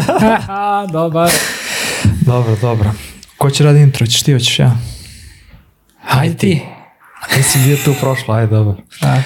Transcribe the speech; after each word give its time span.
Dobar. 0.92 1.30
Dobro, 2.26 2.56
dobro. 2.60 2.90
Ko 3.38 3.50
će 3.50 3.64
radi 3.64 3.80
intro? 3.80 4.06
Ćeš 4.06 4.22
ti, 4.22 4.32
hoćeš 4.32 4.58
ja? 4.58 4.76
Hajde 6.00 6.36
ti. 6.36 6.62
Ti 7.34 7.42
si 7.42 7.58
bio 7.58 7.76
tu 7.84 7.94
prošlo, 8.00 8.34
ajde, 8.34 8.46
dobro. 8.46 8.76
Da. 9.00 9.22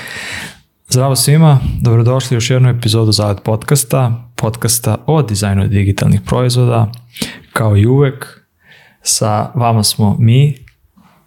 Zdravo 0.89 1.17
svima, 1.17 1.61
dobrodošli 1.81 2.35
u 2.35 2.37
još 2.37 2.51
jednu 2.51 2.69
epizodu 2.69 3.13
Zavet 3.13 3.39
podcasta, 3.45 4.31
podcasta 4.37 4.97
o 5.07 5.23
dizajnu 5.23 5.69
digitalnih 5.69 6.21
proizvoda. 6.21 6.93
Kao 7.53 7.77
i 7.77 7.87
uvek, 7.87 8.47
sa 9.03 9.51
vama 9.55 9.83
smo 9.83 10.17
mi, 10.19 10.55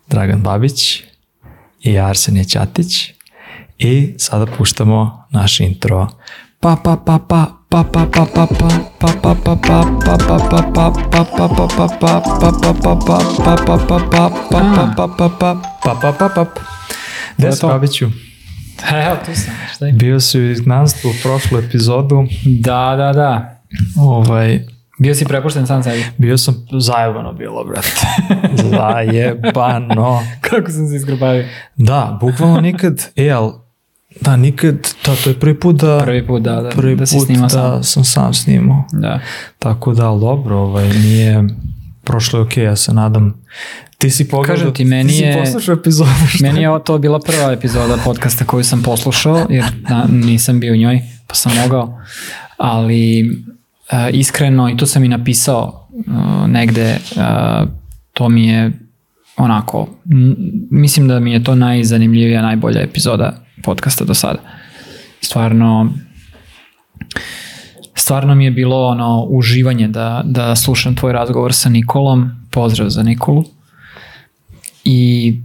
Dragan 0.07 0.41
Babić 0.41 1.03
i 1.81 1.99
Arsenije 1.99 2.43
Ćatić 2.43 3.09
i 3.77 4.15
sada 4.17 4.45
puštamo 4.45 5.25
naš 5.31 5.59
intro. 5.59 6.07
Pa 6.59 6.77
pa 6.83 6.97
pa 7.05 7.19
pa 7.29 7.58
Gde 17.37 17.51
sam? 17.51 17.69
Babiću. 17.69 18.05
Evo, 18.91 19.15
tu 19.25 19.31
sam. 19.35 19.53
Šta 19.75 19.85
je? 19.85 19.93
Bio 19.93 20.19
si 20.19 20.39
u 20.39 20.51
izgnanstvu 20.51 21.09
u 21.09 21.13
prošlu 21.23 21.59
epizodu. 21.59 22.27
Da, 22.45 22.95
da, 22.97 23.13
da. 23.13 23.61
Ovaj, 23.97 24.59
Bio 24.99 25.15
si 25.15 25.25
prepušten 25.25 25.67
sam 25.67 25.83
sebi? 25.83 26.05
Bio 26.17 26.37
sam, 26.37 26.67
zajebano 26.79 27.33
bilo, 27.33 27.63
brate. 27.63 27.91
zajebano. 28.77 30.23
Kako 30.41 30.71
sam 30.71 30.87
se 30.87 30.95
iskrpavio? 30.95 31.45
Da, 31.75 32.17
bukvalno 32.21 32.61
nikad, 32.61 33.11
e, 33.15 33.29
ali 33.29 33.51
da, 34.21 34.35
nikad, 34.35 34.75
da, 35.05 35.15
to 35.15 35.29
je 35.29 35.33
prvi 35.35 35.53
put 35.55 35.75
da, 35.75 35.99
Prvi 35.99 36.27
put, 36.27 36.41
da, 36.41 36.61
da, 36.61 36.69
prvi 36.69 36.95
da 36.95 37.05
si 37.05 37.17
put 37.17 37.25
snimao 37.25 37.43
da 37.43 37.49
sam. 37.49 37.83
sam 37.83 38.03
sam 38.05 38.33
snimao. 38.33 38.83
Da. 38.91 39.19
Tako 39.59 39.93
da, 39.93 40.07
ali 40.07 40.19
dobro, 40.19 40.57
ovaj, 40.57 40.89
nije, 40.89 41.43
prošlo 42.03 42.39
je 42.39 42.43
okej, 42.43 42.63
ja 42.63 42.75
se 42.75 42.93
nadam. 42.93 43.41
Ti 43.97 44.09
si 44.09 44.27
pogledao, 44.27 44.55
Kažem 44.55 44.73
ti, 44.73 44.85
meni 44.85 45.09
ti 45.09 45.15
si 45.15 45.23
je- 45.23 45.39
poslušao 45.39 45.73
epizodu, 45.73 46.09
šta? 46.27 46.37
Meni 46.41 46.61
je 46.61 46.69
ovo 46.69 46.79
to 46.79 46.97
bila 46.97 47.19
prva 47.19 47.51
epizoda 47.51 47.97
podcasta 48.05 48.45
koju 48.45 48.63
sam 48.63 48.83
poslušao, 48.83 49.45
jer 49.49 49.65
na, 49.79 50.05
nisam 50.11 50.59
bio 50.59 50.73
u 50.73 50.77
njoj, 50.77 50.99
pa 51.27 51.35
sam 51.35 51.51
mogao. 51.57 51.99
Ali 52.57 53.19
e, 53.19 53.29
iskreno, 54.11 54.69
i 54.69 54.77
to 54.77 54.85
sam 54.85 55.03
i 55.03 55.07
napisao 55.07 55.87
e, 55.91 56.01
negde, 56.47 56.81
e, 56.83 56.97
to 58.13 58.29
mi 58.29 58.47
je 58.47 58.71
onako, 59.37 59.87
mislim 60.71 61.07
da 61.07 61.19
mi 61.19 61.31
je 61.31 61.43
to 61.43 61.55
najzanimljivija, 61.55 62.41
najbolja 62.41 62.81
epizoda 62.81 63.43
podcasta 63.63 64.05
do 64.05 64.13
sada. 64.13 64.39
Stvarno, 65.21 65.93
stvarno 67.95 68.35
mi 68.35 68.45
je 68.45 68.51
bilo 68.51 68.87
ono 68.87 69.25
uživanje 69.29 69.87
da, 69.87 70.21
da 70.25 70.55
slušam 70.55 70.95
tvoj 70.95 71.13
razgovor 71.13 71.53
sa 71.53 71.69
Nikolom. 71.69 72.31
Pozdrav 72.51 72.89
za 72.89 73.03
Nikolu. 73.03 73.43
I 74.83 75.35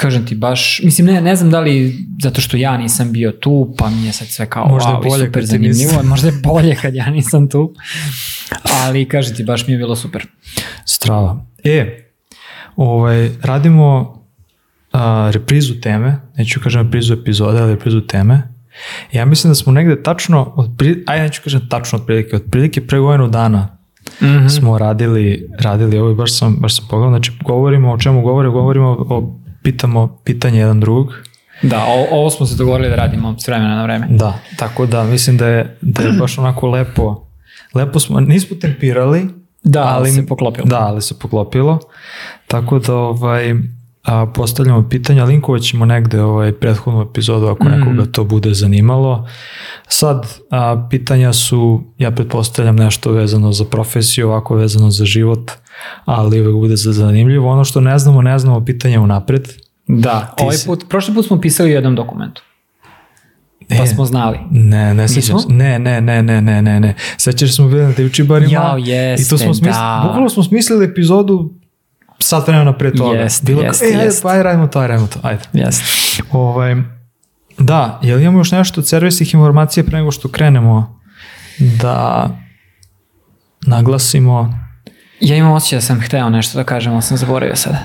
kažem 0.00 0.26
ti 0.26 0.34
baš, 0.34 0.80
mislim 0.84 1.06
ne, 1.06 1.20
ne 1.20 1.36
znam 1.36 1.50
da 1.50 1.60
li 1.60 2.06
zato 2.22 2.40
što 2.40 2.56
ja 2.56 2.76
nisam 2.76 3.12
bio 3.12 3.32
tu, 3.32 3.74
pa 3.78 3.90
mi 3.90 4.06
je 4.06 4.12
sad 4.12 4.28
sve 4.28 4.50
kao 4.50 4.68
Možda 4.68 4.90
wow, 4.90 5.08
bolje 5.08 5.26
super 5.26 5.46
zanimljivo, 5.46 6.02
možda 6.02 6.28
je 6.28 6.34
bolje 6.42 6.76
kad 6.82 6.94
ja 6.94 7.10
nisam 7.10 7.48
tu, 7.48 7.74
ali 8.82 9.08
kažem 9.08 9.36
ti, 9.36 9.44
baš 9.44 9.66
mi 9.66 9.72
je 9.72 9.78
bilo 9.78 9.96
super. 9.96 10.26
Strava. 10.84 11.46
E, 11.64 12.08
ovaj, 12.76 13.30
radimo 13.42 14.19
a, 14.92 15.30
reprizu 15.32 15.74
teme, 15.80 16.20
neću 16.36 16.60
kažem 16.60 16.82
reprizu 16.82 17.14
epizode, 17.14 17.60
ali 17.60 17.72
reprizu 17.72 18.00
teme. 18.00 18.42
Ja 19.12 19.24
mislim 19.24 19.50
da 19.50 19.54
smo 19.54 19.72
negde 19.72 20.02
tačno, 20.02 20.52
od, 20.56 20.70
ajde 21.06 21.22
neću 21.22 21.42
kažem 21.44 21.68
tačno 21.68 21.98
otprilike, 21.98 22.36
otprilike 22.36 22.86
pre 22.86 22.98
godinu 22.98 23.28
dana 23.28 23.80
Mhm. 24.22 24.48
smo 24.48 24.78
radili, 24.78 25.48
radili 25.58 25.98
ovo 25.98 26.10
i 26.10 26.14
baš 26.14 26.38
sam, 26.38 26.56
baš 26.60 26.76
sam 26.76 26.86
pogledao, 26.90 27.10
znači 27.10 27.32
govorimo 27.44 27.92
o 27.92 27.98
čemu 27.98 28.22
govorimo, 28.22 28.52
govorimo 28.52 28.88
o, 28.90 29.38
pitamo 29.62 30.18
pitanje 30.24 30.58
jedan 30.58 30.80
drugog. 30.80 31.12
Da, 31.62 31.84
o, 31.88 32.06
ovo 32.10 32.30
smo 32.30 32.46
se 32.46 32.56
dogovorili 32.56 32.88
da 32.88 32.96
radimo 32.96 33.38
s 33.38 33.48
vremena 33.48 33.74
na 33.76 33.82
vreme. 33.82 34.06
Da, 34.10 34.38
tako 34.56 34.86
da 34.86 35.04
mislim 35.04 35.36
da 35.36 35.46
je, 35.46 35.78
da 35.80 36.02
je 36.02 36.12
baš 36.12 36.38
onako 36.38 36.68
lepo, 36.68 37.26
lepo 37.74 38.00
smo, 38.00 38.20
nismo 38.20 38.56
tempirali, 38.56 39.28
Da, 39.62 39.82
ali 39.82 40.10
se 40.10 40.26
poklopilo. 40.26 40.66
Da, 40.66 40.78
ali 40.78 41.02
se 41.02 41.18
poklopilo. 41.18 41.78
Tako 42.46 42.78
da 42.78 42.94
ovaj, 42.94 43.54
a, 44.02 44.26
postavljamo 44.26 44.82
pitanja, 44.82 45.24
linkovat 45.24 45.62
ćemo 45.62 45.84
negde 45.84 46.22
ovaj, 46.22 46.52
prethodnu 46.52 47.00
epizodu 47.02 47.46
ako 47.46 47.64
Mhm. 47.64 47.78
nekoga 47.80 48.04
to 48.04 48.24
bude 48.24 48.54
zanimalo. 48.54 49.28
Sad, 49.88 50.26
a, 50.50 50.86
pitanja 50.90 51.32
su, 51.32 51.82
ja 51.98 52.10
pretpostavljam 52.10 52.76
nešto 52.76 53.12
vezano 53.12 53.52
za 53.52 53.64
profesiju, 53.64 54.28
ovako 54.28 54.54
vezano 54.54 54.90
za 54.90 55.04
život, 55.04 55.50
ali 56.04 56.40
uvek 56.40 56.54
bude 56.54 56.76
za 56.76 56.92
zanimljivo. 56.92 57.50
Ono 57.50 57.64
što 57.64 57.80
ne 57.80 57.98
znamo, 57.98 58.22
ne 58.22 58.38
znamo 58.38 58.64
pitanja 58.64 59.00
unapred. 59.00 59.48
Da, 59.88 60.34
Ti 60.36 60.42
ovaj 60.42 60.56
si- 60.56 60.66
put, 60.66 60.84
prošli 60.88 61.14
put 61.14 61.26
smo 61.26 61.40
pisali 61.40 61.70
u 61.70 61.74
jednom 61.74 61.94
dokumentu, 61.94 62.42
pa 63.68 63.74
E, 63.74 63.86
smo 63.86 64.04
znali. 64.04 64.38
Ne, 64.50 64.94
ne 64.94 65.08
sećam 65.08 65.38
se. 65.38 65.48
Ne, 65.48 65.78
ne, 65.78 66.00
ne, 66.00 66.22
ne, 66.22 66.40
ne, 66.40 66.62
ne, 66.62 66.80
ne. 66.80 66.94
Sećaš 67.16 67.48
se 67.48 67.54
smo 67.54 67.68
bili 67.68 67.82
na 67.82 67.92
Divčibarima 67.92 68.52
Jao, 68.52 68.78
i 68.78 68.82
to 68.82 68.90
jeste, 68.90 69.24
smo 69.28 69.54
smislili, 69.54 69.72
da. 69.74 70.02
bukvalno 70.04 70.28
smo 70.28 70.42
smislili 70.42 70.84
epizodu 70.84 71.50
sat 72.20 72.48
vremena 72.48 72.72
pre 72.72 72.92
toga. 72.92 73.18
Jeste, 73.18 73.46
Bilo 73.46 73.62
jeste, 73.62 73.84
kao, 73.84 73.90
e, 73.90 73.94
ajde, 73.94 74.04
jeste. 74.04 74.22
pa 74.22 74.30
ajde, 74.30 74.42
radimo 74.42 74.66
to, 74.66 74.78
ajde, 74.78 74.88
radimo 74.88 75.08
to, 75.08 75.20
ajde. 75.22 75.42
Jeste. 75.52 75.84
Ovaj, 76.32 76.76
da, 77.58 78.00
jel 78.02 78.20
imamo 78.20 78.38
još 78.38 78.52
nešto 78.52 78.80
od 78.80 78.88
servisnih 78.88 79.34
informacija 79.34 79.84
pre 79.84 79.98
nego 79.98 80.10
što 80.10 80.28
krenemo 80.28 81.00
da 81.58 82.28
naglasimo, 83.62 84.58
Ja 85.20 85.36
imam 85.36 85.52
osjećaj 85.52 85.76
da 85.76 85.80
sam 85.80 86.00
hteo 86.00 86.30
nešto 86.30 86.58
da 86.58 86.64
kažem, 86.64 86.92
ali 86.92 87.02
sam 87.02 87.16
zaboravio 87.16 87.56
sada. 87.56 87.78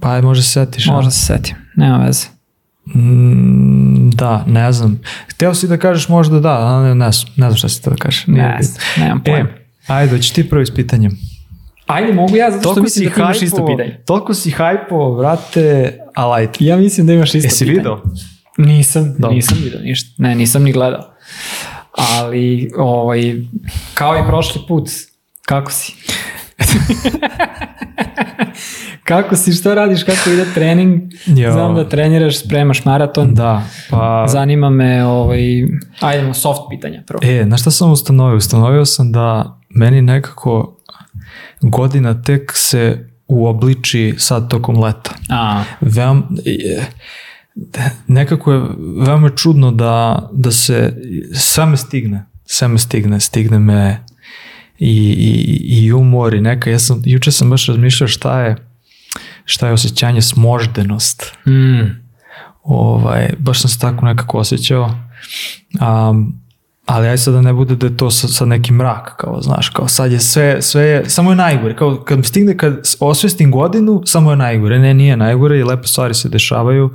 pa 0.00 0.10
ajde, 0.10 0.26
može 0.26 0.42
se 0.42 0.50
setiš. 0.50 0.86
Možda 0.86 1.10
se 1.10 1.26
setim, 1.26 1.56
nema 1.76 1.98
veze. 1.98 2.26
Mm, 2.94 4.10
da, 4.10 4.44
ne 4.46 4.72
znam. 4.72 5.00
Hteo 5.28 5.54
si 5.54 5.68
da 5.68 5.76
kažeš 5.76 6.08
možda 6.08 6.40
da, 6.40 6.50
ali 6.50 6.84
ne, 6.84 6.94
ne, 6.96 7.12
znam- 7.12 7.32
ne 7.36 7.46
znam 7.46 7.56
šta 7.56 7.68
si 7.68 7.80
hteo 7.80 7.90
da 7.90 7.96
kažeš. 7.96 8.26
Ne, 8.26 8.58
znam, 8.60 8.78
nemam 8.98 9.22
pojma. 9.24 9.48
E, 9.48 9.52
ajde, 9.86 10.12
hoćeš 10.12 10.30
ti 10.30 10.48
prvi 10.50 10.66
s 10.66 10.74
pitanjem. 10.74 11.12
Ajde, 11.90 12.12
mogu 12.12 12.36
ja, 12.36 12.50
zato 12.50 12.72
što 12.72 12.82
mislim 12.82 13.08
da 13.08 13.14
ti 13.14 13.20
imaš 13.20 13.42
isto 13.42 13.66
pitanje. 13.66 14.02
Toliko 14.06 14.34
si 14.34 14.50
hajpo, 14.50 15.14
vrate, 15.14 15.98
ali 16.14 16.42
ajde. 16.42 16.52
Ja 16.60 16.76
mislim 16.76 17.06
da 17.06 17.12
imaš 17.12 17.34
isto 17.34 17.46
Jesi 17.46 17.64
pitanje. 17.64 17.78
video? 17.78 18.02
Nisam, 18.58 19.14
Dobro. 19.18 19.34
nisam 19.34 19.58
vidio 19.62 19.80
ništa. 19.80 20.22
Ne, 20.22 20.34
nisam 20.34 20.62
ni 20.62 20.72
gledao. 20.72 21.04
Ali, 21.92 22.70
ovaj, 22.76 23.34
kao 23.94 24.16
i 24.16 24.26
prošli 24.28 24.62
put, 24.68 24.88
kako 25.42 25.72
si? 25.72 25.94
kako 29.04 29.36
si, 29.36 29.52
šta 29.52 29.74
radiš, 29.74 30.02
kako 30.02 30.30
ide 30.30 30.44
trening? 30.54 31.00
Jo. 31.26 31.52
Znam 31.52 31.74
da 31.74 31.88
treniraš, 31.88 32.38
spremaš 32.38 32.84
maraton. 32.84 33.34
Da, 33.34 33.62
pa... 33.90 34.26
Zanima 34.28 34.70
me, 34.70 35.04
ovaj, 35.04 35.40
ajdemo 36.00 36.34
soft 36.34 36.60
pitanja 36.70 37.02
prvo. 37.06 37.20
E, 37.22 37.44
na 37.44 37.56
šta 37.56 37.70
sam 37.70 37.92
ustanovio? 37.92 38.36
Ustanovio 38.36 38.84
sam 38.84 39.12
da 39.12 39.58
meni 39.68 40.02
nekako 40.02 40.79
godina 41.60 42.22
tek 42.22 42.52
se 42.54 43.10
uobliči 43.28 44.14
sad 44.18 44.50
tokom 44.50 44.78
leta. 44.82 45.10
A, 45.28 45.64
Veom, 45.80 46.24
e, 46.46 46.84
nekako 48.06 48.52
je 48.52 48.62
veoma 49.06 49.30
čudno 49.36 49.70
da, 49.70 50.28
da 50.32 50.50
se 50.50 50.96
sve 51.34 51.66
me 51.66 51.76
stigne. 51.76 52.26
Sve 52.44 52.68
me 52.68 52.78
stigne. 52.78 53.20
Stigne 53.20 53.58
me 53.58 54.04
i, 54.78 54.96
i, 55.10 55.84
i 55.84 55.92
umor 55.92 56.34
i 56.34 56.40
neka. 56.40 56.70
Ja 56.70 56.78
sam, 56.78 57.02
juče 57.04 57.32
sam 57.32 57.50
baš 57.50 57.66
razmišljao 57.66 58.08
šta 58.08 58.40
je 58.40 58.56
šta 59.44 59.66
je 59.66 59.72
osjećanje 59.72 60.22
smoždenost. 60.22 61.32
mm, 61.46 62.00
Ovaj, 62.62 63.34
baš 63.38 63.60
sam 63.60 63.70
se 63.70 63.78
tako 63.78 64.04
nekako 64.06 64.38
osjećao. 64.38 64.90
Um, 66.10 66.40
ali 66.86 67.08
aj 67.08 67.18
sad 67.18 67.34
da 67.34 67.40
ne 67.40 67.52
bude 67.52 67.76
da 67.76 67.86
je 67.86 67.96
to 67.96 68.10
sad, 68.10 68.30
sad 68.30 68.48
neki 68.48 68.72
mrak, 68.72 69.16
kao 69.16 69.40
znaš, 69.40 69.68
kao 69.68 69.88
sad 69.88 70.12
je 70.12 70.20
sve, 70.20 70.62
sve 70.62 70.82
je, 70.82 71.10
samo 71.10 71.30
je 71.30 71.36
najgore, 71.36 71.76
kao 71.76 72.02
kad 72.04 72.24
stigne, 72.26 72.56
kad 72.56 72.96
osvestim 73.00 73.50
godinu, 73.50 74.02
samo 74.04 74.30
je 74.30 74.36
najgore, 74.36 74.78
ne, 74.78 74.94
nije 74.94 75.16
najgore 75.16 75.58
i 75.58 75.64
lepe 75.64 75.86
stvari 75.86 76.14
se 76.14 76.28
dešavaju, 76.28 76.90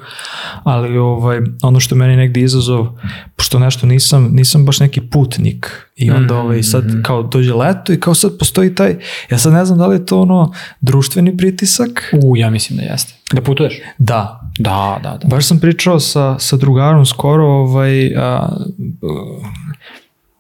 ali 0.64 0.98
ovaj, 0.98 1.40
ono 1.64 1.80
što 1.80 1.96
meni 1.96 2.16
negdje 2.16 2.44
izazov, 2.44 2.88
pošto 3.36 3.60
nešto 3.60 3.88
nisam, 3.88 4.30
nisam 4.32 4.66
baš 4.66 4.80
neki 4.80 5.02
putnik 5.02 5.72
i 5.96 6.12
onda 6.12 6.38
ovaj, 6.38 6.64
sad 6.64 6.84
kao 7.04 7.24
dođe 7.24 7.54
leto 7.54 7.94
i 7.94 8.00
kao 8.00 8.16
sad 8.16 8.38
postoji 8.40 8.76
taj, 8.76 8.96
ja 9.30 9.38
sad 9.38 9.54
ne 9.54 9.66
znam 9.66 9.78
da 9.78 9.88
li 9.88 9.96
je 9.96 10.06
to 10.06 10.22
ono 10.22 10.54
društveni 10.82 11.38
pritisak, 11.38 12.14
u, 12.24 12.38
ja 12.38 12.50
mislim 12.50 12.78
da 12.78 12.84
jeste. 12.84 13.14
Da 13.34 13.42
putuješ? 13.42 13.74
da, 13.98 14.45
Da, 14.60 15.00
da, 15.04 15.18
da. 15.22 15.28
Baš 15.28 15.48
sam 15.48 15.60
pričao 15.60 16.00
sa, 16.00 16.40
sa 16.40 16.58
drugarom 16.58 17.06
skoro, 17.06 17.46
ovaj, 17.46 18.16
a, 18.18 18.50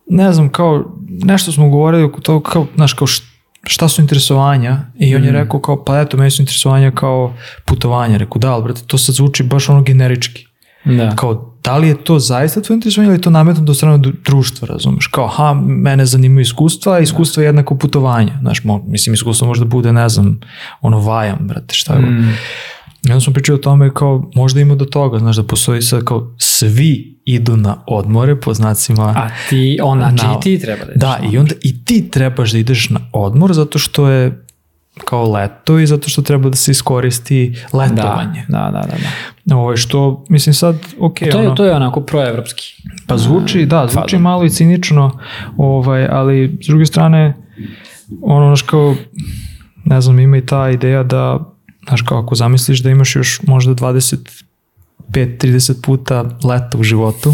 ne 0.09 0.33
znam, 0.33 0.49
kao, 0.49 0.85
nešto 1.07 1.51
smo 1.51 1.69
govorili 1.69 2.03
oko 2.03 2.21
toga, 2.21 2.49
kao, 2.49 2.65
znaš, 2.75 2.93
kao 2.93 3.07
šta 3.63 3.87
su 3.87 4.01
interesovanja 4.01 4.79
i 4.99 5.15
on 5.15 5.23
je 5.23 5.31
rekao 5.31 5.59
kao, 5.59 5.83
pa 5.83 5.99
eto, 5.99 6.17
meni 6.17 6.31
su 6.31 6.41
interesovanja 6.41 6.91
kao 6.91 7.33
putovanja. 7.65 8.17
Rekao, 8.17 8.39
da, 8.39 8.53
ali 8.53 8.63
brate, 8.63 8.81
to 8.87 8.97
sad 8.97 9.15
zvuči 9.15 9.43
baš 9.43 9.69
ono 9.69 9.81
generički. 9.81 10.45
Da. 10.85 11.15
Kao, 11.15 11.55
da 11.63 11.77
li 11.77 11.87
je 11.87 12.03
to 12.03 12.19
zaista 12.19 12.61
tvoje 12.61 12.75
interesovanje 12.75 13.07
ili 13.07 13.17
je 13.17 13.21
to 13.21 13.29
nametnuto 13.29 13.71
od 13.71 13.77
strane 13.77 13.97
dru- 13.97 14.13
društva, 14.25 14.67
razumeš? 14.67 15.07
Kao, 15.07 15.27
ha, 15.27 15.53
mene 15.65 16.05
zanimaju 16.05 16.41
iskustva, 16.41 16.93
a 16.93 16.99
iskustvo 16.99 17.43
je 17.43 17.45
jednako 17.45 17.75
putovanje. 17.75 18.31
Znaš, 18.41 18.63
mo, 18.63 18.83
mislim, 18.87 19.13
iskustvo 19.13 19.47
možda 19.47 19.65
bude, 19.65 19.93
ne 19.93 20.09
znam, 20.09 20.39
ono 20.81 20.99
vajam, 20.99 21.37
brate, 21.41 21.75
šta 21.75 21.93
je. 21.93 22.01
Mm. 22.01 22.33
I 23.07 23.11
onda 23.11 23.19
smo 23.19 23.33
pričali 23.33 23.55
o 23.55 23.61
tome 23.61 23.93
kao, 23.93 24.31
možda 24.35 24.59
ima 24.61 24.75
do 24.75 24.85
toga, 24.85 25.19
znaš, 25.19 25.35
da 25.35 25.43
postoji 25.43 25.81
sad 25.81 26.03
kao, 26.03 26.35
svi 26.37 27.19
idu 27.25 27.57
na 27.57 27.83
odmore, 27.87 28.35
po 28.39 28.53
znacima... 28.53 29.03
A 29.17 29.29
ti, 29.49 29.79
on, 29.83 29.99
znači 29.99 30.25
Na- 30.25 30.35
i 30.39 30.43
ti 30.43 30.59
treba 30.59 30.85
da 30.85 30.91
ideš. 30.91 31.01
Da, 31.01 31.19
i 31.31 31.37
onda 31.37 31.55
i 31.61 31.85
ti 31.85 32.09
trebaš 32.11 32.51
da 32.51 32.57
ideš 32.57 32.89
na 32.89 32.99
odmor 33.11 33.53
zato 33.53 33.79
što 33.79 34.09
je 34.09 34.45
kao 35.05 35.31
leto 35.31 35.79
i 35.79 35.87
zato 35.87 36.09
što 36.09 36.21
treba 36.21 36.49
da 36.49 36.55
se 36.55 36.71
iskoristi 36.71 37.55
da, 37.71 37.77
letovanje. 37.77 38.45
da, 38.49 38.57
da, 38.73 38.81
da. 38.81 38.97
da. 39.45 39.55
Ovo 39.55 39.71
je 39.71 39.77
što, 39.77 40.25
mislim 40.29 40.53
sad, 40.53 40.75
ok, 40.99 41.19
To 41.19 41.25
je, 41.25 41.47
ono, 41.47 41.55
to 41.55 41.65
je 41.65 41.75
onako 41.75 42.01
proevropski. 42.01 42.63
pa 43.07 43.17
zvuči, 43.17 43.65
da, 43.65 43.87
zvuči 43.87 44.11
fazon. 44.11 44.21
malo 44.21 44.45
i 44.45 44.49
cinično, 44.49 45.19
ovaj, 45.57 46.07
ali 46.11 46.57
s 46.61 46.67
druge 46.67 46.85
strane, 46.85 47.33
ono, 48.21 48.47
znaš 48.47 48.61
kao, 48.61 48.95
ne 49.85 50.01
znam, 50.01 50.19
ima 50.19 50.37
i 50.37 50.45
ta 50.45 50.69
ideja 50.69 51.03
da, 51.03 51.54
znaš 51.87 52.01
kao, 52.01 52.19
ako 52.19 52.35
zamisliš 52.35 52.79
da 52.79 52.89
imaš 52.89 53.15
još 53.15 53.41
možda 53.47 53.73
25-30 55.09 55.81
puta 55.83 56.21
leta 56.43 56.77
u 56.77 56.83
životu, 56.83 57.33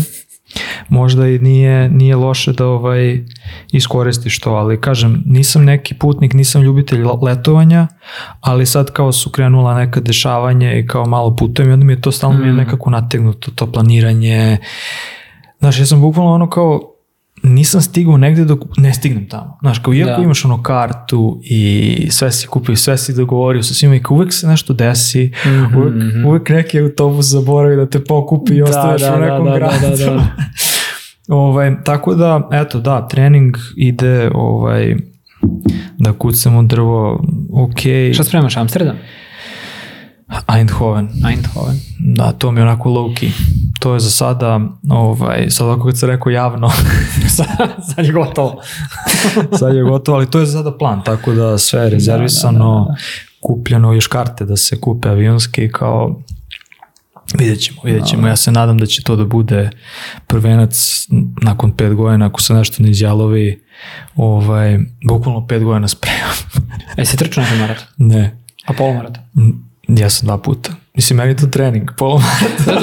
možda 0.90 1.28
i 1.28 1.40
nije, 1.40 1.90
nije 1.90 2.16
loše 2.16 2.54
da 2.54 2.66
ovaj 2.66 3.24
iskoristiš 3.72 4.40
to, 4.40 4.52
ali 4.52 4.82
kažem, 4.82 5.24
nisam 5.26 5.64
neki 5.66 5.94
putnik, 5.94 6.34
nisam 6.34 6.62
ljubitelj 6.62 7.04
le- 7.04 7.18
letovanja, 7.22 7.88
ali 8.42 8.66
sad 8.66 8.92
kao 8.92 9.12
su 9.12 9.30
krenula 9.30 9.76
neka 9.76 10.00
dešavanja 10.00 10.74
i 10.74 10.88
kao 10.88 11.06
malo 11.06 11.36
putujem 11.36 11.70
i 11.70 11.74
onda 11.74 11.86
mi 11.86 11.94
je 11.94 12.02
to 12.02 12.12
stalno 12.12 12.40
mi 12.40 12.48
je 12.48 12.54
nekako 12.54 12.90
nategnuto, 12.90 13.52
to 13.52 13.72
planiranje. 13.72 14.58
Znaš, 15.60 15.80
ja 15.80 15.86
sam 15.86 16.02
bukvalno 16.02 16.34
ono 16.34 16.50
kao, 16.50 16.91
nisam 17.44 17.82
stigao 17.82 18.18
negde 18.18 18.46
dok 18.46 18.60
ne 18.78 18.94
stignem 18.94 19.30
tamo. 19.30 19.58
Znaš, 19.62 19.80
kao 19.80 19.94
iako 19.94 20.12
Da. 20.12 20.24
imaš 20.24 20.46
ono 20.46 20.64
kartu 20.64 21.40
i 21.44 22.08
sve 22.12 22.32
si 22.32 22.48
kupio, 22.48 22.76
sve 22.76 22.98
si 22.98 23.14
dogovorio 23.14 23.64
sa 23.64 23.74
svima 23.74 23.96
i 23.96 24.00
kao 24.00 24.16
uvek 24.16 24.34
se 24.34 24.48
nešto 24.48 24.74
desi, 24.74 25.32
Mhm, 25.46 25.78
uvek, 25.78 25.94
uvek 26.28 26.50
neki 26.50 26.80
autobus 26.80 27.26
zaboravi 27.26 27.76
da 27.76 27.86
te 27.86 28.04
pokupi 28.04 28.54
i 28.54 28.58
Da, 28.58 28.64
ostaneš 28.64 29.02
da, 29.02 29.16
u 29.16 29.20
da, 29.20 29.26
nekom 29.26 29.46
da, 29.46 29.52
da, 29.52 29.58
gradu. 29.58 29.96
da, 29.98 30.06
da. 30.06 30.28
ovaj, 31.36 31.84
tako 31.84 32.16
da, 32.16 32.50
eto, 32.54 32.80
da, 32.80 33.08
trening 33.08 33.56
ide 33.76 34.32
ovaj, 34.34 34.96
da 35.98 36.14
kucamo 36.14 36.64
drvo, 36.64 37.24
ok, 37.54 37.80
Šta 38.14 38.24
spremaš, 38.24 38.58
Amsterdam? 38.58 38.96
Eindhoven, 40.58 41.10
Eindhoven. 41.30 41.80
da, 42.00 42.32
to 42.32 42.52
mi 42.52 42.60
je 42.60 42.64
onako 42.64 42.90
low 42.90 43.16
key. 43.20 43.32
To 43.80 43.94
je 43.94 44.00
za 44.00 44.10
sada, 44.10 44.60
ovaj, 44.90 45.50
sad 45.50 45.68
ovako 45.68 45.86
kad 45.86 45.98
se 45.98 46.08
rekao 46.08 46.30
javno, 46.30 46.72
Sad 47.96 48.06
je 48.06 48.12
gotovo. 48.12 48.62
sad 49.60 49.76
je 49.76 49.84
gotovo, 49.84 50.18
ali 50.18 50.30
to 50.30 50.40
je 50.40 50.46
za 50.46 50.58
sada 50.58 50.78
plan, 50.78 51.04
tako 51.04 51.34
da 51.34 51.58
sve 51.58 51.82
je 51.82 51.90
rezervisano, 51.90 52.86
da, 52.88 52.94
da, 52.94 52.98
kupljeno 53.40 53.94
još 53.94 54.08
karte 54.08 54.46
da 54.46 54.58
se 54.58 54.80
kupe 54.80 55.10
avionski 55.10 55.70
kao 55.72 56.22
Vidjet 57.38 57.60
ćemo, 57.60 57.82
vidjet 57.84 58.06
ćemo. 58.06 58.28
Ja 58.28 58.36
se 58.36 58.52
nadam 58.52 58.78
da 58.78 58.86
će 58.86 59.04
to 59.04 59.16
da 59.16 59.26
bude 59.26 59.70
prvenac 60.28 61.08
nakon 61.42 61.72
pet 61.72 61.94
godina, 61.94 62.26
ako 62.26 62.42
se 62.42 62.54
nešto 62.54 62.84
ne 62.84 62.90
izjalovi, 62.90 63.64
ovaj, 64.16 64.80
bukvalno 65.08 65.48
pet 65.48 65.64
godina 65.64 65.88
spremam. 65.88 66.36
E, 66.98 67.06
si 67.06 67.18
trčao 67.18 67.44
neki 67.44 67.58
maraton? 67.58 67.86
ne, 67.98 68.38
A 68.66 68.74
polumaraton? 68.74 69.24
Ja 69.98 70.10
sam 70.10 70.28
dva 70.28 70.38
puta. 70.38 70.72
Mislim, 70.94 71.18
meni 71.18 71.32
je 71.32 71.38
to 71.38 71.48
trening, 71.48 71.90
pola 71.98 72.22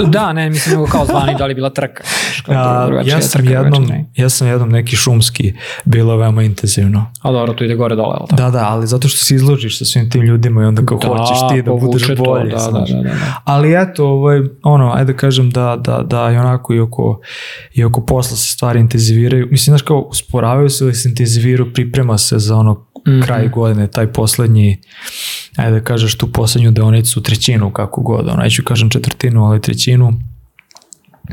da, 0.06 0.32
ne, 0.32 0.50
mislim 0.50 0.74
nego 0.74 0.86
kao 0.86 1.06
zvani 1.06 1.34
da 1.38 1.46
li 1.46 1.54
bila 1.54 1.70
trka. 1.70 2.02
Znaš, 2.04 2.40
kao 2.40 2.54
A, 2.56 2.86
drugačija 2.86 3.16
ja 3.16 3.22
sam 3.22 3.40
trka, 3.42 3.54
jednom, 3.54 3.86
trening. 3.86 4.06
ja 4.16 4.28
sam 4.28 4.48
jednom 4.48 4.68
neki 4.70 4.96
šumski, 4.96 5.54
bilo 5.84 6.16
veoma 6.16 6.42
intenzivno. 6.42 7.12
A 7.22 7.32
dobro, 7.32 7.52
tu 7.54 7.64
ide 7.64 7.74
gore 7.74 7.96
dole, 7.96 8.16
ali 8.20 8.28
tako? 8.28 8.42
Da, 8.42 8.50
da, 8.50 8.68
ali 8.68 8.86
zato 8.86 9.08
što 9.08 9.24
se 9.24 9.34
izložiš 9.34 9.78
sa 9.78 9.84
svim 9.84 10.10
tim 10.10 10.22
ljudima 10.22 10.62
i 10.62 10.64
onda 10.64 10.82
kao 10.86 10.98
hoćeš 10.98 11.38
ti 11.50 11.62
da 11.62 11.70
budeš 11.72 12.06
povuče 12.06 12.16
to. 12.16 12.38
Da, 12.38 12.50
da, 12.50 12.58
znaš. 12.58 12.90
da, 12.90 12.96
da, 12.96 13.02
da. 13.02 13.42
Ali 13.44 13.82
eto, 13.82 14.06
ovaj, 14.06 14.40
ono, 14.62 14.92
ajde 14.92 15.12
da 15.12 15.18
kažem 15.18 15.50
da, 15.50 15.76
da, 15.84 16.02
da 16.02 16.30
i 16.30 16.36
onako 16.36 16.74
i 16.74 16.80
oko, 16.80 17.20
i 17.74 17.84
oko 17.84 18.06
posla 18.06 18.36
se 18.36 18.52
stvari 18.52 18.80
intenziviraju. 18.80 19.48
Mislim, 19.50 19.72
znaš 19.72 19.82
kao, 19.82 19.98
usporavaju 20.00 20.70
se 20.70 20.84
ili 20.84 20.94
se 20.94 21.08
intenziviraju, 21.08 21.72
priprema 21.72 22.18
se 22.18 22.38
za 22.38 22.56
ono 22.56 22.88
Mhm. 23.08 23.22
kraj 23.22 23.48
godine, 23.48 23.86
taj 23.86 24.06
poslednji, 24.12 24.78
ajde 25.56 25.78
da 25.78 25.84
kažeš 25.84 26.18
tu 26.18 26.32
poslednju 26.32 26.70
deonicu, 26.70 27.22
trećinu, 27.22 27.72
kako 27.72 27.97
god, 28.00 28.28
ono, 28.28 28.42
neću 28.42 28.62
kažem 28.64 28.90
četvrtinu, 28.90 29.44
ali 29.44 29.62
trećinu. 29.62 30.12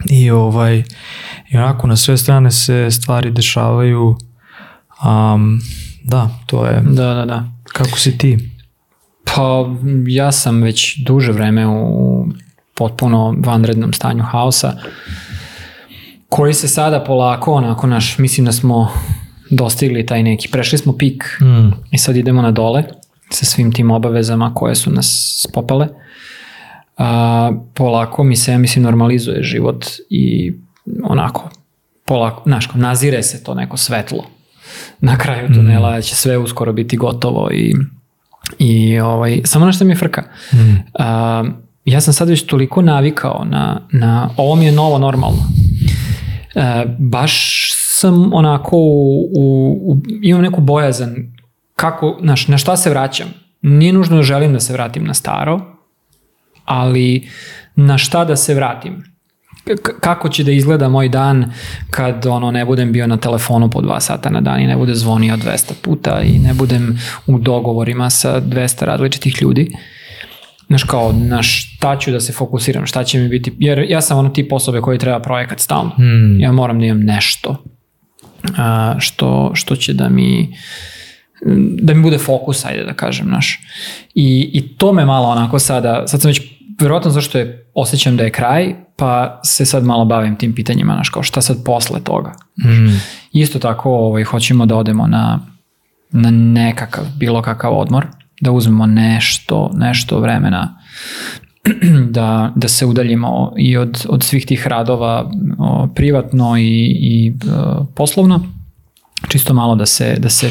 I 0.10 0.32
ovaj, 0.32 0.84
i 1.50 1.58
onako 1.58 1.88
na 1.88 1.96
sve 1.96 2.18
strane 2.18 2.52
se 2.52 2.92
stvari 2.92 3.32
dešavaju. 3.32 4.18
Um, 5.06 5.62
da, 6.04 6.30
to 6.46 6.66
je, 6.66 6.82
Da, 6.82 7.14
da, 7.14 7.26
da. 7.26 7.46
kako 7.74 8.00
si 8.00 8.18
ti? 8.18 8.50
Pa 9.36 9.66
ja 10.08 10.32
sam 10.32 10.62
već 10.62 10.98
duže 10.98 11.32
vreme 11.32 11.68
u 11.68 12.26
potpuno 12.76 13.36
vanrednom 13.46 13.94
stanju 13.94 14.24
haosa 14.24 14.74
koji 16.30 16.54
se 16.54 16.68
sada 16.68 17.04
polako 17.04 17.54
onako 17.54 17.88
naš, 17.88 18.18
mislim 18.18 18.46
da 18.46 18.52
smo 18.52 18.92
dostigli 19.50 20.06
taj 20.06 20.24
neki, 20.24 20.48
prešli 20.48 20.78
smo 20.78 20.98
pik 20.98 21.24
Mm. 21.42 21.70
i 21.92 21.98
sad 21.98 22.16
idemo 22.16 22.42
na 22.42 22.52
dole 22.52 22.84
sa 23.30 23.46
svim 23.46 23.72
tim 23.72 23.92
obavezama 23.92 24.54
koje 24.54 24.76
su 24.76 24.92
nas 24.92 25.40
spopale. 25.50 25.88
A, 26.98 27.52
polako 27.74 28.24
mi 28.24 28.36
se, 28.36 28.52
ja 28.52 28.58
mislim, 28.58 28.84
normalizuje 28.84 29.44
život 29.44 29.86
i 30.10 30.54
onako, 31.04 31.50
polako, 32.06 32.42
znaš, 32.46 32.70
nazire 32.74 33.24
se 33.24 33.44
to 33.44 33.54
neko 33.54 33.78
svetlo 33.78 34.26
na 35.00 35.18
kraju 35.18 35.48
tunela, 35.54 35.92
da 35.92 36.02
će 36.02 36.16
sve 36.16 36.38
uskoro 36.38 36.74
biti 36.74 36.98
gotovo 36.98 37.50
i, 37.52 37.76
i 38.60 39.00
ovaj, 39.00 39.42
samo 39.46 39.66
nešto 39.66 39.86
mi 39.86 39.92
je 39.92 39.96
frka. 39.96 40.24
Mm. 40.54 40.76
A, 41.00 41.44
ja 41.86 42.02
sam 42.02 42.14
sad 42.14 42.30
već 42.30 42.46
toliko 42.46 42.82
navikao 42.82 43.46
na, 43.46 43.82
na 43.92 44.30
ovo 44.38 44.56
mi 44.56 44.66
je 44.66 44.72
novo 44.72 44.98
normalno. 44.98 45.44
E, 46.56 46.86
baš 47.00 47.70
sam 47.74 48.34
onako 48.34 48.78
u, 48.78 49.30
u, 49.36 49.78
u, 49.92 49.98
imam 50.22 50.42
neku 50.42 50.62
bojazan 50.62 51.16
kako, 51.76 52.18
znaš, 52.22 52.48
na 52.48 52.58
šta 52.58 52.78
se 52.78 52.90
vraćam. 52.90 53.28
Nije 53.62 53.94
nužno 53.94 54.16
da 54.16 54.24
želim 54.24 54.54
da 54.54 54.60
se 54.60 54.74
vratim 54.74 55.04
na 55.04 55.14
staro, 55.14 55.75
ali 56.66 57.30
na 57.76 57.98
šta 57.98 58.26
da 58.26 58.36
se 58.36 58.54
vratim. 58.54 59.04
K- 59.66 60.00
kako 60.00 60.30
će 60.30 60.44
da 60.44 60.52
izgleda 60.52 60.90
moj 60.90 61.10
dan 61.10 61.52
kad 61.90 62.26
ono 62.26 62.52
ne 62.52 62.66
budem 62.66 62.92
bio 62.92 63.08
na 63.08 63.18
telefonu 63.18 63.70
po 63.70 63.82
dva 63.82 64.00
sata 64.00 64.30
na 64.30 64.42
dan 64.42 64.62
i 64.62 64.68
ne 64.68 64.78
bude 64.78 64.96
zvonio 64.96 65.38
200 65.38 65.74
puta 65.82 66.22
i 66.22 66.40
ne 66.40 66.54
budem 66.54 67.00
u 67.28 67.40
dogovorima 67.40 68.10
sa 68.10 68.42
200 68.42 68.86
različitih 68.86 69.42
ljudi. 69.42 69.76
Znaš 70.68 70.84
kao, 70.84 71.12
na 71.12 71.44
šta 71.44 72.00
ću 72.00 72.12
da 72.12 72.20
se 72.20 72.34
fokusiram, 72.34 72.86
šta 72.86 73.04
će 73.04 73.20
mi 73.20 73.30
biti, 73.30 73.54
jer 73.60 73.86
ja 73.90 74.02
sam 74.02 74.18
ono 74.18 74.30
tip 74.30 74.54
osobe 74.54 74.82
koji 74.82 75.00
treba 75.00 75.20
projekat 75.20 75.60
stalno. 75.60 75.92
Mm. 75.98 76.40
Ja 76.40 76.52
moram 76.52 76.80
da 76.80 76.86
imam 76.86 77.02
nešto 77.02 77.64
a, 78.58 78.96
što, 79.00 79.52
što 79.54 79.76
će 79.76 79.94
da 79.94 80.10
mi 80.10 80.56
da 81.82 81.94
mi 81.94 82.02
bude 82.02 82.18
fokus, 82.18 82.66
ajde 82.66 82.84
da 82.84 82.94
kažem, 82.94 83.30
naš. 83.30 83.60
I, 84.16 84.50
I 84.54 84.78
to 84.78 84.94
me 84.94 85.06
malo 85.06 85.28
onako 85.28 85.60
sada, 85.60 86.08
sad 86.08 86.22
sam 86.22 86.30
već, 86.30 86.42
verovatno 86.80 87.12
zašto 87.12 87.38
je, 87.38 87.66
osjećam 87.74 88.18
da 88.18 88.24
je 88.24 88.32
kraj, 88.32 88.76
pa 88.96 89.40
se 89.44 89.66
sad 89.66 89.84
malo 89.84 90.06
bavim 90.06 90.36
tim 90.36 90.56
pitanjima, 90.56 90.94
znaš, 90.94 91.10
kao 91.10 91.24
šta 91.24 91.42
sad 91.42 91.64
posle 91.64 92.00
toga. 92.04 92.34
Mm. 92.66 93.00
Isto 93.32 93.60
tako 93.60 93.92
ovaj, 93.92 94.24
hoćemo 94.24 94.66
da 94.66 94.76
odemo 94.76 95.08
na, 95.08 95.40
na 96.12 96.32
nekakav, 96.32 97.06
bilo 97.18 97.42
kakav 97.42 97.78
odmor, 97.78 98.08
da 98.42 98.52
uzmemo 98.52 98.86
nešto, 98.86 99.72
nešto 99.74 100.20
vremena 100.20 100.80
da, 102.18 102.52
da 102.56 102.68
se 102.68 102.86
udaljimo 102.86 103.54
i 103.58 103.78
od, 103.78 104.06
od 104.10 104.24
svih 104.24 104.46
tih 104.46 104.68
radova 104.68 105.32
o, 105.58 105.88
privatno 105.96 106.58
i, 106.58 106.98
i 107.02 107.28
e, 107.28 107.34
poslovno, 107.96 108.46
čisto 109.28 109.54
malo 109.54 109.76
da 109.76 109.86
se, 109.86 110.16
da 110.20 110.30
se 110.30 110.50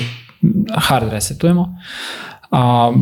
hard 0.77 1.09
resetujemo, 1.13 1.79
a 2.51 2.93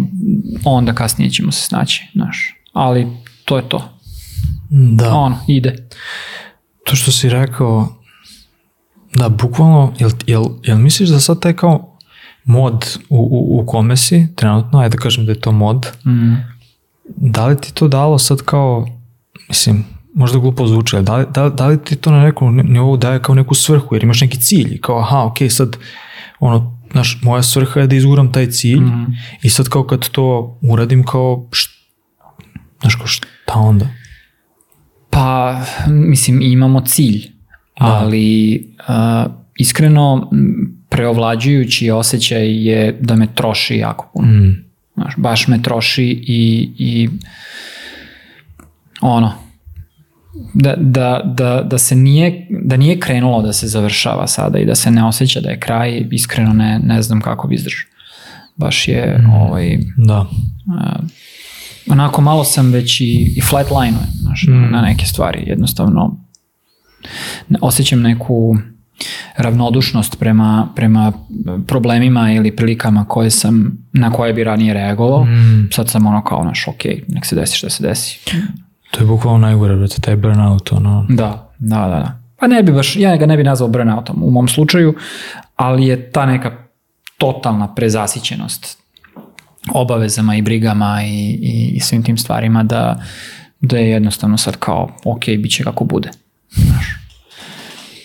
onda 0.65 0.93
kasnije 0.93 1.31
ćemo 1.31 1.53
se 1.53 1.63
snaći, 1.63 2.09
znaš. 2.15 2.62
Ali 2.73 3.07
to 3.45 3.57
je 3.57 3.69
to. 3.69 3.89
Da. 4.71 5.15
Ono, 5.15 5.39
ide. 5.49 5.89
To 6.85 6.97
što 6.97 7.13
si 7.13 7.29
rekao, 7.29 7.89
da, 9.15 9.29
bukvalno, 9.31 9.93
jel, 9.99 10.11
jel, 10.27 10.45
jel 10.63 10.79
misliš 10.79 11.09
da 11.09 11.21
sad 11.21 11.41
taj 11.41 11.53
kao 11.53 11.97
mod 12.45 12.73
u, 13.09 13.17
u, 13.17 13.61
u 13.61 13.67
kome 13.67 13.97
si 13.97 14.29
trenutno, 14.37 14.79
ajde 14.79 14.97
da 14.97 15.03
kažem 15.03 15.27
da 15.27 15.33
je 15.33 15.41
to 15.41 15.53
mod, 15.53 15.87
Mm. 16.05 16.35
da 17.07 17.47
li 17.47 17.57
ti 17.57 17.75
to 17.75 17.89
dalo 17.89 18.19
sad 18.19 18.39
kao, 18.39 18.87
mislim, 19.49 19.85
možda 20.15 20.39
glupo 20.39 20.67
zvuči, 20.67 20.97
ali 20.97 21.05
da 21.05 21.17
li, 21.17 21.27
da, 21.31 21.49
da 21.49 21.67
li 21.67 21.79
ti 21.79 21.97
to 21.97 22.11
na 22.11 22.21
nekom 22.21 22.57
nivou 22.57 22.97
daje 22.97 23.23
kao 23.23 23.35
neku 23.35 23.55
svrhu, 23.55 23.95
jer 23.95 24.05
imaš 24.05 24.21
neki 24.21 24.41
cilj, 24.41 24.81
kao 24.81 24.99
aha, 24.99 25.19
ok, 25.19 25.37
sad, 25.51 25.77
ono, 26.41 26.79
znaš, 26.93 27.19
moja 27.23 27.43
svrha 27.43 27.81
je 27.81 27.87
da 27.87 27.97
izguram 27.97 28.33
taj 28.33 28.47
cilj 28.47 28.81
Mhm. 28.81 29.05
i 29.43 29.51
sad 29.51 29.69
kao 29.69 29.85
kad 29.85 30.09
to 30.09 30.59
uradim 30.63 31.05
kao, 31.05 31.49
št, 31.53 31.71
znaš, 32.83 32.95
kao 32.95 33.07
šta 33.07 33.55
onda? 33.55 33.87
Pa, 35.11 35.61
mislim, 35.89 36.43
imamo 36.43 36.81
cilj, 36.81 37.31
ali 37.75 38.57
uh, 38.89 39.33
iskreno 39.57 40.31
preovlađujući 40.89 41.91
osjećaj 41.91 42.67
je 42.69 42.99
da 43.01 43.17
me 43.17 43.35
troši 43.35 43.77
jako 43.77 44.11
puno. 44.15 44.29
Mm. 44.29 44.65
Znaš, 44.95 45.15
baš 45.17 45.49
me 45.49 45.63
troši 45.63 46.05
i, 46.27 46.71
i 46.79 47.09
ono, 49.01 49.33
da, 50.55 50.75
da, 50.77 51.21
da, 51.25 51.63
da 51.63 51.79
se 51.79 51.97
nije, 51.97 52.47
da 52.51 52.77
nije 52.77 53.01
krenulo 53.01 53.43
da 53.43 53.53
se 53.53 53.67
završava 53.67 54.27
sada 54.27 54.59
i 54.59 54.65
da 54.67 54.75
se 54.75 54.91
ne 54.91 55.05
osjeća 55.05 55.41
da 55.41 55.51
je 55.51 55.61
kraj, 55.61 56.07
iskreno 56.11 56.53
ne, 56.53 56.79
ne 56.85 57.03
znam 57.03 57.21
kako 57.21 57.49
bi 57.49 57.55
izdržao. 57.55 57.89
Baš 58.57 58.89
je, 58.89 59.19
Mm. 59.19 59.31
ovaj, 59.31 59.79
Da. 59.97 60.21
uh, 60.21 61.05
onako 61.87 62.21
malo 62.21 62.45
sam 62.45 62.73
već 62.73 63.01
i, 63.01 63.05
i 63.37 63.41
flatline 63.41 63.97
znaš, 64.15 64.45
Mm. 64.49 64.71
na 64.71 64.81
neke 64.81 65.07
stvari, 65.07 65.45
jednostavno 65.47 66.17
ne- 67.49 67.59
osjećam 67.63 68.01
neku 68.01 68.57
ravnodušnost 69.37 70.19
prema, 70.19 70.69
prema 70.77 71.13
problemima 71.67 72.33
ili 72.33 72.57
prilikama 72.57 73.05
koje 73.05 73.31
sam, 73.31 73.79
na 73.93 74.11
koje 74.13 74.33
bi 74.33 74.45
ranije 74.45 74.75
reagovao. 74.75 75.25
Mm. 75.25 75.69
Sad 75.73 75.91
sam 75.91 76.07
ono 76.07 76.25
kao, 76.25 76.45
naš, 76.45 76.69
ok, 76.69 76.85
nek 77.09 77.27
se 77.27 77.37
desi 77.37 77.57
šta 77.57 77.71
se 77.71 77.83
desi. 77.83 78.19
To 78.91 79.01
je 79.01 79.07
bukvalno 79.07 79.39
najgore, 79.39 79.77
brate, 79.77 80.01
taj 80.01 80.17
burnout, 80.17 80.73
ono. 80.73 81.07
Da, 81.09 81.51
da, 81.59 81.77
da. 81.79 81.89
da. 81.89 82.19
Pa 82.37 82.47
ne 82.47 82.63
bi 82.63 82.73
baš, 82.73 82.97
ja 82.97 83.17
ga 83.17 83.27
ne 83.27 83.37
bi 83.37 83.45
nazvao 83.45 83.69
burnoutom 83.69 84.23
u 84.23 84.31
mom 84.31 84.49
slučaju, 84.49 84.95
ali 85.57 85.87
je 85.87 86.11
ta 86.11 86.27
neka 86.27 86.53
totalna 87.19 87.75
prezasićenost 87.75 88.82
obavezama 89.71 90.37
i 90.37 90.43
brigama 90.43 91.03
i, 91.05 91.39
i, 91.43 91.73
i 91.75 91.81
svim 91.81 92.03
tim 92.03 92.19
stvarima 92.19 92.63
da, 92.63 93.03
da 93.61 93.79
je 93.79 93.91
jednostavno 93.91 94.39
sad 94.39 94.57
kao, 94.57 94.89
ok, 95.05 95.25
bit 95.27 95.53
će 95.53 95.65
kako 95.65 95.85
bude. 95.85 96.11
Znaš. 96.51 96.87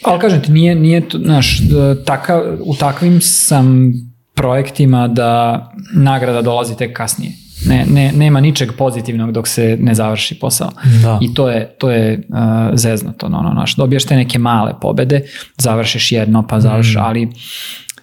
Ali 0.04 0.20
kažem 0.20 0.42
ti, 0.42 0.52
nije, 0.52 0.76
nije 0.76 1.10
to, 1.10 1.18
znaš, 1.18 1.60
da, 1.60 2.04
taka, 2.04 2.42
u 2.60 2.76
takvim 2.76 3.22
sam 3.22 3.94
projektima 4.34 5.08
da 5.08 5.72
nagrada 5.96 6.42
dolazi 6.42 6.78
tek 6.78 6.98
kasnije. 6.98 7.32
Ne, 7.66 7.86
ne, 7.90 8.12
nema 8.12 8.40
ničeg 8.40 8.72
pozitivnog 8.78 9.32
dok 9.32 9.48
se 9.48 9.78
ne 9.82 9.96
završi 9.96 10.40
posao. 10.40 10.72
Da. 11.04 11.20
I 11.22 11.34
to 11.34 11.50
je, 11.50 11.76
to 11.80 11.92
je 11.92 12.28
uh, 12.30 12.38
zeznuto. 12.74 13.26
Ono, 13.26 13.38
ono, 13.38 13.52
znaš, 13.52 13.76
dobijaš 13.76 14.04
te 14.06 14.16
neke 14.16 14.40
male 14.40 14.74
pobede, 14.82 15.22
završiš 15.58 16.12
jedno 16.12 16.48
pa 16.48 16.60
završiš, 16.60 16.96
Mm. 16.96 17.00
ali 17.00 17.28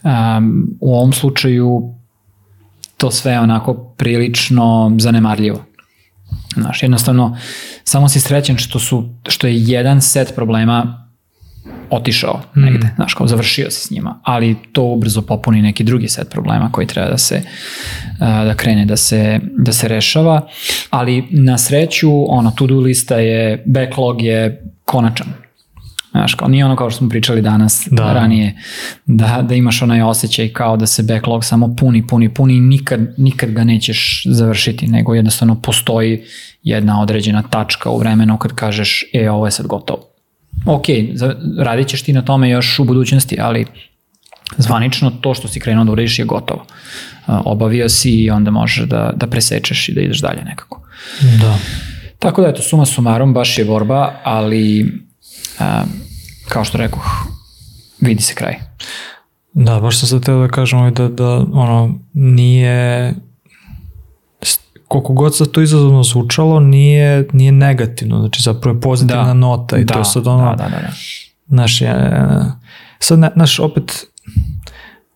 um, 0.02 0.66
u 0.80 0.96
ovom 0.96 1.12
slučaju 1.12 1.94
to 2.96 3.10
sve 3.10 3.32
je 3.32 3.40
onako 3.40 3.74
prilično 3.74 4.92
zanemarljivo. 4.98 5.64
Znaš, 6.56 6.82
jednostavno, 6.82 7.38
samo 7.84 8.08
si 8.08 8.20
srećen 8.20 8.56
što, 8.56 8.78
su, 8.78 9.08
što 9.28 9.46
je 9.46 9.62
jedan 9.62 10.00
set 10.00 10.34
problema 10.34 11.04
otišao 11.90 12.42
negde, 12.54 12.88
znaš, 12.96 13.14
kao 13.14 13.26
završio 13.26 13.70
si 13.70 13.88
s 13.88 13.90
njima, 13.90 14.20
ali 14.22 14.56
to 14.72 14.82
ubrzo 14.82 15.22
popuni 15.22 15.62
neki 15.62 15.84
drugi 15.84 16.08
set 16.08 16.30
problema 16.30 16.72
koji 16.72 16.86
treba 16.86 17.10
da 17.10 17.18
se 17.18 17.42
da 18.18 18.54
krene 18.56 18.86
da 18.86 18.96
se, 18.96 19.40
da 19.58 19.72
se 19.72 19.88
rešava, 19.88 20.48
ali 20.90 21.28
na 21.30 21.58
sreću 21.58 22.10
ono 22.28 22.50
to-do 22.50 22.80
lista 22.80 23.16
je, 23.16 23.62
backlog 23.66 24.22
je 24.22 24.64
konačan. 24.84 25.43
Znaš, 26.14 26.34
kao, 26.34 26.48
nije 26.48 26.64
ono 26.64 26.76
kao 26.76 26.90
što 26.90 26.98
smo 26.98 27.08
pričali 27.08 27.42
danas 27.42 27.88
Da. 27.90 28.12
ranije, 28.12 28.54
da, 29.06 29.42
da 29.48 29.54
imaš 29.54 29.82
onaj 29.82 30.02
osjećaj 30.02 30.48
kao 30.48 30.76
da 30.76 30.86
se 30.86 31.02
backlog 31.02 31.44
samo 31.44 31.76
puni, 31.76 32.06
puni, 32.06 32.34
puni 32.34 32.54
i 32.54 32.60
nikad, 32.60 33.00
nikad 33.16 33.50
ga 33.50 33.64
nećeš 33.64 34.22
završiti, 34.26 34.86
nego 34.86 35.14
jednostavno 35.14 35.60
postoji 35.60 36.22
jedna 36.62 37.02
određena 37.02 37.42
tačka 37.42 37.90
u 37.90 37.98
vremenu 37.98 38.38
kad 38.38 38.52
kažeš, 38.52 39.04
e, 39.12 39.30
ovo 39.30 39.46
je 39.46 39.50
sad 39.50 39.66
gotovo. 39.66 40.08
Ok, 40.66 40.84
radit 41.58 41.88
ćeš 41.88 42.02
ti 42.02 42.12
na 42.12 42.22
tome 42.22 42.50
još 42.50 42.78
u 42.78 42.84
budućnosti, 42.84 43.36
ali 43.40 43.66
zvanično 44.58 45.10
to 45.10 45.34
što 45.34 45.48
si 45.48 45.60
krenuo 45.60 45.84
da 45.84 45.92
uradiš 45.92 46.18
je 46.18 46.24
gotovo. 46.24 46.66
Obavio 47.26 47.88
si 47.88 48.10
i 48.10 48.30
onda 48.30 48.50
možeš 48.50 48.84
da, 48.84 49.12
da 49.16 49.26
presečeš 49.26 49.88
i 49.88 49.94
da 49.94 50.00
ideš 50.00 50.20
dalje 50.20 50.42
nekako. 50.44 50.80
Da. 51.40 51.58
Tako 52.18 52.42
da 52.42 52.48
eto, 52.48 52.62
suma 52.62 52.86
sumarom, 52.86 53.34
baš 53.34 53.58
je 53.58 53.64
borba, 53.64 54.20
ali 54.24 54.92
a, 55.58 55.84
kao 56.48 56.64
što 56.64 56.78
rekoh, 56.78 57.04
vidi 58.00 58.22
se 58.22 58.34
kraj. 58.34 58.54
Da, 59.52 59.80
baš 59.80 59.98
sam 59.98 60.08
sad 60.08 60.24
teo 60.24 60.40
da 60.40 60.48
kažem 60.48 60.78
ovaj 60.78 60.90
da, 60.90 61.08
da 61.08 61.46
ono, 61.52 61.94
nije 62.12 63.14
koliko 64.88 65.12
god 65.12 65.36
sad 65.36 65.50
to 65.50 65.60
izazovno 65.60 66.02
zvučalo, 66.02 66.60
nije, 66.60 67.28
nije 67.32 67.52
negativno, 67.52 68.18
znači 68.20 68.42
zapravo 68.42 68.76
je 68.76 68.80
pozitivna 68.80 69.24
Da. 69.24 69.34
nota 69.34 69.78
i 69.78 69.86
to 69.86 69.94
da, 69.94 69.98
je 69.98 70.04
sad 70.04 70.26
ono, 70.26 70.44
da, 70.44 70.56
da, 70.56 70.68
da, 70.68 70.80
da. 70.80 70.92
znaš, 71.48 71.80
ja, 71.80 72.56
sad, 72.98 73.18
ne, 73.18 73.30
znaš, 73.34 73.58
opet, 73.58 74.06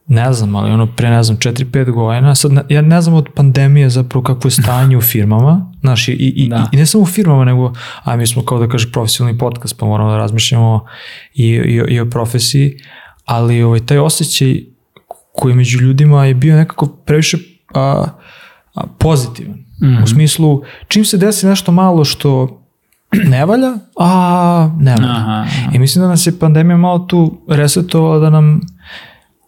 ne 0.09 0.33
znam, 0.33 0.57
ali 0.57 0.71
ono 0.71 0.87
pre, 0.87 1.11
ne 1.11 1.23
znam, 1.23 1.39
4-5 1.39 1.91
godina, 1.91 2.35
sad, 2.35 2.53
ne, 2.53 2.63
ja 2.69 2.83
ne 2.83 3.01
znam 3.01 3.15
od 3.15 3.29
pandemije 3.35 3.91
zapravo 3.91 4.23
kakvo 4.23 4.49
je 4.49 4.51
stanje 4.51 4.97
u 4.97 5.01
firmama, 5.01 5.73
znaš, 5.81 6.09
i, 6.09 6.13
i, 6.13 6.29
i, 6.37 6.49
Da. 6.49 6.69
i 6.73 6.77
ne 6.77 6.87
samo 6.87 7.03
u 7.03 7.07
firmama, 7.07 7.45
nego, 7.45 7.73
a 8.05 8.17
mi 8.17 8.27
smo 8.27 8.45
kao 8.45 8.59
da 8.59 8.69
kažeš 8.69 8.93
profesionalni 8.93 9.39
podcast, 9.39 9.79
pa 9.79 9.87
moramo 9.87 10.11
da 10.11 10.19
razmišljamo 10.19 10.85
i, 11.35 11.45
i, 11.45 11.83
i 11.89 12.01
o 12.01 12.11
profesiji, 12.11 12.79
ali 13.25 13.63
ovaj, 13.63 13.81
taj 13.81 13.99
osjećaj 13.99 14.61
koji 15.33 15.55
među 15.55 15.81
ljudima 15.81 16.25
je 16.25 16.35
bio 16.35 16.57
nekako 16.57 16.87
previše 16.87 17.39
a, 17.75 18.05
a, 18.75 18.87
pozitivan. 18.99 19.59
Mhm. 19.83 20.03
U 20.03 20.07
smislu, 20.07 20.63
čim 20.89 21.05
se 21.05 21.17
desi 21.17 21.47
nešto 21.47 21.73
malo 21.73 22.05
što 22.05 22.63
ne 23.13 23.47
valja, 23.47 23.73
a 23.99 24.71
ne 24.81 24.91
valja. 24.91 25.11
Aha, 25.11 25.45
aha. 25.47 25.71
I 25.75 25.79
mislim 25.79 26.03
da 26.03 26.09
nas 26.09 26.27
je 26.27 26.39
pandemija 26.39 26.77
malo 26.77 26.99
tu 26.99 27.41
resetovala 27.49 28.19
da 28.19 28.31
nam 28.31 28.61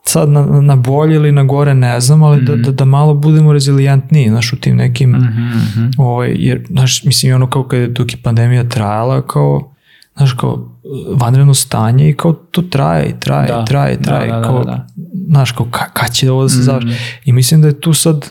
sad 0.04 0.28
na, 0.28 0.42
na 0.60 0.76
bolje 0.76 1.14
ili 1.14 1.32
na 1.32 1.44
gore 1.44 1.74
ne 1.74 2.00
znam, 2.00 2.22
ali 2.22 2.44
da, 2.44 2.56
da, 2.56 2.70
da 2.72 2.84
malo 2.84 3.14
budemo 3.14 3.52
rezilijentniji, 3.52 4.28
znaš, 4.28 4.52
u 4.52 4.56
tim 4.56 4.76
nekim, 4.76 5.10
Mhm, 5.10 5.42
mhm. 5.46 5.90
ovaj, 5.98 6.34
jer, 6.38 6.66
znaš, 6.70 7.04
mislim, 7.04 7.34
ono 7.34 7.50
kao 7.50 7.64
kad 7.64 7.80
je 7.80 7.86
dok 7.88 8.12
je 8.12 8.18
pandemija 8.22 8.68
trajala, 8.68 9.22
kao, 9.26 9.72
znaš, 10.16 10.32
kao 10.32 10.68
vanredno 11.14 11.54
stanje 11.54 12.08
i 12.08 12.14
kao 12.14 12.32
to 12.32 12.62
traje 12.62 13.08
i 13.08 13.20
traje 13.20 13.48
Da, 13.48 13.62
i 13.62 13.66
traje 13.66 13.94
i 13.94 13.96
da, 13.96 14.02
traje, 14.02 14.30
da, 14.30 14.36
da, 14.36 14.42
kao, 14.42 14.64
da. 14.64 14.86
Mhm. 14.96 15.30
znaš, 15.30 15.52
kao, 15.52 15.66
ka, 15.70 15.84
kad 15.92 16.12
će 16.12 16.30
ovo 16.30 16.42
da 16.42 16.48
se 16.48 16.62
završi? 16.62 16.88
I 17.24 17.32
mislim 17.32 17.62
da 17.62 17.68
je 17.68 17.80
tu 17.80 17.92
sad, 17.94 18.30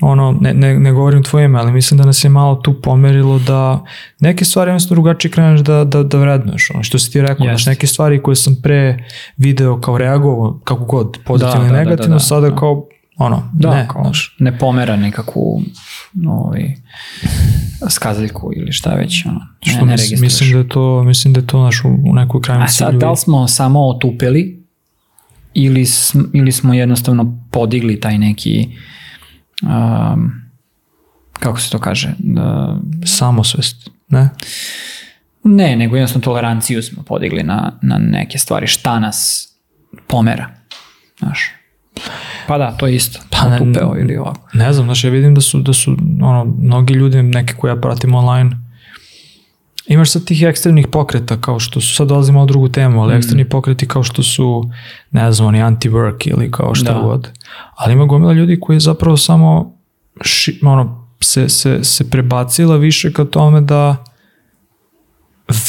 ono, 0.00 0.38
ne, 0.40 0.54
ne, 0.54 0.78
ne 0.78 0.92
govorim 0.92 1.22
tvoje 1.22 1.44
ime, 1.44 1.58
ali 1.58 1.72
mislim 1.72 1.98
da 1.98 2.04
nas 2.04 2.24
je 2.24 2.30
malo 2.30 2.54
tu 2.54 2.80
pomerilo 2.80 3.38
da 3.38 3.84
neke 4.20 4.44
stvari 4.44 4.68
jednostavno 4.68 4.94
drugačije 4.94 5.30
kreneš 5.30 5.60
da, 5.60 5.84
da, 5.84 6.02
da 6.02 6.18
vrednuješ. 6.18 6.70
Ono 6.74 6.82
što 6.82 6.98
si 6.98 7.12
ti 7.12 7.20
rekao, 7.20 7.46
znaš, 7.46 7.60
Jeste. 7.60 7.70
neke 7.70 7.86
stvari 7.86 8.22
koje 8.22 8.36
sam 8.36 8.56
pre 8.62 9.04
video 9.36 9.80
kao 9.80 9.98
reagovao, 9.98 10.60
kako 10.64 10.84
god, 10.84 11.18
pozitivno 11.24 11.60
Da, 11.60 11.66
i 11.66 11.68
da, 11.68 11.76
da, 11.76 11.78
negativno, 11.78 12.14
da, 12.14 12.14
da, 12.14 12.18
sada 12.18 12.50
da. 12.50 12.56
kao, 12.56 12.86
ono, 13.16 13.50
Da, 13.52 13.74
ne, 13.74 13.88
kao, 13.88 14.02
znaš. 14.02 14.36
ne 14.38 14.58
pomera 14.58 14.96
nikakvu 14.96 15.62
ovaj, 16.26 16.74
skazaljku 17.88 18.50
ili 18.56 18.72
šta 18.72 18.94
već. 18.94 19.26
Ono, 19.26 19.40
Što 19.60 19.84
ne, 19.84 19.96
ne 19.96 20.20
mislim, 20.20 20.52
da 20.52 20.58
je 20.58 20.68
to, 20.68 21.02
mislim 21.02 21.34
da 21.34 21.40
je 21.40 21.46
to 21.46 21.62
naš 21.62 21.84
u, 21.84 21.88
u 21.88 22.14
nekoj 22.14 22.40
krajnoj 22.40 22.64
A 22.64 22.68
sad, 22.68 22.94
da 22.94 23.10
li 23.10 23.16
smo 23.16 23.48
samo 23.48 23.88
otupeli 23.88 24.64
ili, 25.54 25.86
sm, 25.86 26.20
ili 26.32 26.52
smo 26.52 26.74
jednostavno 26.74 27.38
podigli 27.50 28.00
taj 28.00 28.18
neki 28.18 28.68
um, 29.62 30.32
kako 31.32 31.60
se 31.60 31.70
to 31.70 31.78
kaže? 31.78 32.14
Da, 32.18 32.76
samosvest, 33.06 33.90
ne? 34.08 34.30
ne, 35.44 35.76
nego 35.76 35.96
jednostavno 35.96 36.24
toleranciju 36.24 36.82
smo 36.82 37.02
podigli 37.02 37.42
na, 37.42 37.72
na 37.82 37.98
neke 37.98 38.38
stvari. 38.38 38.66
Šta 38.66 38.98
nas 38.98 39.48
pomera 40.06 40.50
znaš? 41.18 41.50
Pa 42.46 42.58
da, 42.58 42.76
to 42.76 42.86
je 42.86 42.94
isto. 42.94 43.20
Pa 43.30 43.48
ne- 43.48 43.56
otupeo 43.56 43.94
ili 44.00 44.16
ovako. 44.16 44.48
Ne 44.52 44.72
znam, 44.72 44.86
znaš, 44.86 45.04
ja 45.04 45.10
vidim 45.10 45.34
da 45.34 45.40
su, 45.40 45.60
da 45.60 45.72
su 45.72 45.96
ono, 46.22 46.44
mnogi 46.58 46.94
ljudi, 46.94 47.22
neke 47.22 47.54
koje 47.54 47.70
ja 47.70 47.80
pratim 47.80 48.14
online, 48.14 48.69
imaš 49.86 50.10
sad 50.12 50.24
tih 50.24 50.42
ekstremnih 50.42 50.86
pokreta 50.86 51.40
kao 51.40 51.58
što 51.58 51.80
su, 51.80 51.94
sad 51.94 52.08
dolazimo 52.08 52.42
o 52.42 52.46
drugu 52.46 52.68
temu, 52.68 53.02
ali 53.02 53.16
ekstremni 53.16 53.48
pokreti 53.48 53.88
kao 53.88 54.02
što 54.02 54.22
su, 54.22 54.64
ne 55.10 55.32
znam, 55.32 55.48
oni 55.48 55.58
anti-work 55.58 56.28
ili 56.28 56.50
kao 56.50 56.74
šta 56.74 56.92
Da. 56.92 57.00
god. 57.00 57.28
Ali 57.76 57.92
ima 57.92 58.04
gomila 58.04 58.32
ljudi 58.32 58.60
koji 58.60 58.80
zapravo 58.80 59.16
samo 59.16 59.76
ši, 60.20 60.60
ono, 60.62 61.08
se, 61.20 61.48
se, 61.48 61.84
se 61.84 62.10
prebacila 62.10 62.76
više 62.76 63.12
ka 63.12 63.24
tome 63.24 63.60
da 63.60 64.04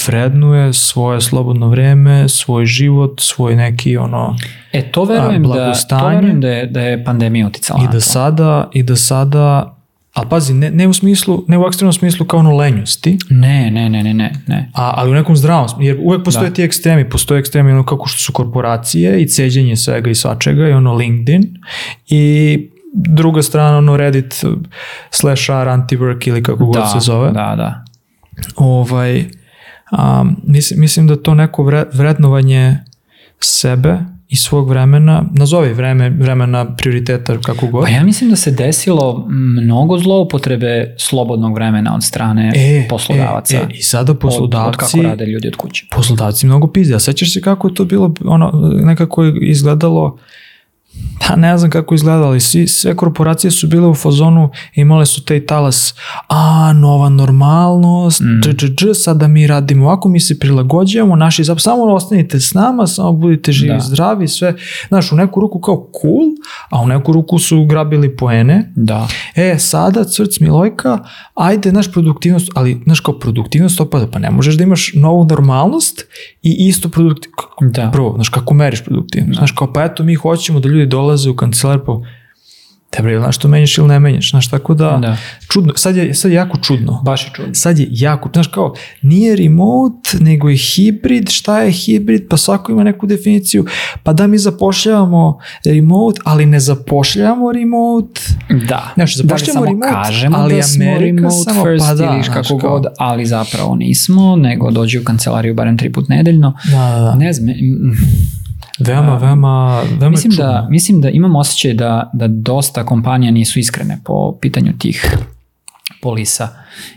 vrednuje 0.08 0.74
svoje 0.74 1.22
slobodno 1.22 1.70
vreme, 1.70 2.30
svoj 2.30 2.66
život, 2.66 3.20
svoj 3.20 3.56
neki 3.56 3.98
ono 3.98 4.36
E, 4.72 4.92
to 4.92 5.04
verujem, 5.04 5.44
da, 5.44 5.74
to 5.90 6.08
verujem 6.08 6.42
da, 6.42 6.48
je, 6.48 6.66
da 6.66 6.82
je 6.82 7.04
pandemija 7.04 7.48
uticala 7.48 7.84
i 7.84 7.88
da 7.92 8.00
sada 8.00 8.70
i 8.74 8.84
da 8.84 8.96
sada 8.96 9.78
a 10.14 10.26
pazi 10.26 10.54
ne, 10.54 10.72
ne 10.72 10.88
u 10.88 10.94
smislu 10.94 11.46
ne 11.48 11.58
u 11.58 11.64
ekstremnom 11.68 11.94
smislu 11.94 12.26
kao 12.26 12.40
ono 12.40 12.56
lenjosti 12.58 13.18
Ne, 13.30 13.72
ne, 13.72 13.90
ne, 13.90 14.04
ne, 14.04 14.14
ne, 14.14 14.32
ne. 14.48 14.72
a, 14.76 14.94
ali 14.96 15.12
u 15.12 15.14
nekom 15.14 15.36
zdravom 15.36 15.70
smislu, 15.70 15.84
jer 15.84 15.98
uvek 16.02 16.24
postoje 16.24 16.50
Da. 16.50 16.54
ti 16.56 16.64
ekstremi 16.64 17.10
postoje 17.10 17.40
ekstremi 17.40 17.72
ono 17.72 17.86
kako 17.86 18.08
što 18.08 18.20
su 18.20 18.34
korporacije 18.34 19.22
i 19.22 19.28
ceđenje 19.28 19.76
svega 19.76 20.10
i 20.10 20.16
svačega 20.16 20.68
i 20.68 20.72
ono 20.72 20.94
LinkedIn 20.94 21.58
i 22.10 22.58
druga 22.94 23.42
strana 23.42 23.78
ono 23.78 23.98
Reddit 23.98 24.44
slash 25.12 25.50
r 25.50 25.68
anti-work 25.68 26.28
ili 26.28 26.44
kako 26.44 26.66
god 26.66 26.76
da, 26.76 26.88
se 26.88 27.00
zove 27.00 27.32
Da, 27.32 27.56
da. 27.58 27.86
ovaj, 28.56 29.26
A, 29.92 30.26
mislim, 30.44 30.80
mislim 30.80 31.08
da 31.08 31.16
to 31.16 31.34
neko 31.34 31.64
vre, 31.64 31.86
vrednovanje 31.94 32.78
sebe 33.40 34.00
i 34.32 34.36
svog 34.36 34.70
vremena, 34.70 35.24
nazovi 35.32 35.74
vreme, 35.74 36.10
vremena 36.10 36.76
prioriteta 36.76 37.38
kako 37.42 37.68
god. 37.68 37.84
Pa 37.84 37.90
ja 37.90 38.04
mislim 38.04 38.30
da 38.30 38.36
se 38.36 38.52
desilo 38.52 39.26
mnogo 39.30 39.98
zloupotrebe 39.98 40.96
slobodnog 40.98 41.56
vremena 41.56 41.96
od 41.96 42.04
strane 42.04 42.52
E, 42.56 42.88
poslodavaca. 42.90 43.58
E, 43.58 43.60
e, 43.60 43.68
I 43.74 43.82
sada 43.82 44.12
od, 44.12 44.16
od 44.16 44.20
poslodavci, 44.20 44.78
kako 44.78 45.02
rade 45.02 45.26
ljudi 45.26 45.48
od 45.48 45.56
kuće. 45.56 45.86
poslodavci 45.96 46.46
mnogo 46.46 46.68
pizde. 46.68 46.96
A 46.96 47.00
sećaš 47.00 47.34
se 47.34 47.42
kako 47.42 47.68
je 47.68 47.74
to 47.74 47.86
bilo, 47.86 48.14
ono, 48.26 48.52
nekako 48.84 49.24
je 49.24 49.34
izgledalo, 49.42 50.18
pa 51.28 51.36
ne 51.36 51.58
znam 51.58 51.72
kako 51.72 51.94
je 51.94 51.96
izgledalo, 51.96 52.28
ali 52.28 52.40
svi, 52.40 52.68
sve 52.68 52.96
korporacije 52.96 53.52
su 53.52 53.68
bile 53.68 53.88
u 53.88 53.94
fazonu, 53.94 54.50
imale 54.76 55.06
su 55.06 55.26
taj 55.26 55.46
talas, 55.46 55.96
a, 56.28 56.74
nova 56.74 57.10
normalnost, 57.10 58.22
mm. 58.22 58.42
dž, 58.44 58.50
dž, 58.56 58.70
dž, 58.70 58.86
sada 58.94 59.28
mi 59.28 59.48
radimo 59.48 59.86
ovako, 59.86 60.10
mi 60.10 60.20
se 60.20 60.40
prilagođavamo, 60.40 61.16
naši 61.16 61.44
zap, 61.44 61.60
samo 61.60 61.84
ostanite 61.84 62.40
s 62.40 62.54
nama, 62.54 62.88
samo 62.88 63.12
budite 63.12 63.52
živi, 63.52 63.72
Da. 63.72 63.78
da. 63.78 63.80
zdravi, 63.84 64.28
sve, 64.28 64.56
znaš, 64.88 65.12
u 65.12 65.16
neku 65.16 65.42
ruku 65.42 65.60
kao 65.60 65.90
cool, 66.02 66.30
a 66.70 66.82
u 66.82 66.88
neku 66.88 67.14
ruku 67.14 67.40
su 67.40 67.66
grabili 67.66 68.16
poene, 68.16 68.74
Da. 68.76 69.08
e, 69.36 69.56
sada 69.60 70.04
crc 70.04 70.40
Milojka, 70.40 71.00
ajde, 71.36 71.72
naš 71.72 71.92
produktivnost, 71.92 72.50
ali, 72.56 72.82
znaš, 72.84 73.00
kao 73.00 73.20
produktivnost 73.20 73.82
opada, 73.82 74.08
pa 74.08 74.20
ne 74.20 74.32
možeš 74.32 74.56
da 74.56 74.64
imaš 74.64 74.92
novu 74.96 75.26
normalnost 75.26 76.02
i 76.44 76.68
isto 76.68 76.90
produktivnost. 76.90 77.32
Da. 77.62 77.92
Prvo, 77.92 78.14
znaš, 78.16 78.30
kako 78.30 78.54
meriš 78.54 78.84
produktivnost? 78.84 79.38
Znaš, 79.38 79.52
kao, 79.52 79.74
pa 79.74 79.84
eto, 79.84 80.04
mi 80.04 80.16
hoćemo 80.16 80.60
da 80.60 80.70
ljudi 80.70 80.86
dolaze 80.92 81.30
u 81.30 81.36
kancelar, 81.36 81.80
pa 81.86 82.00
te 82.90 83.02
bre, 83.02 83.20
znaš 83.20 83.36
što 83.36 83.48
menjaš 83.48 83.78
ili 83.78 83.88
ne 83.88 84.00
menjaš, 84.00 84.30
znaš, 84.32 84.50
tako 84.50 84.74
da, 84.74 84.98
Da. 84.98 85.18
čudno, 85.50 85.74
sad 85.76 85.96
je, 85.96 86.14
sad 86.14 86.32
je 86.32 86.36
jako 86.36 86.58
čudno. 86.58 87.02
Baš 87.06 87.24
je 87.24 87.32
čudno. 87.34 87.54
Sad 87.56 87.80
je 87.80 87.88
jako, 87.92 88.30
znaš 88.34 88.48
kao, 88.48 88.74
nije 89.02 89.36
remote, 89.36 90.18
nego 90.20 90.50
je 90.50 90.58
hibrid, 90.58 91.30
šta 91.30 91.60
je 91.60 91.72
hibrid, 91.72 92.28
pa 92.30 92.38
svako 92.38 92.72
ima 92.72 92.84
neku 92.84 93.08
definiciju, 93.08 93.66
pa 94.04 94.14
da 94.14 94.28
mi 94.28 94.38
zapošljavamo 94.40 95.38
remote, 95.66 96.22
ali 96.24 96.46
ne 96.46 96.60
zapošljavamo 96.60 97.52
remote, 97.52 98.22
Da. 98.68 98.92
Znaš, 98.96 99.16
da 99.16 99.18
zapošljavamo 99.20 99.54
samo 99.56 99.66
remote, 99.68 99.94
kažemo 99.94 100.38
ali 100.38 100.56
da 100.56 100.64
smo 100.64 100.98
remote 101.00 101.36
samo- 101.44 101.64
first 101.64 101.86
pa 101.86 101.94
da, 101.96 102.04
ili 102.06 102.24
kako 102.24 102.58
kao- 102.58 102.70
god, 102.70 102.86
ali 102.98 103.26
zapravo 103.26 103.76
nismo, 103.76 104.36
nego 104.38 104.72
dođi 104.72 105.00
u 105.00 105.04
kancelariju 105.04 105.54
barem 105.56 105.78
tri 105.78 105.92
put 105.92 106.10
nedeljno. 106.10 106.54
Da, 106.66 106.78
da, 106.90 107.02
da. 107.02 107.16
Ne 107.16 107.34
znam, 107.34 107.48
Veoma, 108.88 109.18
veoma, 109.18 109.82
veoma 110.00 110.10
mislim 110.10 110.32
čudno. 110.32 110.46
da, 110.46 110.68
mislim 110.70 111.02
da 111.02 111.10
imam 111.10 111.36
osjećaj 111.36 111.74
da, 111.74 112.10
da 112.14 112.28
dosta 112.28 112.86
kompanija 112.86 113.32
nisu 113.32 113.60
iskrene 113.60 114.00
po 114.06 114.38
pitanju 114.42 114.74
tih 114.80 115.16
polisa 116.02 116.48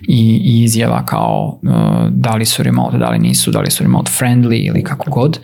i, 0.09 0.41
i 0.45 0.63
izjava 0.63 1.07
kao 1.07 1.59
uh, 1.63 1.71
da 2.11 2.35
li 2.35 2.45
su 2.45 2.63
remote, 2.63 2.99
da 2.99 3.11
li 3.11 3.19
nisu, 3.19 3.51
da 3.51 3.61
li 3.61 3.71
su 3.71 3.83
remote 3.83 4.11
friendly 4.19 4.67
ili 4.69 4.85
kako 4.85 5.11
god. 5.11 5.39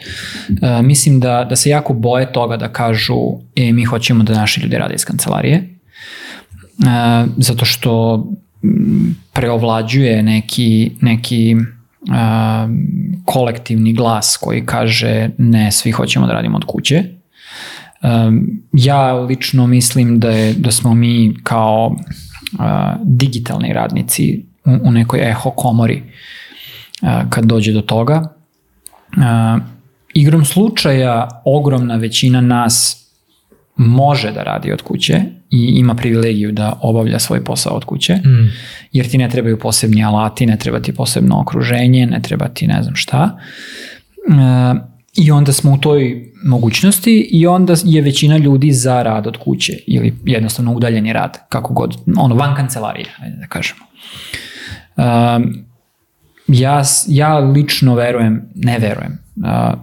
Uh, 0.48 0.86
mislim 0.86 1.20
da, 1.20 1.44
da 1.44 1.56
se 1.56 1.70
jako 1.70 1.94
boje 1.94 2.32
toga 2.32 2.56
da 2.56 2.72
kažu 2.72 3.18
e, 3.56 3.72
mi 3.72 3.84
hoćemo 3.84 4.24
da 4.24 4.34
naši 4.34 4.60
ljudi 4.60 4.76
rade 4.76 4.94
iz 4.94 5.04
kancelarije. 5.04 5.76
Uh, 6.78 7.30
zato 7.36 7.64
što 7.64 8.16
mm, 8.64 9.10
preovlađuje 9.32 10.22
neki, 10.22 10.90
neki 11.00 11.56
kolektivni 13.24 13.92
glas 13.92 14.38
koji 14.40 14.66
kaže 14.66 15.30
ne, 15.38 15.72
svi 15.72 15.90
hoćemo 15.90 16.26
da 16.26 16.32
radimo 16.32 16.56
od 16.56 16.64
kuće. 16.64 17.04
Ja 18.72 19.14
lično 19.14 19.66
mislim 19.66 20.20
da, 20.20 20.30
je, 20.30 20.54
da 20.54 20.70
smo 20.70 20.94
mi 20.94 21.36
kao 21.42 21.96
digitalni 23.02 23.72
radnici 23.72 24.44
u, 24.82 24.90
nekoj 24.90 25.30
eho 25.30 25.50
komori 25.50 26.02
kad 27.30 27.44
dođe 27.44 27.72
do 27.72 27.80
toga. 27.80 28.34
Igrom 30.14 30.44
slučaja 30.44 31.28
ogromna 31.44 31.96
većina 31.96 32.40
nas 32.40 33.06
može 33.76 34.32
da 34.32 34.42
radi 34.42 34.72
od 34.72 34.82
kuće 34.82 35.39
i 35.50 35.72
ima 35.76 35.94
privilegiju 35.94 36.52
da 36.52 36.78
obavlja 36.82 37.18
svoj 37.18 37.44
posao 37.44 37.72
od 37.76 37.84
kuće, 37.84 38.14
Mm. 38.14 38.50
jer 38.92 39.10
ti 39.10 39.18
ne 39.18 39.28
trebaju 39.28 39.58
posebni 39.58 40.04
alati, 40.04 40.46
ne 40.46 40.56
treba 40.56 40.80
ti 40.80 40.92
posebno 40.94 41.40
okruženje, 41.40 42.06
ne 42.06 42.22
treba 42.22 42.48
ti 42.48 42.66
ne 42.66 42.82
znam 42.82 42.96
šta. 42.96 43.38
E, 44.28 44.90
I 45.16 45.30
onda 45.30 45.52
smo 45.52 45.72
u 45.72 45.78
toj 45.78 46.32
mogućnosti 46.44 47.28
i 47.32 47.46
onda 47.46 47.74
je 47.84 48.02
većina 48.02 48.36
ljudi 48.36 48.72
za 48.72 49.02
rad 49.02 49.26
od 49.26 49.36
kuće 49.36 49.72
ili 49.86 50.14
jednostavno 50.24 50.72
udaljeni 50.72 51.12
rad, 51.12 51.38
kako 51.48 51.74
god, 51.74 51.96
ono 52.16 52.34
van 52.34 52.56
kancelarije, 52.56 53.06
ajde 53.18 53.36
da 53.36 53.46
kažemo. 53.46 53.80
Um, 54.96 55.64
ja, 56.48 56.82
ja 57.08 57.38
lično 57.38 57.94
verujem, 57.94 58.42
ne 58.54 58.78
verujem, 58.78 59.18
uh, 59.36 59.78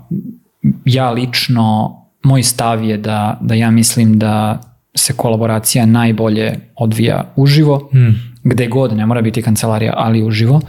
ja 0.86 1.12
lično, 1.12 1.95
moj 2.23 2.43
stav 2.43 2.84
je 2.84 2.97
da, 2.97 3.38
da 3.41 3.53
ja 3.53 3.71
mislim 3.71 4.19
da 4.19 4.62
se 4.97 5.13
kolaboracija 5.13 5.86
najbolje 5.86 6.60
odvija 6.75 7.33
uživo, 7.36 7.89
Mm. 7.93 8.10
gde 8.43 8.67
god, 8.67 8.97
ne 8.97 9.05
mora 9.05 9.21
biti 9.21 9.41
kancelarija, 9.41 9.93
ali 9.97 10.23
uživo, 10.23 10.62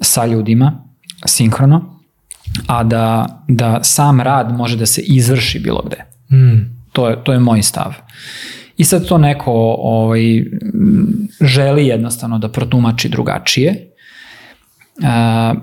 sa 0.00 0.26
ljudima, 0.26 0.84
sinhrono, 1.26 2.00
a 2.66 2.84
da, 2.84 3.26
da 3.48 3.84
sam 3.84 4.20
rad 4.20 4.56
može 4.56 4.76
da 4.76 4.86
se 4.86 5.00
izvrši 5.00 5.58
bilo 5.58 5.82
gde. 5.86 6.04
Mm. 6.36 6.76
To 6.92 7.08
je, 7.08 7.24
to 7.24 7.32
je 7.32 7.38
moj 7.38 7.62
stav. 7.62 7.94
I 8.76 8.84
sad 8.84 9.08
to 9.08 9.18
neko 9.18 9.52
ovaj, 9.78 10.44
želi 11.40 11.86
jednostavno 11.86 12.38
da 12.38 12.48
protumači 12.48 13.08
drugačije, 13.08 13.90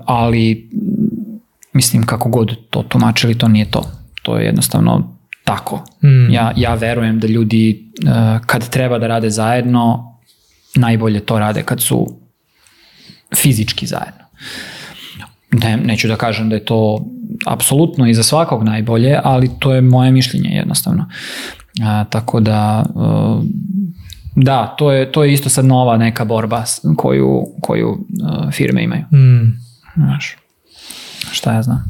ali 0.05 0.69
mislim 1.73 2.05
kako 2.05 2.29
god 2.29 2.55
to 2.69 2.83
tumačili, 2.83 3.37
to 3.37 3.47
nije 3.47 3.71
to. 3.71 3.83
To 4.23 4.37
je 4.37 4.45
jednostavno 4.45 5.12
tako. 5.43 5.85
Mm. 6.03 6.33
Ja, 6.33 6.53
ja 6.55 6.73
verujem 6.73 7.19
da 7.19 7.27
ljudi 7.27 7.91
e, 8.05 8.39
kad 8.45 8.69
treba 8.69 8.99
da 8.99 9.07
rade 9.07 9.29
zajedno, 9.29 10.13
najbolje 10.75 11.19
to 11.19 11.39
rade 11.39 11.63
kad 11.63 11.81
su 11.81 12.19
fizički 13.35 13.87
zajedno. 13.87 14.23
Ne, 15.51 15.77
neću 15.77 16.07
da 16.07 16.15
kažem 16.15 16.49
da 16.49 16.55
je 16.55 16.65
to 16.65 17.05
apsolutno 17.45 18.07
i 18.07 18.13
za 18.13 18.23
svakog 18.23 18.63
najbolje, 18.63 19.19
ali 19.23 19.49
to 19.59 19.73
je 19.73 19.81
moje 19.81 20.11
mišljenje 20.11 20.49
jednostavno. 20.49 21.09
A, 21.83 22.03
tako 22.09 22.39
da, 22.39 22.85
e, 22.89 23.41
da, 24.35 24.75
to 24.77 24.91
je, 24.91 25.11
to 25.11 25.23
je 25.23 25.33
isto 25.33 25.49
sad 25.49 25.65
nova 25.65 25.97
neka 25.97 26.25
borba 26.25 26.63
koju, 26.97 27.45
koju 27.61 27.97
e, 28.47 28.51
firme 28.51 28.83
imaju. 28.83 29.01
Mm. 29.01 29.59
Znaš, 29.95 30.35
šta 31.31 31.53
ja 31.53 31.63
znam. 31.63 31.83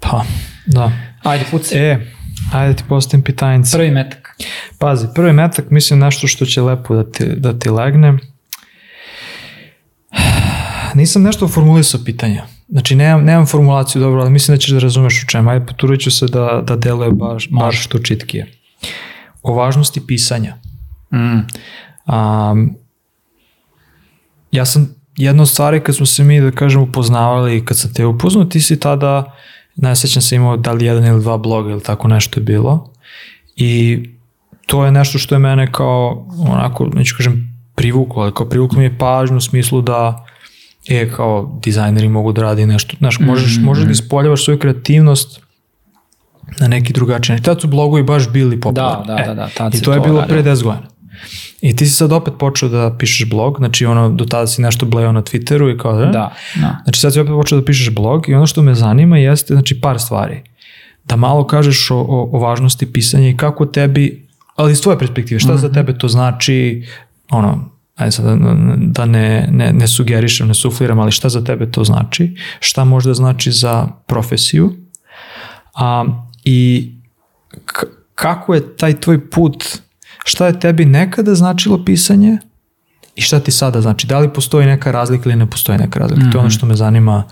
Pa, 0.00 0.24
da. 0.66 0.92
Ajde, 1.22 1.44
puci. 1.50 1.78
E, 1.78 2.06
ajde 2.52 2.76
ti 2.76 2.84
postavim 2.88 3.24
pitanjice. 3.24 3.76
Prvi 3.76 3.90
metak. 3.90 4.36
Pazi, 4.78 5.06
prvi 5.14 5.32
metak, 5.32 5.70
mislim 5.70 5.98
nešto 5.98 6.26
što 6.26 6.46
će 6.46 6.62
lepo 6.62 6.94
da 6.94 7.10
ti, 7.10 7.26
da 7.36 7.58
ti 7.58 7.70
legne. 7.70 8.18
Nisam 10.94 11.22
nešto 11.22 11.48
formulisao 11.48 12.00
pitanja. 12.04 12.44
Znači, 12.68 12.96
nemam, 12.96 13.24
nemam 13.24 13.46
formulaciju 13.46 14.02
dobro, 14.02 14.20
ali 14.20 14.30
mislim 14.30 14.56
da 14.56 14.60
ćeš 14.60 14.70
da 14.70 14.78
razumeš 14.78 15.22
u 15.22 15.26
čemu. 15.26 15.50
Ajde, 15.50 15.66
poturit 15.66 16.00
ću 16.00 16.10
se 16.10 16.26
da, 16.26 16.62
da 16.66 16.76
deluje 16.76 17.10
baš, 17.10 17.48
baš 17.50 17.84
što 17.84 17.98
čitkije. 17.98 18.52
O 19.42 19.54
važnosti 19.54 20.06
pisanja. 20.06 20.56
Mm. 21.12 21.40
Um, 22.12 22.76
ja 24.52 24.64
sam, 24.64 24.94
jedna 25.16 25.42
od 25.42 25.48
stvari 25.48 25.80
kad 25.80 25.96
smo 25.96 26.06
se 26.06 26.24
mi, 26.24 26.40
da 26.40 26.50
kažem, 26.50 26.82
upoznavali 26.82 27.56
i 27.56 27.64
kad 27.64 27.78
sam 27.78 27.94
te 27.94 28.06
upoznao, 28.06 28.44
ti 28.44 28.60
si 28.60 28.80
tada, 28.80 29.36
sećam 29.94 30.22
se 30.22 30.36
imao 30.36 30.56
da 30.56 30.72
li 30.72 30.84
jedan 30.84 31.06
ili 31.06 31.20
dva 31.20 31.38
bloga 31.38 31.70
ili 31.70 31.82
tako 31.82 32.08
nešto 32.08 32.40
je 32.40 32.44
bilo. 32.44 32.90
I 33.56 34.02
to 34.66 34.84
je 34.84 34.92
nešto 34.92 35.18
što 35.18 35.34
je 35.34 35.38
mene 35.38 35.72
kao, 35.72 36.26
onako, 36.48 36.86
neću 36.94 37.14
kažem 37.16 37.50
privuklo, 37.74 38.22
ali 38.22 38.34
kao 38.34 38.48
privuklo 38.48 38.78
mi 38.78 38.84
je 38.84 38.98
pažnju 38.98 39.36
u 39.36 39.40
smislu 39.40 39.82
da 39.82 40.26
je 40.86 41.10
kao 41.10 41.58
dizajneri 41.62 42.08
mogu 42.08 42.32
da 42.32 42.42
radi 42.42 42.66
nešto, 42.66 42.96
znaš, 42.98 43.18
možeš, 43.20 43.56
Mhm. 43.56 43.64
možeš 43.64 43.84
da 43.84 43.90
ispoljavaš 43.90 44.44
svoju 44.44 44.58
kreativnost 44.58 45.40
na 46.60 46.68
neki 46.68 46.92
drugačiji 46.92 47.34
način. 47.34 47.44
Tad 47.44 47.60
su 47.60 47.68
blogovi 47.68 48.02
baš 48.02 48.28
bili 48.30 48.60
popularni. 48.60 49.06
Da, 49.06 49.14
da, 49.14 49.22
da, 49.26 49.34
da, 49.34 49.48
tad 49.56 49.74
I 49.74 49.82
to 49.82 49.92
je 49.92 50.00
bilo 50.00 50.24
pre 50.28 50.42
10 50.42 50.62
godina. 50.62 50.88
I 51.60 51.76
ti 51.76 51.86
si 51.86 51.92
sad 51.94 52.12
opet 52.12 52.34
počeo 52.38 52.68
da 52.68 52.96
pišeš 52.98 53.30
blog, 53.30 53.56
znači 53.58 53.86
ono, 53.86 54.10
do 54.10 54.24
tada 54.24 54.46
si 54.46 54.62
nešto 54.62 54.86
bleo 54.86 55.12
na 55.12 55.22
Twitteru 55.22 55.74
i 55.74 55.78
kao 55.78 55.92
da, 55.92 56.06
Da, 56.06 56.32
da. 56.60 56.76
Znači 56.84 57.00
sad 57.00 57.12
si 57.12 57.20
opet 57.20 57.32
počeo 57.32 57.58
da 57.60 57.64
pišeš 57.64 57.94
blog 57.94 58.28
i 58.28 58.34
ono 58.34 58.46
što 58.46 58.62
me 58.62 58.74
zanima 58.74 59.18
jeste 59.18 59.54
znači 59.54 59.80
par 59.80 59.98
stvari. 60.00 60.42
Da 61.04 61.16
malo 61.16 61.46
kažeš 61.46 61.90
o, 61.90 61.96
o, 61.96 62.30
o 62.32 62.38
važnosti 62.38 62.92
pisanja 62.92 63.28
i 63.28 63.36
kako 63.36 63.66
tebi, 63.66 64.28
ali 64.56 64.72
iz 64.72 64.82
tvoje 64.82 64.98
perspektive, 64.98 65.40
šta 65.40 65.52
Mhm. 65.52 65.60
za 65.60 65.72
tebe 65.72 65.98
to 65.98 66.08
znači, 66.08 66.86
ono, 67.30 67.70
ajde 67.96 68.12
sad 68.12 68.24
da, 68.24 68.36
da 68.76 69.06
ne, 69.06 69.48
ne, 69.52 69.72
ne 69.72 69.88
sugerišem, 69.88 70.48
ne 70.48 70.54
sufliram, 70.54 70.98
ali 70.98 71.12
šta 71.12 71.28
za 71.28 71.44
tebe 71.44 71.70
to 71.70 71.84
znači, 71.84 72.36
šta 72.60 72.84
možda 72.84 73.14
znači 73.14 73.52
za 73.52 73.88
profesiju 74.06 74.72
a, 75.74 76.04
i 76.44 76.90
kako 78.14 78.54
je 78.54 78.76
taj 78.76 79.00
tvoj 79.00 79.30
put, 79.30 79.64
šta 80.24 80.46
je 80.46 80.60
tebi 80.60 80.84
nekada 80.84 81.34
značilo 81.34 81.84
pisanje 81.84 82.38
I 83.16 83.22
šta 83.22 83.40
ti 83.40 83.50
sada 83.50 83.80
znači? 83.80 84.06
Da 84.06 84.18
li 84.18 84.28
postoji 84.30 84.66
neka 84.66 84.90
razlika 84.90 85.22
ili 85.26 85.36
ne 85.36 85.46
postoji 85.46 85.78
neka 85.78 85.98
razlika? 85.98 86.22
To 86.22 86.28
je 86.28 86.38
ono 86.38 86.46
Mhm. 86.46 86.50
što 86.50 86.66
me 86.66 86.74
zanima 86.74 87.24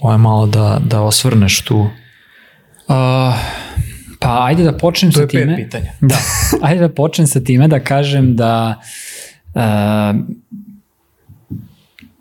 ovaj, 0.00 0.18
malo 0.18 0.46
da, 0.46 0.80
da 0.82 1.00
osvrneš 1.02 1.60
tu. 1.60 1.78
Uh, 1.78 1.88
pa 4.18 4.44
ajde 4.44 4.64
da 4.64 4.72
počnem 4.74 5.12
To 5.12 5.16
sa 5.16 5.20
je 5.20 5.28
pet 5.28 5.40
time. 5.42 5.56
pitanja. 5.56 5.90
Da, 6.00 6.16
ajde 6.62 6.80
da 6.80 6.88
počnem 6.90 7.26
sa 7.26 7.40
time 7.40 7.68
da 7.68 7.80
kažem 7.80 8.36
da 8.36 8.80
uh, 9.54 10.16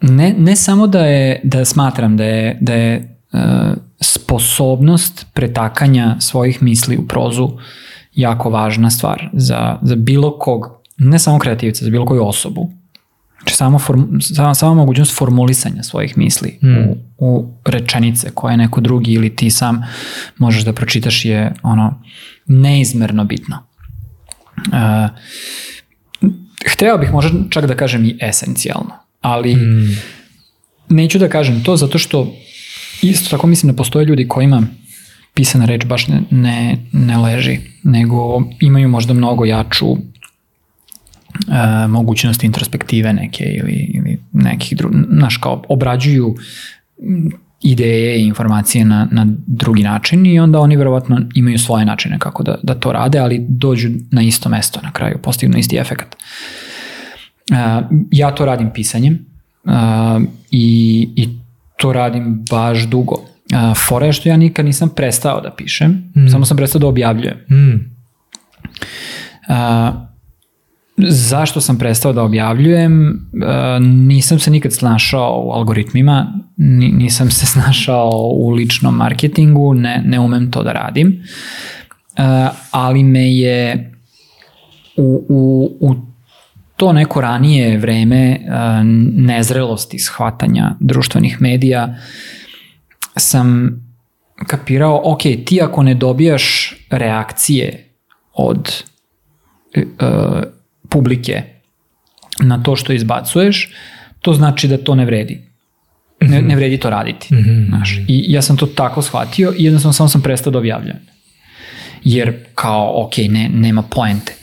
ne, 0.04 0.36
ne 0.38 0.56
samo 0.56 0.88
da 0.88 1.00
je 1.02 1.42
da 1.44 1.66
smatram 1.66 2.18
da 2.18 2.24
je, 2.26 2.58
da 2.62 2.74
je 2.74 3.18
uh, 3.34 3.40
sposobnost 4.02 5.26
pretakanja 5.34 6.16
svojih 6.20 6.64
misli 6.64 6.98
u 6.98 7.08
prozu 7.08 7.50
jako 8.18 8.50
važna 8.50 8.90
stvar 8.90 9.30
za, 9.34 9.80
za 9.82 9.96
bilo 9.96 10.40
kog, 10.40 10.68
ne 10.98 11.20
samo 11.20 11.40
kreativca, 11.40 11.86
za 11.86 11.92
bilo 11.92 12.06
koju 12.06 12.26
osobu. 12.28 12.72
Znači 13.42 13.56
samo, 13.56 13.80
form, 13.80 14.04
sama, 14.22 14.56
sama 14.56 14.74
mogućnost 14.74 15.18
formulisanja 15.18 15.84
svojih 15.84 16.18
misli 16.18 16.60
Mm. 16.64 16.68
u, 16.78 16.98
u 17.18 17.54
rečenice 17.66 18.30
koje 18.34 18.58
neko 18.58 18.82
drugi 18.82 19.12
ili 19.12 19.36
ti 19.36 19.50
sam 19.50 19.84
možeš 20.38 20.64
da 20.64 20.74
pročitaš 20.74 21.26
je 21.26 21.54
ono 21.64 22.02
neizmerno 22.46 23.24
bitno. 23.24 23.58
Uh, 24.58 25.10
hteo 26.68 26.98
bih 26.98 27.12
možda 27.14 27.40
čak 27.50 27.66
da 27.66 27.76
kažem 27.76 28.06
i 28.06 28.18
esencijalno, 28.22 28.92
ali 29.22 29.56
Mm. 29.56 29.98
neću 30.90 31.20
da 31.20 31.30
kažem 31.30 31.64
to 31.64 31.78
zato 31.78 31.98
što 31.98 32.34
isto 33.02 33.30
tako 33.30 33.48
mislim 33.48 33.72
da 33.72 33.78
postoje 33.78 34.06
ljudi 34.06 34.28
kojima 34.28 34.64
pisana 35.38 35.66
reč 35.70 35.86
baš 35.86 36.08
ne, 36.08 36.22
ne, 36.32 36.78
ne 36.92 37.18
leži, 37.18 37.60
nego 37.84 38.42
imaju 38.62 38.90
možda 38.90 39.14
mnogo 39.14 39.46
jaču 39.46 39.92
uh, 39.92 40.00
mogućnost 41.90 42.44
introspektive 42.44 43.14
neke 43.14 43.44
ili, 43.44 43.92
ili 43.94 44.18
nekih 44.34 44.78
drugih, 44.78 45.00
znaš 45.12 45.38
kao 45.38 45.62
obrađuju 45.70 46.36
ideje 47.62 48.20
i 48.20 48.26
informacije 48.26 48.86
na, 48.86 49.08
na 49.12 49.26
drugi 49.48 49.84
način 49.84 50.26
i 50.26 50.40
onda 50.40 50.60
oni 50.60 50.76
verovatno 50.76 51.22
imaju 51.36 51.60
svoje 51.60 51.86
načine 51.86 52.20
kako 52.20 52.44
da, 52.44 52.56
da 52.64 52.76
to 52.76 52.92
rade, 52.92 53.20
ali 53.20 53.46
dođu 53.50 53.90
na 54.12 54.22
isto 54.22 54.50
mesto 54.50 54.80
na 54.84 54.92
kraju, 54.92 55.18
postignu 55.24 55.58
isti 55.58 55.78
efekat. 55.78 56.16
Uh, 57.52 57.58
ja 58.12 58.32
to 58.36 58.46
radim 58.46 58.70
pisanjem 58.74 59.26
uh, 59.64 59.72
i, 60.52 61.10
i 61.16 61.30
to 61.78 61.94
radim 61.94 62.46
baš 62.50 62.86
dugo. 62.86 63.37
Uh, 63.54 63.78
fora 63.88 64.06
je 64.06 64.14
što 64.14 64.30
ja 64.30 64.38
nikad 64.38 64.66
nisam 64.66 64.90
prestao 64.90 65.42
da 65.42 65.52
pišem, 65.52 66.12
mm. 66.16 66.28
samo 66.30 66.46
sam 66.46 66.58
prestao 66.58 66.80
da 66.80 66.88
objavljujem. 66.88 67.38
Mm. 67.52 67.98
Uh, 69.48 70.08
zašto 70.98 71.62
sam 71.62 71.78
prestao 71.78 72.14
da 72.14 72.24
objavljujem? 72.24 73.30
Uh, 73.34 73.86
nisam 73.86 74.40
se 74.40 74.52
nikad 74.52 74.74
snašao 74.74 75.42
u 75.46 75.52
algoritmima, 75.52 76.34
ni, 76.58 76.92
nisam 76.92 77.32
se 77.32 77.46
snašao 77.54 78.10
u 78.14 78.50
ličnom 78.50 78.96
marketingu, 78.96 79.74
ne, 79.74 80.04
ne 80.06 80.20
umem 80.20 80.52
to 80.52 80.64
da 80.64 80.72
radim, 80.72 81.24
uh, 82.18 82.24
ali 82.72 83.04
me 83.04 83.34
je 83.34 83.94
u, 84.98 85.26
u, 85.30 85.72
u 85.80 85.96
to 86.76 86.94
neko 86.94 87.22
ranije 87.22 87.78
vreme 87.78 88.40
uh, 88.40 88.54
nezrelosti 89.16 90.00
shvatanja 90.00 90.76
društvenih 90.80 91.42
medija 91.42 91.96
sam 93.20 93.80
kapirao, 94.48 95.02
ok, 95.04 95.22
ti 95.46 95.62
ako 95.62 95.84
ne 95.84 95.94
dobijaš 95.94 96.76
reakcije 96.90 97.90
od 98.34 98.84
uh, 99.76 99.84
publike 100.90 101.44
na 102.40 102.64
to 102.64 102.76
što 102.76 102.94
izbacuješ, 102.94 103.74
to 104.22 104.34
znači 104.34 104.68
da 104.68 104.78
to 104.78 104.96
ne 104.96 105.06
vredi. 105.06 105.48
Ne, 106.22 106.42
ne 106.42 106.56
vredi 106.56 106.78
to 106.78 106.90
raditi. 106.90 107.36
Mm 107.36 107.38
-hmm. 107.38 107.68
Znaš, 107.70 107.98
I 108.08 108.26
ja 108.28 108.42
sam 108.42 108.58
to 108.58 108.66
tako 108.66 109.02
shvatio 109.02 109.54
i 109.58 109.64
jednostavno 109.64 109.94
samo 109.94 110.10
sam 110.10 110.22
prestao 110.22 110.52
da 110.52 110.60
objavljujem. 110.60 111.00
Jer 112.04 112.46
kao, 112.56 113.06
ok, 113.06 113.18
ne, 113.18 113.50
nema 113.54 113.82
poente. 113.82 114.34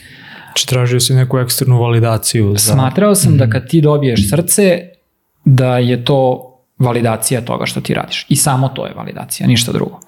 Znači 0.45 0.67
tražio 0.67 1.01
si 1.01 1.15
neku 1.15 1.39
eksternu 1.39 1.81
validaciju. 1.81 2.55
Za... 2.57 2.73
Smatrao 2.73 3.15
sam 3.15 3.33
mm 3.33 3.35
-hmm. 3.35 3.39
da 3.39 3.51
kad 3.51 3.69
ti 3.69 3.81
dobiješ 3.81 4.31
srce, 4.31 4.81
da 5.45 5.79
je 5.79 6.05
to 6.05 6.51
validacija 6.79 7.41
toga 7.41 7.67
što 7.67 7.81
ti 7.81 7.95
radiš. 7.95 8.27
I 8.29 8.37
samo 8.37 8.69
to 8.69 8.87
je 8.87 8.95
validacija, 8.95 9.47
ništa 9.47 9.73
drugo. 9.73 10.01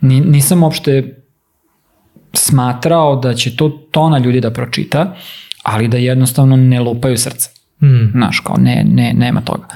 Ni, 0.00 0.20
nisam 0.20 0.62
uopšte 0.62 1.22
smatrao 2.32 3.16
da 3.16 3.34
će 3.34 3.56
to 3.56 3.68
tona 3.68 4.18
ljudi 4.18 4.40
da 4.40 4.50
pročita, 4.50 5.14
ali 5.62 5.88
da 5.88 5.96
jednostavno 5.96 6.56
ne 6.56 6.80
lupaju 6.80 7.16
srce. 7.16 7.50
Mm. 7.82 8.10
Znaš, 8.12 8.40
kao 8.40 8.56
ne, 8.56 8.84
ne, 8.88 9.12
nema 9.12 9.40
toga. 9.40 9.66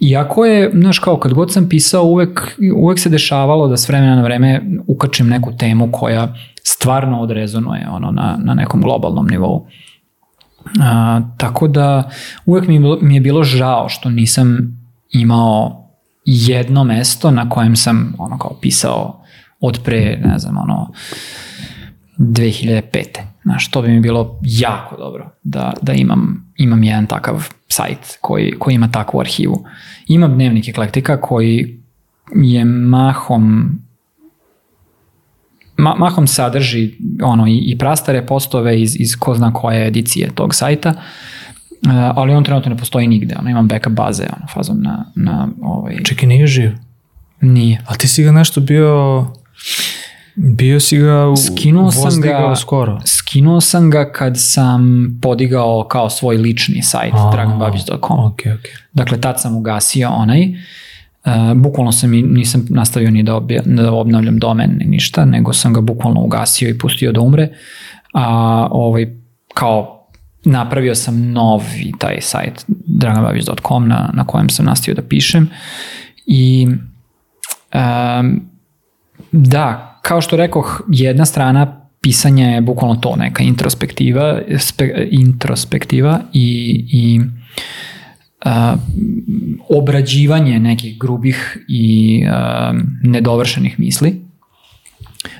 Iako 0.00 0.44
je, 0.44 0.70
znaš, 0.74 0.98
kao 0.98 1.16
kad 1.16 1.32
god 1.32 1.52
sam 1.52 1.68
pisao, 1.68 2.04
uvek, 2.04 2.58
uvek 2.76 2.98
se 2.98 3.08
dešavalo 3.08 3.68
da 3.68 3.76
s 3.76 3.88
vremena 3.88 4.16
na 4.16 4.22
vreme 4.22 4.62
ukačim 4.86 5.28
neku 5.28 5.56
temu 5.56 5.88
koja 5.92 6.34
stvarno 6.62 7.20
odrezonuje 7.20 7.88
ono, 7.90 8.10
na, 8.10 8.38
na 8.44 8.54
nekom 8.54 8.82
globalnom 8.82 9.26
nivou. 9.26 9.66
A, 10.80 11.20
tako 11.36 11.68
da 11.68 12.10
uvek 12.46 12.68
mi 12.68 12.74
je, 12.74 12.80
bilo, 12.80 12.98
mi 13.02 13.14
je 13.14 13.20
bilo 13.20 13.44
žao 13.44 13.88
što 13.88 14.10
nisam 14.10 14.58
imao 15.10 15.79
jedno 16.32 16.84
mesto 16.84 17.30
na 17.30 17.50
kojem 17.50 17.76
sam 17.76 18.14
ono 18.18 18.38
kao 18.38 18.58
pisao 18.60 19.22
od 19.60 19.80
pre, 19.84 20.20
ne 20.24 20.38
znam, 20.38 20.56
ono 20.58 20.92
2005. 22.18 22.82
Znaš, 23.42 23.70
to 23.70 23.82
bi 23.82 23.88
mi 23.88 24.00
bilo 24.00 24.38
jako 24.42 24.96
dobro 24.96 25.30
da, 25.42 25.72
da 25.82 25.92
imam, 25.92 26.52
imam 26.56 26.84
jedan 26.84 27.06
takav 27.06 27.48
sajt 27.68 28.18
koji, 28.20 28.52
koji 28.58 28.74
ima 28.74 28.90
takvu 28.90 29.20
arhivu. 29.20 29.64
Imam 30.06 30.34
dnevnik 30.34 30.68
eklektika 30.68 31.20
koji 31.20 31.80
je 32.34 32.64
mahom 32.64 33.78
ma, 35.76 35.94
mahom 35.98 36.26
sadrži 36.26 36.94
ono 37.22 37.46
i, 37.46 37.56
i 37.56 37.78
prastare 37.78 38.26
postove 38.26 38.80
iz, 38.80 38.96
iz 39.00 39.16
ko 39.18 39.34
zna 39.34 39.52
koje 39.52 39.86
edicije 39.86 40.30
tog 40.34 40.54
sajta, 40.54 40.90
uh, 40.90 41.02
ali 42.14 42.34
on 42.34 42.44
trenutno 42.44 42.70
ne 42.70 42.76
postoji 42.76 43.06
nigde, 43.06 43.34
ono, 43.38 43.50
imam 43.50 43.68
backup 43.68 43.92
baze, 43.92 44.22
ono, 44.22 44.46
fazom 44.54 44.82
na, 44.82 45.04
na 45.14 45.48
ovaj... 45.62 45.96
Čekaj, 46.04 46.28
nije 46.28 46.46
živ? 46.46 46.70
Nije. 47.40 47.82
A 47.86 47.94
ti 47.94 48.08
si 48.08 48.22
ga 48.22 48.32
nešto 48.32 48.60
bio... 48.60 49.26
Bio 50.34 50.80
si 50.80 50.98
ga 50.98 51.26
u, 51.26 51.36
Skinuo 51.36 51.90
sam 51.90 52.20
ga, 52.20 52.56
skoro. 52.56 53.00
Skinuo 53.04 53.60
sam 53.60 53.90
ga 53.90 54.12
kad 54.12 54.34
sam 54.36 55.08
podigao 55.22 55.86
kao 55.88 56.10
svoj 56.10 56.36
lični 56.36 56.82
sajt 56.82 57.14
dragonbabić.com. 57.32 58.18
Okay, 58.18 58.52
okay. 58.52 58.78
Dakle, 58.92 59.20
tad 59.20 59.40
sam 59.40 59.56
ugasio 59.56 60.08
onaj. 60.08 60.48
Uh, 61.24 61.54
bukvalno 61.54 61.92
sam 61.92 62.14
i 62.14 62.22
nisam 62.22 62.66
nastavio 62.70 63.10
ni 63.10 63.22
da, 63.22 63.34
obja, 63.34 63.62
da 63.64 63.92
obnavljam 63.92 64.38
domen 64.38 64.76
ni 64.78 64.84
ništa, 64.84 65.24
nego 65.24 65.52
sam 65.52 65.72
ga 65.72 65.80
bukvalno 65.80 66.20
ugasio 66.20 66.68
i 66.68 66.78
pustio 66.78 67.12
da 67.12 67.20
umre. 67.20 67.48
A 68.14 68.68
ovaj, 68.70 69.16
kao 69.54 69.99
napravio 70.44 70.94
sam 70.94 71.32
novi 71.32 71.92
taj 71.98 72.20
sajt 72.20 72.64
dragonbabić.com 72.68 73.88
na, 73.88 74.10
na 74.14 74.24
kojem 74.26 74.48
sam 74.48 74.66
nastavio 74.66 74.94
da 74.94 75.08
pišem 75.08 75.50
i 76.26 76.68
um, 77.74 78.40
da, 79.32 79.98
kao 80.02 80.20
što 80.20 80.36
rekoh, 80.36 80.82
jedna 80.88 81.24
strana 81.24 81.80
pisanja 82.00 82.46
je 82.46 82.60
bukvalno 82.60 82.96
to, 82.96 83.16
neka 83.16 83.42
introspektiva, 83.42 84.38
spe, 84.58 85.08
introspektiva 85.10 86.20
i, 86.32 86.84
i 86.92 87.20
a, 88.44 88.76
obrađivanje 89.68 90.58
nekih 90.58 90.98
grubih 90.98 91.58
i 91.68 92.24
a, 92.30 92.72
nedovršenih 93.02 93.80
misli. 93.80 94.29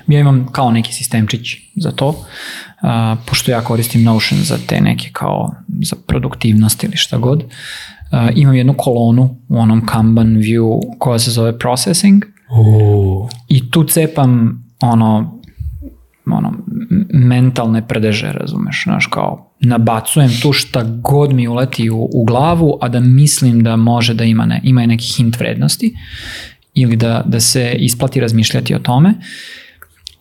Ja 0.07 0.19
imam 0.19 0.47
kao 0.51 0.71
neki 0.71 0.93
sistemčić 0.93 1.57
za 1.75 1.91
to, 1.91 2.25
a, 2.81 3.15
pošto 3.25 3.51
ja 3.51 3.61
koristim 3.61 4.03
Notion 4.03 4.41
za 4.41 4.57
te 4.67 4.81
neke 4.81 5.09
kao 5.13 5.55
za 5.83 5.95
produktivnost 6.07 6.83
ili 6.83 6.97
šta 6.97 7.17
god. 7.17 7.43
A, 8.11 8.29
imam 8.35 8.55
jednu 8.55 8.73
kolonu 8.77 9.37
u 9.49 9.57
onom 9.57 9.85
Kanban 9.85 10.35
view 10.35 10.79
koja 10.99 11.19
se 11.19 11.31
zove 11.31 11.59
processing, 11.59 12.25
Uh. 12.51 13.29
I 13.47 13.71
tu 13.71 13.83
cepam 13.83 14.63
ono, 14.81 15.39
ono, 16.25 16.53
mentalne 17.13 17.87
prdeže, 17.87 18.31
razumeš, 18.31 18.83
znaš, 18.83 19.05
kao 19.05 19.53
nabacujem 19.59 20.29
tu 20.41 20.53
šta 20.53 20.83
god 20.83 21.33
mi 21.33 21.47
uleti 21.47 21.89
u, 21.89 22.09
u 22.13 22.25
glavu, 22.25 22.77
a 22.81 22.89
da 22.89 22.99
mislim 22.99 23.63
da 23.63 23.75
može 23.75 24.13
da 24.13 24.23
ima, 24.23 24.45
ne, 24.45 24.61
ima 24.63 24.85
neki 24.85 25.05
hint 25.05 25.39
vrednosti 25.39 25.95
ili 26.73 26.95
da, 26.95 27.23
da 27.25 27.39
se 27.39 27.75
isplati 27.77 28.19
razmišljati 28.19 28.75
o 28.75 28.79
tome 28.79 29.13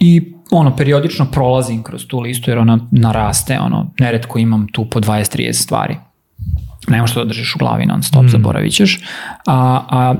i 0.00 0.32
ono, 0.50 0.76
periodično 0.76 1.26
prolazim 1.32 1.82
kroz 1.82 2.06
tu 2.06 2.20
listu 2.20 2.50
jer 2.50 2.58
ona 2.58 2.78
naraste, 2.90 3.60
ono, 3.60 3.90
neretko 3.98 4.38
imam 4.38 4.66
tu 4.72 4.90
po 4.90 5.00
20-30 5.00 5.52
stvari 5.52 5.96
ne 6.88 7.00
možeš 7.00 7.14
to 7.14 7.24
da 7.24 7.28
držiš 7.28 7.54
u 7.54 7.58
glavi 7.58 7.86
non 7.86 8.02
stop, 8.02 8.24
mm. 8.24 8.28
zaboravit 8.28 8.72
ćeš. 8.72 9.00
A, 9.46 9.84
a 9.90 10.14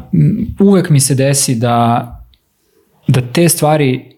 uvek 0.60 0.90
mi 0.90 1.00
se 1.00 1.14
desi 1.14 1.54
da, 1.54 2.06
da 3.08 3.20
te 3.20 3.48
stvari 3.48 4.16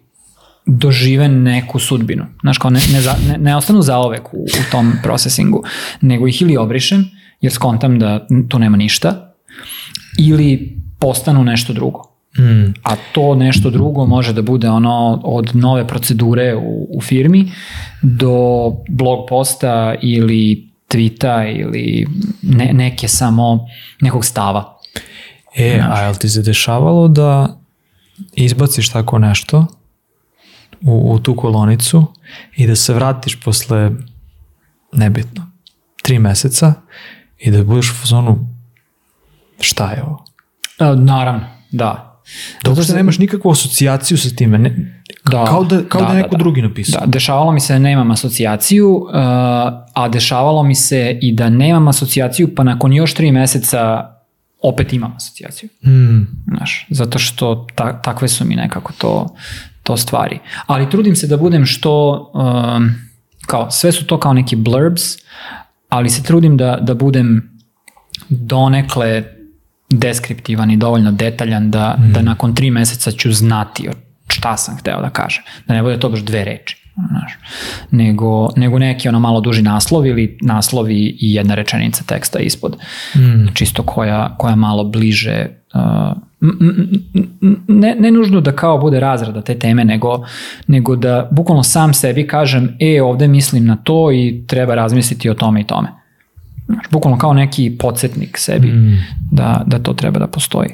dožive 0.65 1.27
neku 1.27 1.79
sudbinu. 1.79 2.25
Znaš, 2.41 2.57
kao 2.57 2.71
ne, 2.71 2.79
ne, 2.93 3.01
za, 3.01 3.15
ne, 3.27 3.37
ne 3.37 3.55
ostanu 3.55 3.81
zaovek 3.81 4.33
u, 4.33 4.37
u 4.37 4.71
tom 4.71 4.93
procesingu, 5.03 5.63
nego 6.01 6.27
ih 6.27 6.41
ili 6.41 6.57
obrišem, 6.57 7.05
jer 7.41 7.51
skontam 7.51 7.99
da 7.99 8.27
tu 8.49 8.59
nema 8.59 8.77
ništa, 8.77 9.33
ili 10.19 10.77
postanu 10.99 11.43
nešto 11.43 11.73
drugo. 11.73 12.12
Mm. 12.37 12.73
A 12.83 12.95
to 13.11 13.35
nešto 13.35 13.69
drugo 13.69 14.05
može 14.05 14.33
da 14.33 14.41
bude 14.41 14.69
ono 14.69 15.21
od 15.23 15.51
nove 15.53 15.87
procedure 15.87 16.55
u, 16.55 16.87
u 16.97 17.01
firmi 17.01 17.51
do 18.01 18.37
blog 18.89 19.25
posta 19.29 19.95
ili 20.01 20.69
tvita 20.87 21.45
ili 21.47 22.07
ne, 22.41 22.69
neke 22.73 23.07
samo 23.07 23.67
nekog 24.01 24.25
stava. 24.25 24.79
E, 25.55 25.81
a 25.91 26.01
jel 26.01 26.15
ti 26.15 26.29
se 26.29 26.41
dešavalo 26.41 27.07
da 27.07 27.57
izbaciš 28.33 28.89
tako 28.89 29.19
nešto 29.19 29.65
u, 30.81 31.13
u 31.13 31.19
tu 31.19 31.35
kolonicu 31.35 32.05
i 32.55 32.67
da 32.67 32.75
se 32.75 32.93
vratiš 32.93 33.41
posle, 33.41 33.91
nebitno, 34.93 35.51
tri 36.03 36.19
meseca 36.19 36.73
i 37.37 37.51
da 37.51 37.63
budeš 37.63 37.91
u 37.91 37.95
fazonu 37.95 38.47
šta 39.59 39.91
je 39.91 40.03
ovo? 40.03 40.25
E, 40.79 40.95
naravno, 40.95 41.47
da. 41.71 42.12
Zato 42.65 42.83
što 42.83 42.95
nemaš 42.95 43.17
nikakvu 43.17 43.51
asocijaciju 43.51 44.17
sa 44.17 44.29
time. 44.29 44.57
Ne, 44.57 45.01
Da, 45.31 45.45
kao 45.45 45.63
da, 45.63 45.81
kao 45.89 46.01
da, 46.01 46.07
da, 46.07 46.13
je 46.13 46.17
neko 46.17 46.29
da, 46.29 46.37
da. 46.37 46.43
drugi 46.43 46.61
napisao. 46.61 46.99
Da, 46.99 47.05
dešavalo 47.05 47.51
mi 47.51 47.59
se 47.59 47.73
da 47.73 47.79
nemam 47.79 48.11
asocijaciju, 48.11 48.95
uh, 48.95 49.11
a 49.93 50.09
dešavalo 50.11 50.63
mi 50.63 50.75
se 50.75 51.19
i 51.21 51.33
da 51.33 51.49
nemam 51.49 51.87
asocijaciju, 51.87 52.55
pa 52.55 52.63
nakon 52.63 52.93
još 52.93 53.13
tri 53.13 53.31
meseca 53.31 54.09
opet 54.61 54.93
imam 54.93 55.13
asocijaciju. 55.15 55.69
Mm. 55.85 56.27
Znaš, 56.47 56.85
zato 56.89 57.19
što 57.19 57.67
ta, 57.75 58.01
takve 58.01 58.27
su 58.27 58.45
mi 58.45 58.55
nekako 58.55 58.93
to, 58.97 59.35
to 59.83 59.97
stvari. 59.97 60.39
Ali 60.65 60.89
trudim 60.89 61.15
se 61.15 61.27
da 61.27 61.37
budem 61.37 61.65
što, 61.65 62.31
um, 62.33 62.91
kao, 63.45 63.71
sve 63.71 63.91
su 63.91 64.05
to 64.05 64.19
kao 64.19 64.33
neki 64.33 64.55
blurbs, 64.55 65.01
ali 65.89 66.09
se 66.09 66.23
trudim 66.23 66.57
da, 66.57 66.77
da 66.81 66.93
budem 66.93 67.59
donekle 68.29 69.23
deskriptivan 69.99 70.71
i 70.71 70.77
dovoljno 70.77 71.11
detaljan 71.11 71.71
da, 71.71 71.95
mm. 71.99 72.11
da 72.11 72.21
nakon 72.21 72.55
tri 72.55 72.71
meseca 72.71 73.11
ću 73.11 73.33
znati 73.33 73.89
šta 74.27 74.57
sam 74.57 74.77
hteo 74.77 75.01
da 75.01 75.09
kažem. 75.09 75.43
Da 75.67 75.73
ne 75.73 75.83
bude 75.83 75.99
to 75.99 76.09
baš 76.09 76.19
dve 76.19 76.43
reči. 76.45 76.83
Znaš, 77.09 77.33
nego, 77.91 78.49
nego 78.55 78.79
neki 78.79 79.09
ono 79.09 79.19
malo 79.19 79.41
duži 79.41 79.61
naslov 79.61 80.05
ili 80.05 80.37
naslovi 80.41 81.17
i 81.19 81.33
jedna 81.33 81.55
rečenica 81.55 82.03
teksta 82.03 82.39
ispod. 82.39 82.77
Mm. 83.15 83.53
Čisto 83.53 83.83
koja, 83.83 84.35
koja 84.37 84.55
malo 84.55 84.83
bliže 84.83 85.47
uh, 85.73 86.17
ne, 87.67 87.95
ne 87.99 88.11
nužno 88.11 88.41
da 88.41 88.51
kao 88.51 88.77
bude 88.77 88.99
razrada 88.99 89.41
te 89.41 89.59
teme, 89.59 89.85
nego, 89.85 90.25
nego 90.67 90.95
da 90.95 91.27
bukvalno 91.31 91.63
sam 91.63 91.93
sebi 91.93 92.27
kažem, 92.27 92.77
e, 92.79 93.01
ovde 93.01 93.27
mislim 93.27 93.65
na 93.65 93.75
to 93.75 94.11
i 94.11 94.43
treba 94.47 94.75
razmisliti 94.75 95.29
o 95.29 95.33
tome 95.33 95.61
i 95.61 95.67
tome. 95.67 96.02
Znaš, 96.65 96.85
bukvalno 96.91 97.17
kao 97.17 97.33
neki 97.33 97.77
podsjetnik 97.79 98.37
sebi 98.37 98.67
Mm. 98.67 98.97
da, 99.31 99.63
da 99.67 99.79
to 99.79 99.93
treba 99.93 100.19
da 100.19 100.27
postoji. 100.27 100.69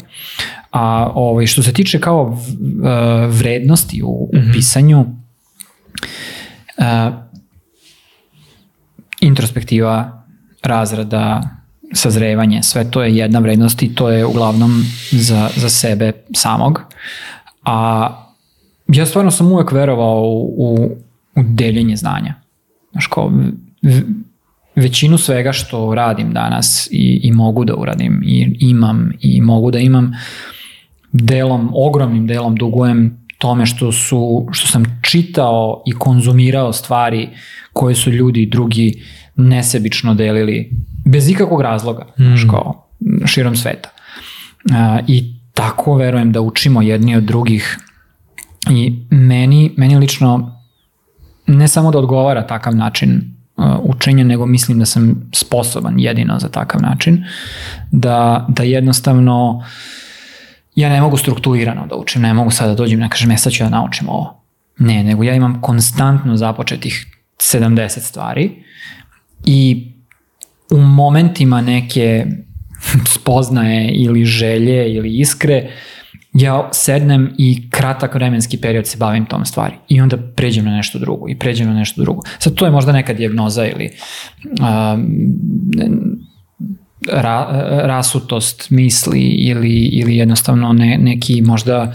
A 0.72 1.12
ovaj, 1.16 1.48
što 1.48 1.64
se 1.64 1.74
tiče 1.74 2.00
kao 2.00 2.38
e, 2.38 3.28
vrednosti 3.28 4.02
u, 4.04 4.08
u 4.08 4.30
pisanju, 4.54 5.00
uh, 6.78 7.14
introspektiva, 9.22 10.24
razrada, 10.64 11.50
sazrevanje, 11.94 12.64
sve 12.64 12.92
to 12.92 13.04
je 13.04 13.18
jedna 13.18 13.40
vrednost 13.40 13.84
i 13.84 13.96
to 13.96 14.10
je 14.10 14.26
uglavnom 14.26 14.84
za, 15.12 15.50
za 15.56 15.70
sebe 15.70 16.12
samog. 16.36 16.82
A 17.66 18.10
ja 18.88 19.06
stvarno 19.06 19.32
sam 19.32 19.52
uvek 19.52 19.72
verovao 19.72 20.22
u, 20.22 20.56
u, 20.58 20.98
u 21.36 21.44
deljenje 21.44 21.96
znanja. 21.96 22.34
Znaš, 22.92 23.08
kao, 23.08 23.32
većinu 24.76 25.18
svega 25.18 25.52
što 25.52 25.96
radim 25.96 26.34
danas 26.34 26.88
i, 26.92 27.20
i 27.24 27.32
mogu 27.32 27.66
da 27.66 27.76
uradim 27.76 28.22
i 28.26 28.58
imam 28.60 29.12
i 29.20 29.42
mogu 29.42 29.72
da 29.72 29.80
imam 29.80 30.12
delom, 31.12 31.72
ogromnim 31.74 32.28
delom 32.28 32.56
dugujem 32.56 33.28
tome 33.38 33.66
što 33.66 33.92
su 33.92 34.48
što 34.52 34.68
sam 34.68 35.02
čitao 35.02 35.84
i 35.86 35.92
konzumirao 35.92 36.74
stvari 36.74 37.30
koje 37.74 37.96
su 37.96 38.12
ljudi 38.12 38.46
drugi 38.46 39.04
nesebično 39.36 40.14
delili 40.14 40.72
bez 41.06 41.30
ikakvog 41.30 41.62
razloga, 41.62 42.06
mm. 42.20 42.50
kao 42.50 42.90
širom 43.26 43.56
sveta. 43.56 43.90
A, 44.72 45.00
I 45.08 45.36
tako 45.54 45.96
verujem 45.96 46.32
da 46.32 46.42
učimo 46.42 46.82
jedni 46.82 47.16
od 47.16 47.24
drugih 47.24 47.78
i 48.70 49.06
meni, 49.10 49.72
meni 49.78 49.98
lično 49.98 50.62
ne 51.48 51.68
samo 51.68 51.92
da 51.92 52.00
odgovara 52.00 52.48
takav 52.48 52.76
način 52.76 53.39
učenja, 53.82 54.24
nego 54.24 54.46
mislim 54.46 54.80
da 54.80 54.86
sam 54.86 55.30
sposoban 55.34 56.00
jedino 56.00 56.40
za 56.40 56.50
takav 56.50 56.82
način, 56.82 57.26
da, 57.92 58.46
da 58.50 58.64
jednostavno 58.64 59.64
ja 60.76 60.90
ne 60.90 61.02
mogu 61.02 61.18
strukturirano 61.18 61.88
da 61.88 61.96
učim, 61.96 62.22
ne 62.22 62.34
mogu 62.34 62.52
sada 62.52 62.70
da 62.70 62.76
dođem 62.76 63.00
i 63.00 63.04
da 63.04 63.10
kažem, 63.10 63.32
ja 63.32 63.38
sad 63.38 63.54
ću 63.54 63.64
da 63.64 63.70
naučim 63.70 64.10
ovo. 64.10 64.44
Ne, 64.78 65.04
nego 65.04 65.24
ja 65.24 65.34
imam 65.36 65.62
konstantno 65.62 66.38
započetih 66.38 67.06
70 67.38 68.00
stvari 68.00 68.64
i 69.46 69.92
u 70.72 70.78
momentima 70.78 71.62
neke 71.62 72.26
spoznaje 73.16 73.92
ili 73.92 74.26
želje 74.26 74.94
ili 74.94 75.20
iskre, 75.20 75.72
ja 76.34 76.70
sednem 76.72 77.34
i 77.38 77.70
kratak 77.70 78.16
vremenski 78.16 78.58
period 78.58 78.88
se 78.88 78.98
bavim 78.98 79.26
tom 79.26 79.46
stvari 79.46 79.76
i 79.88 80.02
onda 80.02 80.18
pređem 80.36 80.66
na 80.66 80.72
nešto 80.72 81.00
drugo 81.00 81.30
i 81.30 81.40
pređem 81.40 81.68
na 81.68 81.74
nešto 81.74 82.02
drugo. 82.02 82.22
Sad 82.40 82.54
to 82.54 82.66
je 82.66 82.72
možda 82.72 82.92
neka 82.92 83.14
dijagnoza 83.14 83.66
ili 83.66 83.90
um, 84.60 85.10
ra, 87.08 87.48
rasutost 87.84 88.70
misli 88.70 89.22
ili, 89.22 89.74
ili 89.74 90.18
jednostavno 90.18 90.74
ne, 90.74 90.98
neki 90.98 91.42
možda 91.42 91.94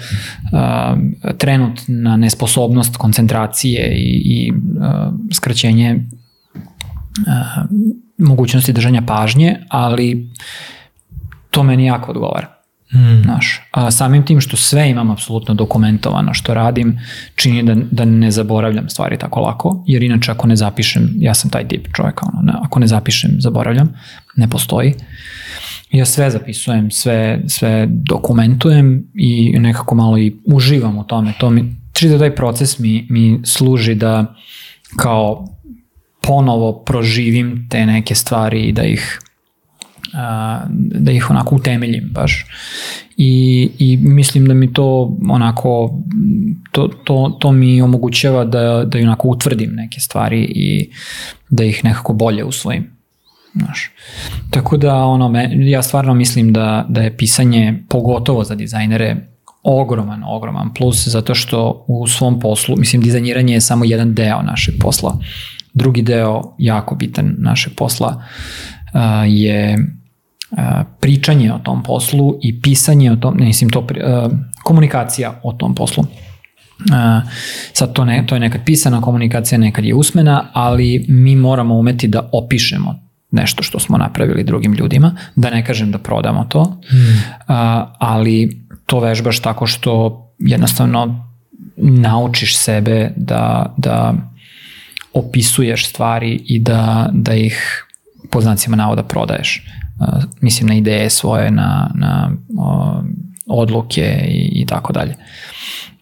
uh, 0.52 0.98
trenutna 1.38 2.16
nesposobnost 2.16 2.96
koncentracije 2.96 3.94
i, 3.96 4.22
i 4.24 4.52
uh, 4.52 5.14
skraćenje 5.32 5.94
uh, 5.94 7.64
mogućnosti 8.18 8.72
držanja 8.72 9.02
pažnje, 9.06 9.56
ali 9.68 10.30
to 11.50 11.62
meni 11.62 11.84
jako 11.84 12.10
odgovara. 12.10 12.53
Mm. 12.92 13.22
Znaš, 13.22 13.60
a 13.70 13.90
samim 13.90 14.26
tim 14.26 14.40
što 14.40 14.56
sve 14.56 14.90
imam 14.90 15.10
apsolutno 15.10 15.54
dokumentovano 15.54 16.34
što 16.34 16.54
radim, 16.54 16.98
čini 17.34 17.62
da, 17.62 17.74
da 17.90 18.04
ne 18.04 18.30
zaboravljam 18.30 18.88
stvari 18.88 19.18
tako 19.18 19.40
lako, 19.40 19.84
jer 19.86 20.02
inače 20.02 20.30
ako 20.30 20.46
ne 20.46 20.56
zapišem, 20.56 21.14
ja 21.16 21.34
sam 21.34 21.50
taj 21.50 21.68
tip 21.68 21.86
čovjeka, 21.96 22.26
ono, 22.32 22.42
ne, 22.42 22.52
ako 22.62 22.80
ne 22.80 22.86
zapišem, 22.86 23.30
zaboravljam, 23.38 23.94
ne 24.36 24.48
postoji. 24.50 24.94
Ja 25.90 26.04
sve 26.04 26.30
zapisujem, 26.30 26.90
sve, 26.90 27.40
sve 27.46 27.86
dokumentujem 27.90 29.06
i 29.14 29.58
nekako 29.58 29.94
malo 29.94 30.18
i 30.18 30.36
uživam 30.44 30.98
u 30.98 31.04
tome. 31.04 31.32
To 31.38 31.50
mi, 31.50 31.76
čitav 31.92 32.18
taj 32.18 32.34
proces 32.34 32.78
mi, 32.78 33.06
mi 33.10 33.40
služi 33.44 33.94
da 33.94 34.34
kao 34.96 35.48
ponovo 36.22 36.72
proživim 36.72 37.66
te 37.70 37.86
neke 37.86 38.14
stvari 38.14 38.62
i 38.62 38.72
da 38.72 38.82
ih 38.82 39.20
da 40.74 41.12
ih 41.12 41.30
onako 41.30 41.54
utemeljim 41.54 42.10
baš. 42.12 42.46
I, 43.16 43.70
I 43.78 43.96
mislim 43.96 44.46
da 44.46 44.54
mi 44.54 44.72
to 44.72 45.16
onako, 45.30 46.00
to, 46.72 46.88
to, 47.04 47.36
to 47.40 47.52
mi 47.52 47.82
omogućava 47.82 48.44
da, 48.44 48.84
da 48.86 48.98
onako 48.98 49.28
utvrdim 49.28 49.70
neke 49.74 50.00
stvari 50.00 50.40
i 50.40 50.90
da 51.48 51.64
ih 51.64 51.84
nekako 51.84 52.12
bolje 52.12 52.44
usvojim. 52.44 52.94
Znaš. 53.54 53.90
Tako 54.50 54.76
da 54.76 54.94
ono, 54.94 55.32
ja 55.52 55.82
stvarno 55.82 56.14
mislim 56.14 56.52
da, 56.52 56.86
da 56.88 57.02
je 57.02 57.16
pisanje, 57.16 57.84
pogotovo 57.88 58.44
za 58.44 58.54
dizajnere, 58.54 59.16
ogroman, 59.62 60.22
ogroman 60.26 60.74
plus, 60.74 61.08
zato 61.08 61.34
što 61.34 61.84
u 61.88 62.06
svom 62.06 62.40
poslu, 62.40 62.76
mislim, 62.78 63.02
dizajniranje 63.02 63.54
je 63.54 63.60
samo 63.60 63.84
jedan 63.84 64.14
deo 64.14 64.42
našeg 64.42 64.74
posla. 64.80 65.18
Drugi 65.74 66.02
deo, 66.02 66.54
jako 66.58 66.94
bitan 66.94 67.34
našeg 67.38 67.72
posla, 67.76 68.22
je 69.26 69.78
pričanje 71.00 71.52
o 71.52 71.58
tom 71.58 71.82
poslu 71.82 72.38
i 72.42 72.60
pisanje 72.60 73.12
o 73.12 73.16
tom, 73.16 73.36
ne 73.36 73.46
mislim 73.46 73.70
to, 73.70 73.80
uh, 73.80 73.86
komunikacija 74.64 75.40
o 75.42 75.52
tom 75.52 75.74
poslu. 75.74 76.04
Uh, 76.04 77.30
sad 77.72 77.92
to, 77.92 78.04
ne, 78.04 78.24
to 78.26 78.34
je 78.34 78.40
nekad 78.40 78.60
pisana 78.64 79.00
komunikacija, 79.00 79.58
nekad 79.58 79.84
je 79.84 79.94
usmena, 79.94 80.44
ali 80.52 81.06
mi 81.08 81.36
moramo 81.36 81.74
umeti 81.74 82.08
da 82.08 82.28
opišemo 82.32 82.94
nešto 83.30 83.62
što 83.62 83.78
smo 83.78 83.98
napravili 83.98 84.44
drugim 84.44 84.72
ljudima, 84.74 85.16
da 85.36 85.50
ne 85.50 85.64
kažem 85.64 85.90
da 85.90 85.98
prodamo 85.98 86.44
to, 86.44 86.62
Mm. 86.62 86.96
uh, 86.96 87.54
ali 87.98 88.66
to 88.86 89.00
vežbaš 89.00 89.40
tako 89.40 89.66
što 89.66 90.20
jednostavno 90.38 91.26
naučiš 91.76 92.56
sebe 92.56 93.12
da, 93.16 93.74
da 93.76 94.14
opisuješ 95.12 95.88
stvari 95.88 96.42
i 96.46 96.58
da, 96.58 97.10
da 97.12 97.34
ih 97.34 97.86
po 98.30 98.40
znacima 98.40 98.76
navoda 98.76 99.02
prodaješ. 99.02 99.66
Uh, 99.96 100.06
mislim 100.40 100.68
na 100.68 100.74
ideje 100.74 101.10
svoje, 101.10 101.50
na, 101.50 101.90
na 101.94 102.30
uh, 102.50 103.04
odluke 103.48 104.02
i, 104.28 104.52
i 104.54 104.66
tako 104.66 104.92
dalje. 104.92 105.14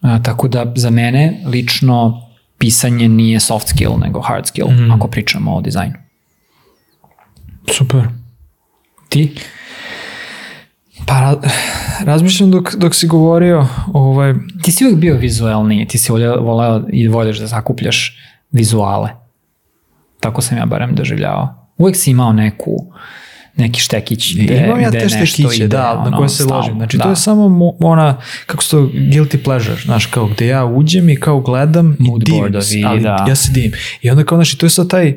Uh, 0.01 0.21
tako 0.23 0.47
da 0.47 0.73
za 0.75 0.89
mene 0.89 1.41
lično 1.45 2.21
pisanje 2.57 3.07
nije 3.07 3.39
soft 3.39 3.67
skill 3.67 3.93
nego 3.97 4.21
hard 4.21 4.45
skill 4.45 4.67
Mhm. 4.69 4.91
ako 4.91 5.07
pričamo 5.07 5.53
o 5.53 5.61
dizajnu. 5.61 5.95
Super. 7.67 8.01
Ti? 9.09 9.35
Pa 11.05 11.13
ra- 11.13 11.49
razmišljam 12.01 12.51
dok, 12.51 12.75
dok 12.75 12.95
si 12.95 13.07
govorio, 13.07 13.67
ovaj, 13.87 14.33
Ti 14.61 14.71
si 14.71 14.85
uvijek 14.85 14.99
bio 14.99 15.17
vizualniji, 15.17 15.87
ti 15.87 15.97
si 15.97 16.11
voleo, 16.11 16.41
voleo 16.41 16.83
i 16.89 17.07
voliš 17.07 17.37
da 17.37 17.47
zakupljaš 17.47 18.17
vizuale. 18.51 19.09
Tako 20.19 20.41
sam 20.41 20.57
ja 20.57 20.65
barem 20.65 20.95
doživljavao. 20.95 21.67
Uvijek 21.77 21.95
si 21.97 22.11
imao 22.11 22.33
neku, 22.33 22.71
neki 23.55 23.79
štekić 23.79 24.35
gde, 24.35 24.63
imam 24.65 24.81
ja 24.81 24.89
gde 24.89 24.99
te 24.99 25.09
štekiće, 25.09 25.55
ide, 25.55 25.67
da, 25.67 25.93
na 25.93 26.01
ono, 26.01 26.17
koje 26.17 26.29
se 26.29 26.45
ložim. 26.45 26.73
Znači, 26.73 26.97
da. 26.97 27.03
to 27.03 27.09
je 27.09 27.15
samo 27.15 27.41
mo- 27.43 27.75
ona, 27.79 28.17
kako 28.45 28.63
se 28.63 28.69
to, 28.69 28.77
guilty 28.93 29.43
pleasure, 29.43 29.81
znaš, 29.85 30.05
kao 30.05 30.27
gde 30.27 30.47
ja 30.47 30.65
uđem 30.65 31.09
i 31.09 31.15
kao 31.15 31.39
gledam 31.39 31.97
i 31.99 32.03
Mood 32.03 32.23
divim 32.23 32.39
boardovi, 32.39 32.63
se, 32.63 32.81
ali 32.85 33.01
da. 33.01 33.25
ja 33.27 33.35
se 33.35 33.51
divim. 33.51 33.71
I 34.01 34.09
onda 34.09 34.23
kao, 34.23 34.37
znači, 34.37 34.57
to 34.57 34.65
je 34.65 34.69
sad 34.69 34.89
taj 34.89 35.13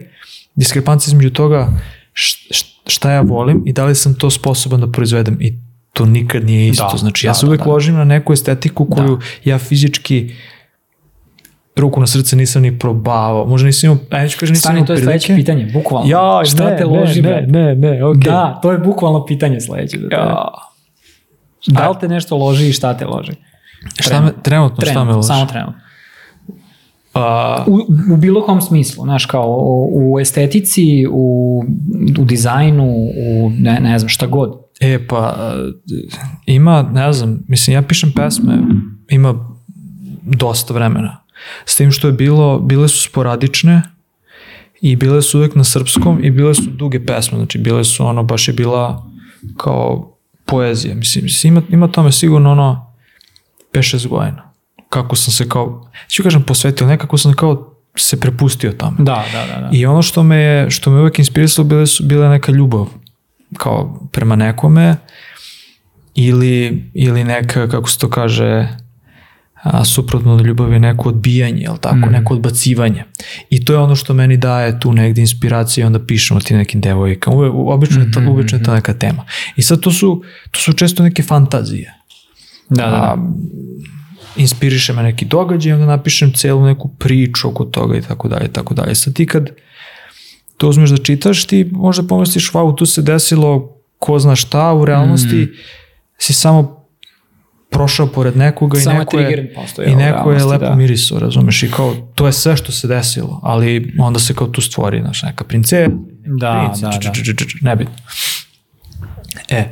diskrepancija 0.55 1.11
između 1.11 1.31
toga 1.31 1.69
šta 2.87 3.11
ja 3.11 3.21
volim 3.21 3.63
i 3.67 3.73
da 3.73 3.85
li 3.85 3.95
sam 3.95 4.15
to 4.15 4.31
sposoban 4.31 4.81
da 4.81 4.93
proizvedem 4.93 5.39
i 5.41 5.59
to 5.93 6.07
nikad 6.07 6.45
nije 6.45 6.69
isto. 6.69 6.89
Da, 6.93 6.99
znači, 6.99 7.27
da, 7.27 7.31
ja 7.31 7.35
se 7.35 7.47
da, 7.47 7.49
uvek 7.49 7.61
da. 7.65 7.71
ložim 7.71 7.95
na 7.95 8.05
neku 8.05 8.33
estetiku 8.33 8.85
koju 8.85 9.21
ja 9.45 9.59
fizički 9.59 10.31
ruku 11.77 12.01
na 12.01 12.07
srce 12.07 12.37
nisam 12.37 12.63
ni 12.63 12.79
probavao. 12.79 13.47
Možda 13.47 13.67
nisam 13.67 13.91
imao, 13.91 14.05
ajde 14.11 14.29
ću 14.29 14.39
kažem, 14.41 14.53
nisam 14.53 14.61
Stani, 14.63 14.79
imao 14.79 14.87
to 14.87 14.93
je 14.93 14.99
sledeće 14.99 15.27
prilike. 15.27 15.43
pitanje, 15.43 15.71
bukvalno. 15.75 16.11
Ja, 16.11 16.45
Šta 16.45 16.65
ne, 16.65 16.77
te 16.77 16.85
loži, 16.85 17.23
ne, 17.23 17.29
bre? 17.29 17.47
ne, 17.49 17.75
ne, 17.77 18.05
okej. 18.05 18.21
Da, 18.23 18.59
to 18.63 18.73
je 18.73 18.79
bukvalno 18.79 19.25
pitanje 19.25 19.61
sledeće. 19.61 19.99
Da, 19.99 20.17
Ja. 20.17 20.49
da 21.69 21.89
li 21.91 21.97
te 22.01 22.09
nešto 22.09 22.37
loži 22.37 22.69
i 22.69 22.73
šta 22.73 22.95
te 22.95 23.07
loži? 23.07 23.33
Šta 23.95 24.21
me, 24.21 24.33
trenutno, 24.43 24.77
šta 24.77 24.85
me 24.85 24.93
Trenutno, 24.95 25.17
loži? 25.17 25.27
samo 25.27 25.47
trenutno. 25.47 25.81
A, 27.15 27.65
U, 27.67 27.81
u 28.13 28.17
bilo 28.17 28.43
kom 28.43 28.61
smislu, 28.61 29.05
znaš, 29.05 29.27
kao 29.27 29.47
u, 29.51 30.13
u 30.13 30.21
estetici, 30.21 30.83
u, 31.11 31.63
u 32.19 32.25
dizajnu, 32.25 32.85
u 32.87 33.51
ne, 33.51 33.81
ne 33.81 33.99
znam 33.99 34.09
šta 34.09 34.27
god. 34.27 34.53
E, 34.81 35.07
pa, 35.07 35.35
ima, 36.47 36.83
ne 36.85 37.13
znam, 37.13 37.41
mislim, 37.49 37.75
ja 37.75 37.83
pišem 37.83 38.13
pesme, 38.13 38.59
ima 39.09 39.35
dosta 40.23 40.75
vremena. 40.75 41.17
S 41.65 41.77
tim 41.77 41.93
što 41.93 42.07
je 42.07 42.13
bilo, 42.13 42.59
bile 42.59 42.89
su 42.89 43.03
sporadične 43.03 43.83
i 44.81 44.97
bile 44.97 45.23
su 45.23 45.39
uvek 45.39 45.55
na 45.55 45.65
srpskom 45.65 46.25
i 46.25 46.31
bile 46.31 46.55
su 46.55 46.63
duge 46.71 47.07
pesme, 47.07 47.39
znači 47.39 47.59
bile 47.59 47.85
su 47.85 48.07
ono, 48.07 48.23
baš 48.23 48.49
je 48.49 48.55
bila 48.55 49.07
kao 49.57 50.17
poezija. 50.45 50.95
Mislim, 50.95 51.25
mislim 51.25 51.57
ima, 51.57 51.63
ima 51.71 51.89
tome 51.89 52.13
sigurno 52.13 52.53
ono 52.53 52.95
5-6 53.73 54.09
godina. 54.09 54.53
Kako 54.89 55.17
sam 55.17 55.33
se 55.33 55.49
kao, 55.49 55.91
ću 56.09 56.23
kažem 56.23 56.43
posvetio, 56.43 56.87
nekako 56.87 57.19
sam 57.19 57.35
kao 57.35 57.73
se 57.97 58.21
prepustio 58.21 58.73
tamo. 58.73 58.97
Da, 58.99 59.25
da, 59.33 59.47
da. 59.47 59.61
da. 59.61 59.71
I 59.73 59.87
ono 59.87 60.03
što 60.03 60.23
me 60.23 60.37
je, 60.37 60.71
što 60.71 60.91
me 60.91 61.01
uvek 61.01 61.19
inspirisalo 61.19 61.69
bile 61.69 61.87
su 61.87 62.05
bile 62.05 62.29
neka 62.29 62.53
ljubav 62.53 62.87
kao 63.57 64.09
prema 64.13 64.37
nekome 64.37 64.97
ili, 66.15 66.85
ili 66.95 67.25
neka, 67.25 67.69
kako 67.69 67.91
se 67.91 67.99
to 67.99 68.11
kaže, 68.11 68.69
a, 69.67 69.85
suprotno 69.85 70.35
od 70.35 70.47
ljubavi 70.47 70.79
neko 70.79 71.09
odbijanje, 71.09 71.63
jel 71.63 71.77
tako, 71.77 71.97
Mhm. 71.97 72.11
neko 72.11 72.35
odbacivanje. 72.35 73.05
I 73.51 73.65
to 73.65 73.73
je 73.73 73.79
ono 73.79 73.97
što 73.97 74.15
meni 74.15 74.37
daje 74.37 74.81
tu 74.81 74.93
negde 74.93 75.21
inspiracije 75.21 75.83
i 75.83 75.87
onda 75.87 75.99
pišem 76.01 76.37
o 76.37 76.41
tim 76.41 76.57
nekim 76.57 76.81
devojkama. 76.81 77.37
Uvek, 77.37 77.53
obično, 77.57 78.03
je 78.03 78.11
to, 78.11 78.21
Mhm, 78.21 78.29
obično 78.29 78.59
je 78.59 78.65
to 78.65 78.75
neka 78.75 78.95
tema. 78.95 79.25
I 79.57 79.63
sad 79.63 79.81
to 79.81 79.93
su, 79.93 80.23
to 80.51 80.61
su 80.61 80.73
često 80.73 81.03
neke 81.03 81.23
fantazije. 81.23 81.95
Da, 82.69 82.77
da, 82.77 82.91
da. 82.91 82.97
A, 82.97 83.17
inspiriše 84.37 84.93
me 84.93 85.03
neki 85.03 85.25
događaj 85.25 85.71
i 85.71 85.75
onda 85.75 85.87
napišem 85.87 86.33
celu 86.33 86.65
neku 86.65 86.89
priču 86.91 87.49
oko 87.49 87.65
toga 87.65 87.97
i 87.97 88.03
tako 88.03 88.29
dalje 88.29 88.49
tako 88.49 88.75
dalje. 88.75 88.95
Sad 88.95 89.15
ti 89.15 89.27
kad 89.27 89.51
to 90.57 90.69
uzmeš 90.69 90.91
da 90.91 90.97
čitaš, 90.97 91.45
ti 91.45 91.69
možda 91.73 92.03
pomisliš, 92.03 92.53
wow, 92.53 92.77
tu 92.77 92.87
se 92.87 93.03
desilo 93.03 93.73
ko 93.99 94.19
zna 94.19 94.37
šta, 94.37 94.73
u 94.73 94.85
realnosti 94.85 95.37
Mm. 95.37 95.49
si 96.19 96.33
samo 96.33 96.76
prošao 97.77 98.07
pored 98.07 98.37
nekoga 98.37 98.79
i 98.79 98.81
Samo 98.81 98.95
je 98.95 98.99
neko 99.01 99.19
je, 99.19 99.55
postoji 99.55 99.93
i 99.93 99.97
neko 99.97 100.33
je 100.33 100.45
lepo 100.45 100.65
da. 100.65 100.75
mirisao, 100.75 101.19
razumeš, 101.19 101.63
i 101.63 101.71
kao, 101.71 101.95
to 102.15 102.27
je 102.27 102.33
sve 102.33 102.57
što 102.57 102.73
se 102.73 102.89
desilo, 102.89 103.41
ali 103.43 103.95
onda 103.99 104.19
se 104.19 104.35
kao 104.35 104.47
tu 104.47 104.61
stvori, 104.61 105.01
znaš, 105.01 105.23
neka 105.23 105.45
princesa, 105.45 105.91
Da, 106.39 106.65
princ, 106.65 106.81
da, 106.81 106.91
č- 106.93 106.99
da. 106.99 107.13
č- 107.13 107.25
č- 107.25 107.35
č- 107.35 107.49
č- 107.49 107.59
nebitno. 107.63 107.95
E, 109.49 109.65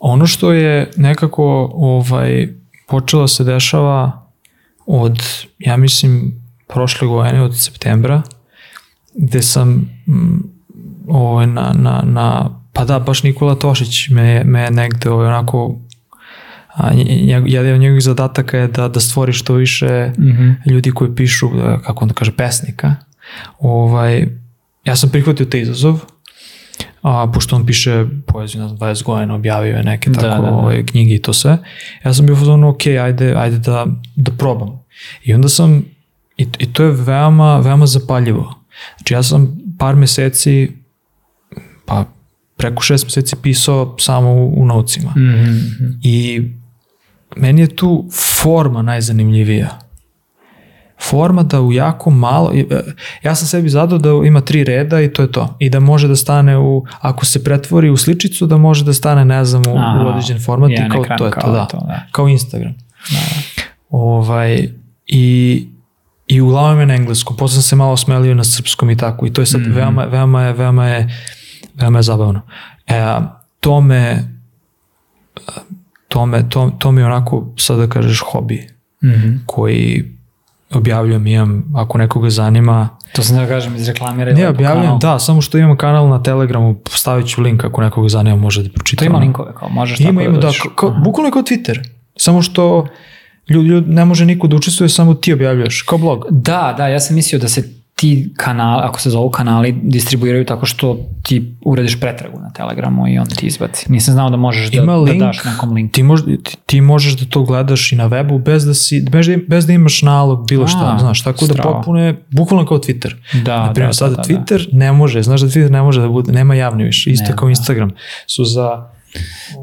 ono 0.00 0.26
što 0.26 0.52
je 0.52 0.90
nekako 0.96 1.44
ovaj, 1.74 2.48
počelo 2.88 3.28
se 3.28 3.44
dešava 3.44 4.28
od, 4.86 5.22
ja 5.58 5.76
mislim, 5.76 6.42
prošle 6.66 7.08
godine, 7.08 7.42
od 7.42 7.58
septembra, 7.58 8.22
gde 9.14 9.42
sam 9.42 9.68
mm, 10.08 10.42
ovaj, 11.08 11.46
na, 11.46 11.72
na, 11.74 12.02
na, 12.04 12.50
pa 12.72 12.84
da, 12.84 12.98
baš 12.98 13.22
Nikola 13.22 13.54
Tošić 13.54 14.08
me, 14.08 14.44
me 14.44 14.70
negde 14.70 15.10
ovaj, 15.10 15.26
onako 15.28 15.76
a, 16.74 16.90
jedan 17.46 17.74
od 17.74 17.80
njegovih 17.80 18.02
zadataka 18.02 18.58
je 18.58 18.68
da, 18.68 18.88
da 18.88 19.00
stvori 19.00 19.32
što 19.32 19.54
više 19.54 20.10
Mhm. 20.18 20.50
ljudi 20.66 20.90
koji 20.90 21.14
pišu, 21.14 21.46
e, 21.46 21.76
kako 21.84 22.04
onda 22.04 22.14
kaže, 22.14 22.32
pesnika. 22.32 22.94
Ovaj, 23.58 24.26
ja 24.84 24.96
sam 24.96 25.10
prihvatio 25.10 25.46
taj 25.46 25.60
izazov, 25.60 26.00
a, 27.02 27.30
pošto 27.34 27.56
on 27.56 27.66
piše 27.66 28.04
poeziju, 28.26 28.68
znam, 28.68 28.78
20 28.78 29.04
godina, 29.04 29.34
objavio 29.34 29.76
je 29.76 29.82
neke 29.82 30.10
Da, 30.10 30.20
tako 30.20 30.42
da, 30.42 30.50
da. 30.50 30.56
Ovaj, 30.56 30.86
knjige 30.86 31.14
i 31.14 31.22
to 31.22 31.32
sve. 31.32 31.58
Ja 32.04 32.14
sam 32.14 32.26
bio 32.26 32.32
u 32.32 32.38
fazonu, 32.38 32.68
ok, 32.68 32.86
ajde, 32.86 33.34
ajde 33.36 33.58
da, 33.58 33.86
da 34.16 34.32
probam. 34.32 34.84
I 35.24 35.34
onda 35.34 35.48
sam, 35.48 35.84
i, 36.36 36.46
i 36.58 36.72
to 36.72 36.84
je 36.84 36.90
veoma, 36.90 37.58
veoma 37.58 37.86
zapaljivo. 37.86 38.54
Znači 38.98 39.14
ja 39.14 39.22
sam 39.22 39.58
par 39.78 39.96
meseci, 39.96 40.72
pa 41.86 42.04
preko 42.56 42.82
šest 42.82 43.04
meseci 43.04 43.36
pisao 43.42 43.96
samo 44.00 44.30
u, 44.32 44.62
u 44.62 44.66
naucima. 44.66 45.10
Mhm. 45.10 45.58
I 46.02 46.42
meni 47.36 47.60
je 47.60 47.76
tu 47.76 48.04
forma 48.42 48.82
najzanimljivija. 48.82 49.78
Forma 51.02 51.42
da 51.42 51.60
u 51.60 51.72
jako 51.72 52.10
malo, 52.10 52.52
e, 52.54 52.64
ja 53.22 53.34
sam 53.34 53.48
sebi 53.48 53.68
zadao 53.68 53.98
da 53.98 54.10
ima 54.26 54.40
tri 54.40 54.64
reda 54.64 55.00
i 55.00 55.12
to 55.12 55.22
je 55.22 55.32
to. 55.32 55.56
I 55.58 55.70
da 55.70 55.80
može 55.80 56.08
da 56.08 56.16
stane 56.16 56.58
u, 56.58 56.84
ako 57.00 57.24
se 57.26 57.44
pretvori 57.44 57.90
u 57.90 57.96
sličicu, 57.96 58.46
da 58.46 58.56
može 58.56 58.84
da 58.84 58.92
stane, 58.92 59.24
ne 59.24 59.44
znam, 59.44 59.62
u, 59.68 59.76
Aha, 59.78 60.04
u 60.04 60.08
određen 60.08 60.42
format 60.44 60.70
i 60.70 60.76
kao 60.90 61.02
ekran 61.02 61.18
to 61.18 61.24
je 61.26 61.30
kao 61.30 61.42
to, 61.42 61.52
da. 61.52 61.64
to, 61.66 61.76
da. 61.76 62.00
Kao 62.12 62.28
Instagram. 62.28 62.74
Da. 63.10 63.18
Ovaj, 63.90 64.68
i, 65.06 65.66
i 66.26 66.40
uglavnom 66.40 66.80
je 66.80 66.86
na 66.86 66.94
engleskom, 66.94 67.36
posle 67.36 67.54
sam 67.54 67.62
se 67.62 67.76
malo 67.76 67.96
smelio 67.96 68.34
na 68.34 68.44
srpskom 68.44 68.90
i 68.90 68.96
tako 68.96 69.26
i 69.26 69.32
to 69.32 69.42
je 69.42 69.46
sad 69.46 69.60
Mhm. 69.60 69.72
veoma, 69.72 70.04
veoma 70.04 70.42
je, 70.42 70.52
veoma 70.52 70.86
je, 70.86 71.08
veoma 71.74 71.98
je 71.98 72.02
zabavno. 72.02 72.40
E, 72.86 73.16
to 73.60 73.80
me, 73.80 74.24
to 76.14 76.26
me, 76.26 76.48
to, 76.48 76.70
to 76.78 76.92
mi 76.92 77.00
je 77.00 77.06
onako, 77.06 77.46
sad 77.58 77.78
da 77.78 77.86
kažeš, 77.88 78.20
hobi 78.22 78.66
Mhm. 79.04 79.32
koji 79.46 80.04
objavljujem, 80.72 81.26
imam, 81.26 81.64
ako 81.74 81.98
nekoga 81.98 82.30
zanima, 82.30 82.88
To 83.12 83.22
sam 83.22 83.36
da 83.36 83.46
kažem, 83.46 83.76
izreklamiraj 83.76 84.34
ne 84.34 84.48
objavljujem, 84.48 84.84
kanal. 84.84 84.98
da, 85.00 85.18
samo 85.18 85.40
što 85.40 85.58
imam 85.58 85.76
kanal 85.76 86.08
na 86.08 86.22
Telegramu, 86.22 86.76
stavit 86.88 87.26
ću 87.28 87.42
link 87.42 87.64
ako 87.64 87.80
nekoga 87.80 88.08
zanima, 88.08 88.36
može 88.38 88.62
da 88.62 88.68
pročita. 88.70 89.00
To 89.00 89.06
ima 89.06 89.18
linkove, 89.18 89.52
kao 89.54 89.68
možeš 89.70 89.98
tako 89.98 90.10
Ima, 90.10 90.22
ima, 90.22 90.32
da, 90.32 90.40
dođeš. 90.40 90.62
kao, 90.76 90.90
bukvalno 90.98 91.28
je 91.28 91.32
kao 91.32 91.42
Twitter, 91.42 91.78
samo 92.16 92.42
što 92.42 92.86
ljudi, 93.48 93.68
ljudi, 93.68 93.90
ne 93.90 94.04
može 94.04 94.24
niko 94.26 94.46
da 94.46 94.56
učestvuje, 94.56 94.88
samo 94.88 95.14
ti 95.14 95.32
objavljuješ, 95.32 95.82
kao 95.82 95.98
blog. 95.98 96.24
Da, 96.30 96.74
da, 96.76 96.88
ja 96.88 97.00
sam 97.00 97.16
mislio 97.16 97.38
da 97.38 97.48
se 97.48 97.62
ti 98.04 98.32
kanali, 98.36 98.82
ako 98.84 99.00
se 99.00 99.10
zovu 99.10 99.30
kanali, 99.30 99.72
distribuiraju 99.82 100.44
tako 100.44 100.66
što 100.66 100.98
ti 101.22 101.56
uradiš 101.64 102.00
pretragu 102.00 102.40
na 102.40 102.50
Telegramu 102.50 103.08
i 103.08 103.18
on 103.18 103.26
ti 103.26 103.46
izbaci. 103.46 103.92
Nisam 103.92 104.14
znao 104.14 104.30
da 104.30 104.36
možeš 104.36 104.70
da, 104.70 104.82
Ima 104.82 104.92
da 104.92 104.98
link, 104.98 105.20
daš 105.20 105.44
nekom 105.44 105.72
link. 105.72 105.92
Ti, 105.92 106.02
mož, 106.02 106.20
ti, 106.42 106.56
ti 106.66 106.80
možeš 106.80 107.16
da 107.16 107.26
to 107.26 107.42
gledaš 107.42 107.92
i 107.92 107.96
na 107.96 108.08
webu 108.08 108.38
bez 108.42 108.64
da, 108.66 108.74
si, 108.74 109.06
bez 109.10 109.26
da, 109.26 109.36
bez 109.48 109.66
da 109.66 109.72
imaš 109.72 110.02
nalog, 110.02 110.48
bilo 110.48 110.66
šta, 110.66 110.94
A, 110.96 110.98
znaš, 110.98 111.22
tako 111.22 111.46
da 111.46 111.52
strava. 111.52 111.72
popune, 111.80 112.14
bukvalno 112.30 112.66
kao 112.66 112.78
Twitter. 112.78 113.14
Da, 113.44 113.66
Naprimjer, 113.66 113.88
da, 113.88 113.92
sada 113.92 114.10
da, 114.10 114.16
da, 114.16 114.22
Twitter 114.22 114.68
ne 114.72 114.92
može, 114.92 115.22
znaš 115.22 115.40
da 115.40 115.48
Twitter 115.48 115.70
ne 115.70 115.82
može 115.82 116.00
da 116.00 116.08
bude, 116.08 116.32
nema 116.32 116.54
javni 116.54 116.84
više, 116.84 117.10
isto 117.10 117.24
Nema, 117.24 117.36
kao 117.36 117.46
da. 117.46 117.50
Instagram. 117.50 117.90
Su 118.26 118.44
za, 118.44 118.88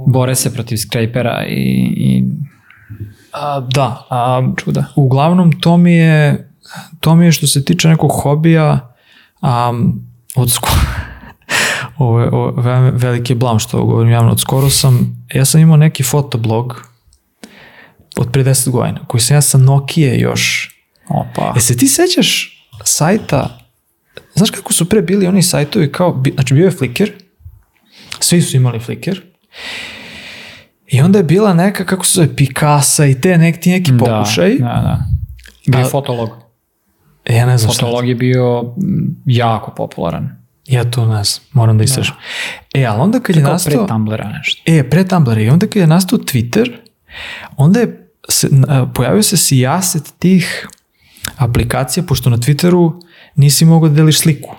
Bore 0.07 0.35
se 0.35 0.53
protiv 0.53 0.77
skrejpera 0.77 1.45
i, 1.47 1.93
i 1.97 2.23
a, 3.33 3.59
da, 3.59 4.05
a, 4.09 4.53
čuda. 4.57 4.85
uglavnom 4.95 5.51
to 5.59 5.77
mi 5.77 5.93
je, 5.93 6.50
to 6.99 7.15
mi 7.15 7.25
je 7.25 7.31
što 7.31 7.47
se 7.47 7.65
tiče 7.65 7.87
nekog 7.87 8.11
hobija, 8.13 8.95
um, 9.41 10.07
od 10.35 10.51
skoro, 10.51 10.75
ovo 11.97 12.19
je, 12.19 12.29
ovo 12.31 12.69
je 12.71 12.91
veliki 12.91 13.35
blam 13.35 13.59
što 13.59 13.77
ovo 13.77 13.85
govorim 13.85 14.11
javno, 14.11 14.31
od 14.31 14.39
skoro 14.39 14.69
sam, 14.69 15.25
ja 15.33 15.45
sam 15.45 15.61
imao 15.61 15.77
neki 15.77 16.03
fotoblog 16.03 16.87
od 18.17 18.31
pre 18.31 18.43
10 18.43 18.69
godina, 18.69 18.99
koji 19.07 19.21
sam 19.21 19.37
ja 19.37 19.41
sa 19.41 19.57
Nokia 19.57 20.13
još. 20.13 20.75
Opa. 21.09 21.53
E 21.57 21.59
se 21.59 21.77
ti 21.77 21.87
sećaš 21.87 22.57
sajta, 22.83 23.57
znaš 24.35 24.49
kako 24.49 24.73
su 24.73 24.89
pre 24.89 25.01
bili 25.01 25.27
oni 25.27 25.43
sajtovi 25.43 25.91
kao, 25.91 26.23
znači 26.33 26.53
bio 26.53 26.65
je 26.65 26.71
Flickr, 26.71 27.11
svi 28.19 28.41
su 28.41 28.57
imali 28.57 28.79
Flickr, 28.79 29.21
i 30.87 31.01
onda 31.01 31.19
je 31.19 31.23
bila 31.23 31.53
neka, 31.53 31.85
kako 31.85 32.05
se 32.05 32.13
zove, 32.13 32.35
Picasa 32.35 33.05
i 33.05 33.21
te 33.21 33.37
neki, 33.37 33.69
neki 33.69 33.91
pokušaj. 33.99 34.57
Da, 34.57 34.65
da, 34.65 34.81
da. 34.81 35.05
Bio 35.67 35.79
je 35.79 35.85
fotolog. 35.85 36.29
E, 37.25 37.35
ja 37.35 37.45
ne 37.45 37.57
znam 37.57 37.73
šta. 37.73 37.85
Fotolog 37.85 38.07
je 38.07 38.15
bio 38.15 38.73
jako 39.25 39.71
popularan. 39.71 40.41
Ja 40.67 40.91
to 40.91 41.05
ne 41.05 41.23
znam, 41.23 41.45
moram 41.53 41.77
da 41.77 41.83
istražem. 41.83 42.15
E, 42.73 42.85
ali 42.85 43.01
onda 43.01 43.19
kad 43.19 43.35
je 43.35 43.41
Kao 43.41 43.49
pre 43.49 43.53
nastao... 43.53 43.87
Tumblera 43.87 44.29
nešto. 44.37 44.61
E, 44.65 44.89
pre 44.89 45.07
Tumblra. 45.07 45.41
I 45.41 45.49
onda 45.49 45.67
kad 45.67 45.75
je 45.75 45.87
nastao 45.87 46.19
Twitter, 46.19 46.71
onda 47.57 47.79
je 47.79 48.07
se, 48.29 48.49
pojavio 48.93 49.23
se 49.23 49.37
sijaset 49.37 50.13
tih 50.19 50.67
aplikacija, 51.37 52.03
pošto 52.03 52.29
na 52.29 52.37
Twitteru 52.37 53.01
nisi 53.35 53.65
mogao 53.65 53.89
da 53.89 53.95
deliš 53.95 54.19
sliku. 54.19 54.55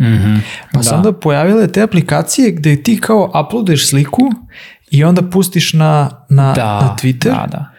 Mhm. 0.00 0.36
Pa 0.72 0.78
da. 0.78 0.82
se 0.82 0.94
onda 0.94 1.12
pojavile 1.12 1.72
te 1.72 1.82
aplikacije 1.82 2.50
gde 2.50 2.82
ti 2.82 3.00
kao 3.00 3.32
uploaduješ 3.46 3.88
sliku 3.88 4.22
i 4.90 5.04
onda 5.04 5.22
pustiš 5.22 5.72
na, 5.72 6.10
na, 6.28 6.52
Da, 6.52 6.80
na 6.80 6.96
Twitter. 7.02 7.30
Da, 7.30 7.46
da. 7.50 7.73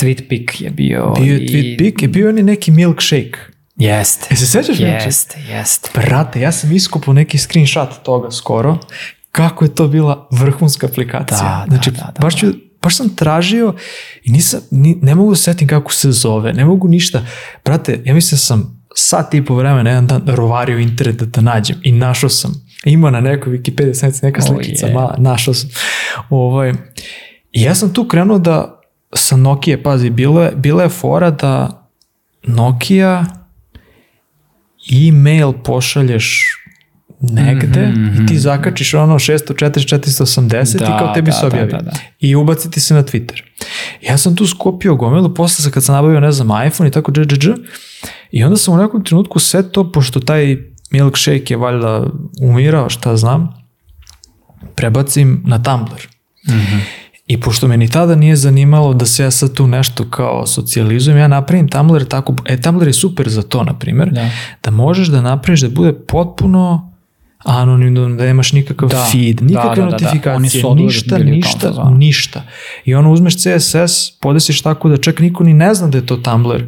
TweetPic 0.00 0.62
je 0.62 0.70
bio. 0.70 1.14
Bio 1.14 1.34
je 1.34 1.40
i- 1.40 1.48
TweetPic, 1.48 2.02
je 2.02 2.08
bio 2.08 2.28
on 2.28 2.34
neki 2.34 2.70
milkshake. 2.70 3.38
Jeste. 3.76 4.26
E 4.30 4.36
se 4.36 4.46
sećaš 4.46 4.78
milkshake? 4.78 5.04
Jeste, 5.04 5.40
jeste. 5.40 5.90
Brate, 5.94 6.40
ja 6.40 6.52
sam 6.52 6.72
iskupao 6.72 7.14
neki 7.14 7.38
screenshot 7.38 7.88
toga 8.02 8.30
skoro. 8.30 8.78
Kako 9.32 9.64
je 9.64 9.74
to 9.74 9.88
bila 9.88 10.28
vrhunska 10.30 10.86
aplikacija. 10.86 11.38
Da, 11.40 11.64
da, 11.66 11.74
znači, 11.74 11.90
da, 11.90 12.12
da, 12.14 12.20
baš, 12.20 12.36
ću, 12.36 12.46
baš 12.82 12.96
sam 12.96 13.08
tražio 13.08 13.74
i 14.24 14.30
nisam, 14.30 14.60
ni, 14.70 14.98
ne 15.02 15.14
mogu 15.14 15.30
da 15.30 15.36
se 15.36 15.42
setim 15.42 15.68
kako 15.68 15.92
se 15.92 16.12
zove, 16.12 16.52
ne 16.52 16.64
mogu 16.64 16.88
ništa. 16.88 17.26
Brate, 17.64 18.02
ja 18.04 18.14
mislim 18.14 18.36
da 18.36 18.40
sam 18.40 18.84
sat 18.94 19.34
i 19.34 19.44
po 19.44 19.54
vremena 19.54 19.90
jedan 19.90 20.06
dan 20.06 20.22
rovario 20.26 20.78
internet 20.78 21.16
da 21.16 21.30
te 21.30 21.42
nađem 21.42 21.76
i 21.82 21.92
našao 21.92 22.30
sam. 22.30 22.66
Ima 22.84 23.10
na 23.10 23.20
nekoj 23.20 23.52
Wikipedia 23.52 23.94
stranici 23.94 24.24
neka 24.26 24.42
slikica, 24.42 24.86
je. 24.86 24.94
mala, 24.94 25.14
našao 25.18 25.54
sam. 25.54 25.70
Ovaj, 26.30 26.72
I 27.52 27.62
ja 27.62 27.74
sam 27.74 27.94
tu 27.94 28.08
krenuo 28.08 28.38
da 28.38 28.79
sa 29.14 29.36
Nokia, 29.36 29.82
pazi, 29.82 30.10
bilo 30.10 30.42
je, 30.42 30.52
bila 30.56 30.82
je 30.82 30.88
fora 30.88 31.30
da 31.30 31.86
Nokia 32.42 33.24
e-mail 34.92 35.52
pošalješ 35.52 36.56
negde 37.20 37.86
Mhm, 37.86 38.22
i 38.22 38.26
ti 38.26 38.38
zakačiš 38.38 38.94
ono 38.94 39.14
640, 39.14 39.54
480 39.54 40.76
i 40.76 40.98
kao 40.98 41.14
tebi 41.14 41.26
Da, 41.26 41.32
se 41.32 41.40
da, 41.40 41.46
objavi. 41.46 41.70
da, 41.70 41.78
da. 41.78 41.90
I 42.20 42.34
ubaci 42.34 42.70
ti 42.70 42.80
se 42.80 42.94
na 42.94 43.02
Twitter. 43.02 43.42
Ja 44.02 44.18
sam 44.18 44.36
tu 44.36 44.46
skopio 44.46 44.94
gomilu, 44.94 45.34
posle 45.34 45.62
sam 45.62 45.72
kad 45.72 45.84
sam 45.84 45.94
nabavio, 45.94 46.20
ne 46.20 46.32
znam, 46.32 46.66
iPhone 46.66 46.88
i 46.88 46.92
tako 46.92 47.12
dž, 47.12 47.20
dž, 47.20 47.38
dž, 47.38 47.48
i 48.30 48.44
onda 48.44 48.56
sam 48.56 48.74
u 48.74 48.78
nekom 48.78 49.04
trenutku 49.04 49.38
sve 49.38 49.72
to, 49.72 49.92
pošto 49.92 50.20
taj 50.20 50.56
milkshake 50.90 51.44
je 51.48 51.56
valjda 51.56 52.06
umirao, 52.42 52.88
šta 52.90 53.16
znam, 53.16 53.54
prebacim 54.74 55.42
na 55.46 55.62
Tumblr. 55.62 56.08
I 57.30 57.40
pošto 57.40 57.68
me 57.68 57.76
ni 57.76 57.88
tada 57.90 58.14
nije 58.14 58.36
zanimalo 58.36 58.94
da 58.94 59.06
se 59.06 59.22
ja 59.22 59.30
sad 59.30 59.54
tu 59.54 59.66
nešto 59.66 60.10
kao 60.10 60.46
socijalizujem, 60.46 61.18
ja 61.18 61.28
napravim 61.28 61.68
Tumblr 61.68 62.04
tako, 62.04 62.34
e 62.44 62.60
Tumblr 62.60 62.86
je 62.86 62.92
super 62.92 63.28
za 63.28 63.42
to, 63.42 63.64
na 63.64 63.78
primjer, 63.78 64.10
Da. 64.12 64.30
da 64.62 64.70
možeš 64.70 65.08
da 65.08 65.20
napraviš 65.22 65.60
da 65.60 65.68
bude 65.68 65.92
potpuno 65.92 66.92
anonimno, 67.38 68.08
da 68.08 68.24
nemaš 68.24 68.52
nikakav 68.52 68.88
Da. 68.88 69.04
feed, 69.12 69.36
Da, 69.36 69.44
nikakve 69.44 69.82
da, 69.84 69.90
da, 69.90 69.96
da. 69.96 69.96
Oni 69.96 70.02
notifikacije, 70.04 70.60
su 70.62 70.70
oduvek 70.70 70.86
ništa, 70.86 71.16
tom 71.16 71.26
ništa, 71.26 71.68
fazonu. 71.68 71.96
ništa. 71.96 72.42
I 72.84 72.94
ono 72.94 73.12
uzmeš 73.12 73.36
CSS, 73.36 74.18
podesiš 74.20 74.62
tako 74.62 74.88
da 74.88 74.96
čak 74.96 75.18
niko 75.18 75.44
ni 75.44 75.54
ne 75.54 75.74
zna 75.74 75.88
da 75.88 75.98
je 75.98 76.06
to 76.06 76.16
Tumblr, 76.16 76.64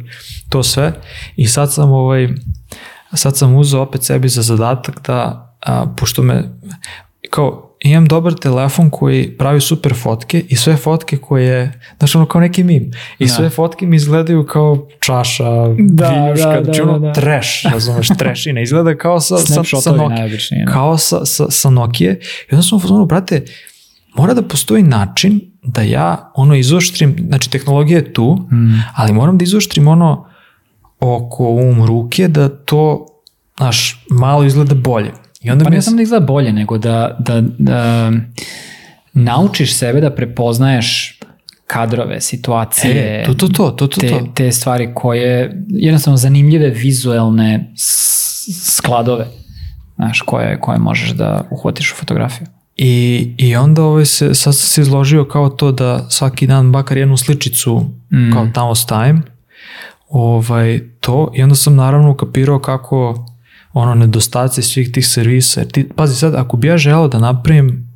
to 0.49 0.63
sve. 0.63 0.93
I 1.35 1.47
sad 1.47 1.73
sam 1.73 1.91
ovaj, 1.91 2.29
sad 3.13 3.37
sam 3.37 3.55
uzeo 3.55 3.81
opet 3.81 4.03
sebi 4.03 4.29
za 4.29 4.41
zadatak 4.41 5.07
da, 5.07 5.49
a, 5.65 5.85
pošto 5.97 6.23
me, 6.23 6.43
kao, 7.29 7.72
imam 7.83 8.05
dobar 8.05 8.33
telefon 8.33 8.89
koji 8.89 9.31
pravi 9.37 9.61
super 9.61 9.93
fotke 9.95 10.43
i 10.49 10.55
sve 10.55 10.75
fotke 10.75 11.17
koje, 11.17 11.79
znaš 11.97 12.15
ono 12.15 12.25
kao 12.25 12.41
neki 12.41 12.63
mim, 12.63 12.91
i 13.19 13.25
Da. 13.25 13.33
sve 13.33 13.49
fotke 13.49 13.85
mi 13.85 13.95
izgledaju 13.95 14.45
kao 14.45 14.87
čaša, 14.99 15.43
Da, 15.79 16.09
viljuška, 16.25 16.51
da, 16.51 16.63
znači 16.63 16.81
da, 16.81 16.83
ono 16.89 16.99
da, 16.99 17.07
da. 17.07 17.13
trash, 17.13 17.65
razumeš, 17.73 18.07
trešina, 18.19 18.61
izgleda 18.61 18.97
kao 18.97 19.19
sa, 19.19 19.37
sa, 19.37 19.63
sa, 19.81 19.91
Nokia 19.91 20.27
da. 20.65 20.71
kao 20.71 20.97
sa, 20.97 21.25
sa, 21.25 21.45
sa 21.49 21.69
Nokia 21.69 22.11
i 22.11 22.17
onda 22.51 22.63
sam 22.63 22.79
fazonu, 22.79 23.05
brate, 23.05 23.45
mora 24.15 24.33
da 24.33 24.41
postoji 24.41 24.83
način 24.83 25.41
da 25.63 25.81
ja 25.81 26.31
ono 26.35 26.55
izoštrim, 26.55 27.15
znači 27.27 27.49
tehnologija 27.51 27.97
je 27.97 28.13
tu, 28.13 28.47
Mm. 28.51 28.73
ali 28.95 29.13
moram 29.13 29.37
da 29.37 29.43
izoštrim 29.43 29.87
ono 29.87 30.25
oko 30.99 31.49
um 31.49 31.85
ruke 31.85 32.27
da 32.27 32.49
to, 32.49 33.05
znaš, 33.57 34.05
malo 34.09 34.43
izgleda 34.43 34.75
bolje. 34.75 35.11
I 35.43 35.51
onda 35.51 35.63
Pa 35.63 35.69
mi 35.69 35.75
ne 35.75 35.81
samo 35.81 35.97
da 35.97 36.03
izgleda 36.03 36.25
bolje, 36.25 36.53
nego 36.53 36.77
da, 36.77 37.17
da, 37.19 37.41
da 37.57 38.11
naučiš 39.13 39.77
sebe 39.77 40.01
da 40.01 40.15
prepoznaješ 40.15 41.19
kadrove, 41.67 42.21
situacije, 42.21 43.21
e, 43.21 43.25
to, 43.25 43.33
to, 43.33 43.47
to, 43.47 43.71
to, 43.71 43.87
to, 43.87 44.01
te, 44.01 44.21
te 44.35 44.51
stvari 44.51 44.89
koje, 44.95 45.63
jednostavno 45.67 46.17
zanimljive 46.17 46.69
vizuelne 46.69 47.73
skladove, 48.65 49.25
znaš, 49.95 50.21
koje, 50.21 50.59
koje 50.59 50.77
možeš 50.77 51.09
da 51.09 51.47
uhvatiš 51.51 51.91
u 51.91 51.95
fotografiju. 51.95 52.47
I, 52.75 53.31
I 53.37 53.55
onda 53.55 53.83
ovaj 53.83 54.05
se, 54.05 54.33
sad 54.33 54.55
se 54.55 54.81
izložio 54.81 55.25
kao 55.25 55.49
to 55.49 55.71
da 55.71 56.09
svaki 56.09 56.47
dan 56.47 56.71
bakar 56.71 56.97
jednu 56.97 57.17
sličicu 57.17 57.85
Mm. 58.13 58.31
kao 58.33 58.47
tamo 58.53 58.75
stavim. 58.75 59.23
Ovaj, 60.09 60.79
to. 60.99 61.31
I 61.35 61.43
onda 61.43 61.55
sam 61.55 61.75
naravno 61.75 62.11
ukapirao 62.11 62.59
kako 62.59 63.25
ono 63.73 63.95
nedostaci 63.95 64.61
svih 64.61 64.91
tih 64.91 65.07
servisa. 65.07 65.59
Jer 65.59 65.71
Ti, 65.71 65.89
pazi 65.95 66.15
sad, 66.15 66.35
ako 66.35 66.57
bi 66.57 66.67
ja 66.67 66.77
želeo 66.77 67.07
da 67.07 67.19
napravim 67.19 67.93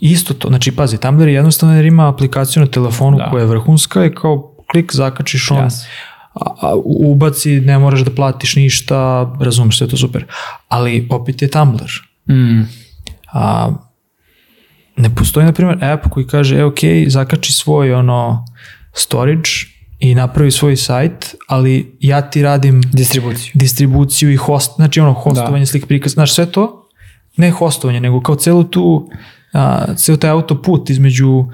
isto 0.00 0.34
to, 0.34 0.48
znači 0.48 0.72
pazi, 0.72 0.98
Tumblr 0.98 1.28
je 1.28 1.34
jednostavno 1.34 1.76
jer 1.76 1.84
ima 1.84 2.08
aplikaciju 2.08 2.60
na 2.60 2.66
telefonu 2.66 3.18
Da. 3.18 3.30
koja 3.30 3.40
je 3.40 3.46
vrhunska 3.46 4.04
i 4.04 4.14
kao 4.14 4.54
klik 4.70 4.94
zakačiš 4.94 5.50
on, 5.50 5.58
Jasno. 5.58 5.88
a, 6.34 6.54
a, 6.60 6.74
ubaci, 6.84 7.60
ne 7.60 7.78
moraš 7.78 8.00
da 8.00 8.14
platiš 8.14 8.56
ništa, 8.56 9.30
razumeš, 9.40 9.78
sve 9.78 9.88
to 9.88 9.96
super. 9.96 10.24
Ali 10.68 11.06
opet 11.10 11.42
je 11.42 11.50
Tumblr. 11.50 11.90
Mm. 12.30 12.62
A, 13.32 13.70
ne 14.96 15.14
postoji, 15.14 15.46
na 15.46 15.52
primjer, 15.52 15.84
app 15.84 16.06
koji 16.10 16.26
kaže, 16.26 16.58
e, 16.58 16.64
ok, 16.64 16.78
zakači 17.06 17.52
svoj 17.52 17.94
ono 17.94 18.44
storage 18.92 19.50
i 20.00 20.14
napravi 20.14 20.50
svoj 20.50 20.76
sajt, 20.76 21.34
ali 21.46 21.96
ja 22.00 22.20
ti 22.22 22.42
radim 22.42 22.82
Distribuciju. 22.82 23.50
distribuciju 23.54 24.32
i 24.32 24.36
host, 24.36 24.72
znači 24.76 25.00
ono 25.00 25.12
hostovanje, 25.12 25.66
slik 25.66 25.86
prikaz, 25.86 26.12
znaš 26.12 26.34
sve 26.34 26.46
to, 26.46 26.88
ne 27.36 27.50
hostovanje, 27.50 28.00
nego 28.00 28.20
kao 28.20 28.34
celu 28.36 28.64
tu, 28.64 29.08
a, 29.52 29.94
ceo 29.94 30.16
taj 30.16 30.30
autoput 30.30 30.90
između 30.90 31.44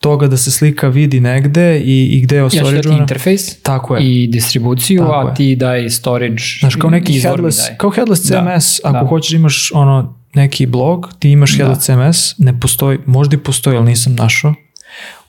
toga 0.00 0.26
da 0.26 0.36
se 0.36 0.50
slika 0.50 0.88
vidi 0.88 1.20
negde 1.20 1.80
i, 1.80 2.04
i 2.06 2.20
gde 2.20 2.36
je 2.36 2.42
Ja 2.42 2.48
ću 2.50 2.56
dati 2.56 2.66
ostoriđena. 2.66 2.96
interfejs 2.96 3.62
Tako 3.62 3.96
je. 3.96 4.02
i 4.04 4.26
distribuciju, 4.26 5.00
Tako 5.00 5.28
a 5.28 5.34
ti 5.34 5.56
daj 5.56 5.90
storage. 5.90 6.42
Znaš, 6.60 6.74
kao 6.74 6.90
neki 6.90 7.20
headless, 7.20 7.58
kao 7.76 7.90
headless 7.90 8.22
Da, 8.22 8.56
CMS, 8.56 8.80
ako 8.84 9.04
da. 9.04 9.08
hoćeš 9.08 9.30
da 9.30 9.36
imaš 9.36 9.70
ono 9.74 10.14
neki 10.34 10.66
blog, 10.66 11.08
ti 11.18 11.30
imaš 11.30 11.56
headless 11.56 11.84
CMS, 11.86 12.38
ne 12.38 12.60
postoji, 12.60 12.98
možda 13.06 13.36
i 13.36 13.38
postoji, 13.38 13.76
ali 13.76 13.86
nisam 13.86 14.14
našao. 14.14 14.54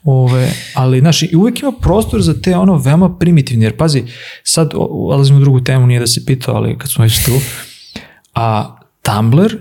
Ove, 0.04 0.52
ali, 0.74 1.00
znaš, 1.00 1.22
i 1.22 1.36
uvek 1.36 1.60
ima 1.60 1.72
prostor 1.72 2.22
za 2.22 2.40
te 2.40 2.56
ono 2.56 2.76
veoma 2.76 3.18
primitivne, 3.18 3.64
jer 3.64 3.76
pazi, 3.76 4.04
sad 4.42 4.70
ulazimo 4.90 5.38
u 5.38 5.40
drugu 5.40 5.60
temu, 5.60 5.86
nije 5.86 6.00
da 6.00 6.06
se 6.06 6.24
pitao, 6.26 6.54
ali 6.54 6.78
kad 6.78 6.90
smo 6.90 7.04
već 7.04 7.24
tu, 7.24 7.32
a 8.34 8.76
Tumblr, 9.02 9.56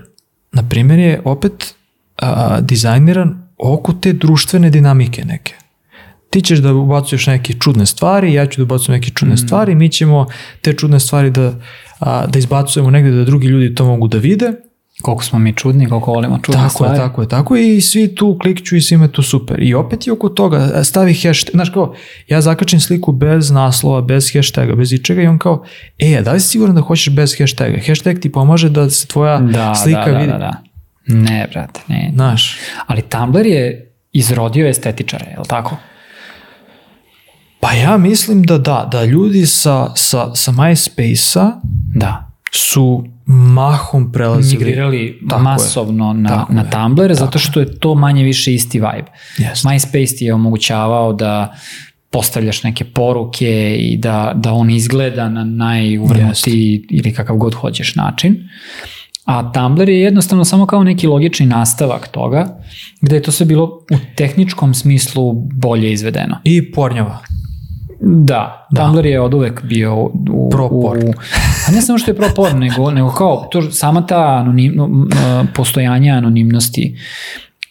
na 0.52 0.70
primjer, 0.70 1.00
je 1.00 1.22
opet 1.26 1.76
a, 2.18 2.62
dizajniran 2.62 3.48
oko 3.58 3.94
te 3.94 4.14
društvene 4.14 4.70
dinamike 4.70 5.26
neke 5.26 5.54
ti 6.32 6.42
ćeš 6.42 6.60
da 6.60 6.74
ubacuješ 6.74 7.28
neke 7.28 7.54
čudne 7.54 7.86
stvari, 7.86 8.34
ja 8.34 8.46
ću 8.46 8.62
da 8.62 8.64
ubacujem 8.64 9.00
neke 9.00 9.12
čudne 9.12 9.38
stvari, 9.38 9.76
mi 9.76 9.90
ćemo 9.90 10.26
te 10.62 10.74
čudne 10.74 11.00
stvari 11.00 11.30
da, 11.30 11.54
a, 12.00 12.28
da 12.28 12.40
izbacujemo 12.40 12.90
negde 12.90 13.12
da 13.12 13.24
drugi 13.24 13.48
ljudi 13.48 13.76
to 13.76 13.86
mogu 13.86 14.08
da 14.08 14.18
vide. 14.18 14.52
Koliko 15.02 15.24
smo 15.24 15.40
mi 15.40 15.54
čudni, 15.54 15.90
koliko 15.90 16.12
volimo 16.12 16.40
čudne 16.40 16.62
Tako 16.62 16.70
stvari. 16.70 16.94
je, 16.94 16.98
tako 16.98 17.22
je, 17.22 17.28
tako 17.28 17.56
je 17.56 17.78
i 17.78 17.82
svi 17.82 18.16
tu 18.16 18.38
klikću 18.42 18.76
i 18.76 18.82
svima 18.82 19.08
to 19.08 19.22
super. 19.22 19.62
I 19.62 19.74
opet 19.74 20.08
je 20.08 20.14
oko 20.14 20.30
toga, 20.30 20.72
a, 20.76 20.84
stavi 20.84 21.14
hashtag, 21.16 21.52
znaš 21.52 21.70
kao, 21.70 21.94
ja 22.28 22.42
zakačim 22.42 22.80
sliku 22.80 23.12
bez 23.12 23.52
naslova, 23.52 24.02
bez 24.02 24.34
hashtaga, 24.34 24.76
bez 24.76 24.94
ičega 24.94 25.22
i 25.22 25.28
on 25.28 25.40
kao, 25.40 25.64
e, 26.00 26.22
da 26.22 26.32
li 26.32 26.40
si 26.40 26.48
siguran 26.48 26.76
da 26.76 26.82
hoćeš 26.82 27.16
bez 27.16 27.36
hashtaga? 27.40 27.78
Hashtag 27.88 28.20
ti 28.20 28.32
pomaže 28.32 28.70
da 28.70 28.90
se 28.90 29.08
tvoja 29.08 29.40
Da, 29.40 29.76
slika 29.76 30.06
da, 30.06 30.12
da, 30.12 30.18
vidi. 30.18 30.32
da, 30.32 30.38
da. 30.38 30.62
Ne, 31.08 31.48
brate, 31.54 31.82
ne. 31.88 32.12
Znaš, 32.14 32.58
Ali 32.88 33.02
Tumblr 33.02 33.46
je 33.46 33.92
izrodio 34.14 34.68
estetičare, 34.68 35.26
je 35.26 35.40
li 35.40 35.46
tako? 35.48 35.78
pa 37.60 37.74
ja 37.74 37.98
mislim 37.98 38.44
da 38.44 38.58
da, 38.58 38.90
da 38.92 39.06
ljudi 39.06 39.46
sa, 39.46 39.96
sa, 39.96 40.36
sa 40.36 40.52
MySpace-a 40.52 41.52
Da. 41.96 42.32
su 42.52 43.06
mahom 43.26 44.12
prelazili. 44.12 44.66
Migrirali 44.66 45.20
Tako 45.30 45.40
je. 45.40 45.44
masovno 45.44 46.14
na, 46.14 46.30
Tako 46.30 46.54
na 46.54 46.62
je. 46.62 46.70
Tumblr, 46.70 47.14
zato 47.14 47.40
što 47.40 47.60
je 47.60 47.80
to 47.80 47.96
manje 47.96 48.24
više 48.24 48.54
isti 48.54 48.80
vibe. 48.80 49.12
Jeste. 49.38 49.68
MySpace 49.68 50.18
ti 50.18 50.26
je 50.26 50.34
omogućavao 50.34 51.14
da 51.14 51.54
postavljaš 52.10 52.64
neke 52.64 52.86
poruke 52.86 53.76
i 53.80 53.98
da, 53.98 54.32
da 54.36 54.54
on 54.54 54.70
izgleda 54.70 55.30
na 55.30 55.44
najuvrnutiji 55.44 56.86
ili 56.90 57.14
kakav 57.14 57.36
god 57.38 57.54
hoćeš 57.54 57.96
način. 57.96 58.50
A 59.26 59.52
Tumblr 59.52 59.90
je 59.90 60.02
jednostavno 60.02 60.46
samo 60.46 60.66
kao 60.66 60.84
neki 60.84 61.08
logični 61.08 61.46
nastavak 61.46 62.08
toga, 62.08 62.60
gde 63.02 63.16
je 63.16 63.22
to 63.22 63.32
sve 63.32 63.46
bilo 63.46 63.66
u 63.66 63.98
tehničkom 64.16 64.74
smislu 64.74 65.34
bolje 65.34 65.92
izvedeno. 65.92 66.38
I 66.44 66.72
pornjava. 66.72 67.20
Da, 68.02 68.68
Da. 68.72 68.86
Tumblr 68.86 69.06
je 69.06 69.22
od 69.22 69.34
uvek 69.34 69.64
bio 69.64 69.96
u... 70.32 70.50
Propor. 70.52 70.98
U, 70.98 71.14
a 71.68 71.72
ne 71.72 71.82
samo 71.82 72.00
što 72.00 72.12
je 72.12 72.16
propor, 72.16 72.56
nego, 72.56 72.92
nego 72.92 73.12
kao 73.12 73.48
to, 73.52 73.72
sama 73.72 74.06
ta 74.06 74.38
anonim, 74.42 74.80
postojanje 75.54 76.12
anonimnosti 76.12 76.98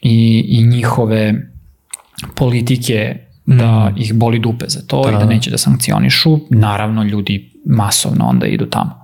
i, 0.03 0.45
i 0.49 0.67
njihove 0.67 1.35
politike 2.35 3.17
da 3.47 3.93
ih 3.97 4.15
boli 4.15 4.39
dupe 4.39 4.65
za 4.69 4.81
to 4.87 5.09
i 5.09 5.13
Da. 5.13 5.19
da 5.19 5.25
neće 5.25 5.51
da 5.51 5.59
sankcionišu, 5.59 6.39
naravno 6.51 7.03
ljudi 7.03 7.53
masovno 7.67 8.27
onda 8.27 8.47
idu 8.47 8.67
tamo. 8.67 9.01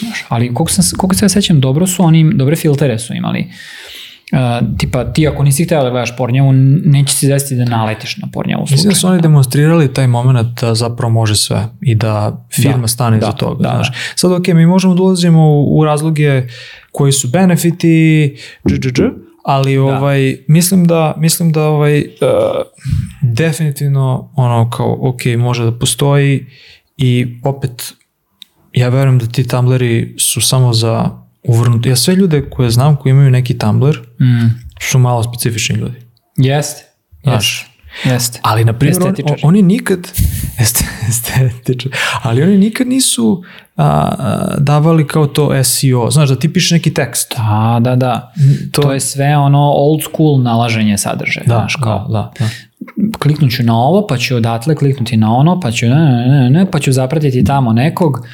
Znaš, 0.00 0.24
ali 0.28 0.54
koliko, 0.54 0.72
sam, 0.72 0.98
koliko 0.98 1.14
se 1.14 1.24
ja 1.24 1.28
sećam, 1.28 1.60
dobro 1.60 1.86
su 1.86 2.02
oni, 2.02 2.34
dobre 2.34 2.56
filtere 2.56 2.98
su 2.98 3.14
imali. 3.14 3.40
Uh, 3.40 3.95
tipa, 4.78 5.12
ti 5.12 5.28
ako 5.28 5.42
nisi 5.42 5.64
htio 5.64 5.82
da 5.82 5.90
gledaš 5.90 6.16
pornjavu, 6.16 6.52
neće 6.84 7.14
se 7.14 7.26
desiti 7.26 7.54
da 7.54 7.64
naletiš 7.64 8.16
na 8.16 8.28
pornjavu 8.32 8.66
Mislim 8.70 8.88
da 8.88 8.94
su 8.94 9.06
oni 9.06 9.22
demonstrirali 9.22 9.94
taj 9.94 10.06
moment 10.06 10.60
da 10.60 10.74
zapravo 10.74 11.12
može 11.12 11.36
sve 11.36 11.68
i 11.80 11.94
da 11.94 12.46
firma 12.54 12.80
Da, 12.80 12.88
stane 12.88 13.18
da, 13.18 13.26
za 13.26 13.32
toga. 13.32 13.62
da, 13.62 13.70
znaš. 13.74 13.88
Sad, 14.14 14.32
ok, 14.32 14.48
mi 14.48 14.66
možemo 14.66 14.94
da 14.94 15.02
ulazimo 15.02 15.48
u, 15.48 15.78
u 15.78 15.84
razloge 15.84 16.42
koji 16.92 17.12
su 17.12 17.28
benefiti, 17.28 18.36
dž, 18.64 19.02
ali 19.44 19.78
ovaj, 19.78 20.36
mislim 20.48 20.86
da, 20.86 21.14
mislim 21.18 21.52
da 21.52 21.62
ovaj, 21.62 21.98
uh, 21.98 22.06
definitivno 23.22 24.32
ono 24.36 24.70
kao, 24.70 24.98
ok, 25.00 25.20
može 25.38 25.64
da 25.64 25.78
postoji 25.78 26.46
i 26.96 27.26
opet 27.44 27.94
ja 28.72 28.88
verujem 28.88 29.18
da 29.18 29.26
ti 29.26 29.48
Tumblri 29.48 30.14
su 30.18 30.40
samo 30.40 30.72
za 30.72 31.25
uvrnuti. 31.48 31.88
Ja 31.88 31.96
sve 31.96 32.14
ljude 32.14 32.50
koje 32.50 32.70
znam 32.70 32.96
koji 32.96 33.10
imaju 33.10 33.30
neki 33.30 33.58
Tumblr 33.58 33.98
Mm. 34.20 34.46
su 34.82 34.98
malo 34.98 35.22
specifični 35.22 35.76
ljudi. 35.76 35.94
Jeste. 36.36 36.82
Znaš, 37.22 37.72
Jeste. 38.04 38.40
Ali, 38.42 38.64
na 38.64 38.72
primjer, 38.72 38.96
on, 38.96 39.08
Estetičari. 39.08 39.40
oni 39.44 39.62
nikad, 39.62 39.98
este, 40.60 40.84
estetičari, 41.08 41.94
ali 42.22 42.42
oni 42.42 42.58
nikad 42.58 42.86
nisu 42.86 43.42
a, 43.76 43.84
a, 43.84 44.54
davali 44.58 45.06
kao 45.06 45.26
to 45.26 45.64
SEO. 45.64 46.10
Znaš, 46.10 46.28
da 46.28 46.36
ti 46.36 46.52
pišeš 46.52 46.70
neki 46.70 46.94
tekst. 46.94 47.34
Da, 47.36 47.78
da, 47.80 47.96
da. 47.96 48.32
To- 48.72 48.82
To, 48.82 48.92
je 48.92 49.00
sve 49.00 49.36
ono 49.36 49.60
old 49.60 50.00
school 50.02 50.42
nalaženje 50.42 50.98
sadržaja. 50.98 51.44
Da, 51.46 51.54
znaš, 51.54 51.76
kao, 51.76 51.98
da, 52.00 52.32
da, 52.38 52.44
da. 52.44 52.48
kliknut 53.18 53.50
ću 53.50 53.62
na 53.62 53.76
ovo, 53.76 54.06
pa 54.06 54.16
ću 54.16 54.36
odatle 54.36 54.74
kliknuti 54.74 55.16
na 55.16 55.32
ono, 55.32 55.60
pa 55.60 55.70
ću 55.70 55.86
ne, 55.86 55.94
ne, 55.94 56.26
ne, 56.28 56.50
ne, 56.50 56.70
pa 56.70 56.78
ću 56.78 56.92
zapratiti 56.92 57.44
tamo 57.44 57.72
nekog 57.72 58.26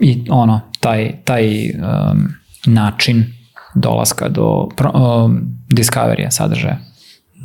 i 0.00 0.24
ono, 0.30 0.60
taj, 0.80 1.12
taj 1.24 1.70
um, 1.70 2.28
način 2.66 3.24
dolaska 3.74 4.28
do 4.28 4.68
pro, 4.76 4.90
um, 4.94 5.40
discoverija 5.68 6.30
sadržaja 6.30 6.78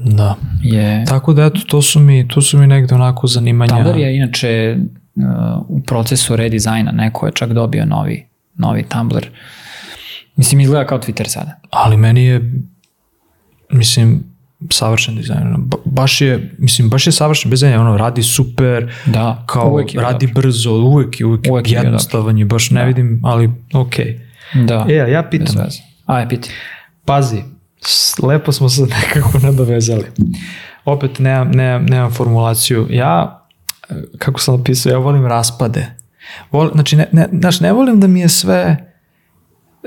da. 0.05 0.35
je... 0.63 1.05
Tako 1.05 1.33
da, 1.33 1.45
eto, 1.45 1.59
to 1.67 1.81
su 1.81 1.99
mi, 1.99 2.27
to 2.27 2.41
su 2.41 2.57
mi 2.57 2.67
negde 2.67 2.95
onako 2.95 3.27
zanimanja. 3.27 3.75
Tumblr 3.75 3.97
je 3.97 4.15
inače 4.15 4.77
uh, 5.15 5.23
u 5.67 5.81
procesu 5.83 6.35
redizajna, 6.35 6.91
neko 6.91 7.25
je 7.25 7.31
čak 7.31 7.53
dobio 7.53 7.85
novi, 7.85 8.27
novi 8.55 8.83
Tumblr. 8.83 9.27
Mislim, 10.35 10.61
izgleda 10.61 10.87
kao 10.87 10.99
Twitter 10.99 11.27
sada. 11.27 11.59
Ali 11.69 11.97
meni 11.97 12.25
je, 12.25 12.53
mislim, 13.71 14.23
savršen 14.69 15.15
dizajn. 15.15 15.41
Ono, 15.43 15.57
ba- 15.57 15.77
Baš 15.85 16.21
je, 16.21 16.55
mislim, 16.57 16.89
baš 16.89 17.07
je 17.07 17.13
savršen 17.13 17.51
bez 17.51 17.63
ono, 17.63 17.97
radi 17.97 18.23
super, 18.23 18.91
Da, 19.05 19.43
kao 19.45 19.69
uvek 19.69 19.93
je 19.93 20.01
radi 20.01 20.27
dobro. 20.27 20.41
brzo, 20.41 20.71
uvek 20.71 21.19
je, 21.19 21.25
uvek, 21.25 21.41
Uvek 21.49 21.71
jednostavan 21.71 22.37
je, 22.37 22.45
baš 22.45 22.71
ne 22.71 22.85
vidim, 22.85 23.21
ali 23.23 23.51
okej. 23.73 24.19
Da, 24.55 24.85
E, 24.89 24.99
a 24.99 25.07
ja 25.07 25.23
pitam, 25.23 25.55
veze. 25.55 25.79
Aj, 26.05 26.29
piti. 26.29 26.49
Pazi, 27.05 27.41
lepo 28.23 28.51
smo 28.51 28.69
se 28.69 28.81
nekako 29.01 29.39
nadovezali. 29.39 30.05
Opet 30.85 31.19
nemam, 31.19 31.51
nemam, 31.51 31.85
nemam 31.85 32.11
formulaciju. 32.11 32.87
Ja, 32.89 33.45
kako 34.17 34.39
sam 34.39 34.57
napisao, 34.57 34.91
ja 34.91 34.97
volim 34.97 35.25
raspade. 35.25 35.85
Vol, 36.51 36.71
znači, 36.73 36.95
ne, 36.95 37.07
ne, 37.11 37.27
znaš, 37.33 37.59
ne 37.59 37.71
volim 37.71 37.99
da 37.99 38.07
mi 38.07 38.19
je 38.19 38.29
sve, 38.29 38.91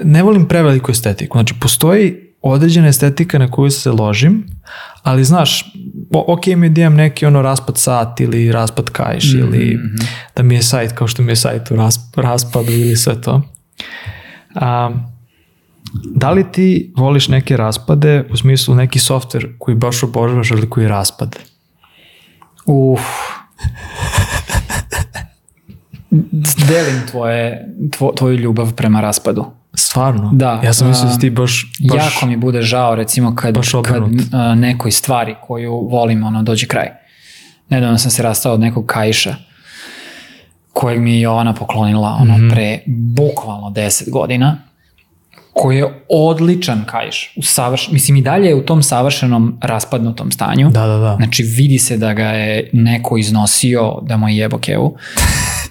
ne 0.05 0.22
volim 0.22 0.49
preveliku 0.49 0.91
estetiku. 0.91 1.39
Znači, 1.39 1.55
postoji 1.61 2.26
određena 2.51 2.88
estetika 2.88 3.38
na 3.38 3.51
koju 3.51 3.70
se 3.70 3.90
ložim, 3.90 4.47
ali 5.03 5.24
znaš, 5.24 5.72
ok 6.12 6.47
mi 6.47 6.66
je 6.66 6.70
da 6.70 6.80
imam 6.80 6.94
neki 6.94 7.26
ono 7.26 7.42
raspad 7.42 7.78
sat 7.78 8.20
ili 8.20 8.53
raspad 8.53 8.90
kajš 8.90 9.34
ili 9.34 9.78
da 10.36 10.42
mi 10.42 10.55
je 10.55 10.62
sajt 10.62 10.92
kao 10.92 11.09
što 11.09 11.22
mi 11.22 11.32
je 11.32 11.36
sajt 11.36 11.70
u 11.70 11.76
rasp, 11.76 12.18
raspadu 12.18 12.72
ili 12.72 12.97
sve 12.97 13.20
to. 13.20 13.42
A, 14.55 14.90
da 16.05 16.30
li 16.30 16.53
ti 16.53 16.92
voliš 16.97 17.28
neke 17.28 17.57
raspade 17.57 18.24
u 18.32 18.36
smislu 18.36 18.74
neki 18.74 18.99
softver 18.99 19.49
koji 19.59 19.74
baš 19.74 20.03
obožavaš 20.03 20.51
ali 20.51 20.70
koji 20.70 20.84
je 20.84 20.88
raspad? 20.88 21.36
Uf. 22.66 23.01
Delim 26.68 27.07
tvoje, 27.11 27.68
tvo, 27.90 28.12
tvoju 28.16 28.36
ljubav 28.36 28.74
prema 28.74 29.01
raspadu. 29.01 29.44
Stvarno? 29.79 30.31
Da, 30.33 30.61
Ja 30.64 30.72
sam 30.72 30.89
mislio 30.89 31.11
da 31.11 31.18
ti 31.18 31.31
baš, 31.31 31.72
baš 31.93 32.05
Jako 32.05 32.27
mi 32.27 32.37
bude 32.37 32.62
žao 32.62 32.95
recimo 32.95 33.35
kad, 33.35 33.55
baš 33.55 33.68
kad 33.85 34.03
a, 34.33 34.55
nekoj 34.55 34.91
stvari 34.91 35.35
koju 35.47 35.89
volim 35.91 36.24
ono, 36.24 36.43
dođe 36.43 36.66
kraj. 36.66 36.89
Nedavno 37.68 37.99
sam 37.99 38.11
se 38.11 38.22
rastao 38.22 38.55
od 38.55 38.61
nekog 38.61 38.87
kaiša 38.87 39.35
kojeg 40.72 41.01
mi 41.01 41.14
je 41.14 41.20
Jovana 41.20 41.55
poklonila 41.55 42.18
ono, 42.20 42.39
Mhm. 42.39 42.51
pre 42.51 42.79
bukvalno 42.87 43.70
10 43.70 44.11
godina 44.11 44.59
koji 45.55 45.77
je 45.77 46.05
odličan 46.11 46.85
kaiš. 46.87 47.33
U 47.37 47.43
savrš... 47.43 47.89
Mislim 47.91 48.16
i 48.16 48.22
dalje 48.22 48.47
je 48.47 48.55
u 48.55 48.62
tom 48.62 48.83
savršenom 48.83 49.59
raspadnutom 49.62 50.31
stanju. 50.33 50.70
Da, 50.70 50.87
da, 50.87 50.97
da. 50.97 51.16
Znači 51.16 51.43
vidi 51.43 51.79
se 51.79 51.97
da 51.97 52.12
ga 52.12 52.24
je 52.24 52.70
neko 52.72 53.16
iznosio 53.18 53.99
da 54.03 54.16
mu 54.16 54.29
je 54.29 54.37
jebo 54.37 54.59
kevu. 54.59 54.97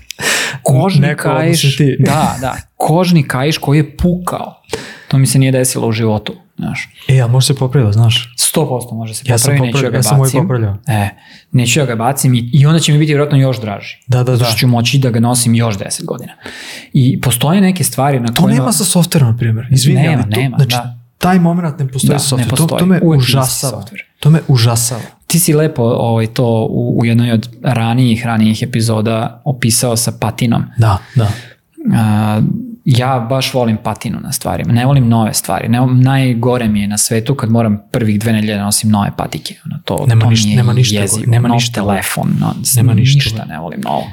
Kožni 0.66 1.01
Neko, 1.01 1.24
kaiš, 1.24 1.78
da, 1.99 2.36
da, 2.41 2.55
kožni 2.78 3.28
kaiš 3.28 3.57
koji 3.57 3.78
je 3.78 3.97
pukao. 3.97 4.61
To 5.07 5.18
mi 5.18 5.28
se 5.28 5.39
nije 5.39 5.51
desilo 5.51 5.88
u 5.88 5.91
životu, 5.91 6.34
znaš. 6.57 6.89
E, 7.07 7.20
ali 7.20 7.32
može 7.32 7.47
se 7.47 7.55
popraviti, 7.55 7.93
znaš? 7.93 8.34
100% 8.55 8.93
može 8.93 9.13
se 9.13 9.24
Ja 9.28 9.38
sam 9.38 9.45
popraviti, 9.47 9.66
neću 9.66 9.72
popravio, 9.74 9.88
ja 9.88 9.91
ga 9.91 9.97
ja 9.97 10.03
sam 10.03 10.18
moj 10.18 10.26
bacim. 10.26 10.41
popravljao. 10.41 10.78
E, 10.88 11.09
neću 11.51 11.80
ja 11.80 11.86
ga 11.86 11.95
bacim 11.95 12.34
i, 12.34 12.49
i 12.53 12.66
onda 12.66 12.80
će 12.80 12.91
mi 12.91 12.97
biti 12.97 13.11
vjerojatno 13.11 13.38
još 13.38 13.61
draži. 13.61 13.97
Da, 14.07 14.18
da, 14.18 14.32
Zato 14.32 14.38
da. 14.38 14.45
što 14.45 14.57
ću 14.57 14.68
moći 14.68 14.97
da 14.97 15.09
ga 15.09 15.20
nosim 15.20 15.55
još 15.55 15.78
10 15.78 16.05
godina. 16.05 16.32
I 16.93 17.22
postoje 17.22 17.61
neke 17.61 17.84
stvari 17.84 18.20
na 18.20 18.28
To 18.28 18.41
kojima... 18.43 18.59
nema 18.59 18.72
sa 18.72 18.84
softverom, 18.84 19.30
na 19.30 19.38
primjer. 19.38 19.68
Izvini, 19.72 20.01
Nema, 20.01 20.24
ali 20.24 20.34
to, 20.34 20.39
nema, 20.39 20.57
znači, 20.57 20.72
da. 20.72 20.97
taj 21.18 21.39
moment 21.39 21.80
ne 21.80 21.88
postoji 21.88 22.09
Da, 22.09 22.20
sa 22.20 22.36
ne 22.36 22.43
softverom. 22.43 22.57
To, 22.57 22.76
postoji. 22.76 22.80
to 22.80 22.86
me 22.86 23.16
užasava. 23.16 23.86
To 24.20 24.30
me 24.30 24.39
užasava. 24.47 25.01
Ti 25.36 25.39
si 25.41 25.53
lepo 25.53 25.83
ovaj, 25.83 26.27
to 26.27 26.45
u, 26.65 26.95
u 26.97 27.05
jednoj 27.05 27.31
od 27.31 27.49
ranijih, 27.63 28.25
ranijih 28.25 28.63
epizoda 28.63 29.41
opisao 29.45 29.95
sa 29.95 30.11
patinom. 30.13 30.63
Da, 30.77 30.97
da. 31.15 31.27
A, 31.93 32.41
ja 32.86 33.27
baš 33.29 33.53
volim 33.53 33.77
patinu 33.77 34.19
na 34.19 34.31
stvarima, 34.31 34.73
ne 34.73 34.86
volim 34.86 35.07
nove 35.07 35.33
stvari. 35.33 35.67
Ne, 35.69 35.79
najgore 35.88 36.67
mi 36.67 36.81
je 36.81 36.88
na 36.88 36.97
svetu 36.97 37.36
kad 37.36 37.49
moram 37.51 37.81
prvih 37.91 38.19
dve 38.19 38.33
nedelje 38.33 38.55
da 38.55 38.63
nosim 38.63 38.89
nove 38.89 39.11
patike. 39.17 39.55
Ono, 39.65 39.79
to, 39.86 40.05
Nema 40.07 40.21
to 40.21 40.29
ništa- 40.29 40.49
mi 40.49 40.55
nema 40.55 40.73
ništa 40.73 41.01
jezivo. 41.01 41.23
nema 41.27 41.47
Nov 41.47 41.55
ništa 41.55 41.73
telefon, 41.73 42.27
no, 42.39 42.53
Nema 42.75 42.93
ništa 42.93 43.15
ništa 43.17 43.45
ne 43.45 43.59
volim 43.59 43.81
novo. 43.81 44.03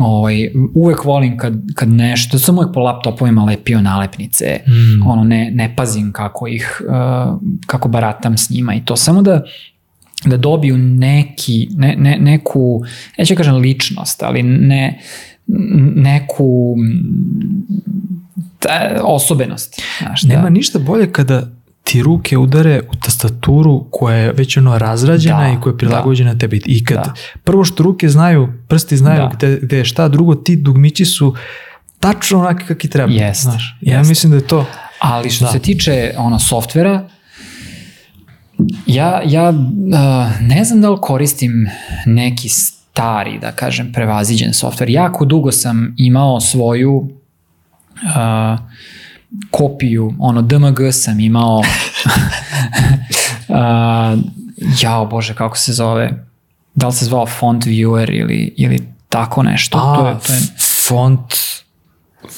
Ovaj, 0.00 0.34
uvek 0.74 1.04
volim 1.04 1.38
kad, 1.38 1.54
kad 1.74 1.88
nešto, 1.88 2.38
sam 2.38 2.58
uvek 2.58 2.74
po 2.74 2.80
laptopovima 2.80 3.44
lepio 3.44 3.80
nalepnice, 3.80 4.60
Mm. 4.66 5.06
ono 5.06 5.24
ne, 5.24 5.50
ne 5.50 5.76
pazim 5.76 6.12
kako 6.12 6.46
ih, 6.48 6.82
uh, 6.82 7.38
kako 7.66 7.88
baratam 7.88 8.38
s 8.38 8.50
njima 8.50 8.74
i 8.74 8.80
to 8.80 8.96
samo 8.96 9.22
da 9.22 9.42
da 10.24 10.36
dobiju 10.36 10.78
neki, 10.78 11.68
ne, 11.76 11.94
ne, 11.98 12.18
neku, 12.20 12.82
neću 13.18 13.34
da 13.34 13.38
kažem 13.38 13.56
ličnost, 13.56 14.22
ali 14.22 14.42
ne, 14.42 15.00
neku 15.96 16.76
ta, 18.58 19.00
osobenost. 19.02 19.82
Znaš, 19.98 20.22
Nema 20.22 20.42
da, 20.42 20.50
ništa 20.50 20.78
bolje 20.78 21.12
kada 21.12 21.50
ti 21.84 22.02
ruke 22.02 22.38
udare 22.38 22.80
u 22.92 22.96
tastaturu 22.96 23.86
koja 23.90 24.16
je 24.16 24.32
već 24.32 24.56
ono 24.56 24.78
razrađena 24.78 25.40
Da, 25.46 25.52
i 25.52 25.60
koja 25.60 25.72
je 25.72 25.78
prilagođena 25.78 26.38
tebi. 26.38 26.62
I 26.66 26.84
kad 26.84 26.96
Da. 26.96 27.12
prvo 27.44 27.64
što 27.64 27.82
ruke 27.82 28.08
znaju, 28.08 28.48
prsti 28.68 28.96
znaju 28.96 29.20
Da. 29.20 29.30
gde, 29.36 29.58
gde 29.62 29.76
je 29.78 29.84
šta, 29.84 30.08
drugo 30.08 30.34
ti 30.34 30.56
dugmići 30.56 31.04
su 31.04 31.34
tačno 32.00 32.38
onaki 32.38 32.64
kakvi 32.64 32.90
treba. 32.90 33.12
Jest, 33.12 33.42
Znaš, 33.42 33.78
ja 33.80 33.98
jest. 33.98 34.08
mislim 34.08 34.30
da 34.30 34.36
je 34.36 34.46
to 34.46 34.66
Ali 34.98 35.30
što 35.30 35.44
Da. 35.44 35.50
se 35.52 35.58
tiče 35.58 36.14
ono 36.16 36.38
softvera, 36.38 37.08
ja, 38.86 39.22
ja 39.24 39.48
uh, 39.48 40.40
ne 40.40 40.64
znam 40.64 40.80
da 40.80 40.90
li 40.90 40.98
koristim 41.00 41.68
neki 42.06 42.48
stari, 42.48 43.38
da 43.38 43.52
kažem, 43.52 43.92
prevaziđen 43.92 44.54
softver. 44.54 44.90
Jako 44.90 45.24
dugo 45.24 45.52
sam 45.52 45.94
imao 45.96 46.40
svoju 46.40 46.96
uh, 46.96 48.58
kopiju, 49.50 50.14
ono 50.18 50.42
DMG 50.42 50.78
sam 50.92 51.20
imao. 51.20 51.62
Uh, 53.48 54.18
jao 54.80 55.06
bože 55.06 55.34
kako 55.34 55.58
se 55.58 55.72
zove? 55.72 56.24
Da 56.74 56.86
li 56.86 56.92
se 56.92 57.04
zvao 57.04 57.26
font 57.26 57.64
viewer 57.64 58.10
ili, 58.10 58.54
ili 58.56 58.88
tako 59.08 59.42
nešto? 59.42 59.78
To 59.78 60.08
je, 60.08 60.14
to 60.26 60.32
je, 60.32 60.40
font 60.88 61.34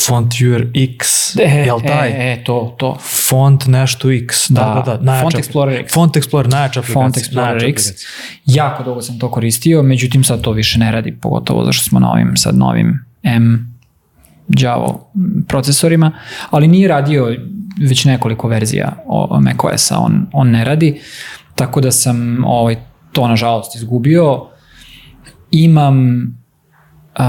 Font 0.02 0.32
Viewer 0.32 0.70
X, 0.74 1.36
E, 1.36 1.64
jel 1.66 1.80
taj? 1.80 2.08
E, 2.08 2.32
e, 2.32 2.44
to, 2.44 2.74
to. 2.78 2.96
Font 3.28 3.66
nešto 3.66 4.10
X, 4.10 4.50
da, 4.50 4.82
da, 4.86 4.96
da. 4.96 5.04
najjača 5.04 5.22
Font 5.22 5.34
Explorer 5.34 5.80
X. 5.80 5.94
Font 5.94 6.16
Explorer, 6.16 6.50
najjača 6.50 6.80
aplikacija. 6.80 7.02
Font 7.02 7.16
Explorer 7.16 7.70
X. 7.70 7.86
aplikacija. 7.86 8.08
Jako 8.46 8.82
dugo 8.82 9.02
sam 9.02 9.18
to 9.18 9.30
koristio, 9.30 9.82
međutim 9.82 10.24
sad 10.24 10.40
to 10.40 10.52
više 10.52 10.78
ne 10.78 10.92
radi, 10.92 11.16
pogotovo 11.20 11.64
zašto 11.64 11.84
smo 11.84 12.00
na 12.00 12.10
ovim 12.10 12.36
sad 12.36 12.56
novim 12.56 13.04
M 13.22 13.74
Java 14.48 14.98
procesorima, 15.48 16.12
ali 16.50 16.68
nije 16.68 16.88
radio 16.88 17.36
već 17.88 18.04
nekoliko 18.04 18.48
verzija 18.48 18.92
macOS-a, 19.40 19.98
on, 19.98 20.26
on 20.32 20.50
ne 20.50 20.64
radi, 20.64 21.00
tako 21.54 21.80
da 21.80 21.90
sam 21.90 22.44
ovaj, 22.44 22.76
to 23.12 23.28
nažalost 23.28 23.76
izgubio. 23.76 24.46
Imam 25.50 26.20
uh, 27.18 27.24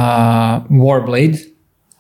Warblade 0.70 1.55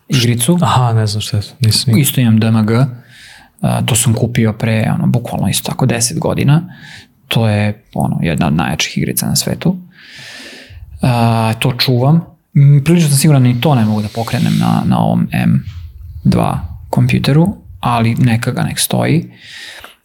igricu, 0.07 0.57
Aha, 0.61 0.93
ne 0.93 1.07
znam 1.07 1.21
šta 1.21 1.37
je 1.37 1.43
nisam 1.59 1.83
nikad. 1.87 2.01
isto 2.01 2.21
imam 2.21 2.39
DMG, 2.39 2.71
uh, 2.71 3.85
to 3.85 3.95
sam 3.95 4.13
kupio 4.13 4.53
pre, 4.53 4.91
ono, 4.95 5.07
bukvalno 5.07 5.49
isto 5.49 5.71
tako 5.71 5.85
10 5.85 6.19
godina, 6.19 6.61
to 7.27 7.47
je 7.49 7.83
ono, 7.93 8.19
jedna 8.21 8.47
od 8.47 8.53
najjačih 8.53 8.97
igrica 8.97 9.25
na 9.25 9.35
svetu. 9.35 9.69
Uh, 11.01 11.59
to 11.59 11.73
čuvam, 11.77 12.25
prilično 12.83 13.09
sam 13.09 13.17
siguran 13.17 13.43
da 13.43 13.49
ni 13.49 13.61
to 13.61 13.75
ne 13.75 13.85
mogu 13.85 14.01
da 14.01 14.07
pokrenem 14.15 14.53
na, 14.59 14.83
na 14.85 14.99
ovom 14.99 15.27
M2 16.25 16.57
kompjuteru, 16.89 17.47
ali 17.79 18.15
neka 18.15 18.51
ga 18.51 18.63
nek 18.63 18.79
stoji. 18.79 19.31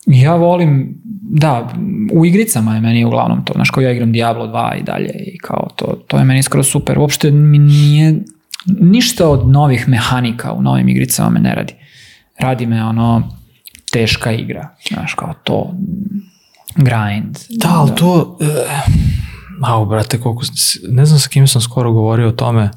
Ja 0.06 0.34
volim, 0.36 0.94
da, 1.22 1.68
u 2.12 2.26
igricama 2.26 2.74
je 2.74 2.80
meni 2.80 3.04
uglavnom 3.04 3.44
to, 3.44 3.52
znaš, 3.52 3.70
kao 3.70 3.80
ja 3.80 3.92
igram 3.92 4.12
Diablo 4.12 4.46
2 4.46 4.80
i 4.80 4.82
dalje 4.82 5.12
i 5.26 5.38
kao 5.38 5.68
to, 5.76 5.86
to 6.06 6.18
je 6.18 6.24
meni 6.24 6.42
skoro 6.42 6.62
super. 6.62 6.98
Uopšte 6.98 7.30
mi 7.30 7.58
nije, 7.58 8.14
ništa 8.80 9.28
od 9.28 9.48
novih 9.48 9.88
mehanika 9.88 10.52
u 10.52 10.62
novim 10.62 10.88
igricama 10.88 11.30
me 11.30 11.40
ne 11.40 11.54
radi. 11.54 11.74
Radi 12.38 12.66
me 12.66 12.84
ono 12.84 13.28
teška 13.92 14.32
igra, 14.32 14.68
znaš, 14.88 15.14
kao 15.14 15.34
to, 15.44 15.74
grind. 16.76 17.38
Da, 17.48 17.68
ali 17.68 17.90
to... 17.96 18.38
Uh, 18.40 19.68
au, 19.68 19.86
brate, 19.86 20.20
koliko... 20.20 20.42
Ne 20.88 21.06
znam 21.06 21.18
sa 21.18 21.28
kim 21.28 21.46
sam 21.46 21.60
skoro 21.60 21.92
govorio 21.92 22.28
o 22.28 22.32
tome. 22.32 22.70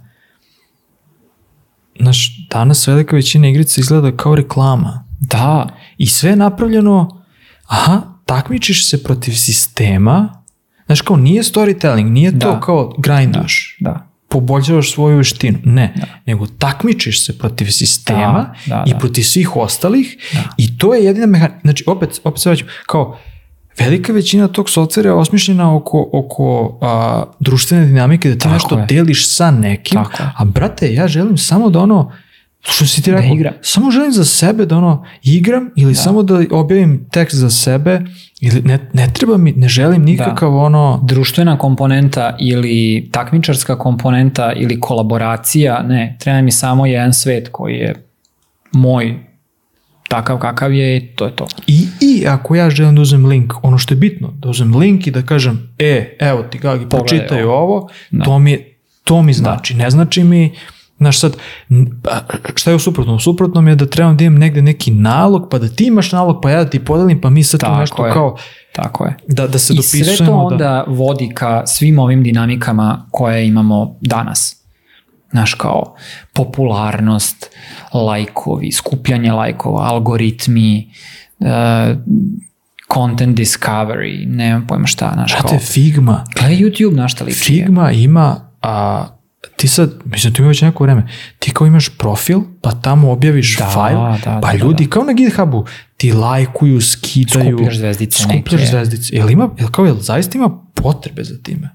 Znaš, 1.99 2.47
danas 2.49 2.87
velika 2.87 3.15
većina 3.15 3.47
igrica 3.47 3.81
izgleda 3.81 4.17
kao 4.17 4.35
reklama. 4.35 5.05
Da, 5.19 5.67
I 5.97 6.07
sve 6.07 6.29
je 6.29 6.35
napravljeno, 6.35 7.23
aha, 7.67 8.01
takmičiš 8.25 8.89
se 8.89 9.03
protiv 9.03 9.31
sistema, 9.31 10.43
znaš 10.85 11.01
kao 11.01 11.15
nije 11.15 11.43
storytelling, 11.43 12.09
nije 12.09 12.39
to 12.39 12.51
Da. 12.51 12.59
kao 12.59 12.93
grinduješ, 12.97 13.77
da. 13.79 14.12
Poboljšavaš 14.34 14.91
svoju 14.93 15.17
veštinu, 15.17 15.59
ne, 15.63 15.93
nego 16.25 16.47
takmičiš 16.47 17.25
se 17.25 17.38
protiv 17.38 17.71
sistema 17.71 18.53
Da, 18.65 18.75
da, 18.75 18.84
i 18.88 18.93
da. 18.93 18.97
protiv 18.99 19.23
svih 19.23 19.55
ostalih 19.55 20.17
i 20.57 20.77
to 20.77 20.93
je 20.93 21.03
jedina 21.05 21.25
mehanika, 21.25 21.59
znači 21.63 21.84
opet, 21.88 22.21
opet 22.23 22.41
se 22.41 22.49
vraćam, 22.49 22.67
kao 22.86 23.17
velika 23.79 24.13
većina 24.13 24.47
tog 24.47 24.69
softvera 24.69 25.09
je 25.09 25.13
osmišljena 25.13 25.75
oko, 25.75 26.09
oko 26.13 26.77
a, 26.81 27.23
društvene 27.39 27.86
dinamike, 27.86 28.29
da 28.29 28.36
ti 28.36 28.39
Tako 28.39 28.53
nešto 28.53 28.79
je. 28.79 28.86
deliš 28.86 29.29
sa 29.36 29.51
nekim, 29.51 30.03
Tako 30.03 30.23
a 30.38 30.45
brate, 30.45 30.93
ja 30.93 31.07
želim 31.07 31.38
samo 31.38 31.69
da 31.69 31.79
ono, 31.79 32.11
što 32.64 32.86
si 32.86 33.01
ti 33.01 33.11
Da 33.11 33.18
rekao, 33.18 33.36
igram. 33.36 33.53
samo 33.61 33.91
želim 33.91 34.11
za 34.11 34.26
sebe 34.26 34.66
da 34.66 34.78
ono 34.78 35.05
igram 35.24 35.70
ili 35.76 35.95
samo 35.95 36.24
da 36.24 36.41
objavim 36.51 37.05
tekst 37.11 37.36
za 37.36 37.49
sebe 37.49 38.01
ili 38.41 38.61
ne, 38.61 38.89
ne 38.93 39.09
treba 39.14 39.38
mi, 39.38 39.51
ne 39.51 39.68
želim 39.68 40.03
nikakav 40.03 40.55
ono, 40.55 40.99
društvena 41.03 41.57
komponenta 41.57 42.36
ili 42.39 43.09
takmičarska 43.11 43.78
komponenta 43.78 44.53
ili 44.55 44.80
kolaboracija, 44.80 45.84
ne, 45.84 46.18
treba 46.20 46.41
mi 46.41 46.51
samo 46.51 46.86
jedan 46.86 47.14
svet 47.14 47.49
koji 47.51 47.74
je 47.74 48.05
moj 48.72 49.16
takav 50.07 50.38
kakav 50.38 50.74
je 50.74 50.97
i 50.97 51.16
to 51.16 51.26
je 51.26 51.36
to. 51.36 51.47
I, 51.68 51.88
I 52.01 52.28
ako 52.28 52.55
ja 52.55 52.70
želim 52.70 52.95
da 52.95 53.01
uzmem 53.01 53.26
link, 53.26 53.53
ono 53.61 53.78
što 53.78 53.93
je 53.93 53.97
bitno, 53.97 54.34
da 54.38 54.49
uzmem 54.49 54.76
link 54.76 55.07
i 55.07 55.11
da 55.11 55.22
kažem, 55.22 55.74
e, 55.80 56.18
evo 56.20 56.43
ti 56.43 56.57
Gagi, 56.57 56.89
pročitaj 56.89 57.43
ovo, 57.43 57.89
to 58.24 58.39
mi, 58.39 58.57
to 59.03 59.22
mi 59.22 59.34
znači. 59.34 59.74
Ne 59.74 59.89
znači 59.89 60.24
mi, 60.24 60.51
znaš 61.04 61.20
sad, 61.20 61.38
n- 61.70 62.01
a, 62.12 62.20
šta 62.56 62.70
je 62.72 62.76
u 62.76 62.80
suprotnom? 62.80 63.16
U 63.16 63.20
suprotnom 63.20 63.68
je 63.68 63.76
da 63.76 63.86
trebam 63.86 64.18
da 64.18 64.24
imam 64.24 64.39
negde 64.39 64.62
neki 64.62 64.91
nalog, 64.91 65.47
pa 65.51 65.60
da 65.60 65.68
ti 65.68 65.86
imaš 65.86 66.12
nalog, 66.12 66.39
pa 66.41 66.49
ja 66.49 66.64
da 66.64 66.70
ti 66.70 66.80
podelim, 66.80 67.22
pa 67.22 67.30
mi 67.30 67.43
sad 67.43 67.60
tu 67.60 67.66
Tako 67.66 67.80
nešto 67.80 68.06
je. 68.06 68.14
kao, 68.14 68.38
Tako 68.74 69.06
je. 69.06 69.16
da, 69.28 69.47
da 69.47 69.60
se 69.60 69.74
I 69.74 69.82
sve 69.82 69.99
dopisujemo. 69.99 70.32
to 70.32 70.38
onda 70.38 70.56
da, 70.58 70.84
vodi 70.88 71.32
ka 71.36 71.64
svim 71.66 71.99
ovim 71.99 72.24
dinamikama 72.24 73.06
koje 73.12 73.47
imamo 73.47 73.97
danas. 74.01 74.60
Znaš, 75.32 75.54
kao 75.54 75.95
popularnost, 76.34 77.49
lajkovi, 77.93 78.72
skupljanje 78.72 79.32
lajkova, 79.32 79.84
algoritmi, 79.84 80.91
uh, 81.39 81.47
content 82.93 83.38
discovery, 83.38 84.26
nemam 84.28 84.68
pojma 84.68 84.88
šta, 84.88 85.12
znaš, 85.14 85.34
kao... 85.34 85.41
Brate, 85.41 85.66
Figma, 85.66 86.24
Gledaj 86.36 86.58
YouTube, 86.58 86.93
znaš 86.93 87.12
šta 87.14 87.24
liči. 87.24 87.39
Figma 87.39 87.91
ima, 87.91 88.51
a, 88.62 89.06
ti 89.55 89.67
sad, 89.67 89.93
mislim, 90.05 90.33
tu 90.33 90.41
ima 90.41 90.49
već 90.49 90.61
neko 90.61 90.83
vreme, 90.83 91.07
ti 91.39 91.51
kao 91.51 91.67
imaš 91.67 91.89
profil, 91.97 92.39
pa 92.61 92.71
tamo 92.71 93.11
objaviš 93.11 93.57
Da, 93.57 93.69
fajl, 93.69 93.97
da, 93.97 94.39
pa 94.43 94.51
da, 94.51 94.57
ljudi 94.57 94.89
kao 94.89 95.03
na 95.03 95.13
GitHubu 95.13 95.65
ti 95.97 96.11
lajkuju, 96.11 96.81
skidaju. 96.81 97.57
Skupljaš 97.57 97.77
zvezdice 97.77 98.23
Skupljaš 98.23 98.61
neke. 98.61 98.65
zvezdice. 98.65 99.15
Jel 99.15 99.29
ima, 99.29 99.49
jel 99.59 99.69
kao, 99.69 99.85
jel 99.85 99.95
zaista 99.99 100.37
ima 100.37 100.49
potrebe 100.75 101.23
za 101.23 101.35
time? 101.43 101.69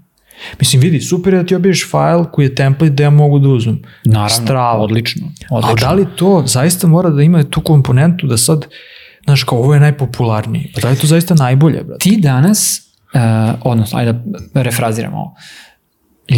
Mislim, 0.60 0.82
vidi, 0.82 1.00
super 1.00 1.34
je 1.34 1.40
da 1.42 1.46
ti 1.46 1.54
objaviš 1.54 1.90
fajl 1.90 2.24
koji 2.32 2.46
je 2.46 2.54
template 2.54 2.90
da 2.92 3.02
ja 3.02 3.10
mogu 3.10 3.38
da 3.38 3.48
uzmem. 3.48 3.82
Naravno, 4.04 4.28
Strava. 4.28 4.78
odlično. 4.78 5.26
Ali 5.50 5.64
odlično. 5.64 5.88
da 5.88 5.94
li 5.94 6.06
to 6.16 6.42
zaista 6.46 6.86
mora 6.86 7.10
da 7.10 7.22
ima 7.22 7.44
tu 7.44 7.60
komponentu 7.60 8.26
da 8.26 8.36
sad, 8.36 8.66
znaš, 9.24 9.42
kao 9.42 9.58
ovo 9.58 9.74
je 9.74 9.80
najpopularniji. 9.80 10.72
Pa 10.74 10.80
da 10.80 10.88
li 10.88 10.94
je 10.94 11.00
to 11.00 11.06
zaista 11.06 11.34
najbolje, 11.34 11.84
brate? 11.84 11.98
Ti 12.10 12.16
danas, 12.20 12.80
uh, 13.14 13.20
odnosno, 13.64 13.98
ajde 13.98 14.20
da 14.54 14.62
refraziramo 14.62 15.16
ovo. 15.16 15.34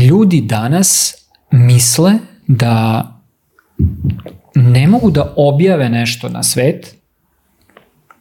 Ljudi 0.09 0.41
danas 0.41 1.15
misle 1.51 2.13
da 2.47 3.05
ne 4.55 4.87
mogu 4.87 5.11
da 5.11 5.35
objave 5.37 5.89
nešto 5.89 6.29
na 6.29 6.43
svet, 6.43 6.95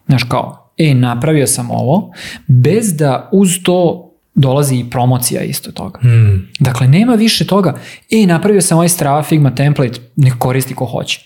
znaš 0.08 0.24
kao, 0.24 0.72
e, 0.78 0.94
napravio 0.94 1.48
sam 1.48 1.72
ovo, 1.72 2.12
bez 2.48 2.96
da 2.96 3.30
uz 3.32 3.50
to 3.64 4.06
dolazi 4.36 4.76
i 4.76 4.90
promocija 4.90 5.42
isto 5.42 5.72
toga. 5.72 6.00
Hmm. 6.00 6.50
Dakle, 6.60 6.88
nema 6.88 7.14
više 7.14 7.48
toga, 7.48 7.78
e, 8.12 8.26
napravio 8.28 8.62
sam 8.62 8.78
ovaj 8.78 8.90
Strava 8.90 9.24
Figma 9.24 9.56
template, 9.56 10.00
nek 10.16 10.34
koristi 10.38 10.76
ko 10.76 10.86
hoće. 10.86 11.22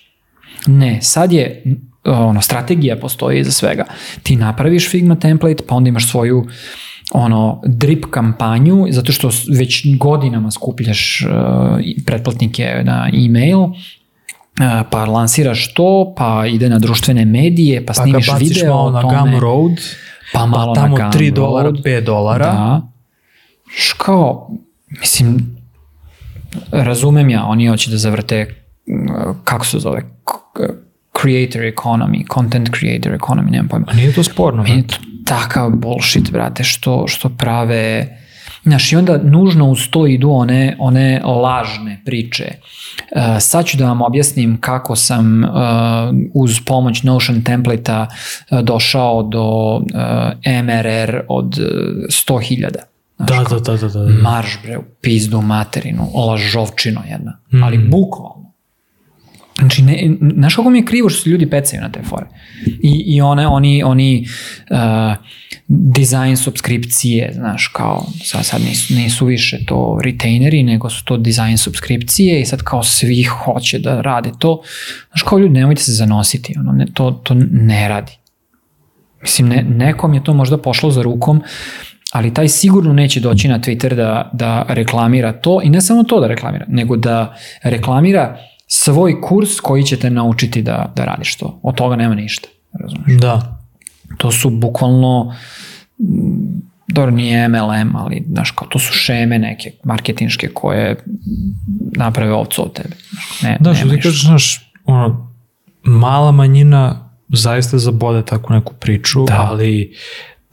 Ne, 0.68 1.02
sad 1.02 1.32
je 1.34 1.64
ono, 2.06 2.42
strategija 2.42 3.00
postoji 3.00 3.40
iza 3.40 3.52
svega. 3.52 3.86
Ti 4.24 4.36
napraviš 4.36 4.90
Figma 4.90 5.16
template, 5.16 5.64
pa 5.68 5.76
onda 5.76 5.88
imaš 5.88 6.10
svoju 6.10 6.48
ono 7.12 7.62
drip 7.66 8.06
kampanju 8.10 8.88
zato 8.90 9.12
što 9.12 9.30
već 9.58 9.98
godinama 9.98 10.52
skupljaš 10.52 11.22
uh, 11.22 11.34
pretplatnike 12.06 12.82
na 12.84 13.10
e-mail 13.14 13.60
uh, 13.60 13.72
pa 14.90 15.06
lansiraš 15.06 15.74
to, 15.74 16.14
pa 16.18 16.46
ide 16.48 16.70
na 16.70 16.80
društvene 16.80 17.26
medije, 17.26 17.86
pa 17.86 17.94
Pa 17.94 18.02
ga 18.02 18.04
snimiš 18.04 18.28
baciš 18.28 18.50
video 18.50 18.74
malo 18.74 18.88
o 18.88 18.92
na 18.92 19.02
tome, 19.02 19.32
Gumroad, 19.32 19.80
pa 20.34 20.46
malo 20.46 20.74
pa 20.74 20.82
tamo 20.82 20.98
na 20.98 21.12
3 21.12 21.34
dolara, 21.34 21.70
Gumroad. 21.70 21.86
5 21.86 22.06
dolara. 22.06 22.46
Da. 22.46 22.82
Š 23.78 23.94
kao, 23.98 24.50
mislim, 25.00 25.58
razumem 26.72 27.30
ja, 27.30 27.46
oni 27.46 27.68
hoće 27.68 27.92
da 27.92 27.98
zavrte, 27.98 28.64
mm, 28.88 29.08
kako 29.44 29.66
se 29.66 29.80
zove, 29.80 30.02
creator 31.22 31.62
economy, 31.62 32.34
content 32.34 32.70
creator 32.80 33.12
economy, 33.12 33.52
nemam 33.52 33.68
pojma. 33.68 33.86
A 33.90 33.94
nije 33.94 34.14
to 34.14 34.24
sporno. 34.24 34.64
Meni 34.64 34.82
brate. 34.82 34.96
to 34.96 35.13
takav 35.26 35.70
bullshit, 35.70 36.32
brate, 36.32 36.64
što, 36.64 37.08
što 37.08 37.30
prave... 37.30 38.08
Znaš, 38.64 38.92
i 38.92 38.96
onda 38.96 39.18
nužno 39.24 39.70
uz 39.70 39.88
to 39.90 40.08
idu 40.08 40.32
one, 40.32 40.76
one 40.80 41.22
lažne 41.26 42.02
priče. 42.06 42.46
Uh, 42.54 43.22
sad 43.40 43.66
ću 43.66 43.78
da 43.78 43.86
vam 43.86 44.02
objasnim 44.02 44.62
kako 44.62 44.96
sam 44.96 45.44
uh, 45.44 45.50
uz 46.34 46.60
pomoć 46.66 47.04
Notion 47.04 47.44
template-a 47.44 48.08
uh, 48.08 48.60
došao 48.60 49.24
do 49.24 49.76
uh, 49.76 49.82
MRR 50.64 51.20
od 51.30 51.46
uh, 51.46 51.66
100.000. 52.08 52.70
Da, 53.20 53.44
da, 53.50 53.60
da, 53.60 53.78
da, 53.78 53.88
da. 53.88 54.22
Marš 54.22 54.60
bre, 54.64 54.78
u 54.78 54.84
pizdu 55.02 55.42
materinu, 55.42 56.08
lažovčino 56.16 57.02
jedna. 57.10 57.40
Ali 57.64 57.78
Mm. 57.78 57.90
bukvalno. 57.90 58.43
Znači, 59.60 59.82
ne, 59.82 60.12
znaš 60.34 60.56
kako 60.56 60.70
mi 60.70 60.80
je 60.80 60.86
krivo 60.86 61.10
što 61.10 61.22
se 61.22 61.30
ljudi 61.30 61.50
pecaju 61.50 61.82
na 61.82 61.92
te 61.92 62.00
fore. 62.04 62.26
I, 62.66 63.04
i 63.08 63.22
one, 63.22 63.48
oni, 63.48 63.84
oni 63.84 64.28
uh, 64.70 64.78
dizajn 65.68 66.38
subskripcije, 66.38 67.32
znaš, 67.34 67.68
kao, 67.68 68.06
sad, 68.24 68.46
sad 68.46 68.62
nisu, 68.62 68.94
nisu 68.94 69.26
više 69.26 69.66
to 69.66 70.00
retaineri, 70.04 70.64
nego 70.64 70.90
su 70.90 71.06
to 71.06 71.18
dizajn 71.18 71.58
subskripcije 71.58 72.42
i 72.42 72.46
sad 72.46 72.62
kao 72.62 72.84
svi 72.84 73.24
hoće 73.24 73.80
da 73.80 74.02
rade 74.02 74.32
to. 74.40 74.62
Znaš, 75.10 75.24
kao 75.24 75.40
ljudi, 75.40 75.54
nemojte 75.54 75.82
se 75.82 75.92
zanositi, 75.92 76.54
ono, 76.60 76.72
ne, 76.72 76.86
to, 76.94 77.12
to 77.12 77.34
ne 77.52 77.88
radi. 77.88 78.12
Mislim, 79.22 79.48
ne, 79.48 79.64
nekom 79.64 80.14
je 80.14 80.24
to 80.24 80.34
možda 80.34 80.58
pošlo 80.58 80.92
za 80.92 81.02
rukom, 81.02 81.42
ali 82.12 82.34
taj 82.34 82.48
sigurno 82.48 82.94
neće 82.94 83.20
doći 83.20 83.48
na 83.48 83.60
Twitter 83.60 83.96
da, 83.96 84.30
da 84.34 84.66
reklamira 84.70 85.34
to 85.34 85.62
i 85.64 85.70
ne 85.70 85.82
samo 85.82 86.04
to 86.04 86.20
da 86.20 86.28
reklamira, 86.28 86.66
nego 86.68 86.98
da 86.98 87.36
reklamira 87.64 88.38
svoj 88.76 89.22
kurs 89.22 89.60
koji 89.60 89.84
će 89.84 89.98
te 89.98 90.10
naučiti 90.10 90.62
da, 90.62 90.94
da 90.96 91.06
radiš 91.06 91.36
to. 91.36 91.60
Od 91.64 91.76
toga 91.76 91.96
nema 91.96 92.16
ništa. 92.16 92.48
Razumeš? 92.80 93.22
Da. 93.22 93.60
To 94.18 94.32
su 94.32 94.50
bukvalno 94.50 95.36
dobro 96.88 97.12
nije 97.12 97.48
MLM, 97.48 97.96
ali 97.96 98.24
znaš, 98.32 98.52
kao 98.52 98.68
to 98.68 98.80
su 98.80 98.94
šeme 98.94 99.40
neke 99.40 99.72
marketinške 99.84 100.48
koje 100.48 101.04
naprave 101.98 102.34
ovcu 102.34 102.64
od 102.66 102.74
tebe. 102.74 102.96
Ne, 103.44 103.58
Da, 103.60 103.74
što 103.74 103.90
ti 103.90 104.02
kažeš, 104.02 104.26
znaš, 104.26 104.72
ono, 104.86 105.34
mala 105.84 106.32
manjina 106.32 107.10
zaista 107.30 107.78
zabode 107.78 108.26
takvu 108.26 108.56
neku 108.56 108.74
priču, 108.74 109.26
Da. 109.26 109.48
ali 109.52 109.96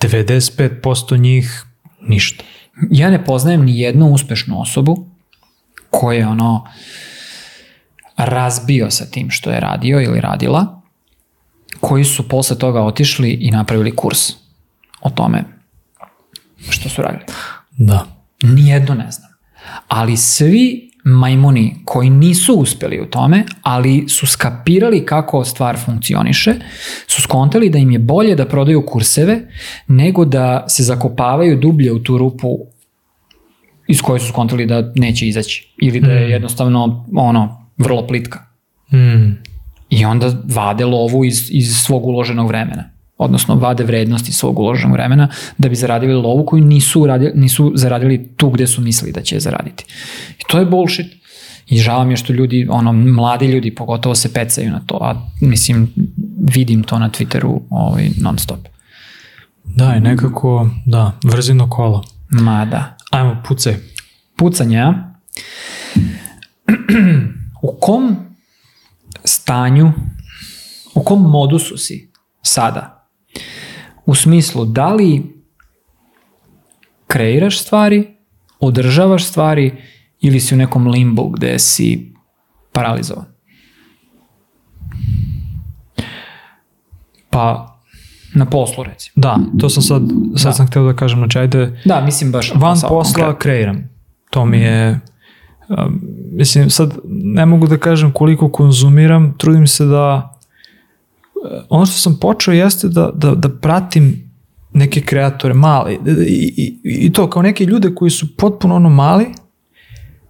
95% 0.00 1.20
njih 1.20 1.64
ništa. 2.08 2.44
ja 2.90 3.10
ne 3.10 3.24
poznajem 3.24 3.64
ni 3.64 3.80
jednu 3.80 4.06
uspešnu 4.06 4.60
osobu 4.60 5.06
koja 5.90 6.18
je 6.18 6.26
ono 6.26 6.66
razbio 8.24 8.90
sa 8.90 9.04
tim 9.04 9.30
što 9.30 9.50
je 9.50 9.60
radio 9.60 10.00
ili 10.00 10.20
radila, 10.20 10.82
koji 11.80 12.04
su 12.04 12.28
posle 12.28 12.58
toga 12.58 12.82
otišli 12.82 13.30
i 13.30 13.50
napravili 13.50 13.96
kurs 13.96 14.18
o 15.00 15.10
tome 15.10 15.44
što 16.70 16.88
su 16.88 17.02
radili. 17.02 17.24
Da. 17.70 18.06
Nijedno 18.42 18.94
ne 18.94 19.10
znam. 19.10 19.30
Ali 19.88 20.16
svi 20.16 20.90
majmuni 21.04 21.76
koji 21.84 22.10
nisu 22.10 22.54
uspeli 22.54 23.00
u 23.00 23.06
tome, 23.06 23.44
ali 23.62 24.08
su 24.08 24.26
skapirali 24.26 25.06
kako 25.06 25.44
stvar 25.44 25.78
funkcioniše, 25.84 26.54
su 27.06 27.22
skontali 27.22 27.70
da 27.70 27.78
im 27.78 27.90
je 27.90 27.98
bolje 27.98 28.34
da 28.34 28.46
prodaju 28.46 28.86
kurseve 28.86 29.40
nego 29.88 30.24
da 30.24 30.64
se 30.68 30.82
zakopavaju 30.82 31.56
dublje 31.56 31.92
u 31.92 32.02
tu 32.02 32.18
rupu 32.18 32.58
iz 33.88 34.02
koje 34.02 34.20
su 34.20 34.28
skontali 34.28 34.66
da 34.66 34.92
neće 34.94 35.28
izaći 35.28 35.74
ili 35.82 36.00
da 36.00 36.12
je 36.12 36.30
jednostavno 36.30 37.06
ono 37.16 37.59
vrlo 37.80 38.06
plitka. 38.06 38.38
Mm. 38.92 39.32
I 39.90 40.04
onda 40.04 40.32
vade 40.44 40.84
lovu 40.84 41.24
iz, 41.24 41.48
iz 41.50 41.76
svog 41.76 42.06
uloženog 42.06 42.48
vremena. 42.48 42.84
Odnosno, 43.18 43.54
vade 43.54 43.84
vrednost 43.84 44.28
iz 44.28 44.36
svog 44.36 44.58
uloženog 44.58 44.92
vremena 44.92 45.28
da 45.58 45.68
bi 45.68 45.74
zaradili 45.74 46.14
lovu 46.14 46.46
koju 46.46 46.64
nisu, 46.64 47.02
uradili, 47.02 47.32
nisu 47.34 47.72
zaradili 47.74 48.28
tu 48.36 48.50
gde 48.50 48.66
su 48.66 48.80
mislili 48.80 49.12
da 49.12 49.22
će 49.22 49.36
je 49.36 49.40
zaraditi. 49.40 49.84
I 50.38 50.42
to 50.48 50.58
je 50.58 50.66
bullshit. 50.66 51.06
I 51.66 51.78
žao 51.78 52.04
mi 52.04 52.12
je 52.12 52.16
što 52.16 52.32
ljudi, 52.32 52.66
ono, 52.70 52.92
mladi 52.92 53.46
ljudi 53.46 53.74
pogotovo 53.74 54.14
se 54.14 54.32
pecaju 54.32 54.70
na 54.70 54.80
to, 54.86 54.98
a 55.00 55.28
mislim, 55.40 55.92
vidim 56.54 56.82
to 56.82 56.98
na 56.98 57.10
Twitteru 57.10 57.60
ovaj, 57.70 58.08
non 58.20 58.38
stop. 58.38 58.58
Da, 59.64 59.94
i 59.96 60.00
nekako, 60.00 60.70
da, 60.86 61.12
vrzino 61.24 61.70
kolo. 61.70 62.04
Ma 62.28 62.64
da. 62.64 62.96
Ajmo, 63.10 63.42
pucaj. 63.48 63.74
Pucanja. 64.36 64.94
u 67.62 67.76
kom 67.80 68.16
stanju, 69.24 69.92
u 70.94 71.02
kom 71.02 71.22
modusu 71.22 71.76
si 71.76 72.12
sada? 72.42 73.08
U 74.06 74.14
smislu, 74.14 74.64
da 74.64 74.88
li 74.88 75.42
kreiraš 77.06 77.60
stvari, 77.60 78.16
održavaš 78.60 79.24
stvari 79.24 79.82
ili 80.20 80.40
si 80.40 80.54
u 80.54 80.58
nekom 80.58 80.86
limbu 80.86 81.28
gde 81.28 81.58
si 81.58 82.14
paralizovan? 82.72 83.24
Pa, 87.30 87.66
Na 88.34 88.44
poslu, 88.46 88.84
recimo. 88.84 89.12
da, 89.16 89.38
to 89.60 89.68
sam 89.68 89.82
sad, 89.82 90.02
sad 90.36 90.44
Da. 90.44 90.52
sam 90.52 90.66
hteo 90.66 90.84
da 90.84 90.96
kažem, 90.96 91.18
znači 91.18 91.38
ajde, 91.38 91.80
Da, 91.84 92.00
mislim 92.00 92.32
baš 92.32 92.52
van 92.54 92.76
posla 92.80 92.92
konkretno. 93.14 93.36
kreiram. 93.36 93.88
To 94.30 94.44
mi 94.44 94.58
je, 94.58 95.00
mislim, 96.32 96.70
sad 96.70 96.98
ne 97.08 97.46
mogu 97.46 97.66
da 97.66 97.76
kažem 97.76 98.12
koliko 98.12 98.48
konzumiram, 98.48 99.34
trudim 99.38 99.66
se 99.66 99.84
da, 99.84 100.36
uh, 101.34 101.62
ono 101.68 101.86
što 101.86 101.94
sam 101.94 102.18
počeo 102.20 102.54
jeste 102.54 102.88
da, 102.88 103.10
da, 103.14 103.34
da 103.34 103.48
pratim 103.48 104.30
neke 104.72 105.00
kreatore 105.00 105.54
mali 105.54 105.98
i, 106.26 106.78
i, 106.84 107.06
i 107.06 107.12
to 107.12 107.30
kao 107.30 107.42
neke 107.42 107.64
ljude 107.64 107.94
koji 107.94 108.10
su 108.10 108.36
potpuno 108.36 108.74
ono 108.74 108.88
mali, 108.88 109.26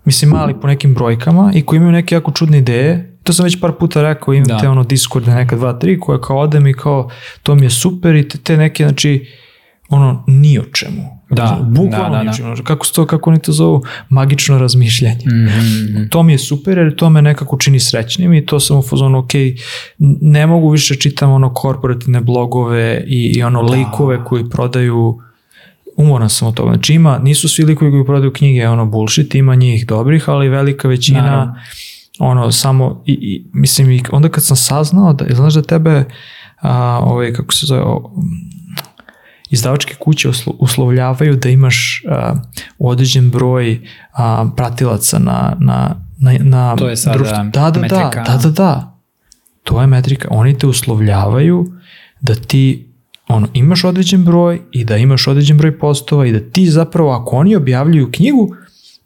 mislim 0.05 0.30
mali 0.30 0.55
po 0.61 0.66
nekim 0.66 0.95
brojkama 0.95 1.53
i 1.55 1.62
koji 1.62 1.76
imaju 1.76 1.93
neke 1.93 2.14
jako 2.14 2.32
čudne 2.32 2.59
ideje, 2.59 3.18
to 3.22 3.32
sam 3.32 3.45
već 3.45 3.61
par 3.61 3.72
puta 3.72 4.03
rekao, 4.03 4.34
imam 4.34 4.49
Da. 4.49 4.59
te 4.59 4.68
ono 4.68 4.84
Discord 4.84 5.28
neka 5.28 5.57
dva, 5.57 5.72
tri 5.72 6.01
koje 6.01 6.20
kao 6.20 6.38
odem 6.38 6.66
i 6.66 6.74
kao 6.74 7.11
to 7.43 7.55
mi 7.55 7.66
je 7.66 7.70
super 7.70 8.14
i 8.14 8.28
te, 8.28 8.38
te 8.38 8.57
neke 8.57 8.84
znači 8.84 9.26
ono 9.88 10.24
ni 10.26 10.59
o 10.59 10.62
čemu. 10.62 11.20
Da, 11.31 11.59
bukvalno 11.62 12.11
da, 12.11 12.24
da, 12.24 12.45
ni 12.45 12.53
o 12.53 12.55
da. 12.57 12.62
Kako, 12.62 12.87
se 12.87 12.93
to, 12.93 13.07
kako 13.07 13.31
oni 13.31 13.39
to 13.39 13.53
zovu? 13.53 13.83
Magično 14.09 14.59
razmišljanje. 14.59 15.24
Mhm. 15.26 16.09
To 16.09 16.22
mi 16.22 16.33
je 16.33 16.39
super 16.39 16.78
jer 16.78 16.97
to 16.97 17.11
me 17.11 17.22
nekako 17.22 17.59
čini 17.59 17.81
srećnim 17.81 18.33
i 18.35 18.47
to 18.47 18.61
sam 18.61 18.78
u 18.78 18.83
fazonu, 18.83 19.18
ok, 19.18 19.31
ne 20.20 20.47
mogu 20.47 20.70
više 20.70 20.95
čitam 20.95 21.33
ono 21.33 21.55
korporativne 21.55 22.20
blogove 22.20 23.05
i, 23.07 23.33
i 23.37 23.43
ono 23.43 23.61
likove 23.62 24.24
koji 24.24 24.51
prodaju 24.51 25.20
umoran 25.97 26.31
sam 26.31 26.49
od 26.49 26.55
toga. 26.55 26.70
Znači 26.74 26.95
ima, 26.95 27.18
nisu 27.18 27.49
svi 27.49 27.64
likovi 27.64 27.91
koji 27.91 28.05
prodaju 28.05 28.33
knjige 28.33 28.68
ono 28.68 28.87
bullshit, 28.87 29.35
ima 29.35 29.55
njih 29.55 29.87
dobrih, 29.87 30.28
ali 30.28 30.49
velika 30.49 30.89
većina 30.89 31.22
Naravno. 31.22 31.55
ono 32.18 32.53
samo 32.53 33.03
i, 33.07 33.12
i 33.12 33.45
mislim 33.53 33.91
i 33.91 34.03
onda 34.12 34.28
kad 34.28 34.45
sam 34.45 34.57
saznao 34.57 35.12
da 35.12 35.24
znaš 35.35 35.55
da 35.55 35.62
tebe 35.62 36.05
a, 36.61 37.01
ovaj 37.03 37.33
kako 37.33 37.55
se 37.55 37.66
zove 37.66 37.81
o, 37.81 38.12
izdavačke 39.51 39.94
kuće 39.94 40.28
uslo- 40.28 40.57
uslovljavaju 40.59 41.36
da 41.36 41.48
imaš 41.48 42.03
a, 42.09 42.34
određen 42.78 43.30
broj 43.30 43.80
a, 44.12 44.46
pratilaca 44.57 45.18
na, 45.18 45.57
na, 45.61 45.90
na, 46.18 46.32
na 46.40 46.76
To 46.76 46.88
je 46.88 46.96
sada 46.96 47.16
društvu. 47.16 47.36
da, 47.44 47.70
da, 47.70 47.80
metrika. 47.80 48.11
da, 48.16 48.32
da, 48.32 48.38
da, 48.38 48.51
da. 48.51 48.98
To 49.62 49.80
je 49.80 49.86
metrika. 49.86 50.28
Oni 50.30 50.59
te 50.59 50.66
uslovljavaju 50.66 51.66
da 52.20 52.34
ti 52.34 52.86
ono, 53.28 53.48
imaš 53.53 53.84
određen 53.84 54.24
broj 54.24 54.61
i 54.72 54.84
da 54.84 54.96
imaš 54.96 55.26
određen 55.26 55.59
broj 55.59 55.78
postova 55.78 56.26
i 56.26 56.32
da 56.32 56.40
ti 56.42 56.66
zapravo, 56.66 57.11
ako 57.12 57.36
oni 57.36 57.57
objavljuju 57.57 58.11
knjigu, 58.12 58.48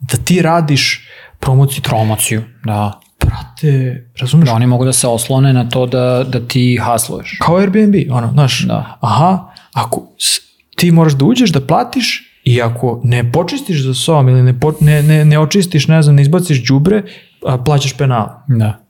da 0.00 0.16
ti 0.16 0.42
radiš 0.42 1.08
promociju. 1.40 1.82
Promociju, 1.82 2.42
da. 2.64 3.00
Prate, 3.18 4.06
razumeš? 4.18 4.48
Da 4.48 4.54
oni 4.54 4.66
mogu 4.66 4.84
da 4.84 4.92
se 4.92 5.08
oslone 5.08 5.52
na 5.52 5.68
to 5.68 5.86
da, 5.86 6.24
da 6.28 6.40
ti 6.40 6.78
hasluješ. 6.82 7.38
Kao 7.40 7.56
Airbnb, 7.56 7.94
ono, 8.10 8.32
znaš, 8.32 8.60
Da. 8.60 8.98
aha, 9.00 9.44
ako 9.74 10.02
ti 10.76 10.90
moraš 10.90 11.12
da 11.12 11.24
uđeš, 11.24 11.50
da 11.50 11.66
platiš 11.66 12.30
i 12.44 12.62
ako 12.62 13.00
ne 13.04 13.32
počistiš 13.32 13.82
za 13.82 13.94
sobom 13.94 14.28
ili 14.28 14.42
ne, 14.42 14.60
po, 14.60 14.72
ne, 14.80 15.02
ne, 15.02 15.24
ne 15.24 15.38
očistiš, 15.38 15.88
ne 15.88 16.02
znam, 16.02 16.16
ne 16.16 16.22
izbaciš 16.22 16.66
đubre, 16.66 17.02
a, 17.46 17.58
plaćaš 17.58 17.92
penal. 17.92 18.26
Da. 18.48 18.80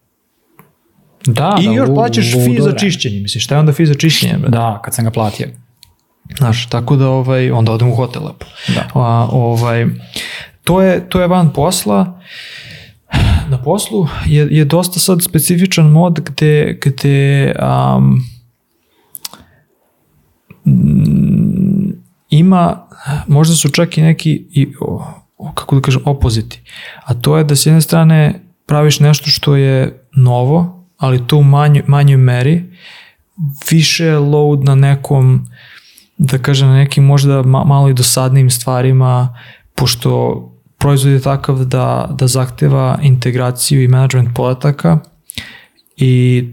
Da, 1.26 1.56
I 1.60 1.66
da, 1.66 1.72
još 1.72 1.88
plaćaš 1.94 2.32
fi 2.32 2.62
za 2.62 2.72
čišćenje, 2.72 3.20
misliš, 3.20 3.44
šta 3.44 3.54
je 3.54 3.58
onda 3.58 3.72
fi 3.72 3.86
za 3.86 3.94
čišćenje? 3.94 4.38
Da, 4.48 4.80
kad 4.84 4.94
sam 4.94 5.04
ga 5.04 5.10
platio. 5.10 5.48
Znaš, 6.38 6.66
tako 6.66 6.96
da 6.96 7.08
ovaj, 7.08 7.50
onda 7.50 7.72
odem 7.72 7.88
u 7.88 7.94
hotel 7.94 8.26
lepo. 8.26 8.46
Da. 8.74 8.88
A, 8.94 9.28
ovaj, 9.32 9.86
to, 10.64 10.82
je, 10.82 11.08
to 11.08 11.20
je 11.20 11.26
van 11.26 11.52
posla. 11.52 12.20
Na 13.48 13.62
poslu 13.62 14.08
je, 14.26 14.48
je 14.50 14.64
dosta 14.64 15.00
sad 15.00 15.22
specifičan 15.22 15.86
mod 15.86 16.20
gde, 16.20 16.78
gde 16.82 17.54
um, 17.62 18.20
ima, 22.30 22.86
možda 23.26 23.54
su 23.54 23.68
čak 23.68 23.98
i 23.98 24.02
neki, 24.02 24.46
i, 24.50 24.74
o, 24.80 25.04
o, 25.36 25.52
kako 25.52 25.74
da 25.74 25.82
kažem, 25.82 26.02
opoziti. 26.04 26.60
A 27.04 27.14
to 27.14 27.38
je 27.38 27.44
da 27.44 27.56
s 27.56 27.66
jedne 27.66 27.80
strane 27.80 28.40
praviš 28.66 29.00
nešto 29.00 29.30
što 29.30 29.56
je 29.56 30.06
novo, 30.16 30.86
ali 30.96 31.26
to 31.26 31.36
u 31.36 31.42
manjoj, 31.42 31.84
manjoj 31.86 32.16
meri, 32.16 32.64
više 33.70 34.04
je 34.04 34.18
load 34.18 34.64
na 34.64 34.74
nekom, 34.74 35.46
da 36.18 36.38
kažem, 36.38 36.68
na 36.68 36.74
nekim 36.74 37.04
možda 37.04 37.42
ma, 37.42 37.64
malo 37.64 37.88
i 37.88 37.94
dosadnim 37.94 38.50
stvarima, 38.50 39.38
pošto 39.74 40.40
proizvod 40.78 41.12
je 41.12 41.20
takav 41.20 41.64
da, 41.64 42.08
da 42.18 42.26
zahteva 42.26 42.98
integraciju 43.02 43.82
i 43.82 43.88
management 43.88 44.28
podataka 44.34 44.98
i 45.96 46.44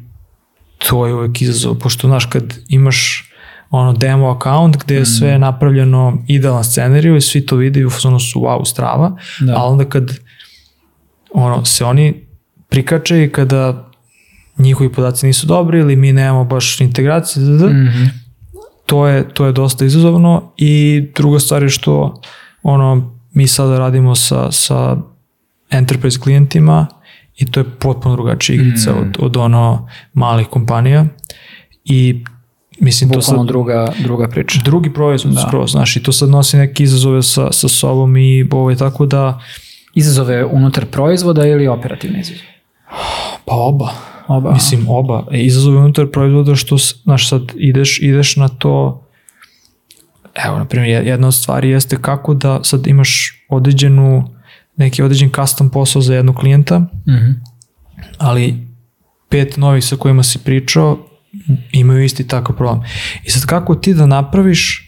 to 0.78 1.08
je 1.08 1.14
uvek 1.14 1.42
izazov, 1.42 1.76
pošto 1.76 2.08
znaš 2.08 2.26
kad 2.26 2.54
imaš 2.70 3.31
ono 3.72 3.94
demo 3.94 4.30
account 4.30 4.78
gde 4.78 4.96
je 4.96 5.06
sve 5.08 5.38
napravljeno 5.40 6.24
idealan 6.28 6.64
scenariju 6.64 7.16
i 7.16 7.22
svi 7.22 7.46
to 7.46 7.56
vide 7.56 7.80
i 7.80 7.86
u 7.86 7.90
fazonu 7.90 8.20
su 8.20 8.40
wow 8.40 8.66
strava, 8.66 9.18
Da. 9.40 9.54
a 9.54 9.64
onda 9.64 9.86
kad 9.86 10.12
ono, 11.32 11.66
se 11.66 11.86
oni 11.86 12.26
prikače 12.70 13.24
i 13.24 13.30
kada 13.30 13.90
njihovi 14.58 14.92
podaci 14.92 15.26
nisu 15.26 15.48
dobri 15.48 15.80
ili 15.80 15.96
mi 15.96 16.14
nemamo 16.14 16.44
baš 16.44 16.82
integraciju, 16.82 17.44
da, 17.44 17.58
da, 17.58 17.68
Mhm. 17.68 18.04
to 18.86 19.08
je, 19.08 19.30
to 19.30 19.46
je 19.46 19.52
dosta 19.52 19.86
izazovno 19.86 20.52
i 20.58 20.74
druga 21.16 21.40
stvar 21.40 21.64
je 21.64 21.70
što 21.70 22.22
ono, 22.64 23.12
mi 23.34 23.48
sada 23.48 23.80
radimo 23.80 24.16
sa, 24.16 24.52
sa 24.52 24.98
enterprise 25.70 26.20
klijentima 26.20 26.88
i 27.36 27.46
to 27.46 27.60
je 27.60 27.70
potpuno 27.72 28.16
drugačija 28.16 28.56
igrica 28.56 28.92
Mm. 28.92 28.98
od, 28.98 29.18
od 29.20 29.38
ono 29.38 29.88
malih 30.14 30.48
kompanija 30.48 31.06
i 31.86 32.24
mislim 32.82 33.10
to 33.10 33.22
sad 33.22 33.46
druga, 33.46 33.94
druga 34.00 34.28
priča. 34.28 34.60
drugi 34.64 34.94
proizvod 34.94 35.34
Da. 35.34 35.42
skroz, 35.42 35.72
znaš, 35.72 35.96
i 35.96 36.04
to 36.04 36.12
sad 36.12 36.30
nosi 36.30 36.58
neke 36.58 36.84
izazove 36.84 37.24
sa, 37.24 37.52
sa 37.52 37.68
sobom 37.68 38.18
i 38.18 38.48
ovaj, 38.52 38.76
tako 38.76 39.06
da 39.06 39.40
Izazove 39.94 40.46
unutar 40.46 40.86
proizvoda 40.86 41.46
ili 41.46 41.68
operativne 41.68 42.20
izazove? 42.20 42.48
Pa 43.46 43.56
oba. 43.56 43.90
Oba. 44.28 44.52
Mislim, 44.54 44.86
oba. 44.90 45.26
E, 45.32 45.40
izazov 45.40 45.74
je 45.74 45.80
unutar 45.80 46.08
proizvoda 46.08 46.56
što, 46.56 46.78
znaš, 46.78 47.30
sad 47.30 47.42
ideš, 47.56 48.00
ideš 48.02 48.36
na 48.36 48.48
to, 48.48 49.04
evo, 50.46 50.58
na 50.58 50.66
primjer, 50.66 51.08
jedna 51.08 51.28
od 51.28 51.34
stvari 51.36 51.70
jeste 51.70 51.98
kako 52.02 52.34
da 52.34 52.64
sad 52.64 52.88
imaš 52.88 53.44
određenu, 53.50 54.28
neki 54.78 55.04
određen 55.04 55.30
custom 55.32 55.70
posao 55.70 56.02
za 56.02 56.16
jednog 56.16 56.36
klijenta, 56.36 56.80
Mhm. 57.08 57.32
ali 58.18 58.68
pet 59.30 59.58
novih 59.58 59.84
sa 59.86 59.96
kojima 59.96 60.24
si 60.24 60.40
pričao 60.40 60.98
imaju 61.72 62.04
isti 62.04 62.28
takav 62.28 62.56
problem. 62.56 62.84
I 63.24 63.30
sad 63.30 63.46
kako 63.46 63.76
ti 63.76 63.94
da 63.94 64.06
napraviš 64.06 64.88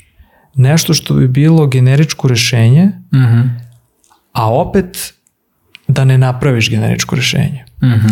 nešto 0.56 0.94
što 0.94 1.14
bi 1.14 1.28
bilo 1.28 1.68
generičko 1.68 2.28
rešenje, 2.28 2.92
Mhm. 3.14 3.42
a 4.34 4.52
opet 4.52 5.14
da 5.88 6.06
ne 6.06 6.18
napraviš 6.18 6.70
generičko 6.70 7.16
rešenje. 7.16 7.66
Mhm. 7.84 8.08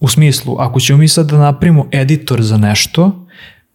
U 0.00 0.08
smislu, 0.08 0.56
ako 0.58 0.80
ćemo 0.80 0.98
mi 0.98 1.08
sad 1.08 1.26
da 1.26 1.38
napravimo 1.38 1.88
editor 1.92 2.42
za 2.42 2.56
nešto, 2.56 3.25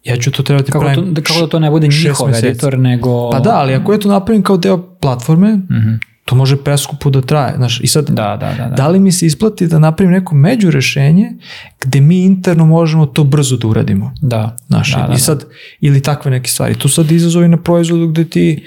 ja 0.04 0.16
ću 0.16 0.30
to 0.30 0.42
trebati 0.42 0.72
Kako, 0.72 0.84
to, 0.84 0.90
pravim 0.90 1.14
da, 1.14 1.22
kako 1.22 1.40
da 1.40 1.46
to 1.46 1.58
ne 1.58 1.70
bude 1.70 1.88
njihov 1.88 2.28
editor, 2.30 2.78
nego... 2.78 3.30
Pa 3.30 3.40
da, 3.40 3.50
ali 3.52 3.74
ako 3.74 3.92
ja 3.92 3.98
to 3.98 4.08
napravim 4.08 4.42
kao 4.42 4.56
deo 4.56 4.78
platforme, 4.94 5.48
Mhm. 5.52 5.94
to 6.24 6.34
može 6.34 6.56
preskupo 6.56 7.10
da 7.10 7.20
traje. 7.20 7.54
Znaš, 7.56 7.80
I 7.80 7.86
sad, 7.86 8.04
Da, 8.06 8.36
da, 8.36 8.54
da. 8.54 8.64
da. 8.64 8.74
da 8.74 8.88
li 8.88 9.00
mi 9.00 9.12
se 9.12 9.26
isplati 9.26 9.66
da 9.66 9.78
napravim 9.78 10.12
neko 10.12 10.34
među 10.34 10.70
rešenje 10.70 11.32
gde 11.80 12.00
mi 12.00 12.18
interno 12.18 12.66
možemo 12.66 13.06
to 13.06 13.24
brzo 13.24 13.56
da 13.56 13.66
uradimo? 13.68 14.12
Da, 14.16 14.56
Znaš, 14.66 14.92
da, 14.92 15.02
da, 15.02 15.14
i 15.14 15.18
sad, 15.18 15.44
ili 15.80 16.02
takve 16.02 16.30
neke 16.30 16.48
stvari. 16.48 16.74
Tu 16.74 16.88
sad 16.88 17.10
izazovi 17.10 17.48
na 17.48 17.56
proizvodu 17.56 18.08
gde 18.08 18.24
ti, 18.24 18.64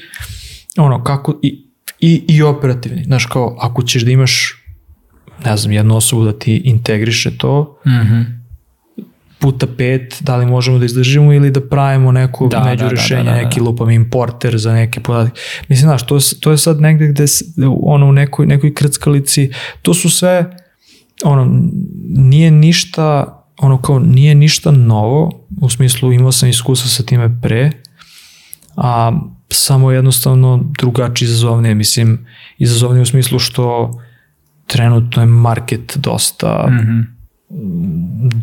ono, 0.77 1.03
kako, 1.03 1.39
i, 1.41 1.65
i, 1.99 2.23
i 2.27 2.41
operativni. 2.43 3.03
Znaš, 3.03 3.25
kao, 3.25 3.57
ako 3.59 3.83
ćeš 3.83 4.03
da 4.03 4.11
imaš, 4.11 4.53
ne 5.45 5.57
znam, 5.57 5.71
jednu 5.71 5.95
osobu 5.95 6.25
da 6.25 6.33
ti 6.33 6.55
integriše 6.57 7.37
to, 7.37 7.79
Mhm. 7.87 8.21
Puta 9.45 9.67
pet, 9.77 10.17
da 10.21 10.37
li 10.37 10.45
možemo 10.45 10.79
da 10.79 10.85
izdržimo 10.85 11.33
ili 11.33 11.51
da 11.51 11.61
pravimo 11.61 12.11
neko 12.11 12.47
Da, 12.47 12.59
da, 12.59 12.65
među 12.65 12.83
da, 12.83 12.89
da, 12.89 12.95
rešenje, 12.95 13.23
da, 13.23 13.29
da, 13.29 13.35
da. 13.35 13.43
neki 13.43 13.59
lupam 13.59 13.89
importer 13.89 14.57
za 14.57 14.73
neke 14.73 14.99
podatke. 14.99 15.41
Mislim, 15.67 15.87
znaš, 15.87 16.05
to, 16.05 16.19
to 16.39 16.51
je 16.51 16.57
sad 16.57 16.81
negde 16.81 17.07
gde, 17.07 17.25
ono, 17.81 18.09
u 18.09 18.11
nekoj, 18.11 18.45
nekoj 18.45 18.73
krckalici, 18.73 19.51
to 19.81 19.93
su 19.93 20.09
sve, 20.09 20.57
ono, 21.23 21.59
nije 22.09 22.51
ništa, 22.51 23.37
ono 23.57 23.81
kao, 23.81 23.99
nije 23.99 24.35
ništa 24.35 24.71
novo, 24.71 25.45
u 25.61 25.69
smislu 25.69 26.13
imao 26.13 26.31
sam 26.31 26.49
iskustva 26.49 26.89
sa 26.89 27.03
time 27.03 27.41
pre, 27.41 27.71
a 28.75 29.11
samo 29.51 29.91
jednostavno 29.91 30.71
drugačije 30.79 31.25
izazovnije, 31.25 31.75
mislim, 31.75 32.25
izazovnije 32.57 33.01
u 33.01 33.05
smislu 33.05 33.39
što 33.39 33.91
trenutno 34.67 35.21
je 35.21 35.25
market 35.25 35.97
dosta 35.97 36.67
Mhm. 36.69 37.14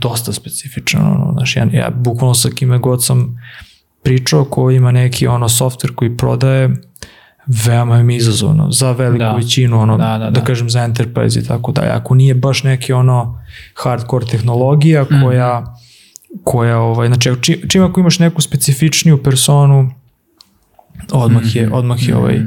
Dosta 0.01 0.33
specifičan, 0.33 1.01
ono, 1.07 1.33
znaš, 1.33 1.57
ja, 1.57 1.67
ja 1.73 1.91
bukvalno 1.91 2.35
sa 2.35 2.49
kime 2.55 2.79
god 2.79 3.05
sam 3.05 3.39
pričao 4.03 4.45
ko 4.45 4.71
ima 4.71 4.91
neki 4.93 5.27
ono 5.27 5.49
software 5.49 5.95
koji 5.95 6.17
prodaje, 6.17 6.71
veoma 7.67 7.97
je 7.97 8.03
mi 8.03 8.17
izazovno 8.17 8.71
za 8.71 8.93
veliku 8.93 9.19
Da. 9.19 9.33
većinu, 9.33 9.81
ono, 9.81 9.97
Da, 9.97 10.05
da, 10.05 10.19
da, 10.19 10.25
da, 10.25 10.31
da. 10.31 10.45
kažem 10.45 10.71
za 10.71 10.83
enterprise 10.85 11.41
i 11.41 11.45
tako 11.45 11.73
dalje. 11.73 11.89
Ako 11.91 12.15
nije 12.15 12.35
baš 12.35 12.63
neki 12.63 12.93
ono 12.93 13.43
hardcore 13.83 14.27
tehnologija 14.27 15.03
Mhm. 15.03 15.23
koja, 15.23 15.77
koja 16.45 16.79
ovaj, 16.79 17.07
znači 17.09 17.31
čim, 17.41 17.57
čim 17.69 17.83
ako 17.85 18.01
imaš 18.01 18.19
neku 18.19 18.41
specifičniju 18.43 19.23
personu, 19.23 19.91
odmah 21.13 21.57
je, 21.57 21.71
odmah 21.73 22.09
je 22.09 22.17
ovaj 22.17 22.41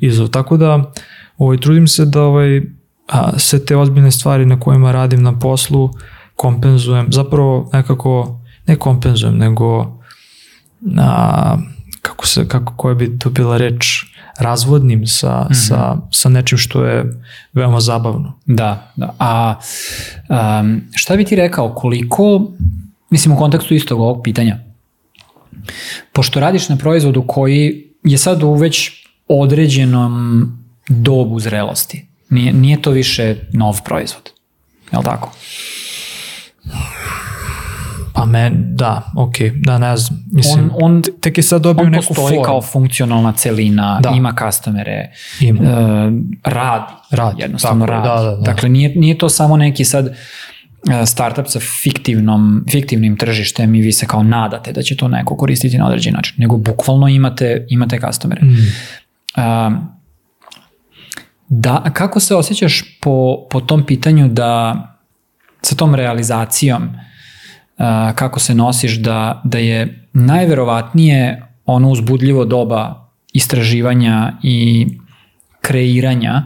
izazov. 0.00 0.28
Tako 0.28 0.56
da 0.56 0.92
ovaj, 1.38 1.56
trudim 1.56 1.86
se 1.88 2.04
da 2.04 2.22
ovaj, 2.22 2.62
a, 3.12 3.38
sve 3.38 3.64
te 3.64 3.76
ozbiljne 3.76 4.10
stvari 4.10 4.46
na 4.46 4.60
kojima 4.60 4.92
radim 4.92 5.22
na 5.22 5.38
poslu 5.38 5.90
kompenzujem, 6.36 7.06
zapravo 7.12 7.70
nekako, 7.72 8.40
ne 8.66 8.76
kompenzujem, 8.76 9.38
nego 9.38 9.98
a, 10.98 11.56
kako 12.02 12.26
se, 12.26 12.48
kako, 12.48 12.74
koja 12.76 12.94
bi 12.94 13.18
to 13.18 13.30
bila 13.30 13.56
reč, 13.56 14.04
razvodnim 14.38 15.06
sa, 15.06 15.54
sa, 15.54 15.96
sa 16.10 16.28
nečim 16.28 16.58
što 16.58 16.84
je 16.84 17.20
veoma 17.52 17.80
zabavno. 17.80 18.38
Da, 18.46 18.92
da. 18.96 19.14
A 19.18 19.54
um, 20.60 20.80
šta 20.94 21.16
bi 21.16 21.24
ti 21.24 21.36
rekao, 21.36 21.74
koliko, 21.74 22.52
mislim 23.10 23.34
u 23.34 23.38
kontekstu 23.38 23.74
istog 23.74 24.00
ovog 24.00 24.20
pitanja, 24.24 24.58
pošto 26.12 26.40
radiš 26.40 26.68
na 26.68 26.76
proizvodu 26.76 27.24
koji 27.26 27.86
je 28.04 28.18
sad 28.18 28.42
u 28.42 28.54
već 28.54 28.90
određenom 29.28 30.42
dobu 30.88 31.40
zrelosti, 31.40 32.06
nije, 32.32 32.52
nije 32.52 32.82
to 32.82 32.90
više 32.90 33.36
nov 33.52 33.82
proizvod, 33.82 34.30
je 34.92 34.98
li 34.98 35.04
tako? 35.04 35.32
Pa 38.14 38.24
men, 38.24 38.76
da, 38.76 39.12
ok, 39.16 39.34
da 39.56 39.78
ne 39.78 39.96
znam. 39.96 40.24
Mislim, 40.32 40.70
On, 40.74 40.94
on, 40.96 41.02
tek 41.20 41.36
je 41.36 41.42
sad 41.42 41.62
dobio 41.62 41.84
on 41.84 41.90
neku 41.90 42.06
postoji 42.06 42.28
formu. 42.28 42.44
kao 42.44 42.62
funkcionalna 42.62 43.32
celina, 43.32 44.00
Da. 44.02 44.10
ima 44.10 44.34
customere, 44.40 45.10
Ima. 45.40 45.60
e, 45.62 46.10
radi, 46.44 46.92
Radi, 47.10 47.42
jednostavno 47.42 47.86
tako 47.86 47.92
radi. 47.92 48.08
da, 48.08 48.30
da, 48.30 48.36
da. 48.36 48.42
Dakle, 48.42 48.68
nije, 48.68 48.92
nije 48.96 49.18
to 49.18 49.28
samo 49.28 49.56
neki 49.56 49.84
sad 49.84 50.06
e, 50.06 50.14
startup 51.06 51.46
sa 51.48 51.60
fiktivnom, 51.82 52.64
fiktivnim 52.70 53.16
tržištem 53.16 53.74
i 53.74 53.80
vi 53.80 53.92
se 53.92 54.06
kao 54.06 54.22
nadate 54.22 54.72
da 54.72 54.82
će 54.82 54.96
to 54.96 55.08
neko 55.08 55.36
koristiti 55.36 55.78
na 55.78 55.86
određen 55.86 56.14
način, 56.14 56.34
nego 56.38 56.56
bukvalno 56.56 57.08
imate, 57.08 57.66
imate 57.68 57.98
customere. 58.00 58.40
Mm. 58.42 58.56
Um, 59.36 59.88
da, 61.54 61.84
kako 61.92 62.20
se 62.20 62.34
osjećaš 62.34 62.98
po, 63.00 63.46
po 63.50 63.60
tom 63.60 63.86
pitanju 63.86 64.28
da 64.28 64.82
sa 65.62 65.74
tom 65.74 65.94
realizacijom 65.94 66.82
uh, 66.82 68.14
kako 68.14 68.40
se 68.40 68.54
nosiš 68.54 68.94
da, 68.98 69.40
da 69.44 69.58
je 69.58 70.08
najverovatnije 70.12 71.42
ono 71.64 71.90
uzbudljivo 71.90 72.44
doba 72.44 73.08
istraživanja 73.32 74.32
i 74.42 74.86
kreiranja 75.60 76.42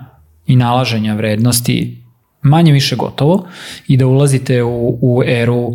i 0.46 0.57
nalaženja 0.57 1.14
vrednosti 1.14 2.02
manje 2.42 2.72
više 2.72 2.96
gotovo 2.96 3.48
i 3.88 3.96
da 3.96 4.07
ulazite 4.07 4.62
u, 4.62 4.98
u 5.02 5.22
eru 5.26 5.72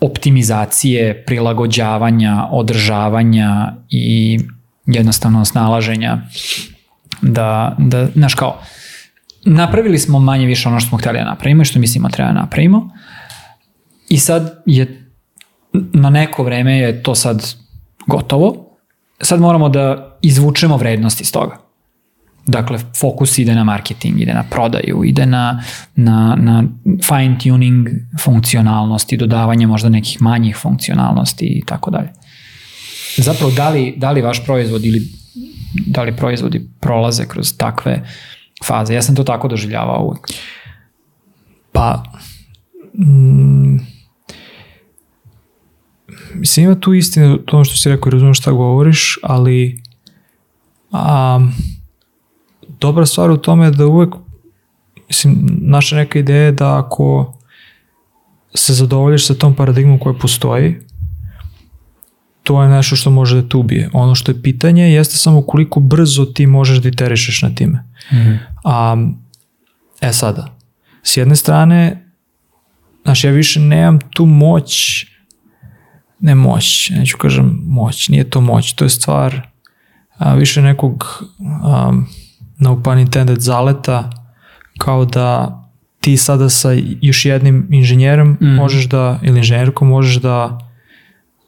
optimizacije, 0.00 1.24
prilagođavanja, 1.24 2.48
održavanja 2.50 3.74
i 3.90 4.38
jednostavno 4.86 5.44
snalaženja 5.44 6.18
da, 7.22 7.76
da, 7.78 8.06
znaš 8.14 8.34
kao, 8.34 8.60
napravili 9.44 9.98
smo 9.98 10.18
manje 10.18 10.46
više 10.46 10.68
ono 10.68 10.80
što 10.80 10.88
smo 10.88 10.98
hteli 10.98 11.18
da 11.18 11.24
napravimo 11.24 11.62
i 11.62 11.64
što 11.64 11.78
mislimo 11.78 12.08
treba 12.08 12.32
da 12.32 12.40
napravimo 12.40 12.90
i 14.08 14.18
sad 14.18 14.62
je 14.66 15.10
na 15.72 16.10
neko 16.10 16.44
vreme 16.44 16.78
je 16.78 17.02
to 17.02 17.14
sad 17.14 17.54
gotovo, 18.06 18.76
sad 19.20 19.40
moramo 19.40 19.68
da 19.68 20.18
izvučemo 20.22 20.76
vrednost 20.76 21.20
iz 21.20 21.32
toga. 21.32 21.58
Dakle, 22.46 22.78
fokus 23.00 23.38
ide 23.38 23.54
na 23.54 23.64
marketing, 23.64 24.20
ide 24.20 24.34
na 24.34 24.42
prodaju, 24.50 25.04
ide 25.04 25.26
na, 25.26 25.62
na, 25.96 26.36
na 26.40 26.64
fine 26.84 27.38
tuning 27.42 27.88
funkcionalnosti, 28.20 29.16
dodavanje 29.16 29.66
možda 29.66 29.88
nekih 29.88 30.22
manjih 30.22 30.56
funkcionalnosti 30.56 31.46
i 31.46 31.62
tako 31.66 31.90
dalje. 31.90 32.12
Zapravo, 33.16 33.52
da 33.52 33.68
li, 33.68 33.94
da 33.96 34.10
li 34.10 34.22
vaš 34.22 34.44
proizvod 34.44 34.84
ili 34.84 35.02
da 35.86 36.02
li 36.02 36.16
proizvodi 36.16 36.68
prolaze 36.80 37.26
kroz 37.28 37.56
takve 37.56 38.02
faze? 38.64 38.94
Ja 38.94 39.02
sam 39.02 39.16
to 39.16 39.24
tako 39.24 39.48
doživljavao 39.48 40.04
uvek. 40.04 40.28
Pa, 41.72 42.02
mm, 42.98 43.78
mislim 46.34 46.66
ima 46.66 46.80
tu 46.80 46.94
istine 46.94 47.38
to 47.46 47.56
ono 47.56 47.64
što 47.64 47.76
si 47.76 47.88
rekao, 47.88 48.10
razumem 48.10 48.34
šta 48.34 48.52
govoriš, 48.52 49.18
ali 49.22 49.82
a, 50.92 51.40
dobra 52.80 53.06
stvar 53.06 53.30
u 53.30 53.36
tome 53.36 53.66
je 53.66 53.70
da 53.70 53.86
uvek, 53.86 54.14
mislim, 55.08 55.46
naša 55.48 55.96
neka 55.96 56.18
ideja 56.18 56.42
je 56.42 56.52
da 56.52 56.78
ako 56.78 57.34
se 58.54 58.74
zadovoljiš 58.74 59.26
sa 59.26 59.34
tom 59.34 59.54
paradigmom 59.54 59.98
koja 59.98 60.14
postoji, 60.14 60.80
to 62.44 62.62
je 62.62 62.68
nešto 62.68 62.96
što 62.96 63.10
može 63.10 63.42
da 63.42 63.48
te 63.48 63.56
ubije. 63.56 63.90
Ono 63.92 64.14
što 64.14 64.32
je 64.32 64.42
pitanje 64.42 64.92
jeste 64.92 65.16
samo 65.16 65.42
koliko 65.42 65.80
brzo 65.80 66.24
ti 66.24 66.46
možeš 66.46 66.78
da 66.78 66.88
iterišeš 66.88 67.42
na 67.42 67.54
time. 67.54 67.84
Mhm. 68.12 68.34
A, 68.64 68.96
e 70.00 70.12
sada, 70.12 70.56
s 71.02 71.16
jedne 71.16 71.36
strane, 71.36 72.04
znaš, 73.02 73.24
ja 73.24 73.30
više 73.30 73.60
nemam 73.60 73.98
tu 74.10 74.26
moć, 74.26 75.04
ne 76.20 76.34
moć, 76.34 76.90
neću 76.90 77.18
kažem 77.18 77.60
moć, 77.64 78.08
nije 78.08 78.30
to 78.30 78.40
moć, 78.40 78.72
to 78.72 78.84
je 78.84 78.88
stvar 78.90 79.48
a, 80.18 80.34
više 80.34 80.62
nekog, 80.62 81.22
um, 81.38 82.06
no 82.58 82.82
pun 82.82 82.98
intended, 82.98 83.40
zaleta, 83.40 84.10
kao 84.78 85.04
da 85.04 85.60
ti 86.00 86.16
sada 86.16 86.48
sa 86.48 86.68
još 87.00 87.24
jednim 87.24 87.68
inženjerom 87.70 88.30
Mhm. 88.40 88.54
možeš 88.54 88.84
da, 88.84 89.18
ili 89.22 89.38
inženjerkom 89.38 89.88
možeš 89.88 90.16
da 90.16 90.58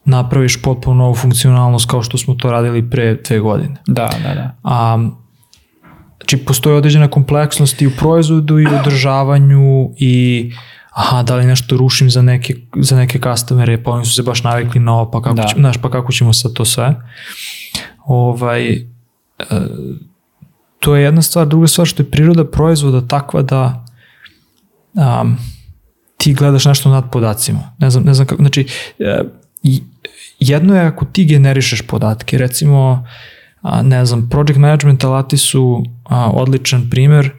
napraviš 0.07 0.63
potpuno 0.63 0.97
novu 0.97 1.15
funkcionalnost 1.15 1.91
kao 1.91 2.03
što 2.03 2.19
smo 2.19 2.35
to 2.35 2.51
radili 2.51 2.91
pre 2.91 3.15
dve 3.29 3.39
godine. 3.41 3.77
Da, 3.87 4.09
da, 4.23 4.35
da. 4.35 4.55
A, 4.63 5.09
znači, 6.17 6.37
postoji 6.37 6.77
određena 6.77 7.09
kompleksnost 7.09 7.83
i 7.83 7.87
u 7.87 7.91
proizvodu 7.99 8.59
i 8.59 8.67
u 8.67 8.79
održavanju 8.81 9.91
i 9.99 10.53
aha, 10.93 11.23
da 11.23 11.37
li 11.37 11.47
nešto 11.47 11.77
rušim 11.77 12.11
za 12.11 12.23
neke, 12.23 12.55
za 12.77 12.97
neke 12.97 13.19
customere, 13.21 13.83
pa 13.83 13.91
oni 13.91 14.05
su 14.05 14.15
se 14.15 14.23
baš 14.23 14.43
navikli 14.43 14.81
na 14.81 14.95
ovo, 14.95 15.11
pa 15.11 15.23
kako, 15.23 15.37
Da. 15.37 15.43
ćemo, 15.43 15.61
znaš, 15.61 15.77
pa 15.77 15.91
kako 15.91 16.13
ćemo 16.13 16.33
sad 16.33 16.53
to 16.53 16.65
sve. 16.65 16.95
Ovaj, 18.05 18.73
e, 18.73 18.85
to 20.81 20.97
je 20.97 21.03
jedna 21.03 21.23
stvar, 21.23 21.47
druga 21.47 21.67
stvar 21.67 21.87
što 21.87 22.03
je 22.03 22.11
priroda 22.11 22.45
proizvoda 22.45 23.09
takva 23.09 23.43
da 23.43 23.85
um, 24.95 25.37
ti 26.17 26.35
gledaš 26.35 26.65
nešto 26.65 26.89
nad 26.89 27.11
podacima. 27.13 27.73
Ne 27.79 27.91
znam, 27.91 28.05
ne 28.05 28.15
znam 28.15 28.27
kako, 28.27 28.43
znači, 28.43 28.67
e, 28.99 29.21
i- 29.63 29.83
jedno 30.39 30.77
je 30.77 30.87
ako 30.87 31.05
ti 31.05 31.25
generišeš 31.25 31.83
podatke, 31.83 32.39
recimo, 32.39 33.07
a, 33.63 33.83
ne 33.83 34.07
znam, 34.07 34.29
project 34.31 34.59
management 34.59 35.05
alati 35.05 35.37
su 35.37 35.85
a, 36.05 36.31
odličan 36.31 36.91
primer 36.91 37.31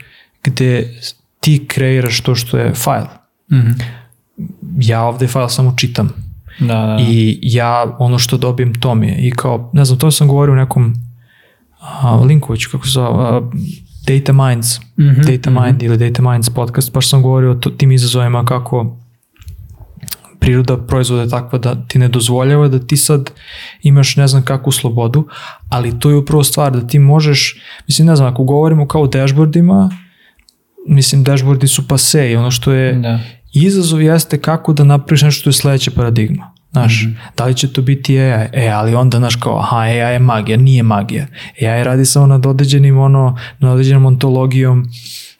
gde 0.43 0.93
ti 1.39 1.65
kreiraš 1.67 2.21
to 2.21 2.35
što 2.35 2.57
je 2.57 2.73
file. 2.73 3.07
Mhm. 3.51 3.71
Ja 4.79 5.03
ovde 5.03 5.27
file 5.27 5.49
samo 5.49 5.73
čitam 5.77 6.09
Da, 6.59 6.65
da, 6.65 6.85
da. 6.85 6.97
i 7.09 7.39
ja 7.41 7.95
ono 7.99 8.19
što 8.19 8.37
dobijem 8.37 8.73
to 8.79 8.95
mi 8.95 9.07
je 9.07 9.27
i 9.27 9.31
kao, 9.31 9.69
ne 9.73 9.85
znam, 9.85 9.99
to 9.99 10.11
sam 10.11 10.27
govorio 10.27 10.53
u 10.53 10.57
nekom 10.57 10.95
a, 11.79 12.15
linku 12.15 12.51
već, 12.53 12.65
kako 12.65 12.85
se 12.85 12.91
zove, 12.91 13.07
a, 13.09 13.41
Data 14.07 14.33
Minds, 14.33 14.79
Mhm, 14.97 15.21
Data 15.21 15.49
Mind 15.49 15.83
ili 15.83 15.97
Data 15.97 16.31
Minds 16.31 16.49
podcast, 16.49 16.93
baš 16.93 17.09
sam 17.09 17.21
govorio 17.21 17.51
o 17.51 17.55
tim 17.55 17.91
izazovima 17.91 18.45
kako 18.45 18.97
priroda 20.47 20.77
proizvoda 20.77 21.21
je 21.21 21.29
takva 21.29 21.59
da 21.59 21.75
ti 21.87 21.99
ne 21.99 22.07
dozvoljava 22.07 22.67
da 22.67 22.79
ti 22.79 22.97
sad 22.97 23.31
imaš 23.83 24.15
ne 24.15 24.27
znam 24.27 24.43
kakvu 24.43 24.71
slobodu, 24.71 25.27
ali 25.69 25.99
to 25.99 26.09
je 26.09 26.15
upravo 26.15 26.43
stvar 26.43 26.71
da 26.71 26.87
ti 26.87 26.99
možeš, 26.99 27.61
mislim 27.87 28.07
ne 28.07 28.15
znam, 28.15 28.33
ako 28.33 28.43
govorimo 28.43 28.87
kao 28.87 29.01
o 29.01 29.07
dashboardima, 29.07 29.89
mislim 30.87 31.23
dashboardi 31.23 31.67
su 31.67 31.87
pase 31.87 32.31
i 32.31 32.35
ono 32.35 32.51
što 32.51 32.71
je 32.71 32.93
Da. 32.93 33.19
izazov 33.53 34.01
jeste 34.01 34.37
kako 34.37 34.73
da 34.73 34.83
napraviš 34.83 35.21
nešto 35.21 35.41
što 35.41 35.49
je 35.49 35.53
sledeća 35.53 35.91
paradigma. 35.91 36.51
Znaš, 36.71 37.03
Mhm. 37.03 37.13
da 37.37 37.45
li 37.45 37.55
će 37.55 37.73
to 37.73 37.81
biti 37.81 38.19
AI? 38.19 38.47
E, 38.53 38.69
ali 38.69 38.95
onda, 38.95 39.17
znaš, 39.17 39.35
kao, 39.35 39.59
aha, 39.59 39.77
AI 39.77 40.13
je 40.13 40.19
magija, 40.19 40.57
nije 40.57 40.83
magija. 40.83 41.27
AI 41.61 41.83
radi 41.83 42.05
samo 42.05 42.27
nad 42.27 42.45
određenim, 42.45 42.97
ono, 42.99 43.37
nad 43.59 43.71
određenom 43.71 44.05
ontologijom 44.05 44.85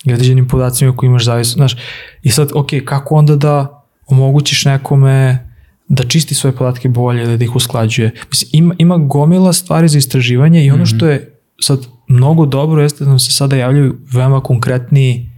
i 0.04 0.14
određenim 0.14 0.48
podacima 0.48 0.96
koji 0.96 1.08
imaš 1.08 1.26
zavisno, 1.26 1.54
znaš. 1.56 1.76
I 2.24 2.30
sad, 2.30 2.50
ok, 2.54 2.68
kako 2.86 3.16
onda 3.16 3.36
da 3.36 3.77
omogućiš 4.08 4.66
nekome 4.66 5.48
da 5.88 6.04
čisti 6.04 6.36
svoje 6.36 6.56
podatke 6.56 6.90
bolje 6.90 7.24
ili 7.24 7.38
da 7.38 7.44
ih 7.44 7.56
usklađuje. 7.56 8.12
Mislim, 8.30 8.50
ima, 8.54 8.76
ima 8.78 8.98
gomila 8.98 9.54
stvari 9.54 9.88
za 9.88 9.98
istraživanje 9.98 10.66
i 10.66 10.72
ono 10.72 10.84
Mhm. 10.84 10.96
što 10.96 11.08
je 11.08 11.34
sad 11.62 11.80
mnogo 12.08 12.46
dobro 12.46 12.82
jeste 12.82 13.04
da 13.04 13.10
nam 13.10 13.20
se 13.20 13.32
sada 13.32 13.56
javljaju 13.56 13.98
veoma 14.14 14.42
konkretni 14.42 15.32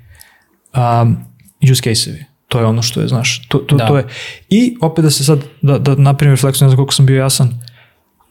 um, 1.02 1.18
use 1.72 1.82
case-evi. 1.82 2.24
To 2.48 2.60
je 2.60 2.66
ono 2.66 2.82
što 2.82 3.02
je, 3.02 3.08
znaš, 3.08 3.48
to, 3.48 3.58
to, 3.58 3.76
Da. 3.78 3.88
to 3.88 3.98
je. 3.98 4.06
I 4.50 4.78
opet 4.82 5.04
da 5.04 5.10
se 5.12 5.24
sad, 5.24 5.40
da, 5.62 5.80
da 5.80 5.96
napravim 5.96 6.34
refleksiju, 6.34 6.66
ne 6.66 6.70
znam 6.70 6.76
koliko 6.78 6.94
sam 6.94 7.06
bio 7.06 7.18
jasan, 7.18 7.60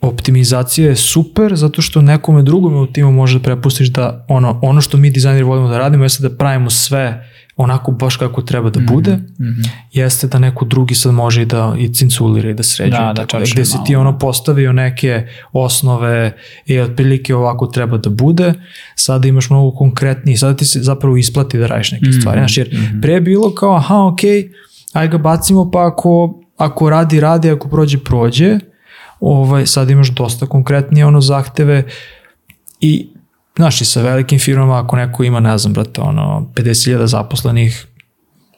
optimizacija 0.01 0.89
je 0.89 0.97
super 0.97 1.57
zato 1.57 1.83
što 1.83 2.03
nekome 2.03 2.43
drugome 2.43 2.77
u 2.77 2.87
timu 2.87 3.13
može 3.13 3.39
da 3.39 3.43
prepustiš 3.43 3.89
da 3.89 4.25
ono, 4.29 4.59
ono 4.63 4.81
što 4.81 4.97
mi 4.97 5.11
dizajneri 5.11 5.45
volimo 5.45 5.69
da 5.69 5.79
radimo 5.79 6.05
jeste 6.05 6.29
da 6.29 6.37
pravimo 6.37 6.71
sve 6.71 7.31
onako 7.59 7.91
baš 7.93 8.17
kako 8.17 8.43
treba 8.43 8.71
da 8.71 8.81
bude, 8.83 9.13
Mhm. 9.41 9.61
jeste 9.93 10.27
da 10.27 10.39
neko 10.39 10.65
drugi 10.65 10.95
sad 10.95 11.15
može 11.15 11.43
i 11.43 11.47
da 11.47 11.75
i 11.79 11.89
cinculira 11.89 12.51
i 12.51 12.55
da 12.55 12.63
sređuje. 12.63 12.99
Da, 12.99 13.07
da, 13.07 13.27
tako 13.27 13.45
gde 13.45 13.65
si 13.65 13.77
ti 13.83 13.97
ono 13.97 14.19
postavio 14.19 14.73
neke 14.73 15.23
osnove 15.53 16.33
i 16.67 16.81
otprilike 16.81 17.35
ovako 17.35 17.67
treba 17.67 17.99
da 17.99 18.11
bude, 18.11 18.55
sada 18.95 19.29
imaš 19.29 19.51
mnogo 19.51 19.71
konkretniji, 19.73 20.37
sada 20.37 20.57
ti 20.57 20.65
se 20.65 20.81
zapravo 20.81 21.17
isplati 21.17 21.59
da 21.59 21.67
radiš 21.67 21.93
neke 21.93 22.05
Mhm, 22.05 22.13
stvari. 22.13 22.41
Znaš, 22.41 22.57
jer 22.57 22.71
pre 23.03 23.13
je 23.13 23.21
bilo 23.21 23.51
kao, 23.51 23.75
aha, 23.75 23.97
ok, 24.05 24.21
aj 24.93 25.09
ga 25.09 25.19
bacimo, 25.19 25.71
pa 25.71 25.87
ako, 25.87 26.11
ako 26.57 26.91
radi, 26.91 27.21
radi, 27.21 27.51
ako 27.51 27.69
prođe, 27.69 27.99
prođe. 27.99 28.59
Ovaj, 29.21 29.67
sad 29.67 29.91
imaš 29.91 30.09
dosta 30.09 30.47
konkretnije 30.47 31.07
ono 31.07 31.21
zahteve 31.21 31.83
i 32.81 33.09
znaš 33.59 33.81
i 33.81 33.85
sa 33.85 34.03
velikim 34.03 34.39
firmama 34.39 34.79
ako 34.79 34.97
neko 34.97 35.25
ima 35.25 35.41
ne 35.41 35.59
znam 35.59 35.73
brate 35.73 36.01
ono 36.01 36.51
50.000 36.55 37.05
zaposlenih 37.05 37.87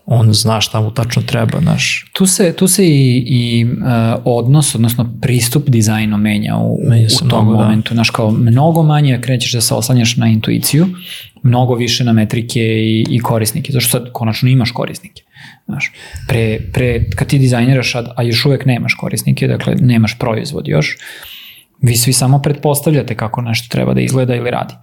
on 0.07 0.33
zna 0.33 0.61
šta 0.61 0.81
mu 0.81 0.91
tačno 0.91 1.23
treba 1.23 1.61
znaš 1.61 2.11
Tu 2.13 2.27
se, 2.27 2.53
tu 2.57 2.69
se 2.69 2.87
i, 2.87 3.25
i 3.27 3.65
uh, 3.65 4.23
odnos, 4.25 4.75
odnosno 4.75 5.19
pristup 5.23 5.69
dizajnu 5.69 6.17
menja 6.17 6.57
u, 6.57 6.79
Menja 6.89 7.07
u 7.25 7.29
tom 7.29 7.45
mnogo, 7.45 7.59
da. 7.59 7.65
momentu. 7.65 7.95
Znaš, 7.95 8.11
kao 8.11 8.31
mnogo 8.31 8.83
manje 8.83 9.21
krećeš 9.23 9.53
da 9.53 9.61
se 9.61 9.75
oslanjaš 9.75 10.17
na 10.17 10.27
intuiciju, 10.27 10.87
mnogo 11.43 11.75
više 11.75 12.05
na 12.05 12.13
metrike 12.13 12.61
i, 12.61 13.07
i 13.11 13.21
korisnike, 13.21 13.73
zašto 13.73 13.91
sad 13.91 14.13
konačno 14.13 14.49
imaš 14.49 14.71
korisnike. 14.71 15.23
Znaš, 15.67 15.93
pre, 16.29 16.59
pre, 16.73 17.11
kad 17.11 17.29
ti 17.29 17.39
dizajniraš, 17.39 17.95
a, 17.95 18.05
a 18.17 18.23
još 18.23 18.45
uvek 18.45 18.67
nemaš 18.67 18.95
korisnike, 18.95 19.49
dakle 19.49 19.75
nemaš 19.81 20.19
proizvod 20.19 20.69
još, 20.69 20.97
vi 21.83 21.97
svi 21.97 22.13
samo 22.13 22.43
pretpostavljate 22.43 23.15
kako 23.15 23.41
nešto 23.41 23.69
treba 23.71 23.95
da 23.95 24.01
izgleda 24.01 24.35
ili 24.35 24.51
radi. 24.51 24.75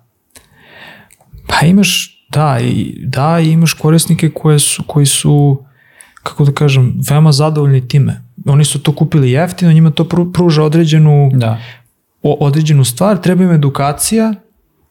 Pa 1.47 1.65
imaš 1.65 2.13
da 2.31 2.59
i 2.61 2.95
da 2.99 3.39
imaš 3.39 3.73
korisnike 3.73 4.29
koje 4.29 4.59
su 4.59 4.83
koji 4.83 5.05
su 5.05 5.63
kako 6.23 6.45
da 6.45 6.51
kažem 6.51 6.99
veoma 7.09 7.31
zadovoljni 7.31 7.87
time 7.87 8.23
oni 8.45 8.65
su 8.65 8.79
to 8.79 8.91
kupili 8.91 9.31
jeftino 9.31 9.73
njima 9.73 9.91
to 9.91 10.03
pru- 10.03 10.33
pruža 10.33 10.63
određenu 10.63 11.31
Da. 11.33 11.59
o, 12.23 12.37
određenu 12.39 12.83
stvar, 12.83 13.17
treba 13.17 13.43
im 13.43 13.51
edukacija 13.51 14.33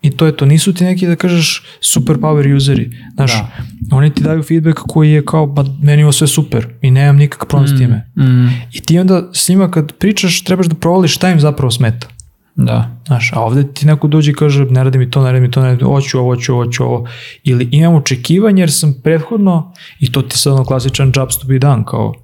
i 0.03 0.11
to 0.11 0.27
je 0.27 0.37
to. 0.37 0.47
Nisu 0.47 0.75
ti 0.75 0.85
neki 0.85 1.07
da 1.07 1.17
kažeš 1.17 1.63
super 1.81 2.17
power 2.17 2.57
useri. 2.57 2.91
Znaš, 3.15 3.33
Da. 3.33 3.51
oni 3.91 4.11
ti 4.15 4.23
daju 4.23 4.43
feedback 4.43 4.79
koji 4.79 5.13
je 5.13 5.25
kao, 5.25 5.47
ba 5.47 5.65
meni 5.83 6.03
ovo 6.03 6.13
sve 6.13 6.27
super 6.27 6.67
i 6.83 6.91
nemam 6.91 7.17
nikakav 7.17 7.49
problem 7.49 7.69
s 7.69 7.79
time. 7.79 8.11
Mm, 8.19 8.47
I 8.73 8.81
ti 8.81 8.99
onda 8.99 9.29
s 9.33 9.49
njima 9.49 9.71
kad 9.71 9.93
pričaš 9.93 10.45
trebaš 10.45 10.67
da 10.67 10.75
provališ 10.75 11.15
šta 11.15 11.31
im 11.31 11.41
zapravo 11.41 11.71
smeta. 11.71 12.09
Da. 12.57 12.97
Znaš, 13.07 13.33
a 13.33 13.41
ovde 13.41 13.73
ti 13.73 13.87
neko 13.87 14.09
dođe 14.09 14.31
i 14.31 14.35
kaže 14.35 14.65
ne 14.65 14.85
radi 14.85 14.99
mi 14.99 15.11
to, 15.11 15.23
ne 15.23 15.33
radi 15.33 15.41
mi 15.41 15.51
to, 15.51 15.61
ne 15.61 15.67
radi 15.67 15.77
mi 15.77 15.81
to, 15.81 15.87
hoću 15.87 16.19
ovo, 16.19 16.35
hoću 16.35 16.55
ovo, 16.55 16.65
hoću 16.65 16.85
ovo. 16.85 17.09
Ili 17.45 17.69
imam 17.73 17.95
očekivanje 17.95 18.63
jer 18.63 18.73
sam 18.73 18.95
prethodno, 19.03 19.73
i 20.01 20.13
to 20.13 20.23
ti 20.23 20.39
sad 20.39 20.53
ono 20.53 20.65
klasičan 20.65 21.13
jobs 21.17 21.39
to 21.39 21.47
be 21.47 21.59
done, 21.59 21.85
kao 21.87 22.15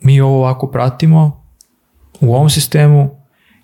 mi 0.00 0.20
ovo 0.20 0.38
ovako 0.38 0.70
pratimo 0.70 1.44
u 2.20 2.34
ovom 2.34 2.50
sistemu 2.50 3.10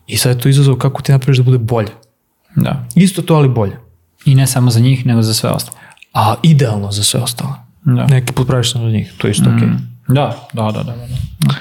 i 0.07 0.17
sad 0.17 0.37
je 0.37 0.43
to 0.43 0.49
izazov 0.49 0.77
kako 0.77 1.03
ti 1.03 1.13
napraviš 1.13 1.39
da 1.39 1.45
bude 1.45 1.59
bolje. 1.59 1.91
Da. 2.57 2.87
Isto 2.95 3.23
to, 3.23 3.35
ali 3.35 3.49
bolje. 3.49 3.77
I 4.25 4.35
ne 4.35 4.47
samo 4.47 4.71
za 4.71 4.81
njih, 4.81 5.07
nego 5.07 5.23
za 5.23 5.35
sve 5.35 5.51
ostalo. 5.51 5.79
A 6.15 6.35
idealno 6.43 6.93
za 6.93 7.03
sve 7.03 7.21
ostalo. 7.21 7.55
Da. 7.85 8.07
Neki 8.07 8.33
put 8.33 8.47
praviš 8.47 8.73
samo 8.73 8.85
za 8.85 8.91
njih, 8.91 9.13
to 9.19 9.27
je 9.27 9.31
isto 9.31 9.51
okej. 9.57 9.69
Da, 10.09 10.49
da, 10.53 10.63
da, 10.63 10.83
da. 10.83 10.83
da. 10.83 11.55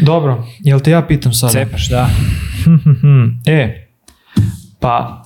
Dobro, 0.00 0.46
jel 0.58 0.80
te 0.80 0.90
ja 0.90 1.02
pitam 1.02 1.32
sada? 1.32 1.52
Cepaš, 1.52 1.88
da. 1.88 2.10
e, 3.46 3.88
pa 4.80 5.22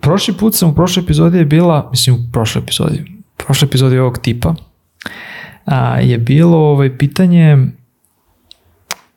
prošli 0.00 0.34
put 0.34 0.54
sam 0.54 0.68
u 0.68 0.74
prošloj 0.74 1.04
epizodi 1.04 1.38
je 1.38 1.44
bila, 1.44 1.88
mislim 1.90 2.16
u 2.16 2.32
prošloj 2.32 2.62
epizodi, 2.62 3.04
prošloj 3.36 3.66
epizodi 3.66 3.98
ovog 3.98 4.18
tipa, 4.18 4.54
a, 5.64 6.00
je 6.00 6.18
bilo 6.18 6.58
ovaj, 6.58 6.98
pitanje 6.98 7.58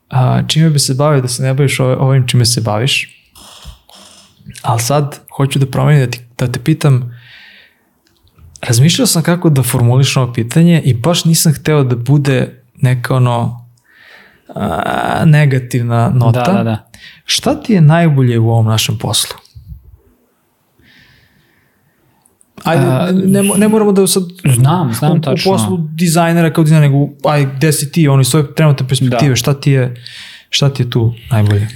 a, 0.09 0.41
čime 0.47 0.69
bi 0.69 0.79
se 0.79 0.93
bavio 0.93 1.21
da 1.21 1.27
se 1.27 1.43
ne 1.43 1.53
baviš 1.53 1.79
ovim 1.79 2.27
čime 2.27 2.45
se 2.45 2.61
baviš. 2.61 3.19
Ali 4.61 4.79
sad 4.79 5.19
hoću 5.37 5.59
da 5.59 5.65
promenim 5.65 6.05
da, 6.05 6.11
ti, 6.11 6.19
da 6.37 6.51
te 6.51 6.59
pitam 6.59 7.19
razmišljao 8.61 9.07
sam 9.07 9.23
kako 9.23 9.49
da 9.49 9.63
formulišem 9.63 10.23
ovo 10.23 10.33
pitanje 10.33 10.81
i 10.85 10.93
baš 10.93 11.25
nisam 11.25 11.53
hteo 11.53 11.83
da 11.83 11.95
bude 11.95 12.63
neka 12.75 13.15
ono 13.15 13.62
a, 14.49 15.23
negativna 15.25 16.09
nota. 16.09 16.43
Da, 16.43 16.53
da, 16.53 16.63
da. 16.63 16.89
Šta 17.25 17.55
ti 17.55 17.73
je 17.73 17.81
najbolje 17.81 18.39
u 18.39 18.49
ovom 18.49 18.65
našem 18.65 18.97
poslu? 18.97 19.35
Ajde, 22.63 22.83
A, 22.83 23.11
ne, 23.11 23.23
ne, 23.23 23.41
mo- 23.41 23.57
ne 23.57 23.67
moramo 23.67 23.91
da 23.91 24.07
sad 24.07 24.23
Znam, 24.45 24.93
znam 24.93 25.11
u, 25.11 25.21
tačno. 25.21 25.51
u 25.51 25.53
poslu 25.53 25.77
dizajnera 25.89 26.53
kao 26.53 26.63
dizajnera, 26.63 26.87
nego 26.89 27.09
aj, 27.25 27.45
gde 27.57 27.71
si 27.71 27.91
ti, 27.91 28.07
oni 28.07 28.23
svoje 28.23 28.55
trenutne 28.55 28.87
perspektive, 28.87 29.29
Da. 29.29 29.35
šta 29.35 29.53
ti 29.53 29.71
je 29.71 29.95
šta 30.49 30.69
ti 30.69 30.83
je 30.83 30.89
tu 30.89 31.13
najbolje? 31.31 31.67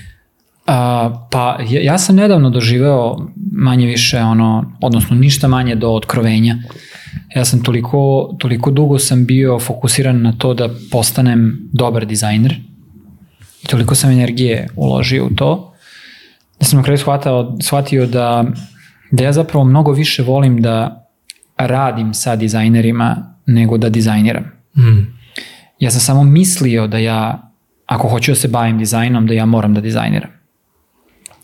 A, 0.67 1.27
pa 1.31 1.57
ja, 1.69 1.81
ja 1.81 1.97
sam 1.97 2.15
nedavno 2.15 2.49
doživeo 2.49 3.17
manje 3.51 3.85
više 3.85 4.19
ono, 4.19 4.77
odnosno 4.81 5.15
ništa 5.15 5.47
manje 5.47 5.75
do 5.75 5.89
otkrovenja. 5.89 6.55
Ja 7.35 7.45
sam 7.45 7.63
toliko, 7.63 8.29
toliko 8.39 8.71
dugo 8.71 8.99
sam 8.99 9.25
bio 9.25 9.59
fokusiran 9.59 10.21
na 10.21 10.33
to 10.37 10.53
da 10.53 10.69
postanem 10.91 11.69
dobar 11.73 12.05
dizajner. 12.05 12.55
I 13.63 13.67
toliko 13.67 13.95
sam 13.95 14.11
energije 14.11 14.67
uložio 14.75 15.25
u 15.25 15.29
to 15.29 15.73
da 16.59 16.65
sam 16.65 16.77
na 16.77 16.83
kraju 16.83 16.97
shvatao, 16.97 17.57
shvatio 17.61 18.05
da, 18.05 18.45
da 19.11 19.23
ja 19.23 19.33
zapravo 19.33 19.65
mnogo 19.65 19.91
više 19.91 20.23
volim 20.23 20.61
da 20.61 21.07
radim 21.57 22.13
sa 22.13 22.35
dizajnerima 22.35 23.35
nego 23.45 23.77
da 23.77 23.89
dizajniram. 23.89 24.43
Mm. 24.77 25.17
Ja 25.79 25.91
sam 25.91 25.99
samo 25.99 26.23
mislio 26.23 26.87
da 26.87 26.97
ja, 26.97 27.51
ako 27.85 28.07
hoću 28.07 28.31
da 28.31 28.35
se 28.35 28.47
bavim 28.47 28.77
dizajnom, 28.77 29.27
da 29.27 29.33
ja 29.33 29.45
moram 29.45 29.73
da 29.73 29.81
dizajniram. 29.81 30.29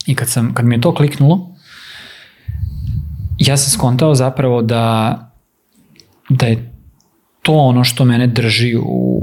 I 0.05 0.15
kad, 0.15 0.29
sam, 0.29 0.53
kad 0.53 0.65
mi 0.65 0.75
je 0.75 0.81
to 0.81 0.93
kliknulo, 0.93 1.49
ja 3.37 3.57
sam 3.57 3.71
skontao 3.71 4.15
zapravo 4.15 4.61
da, 4.61 5.17
da 6.29 6.45
je 6.45 6.73
to 7.41 7.53
ono 7.53 7.83
što 7.83 8.05
mene 8.05 8.27
drži 8.27 8.75
u, 8.75 8.81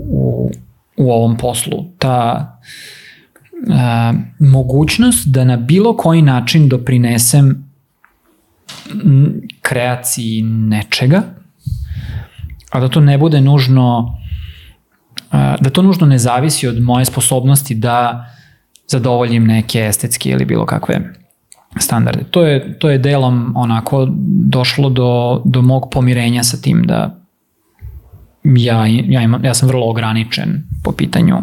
u, 0.08 0.50
u 0.96 1.12
ovom 1.12 1.36
poslu. 1.36 1.84
Ta 1.98 2.46
a, 3.70 4.12
mogućnost 4.38 5.28
da 5.28 5.44
na 5.44 5.56
bilo 5.56 5.96
koji 5.96 6.22
način 6.22 6.68
doprinesem 6.68 7.70
kreaciji 9.62 10.42
nečega, 10.42 11.22
a 12.70 12.80
da 12.80 12.88
to 12.88 13.00
ne 13.00 13.18
bude 13.18 13.40
nužno 13.40 14.16
da 15.32 15.70
to 15.72 15.82
nužno 15.82 16.06
ne 16.06 16.18
zavisi 16.18 16.68
od 16.68 16.82
moje 16.82 17.04
sposobnosti 17.04 17.74
da 17.74 18.26
zadovoljim 18.90 19.46
neke 19.46 19.78
estetske 19.78 20.30
ili 20.30 20.44
bilo 20.44 20.66
kakve 20.66 21.00
standarde. 21.78 22.24
To 22.30 22.42
je, 22.42 22.78
to 22.78 22.90
je 22.90 22.98
delom 22.98 23.52
onako 23.56 24.08
došlo 24.48 24.90
do, 24.90 25.42
do 25.44 25.62
mog 25.62 25.88
pomirenja 25.92 26.42
sa 26.42 26.56
tim 26.56 26.82
da 26.86 27.16
ja, 28.44 28.86
ja, 28.86 29.22
imam, 29.22 29.44
ja 29.44 29.54
sam 29.54 29.68
vrlo 29.68 29.90
ograničen 29.90 30.62
po 30.84 30.92
pitanju 30.92 31.36
uh, 31.36 31.42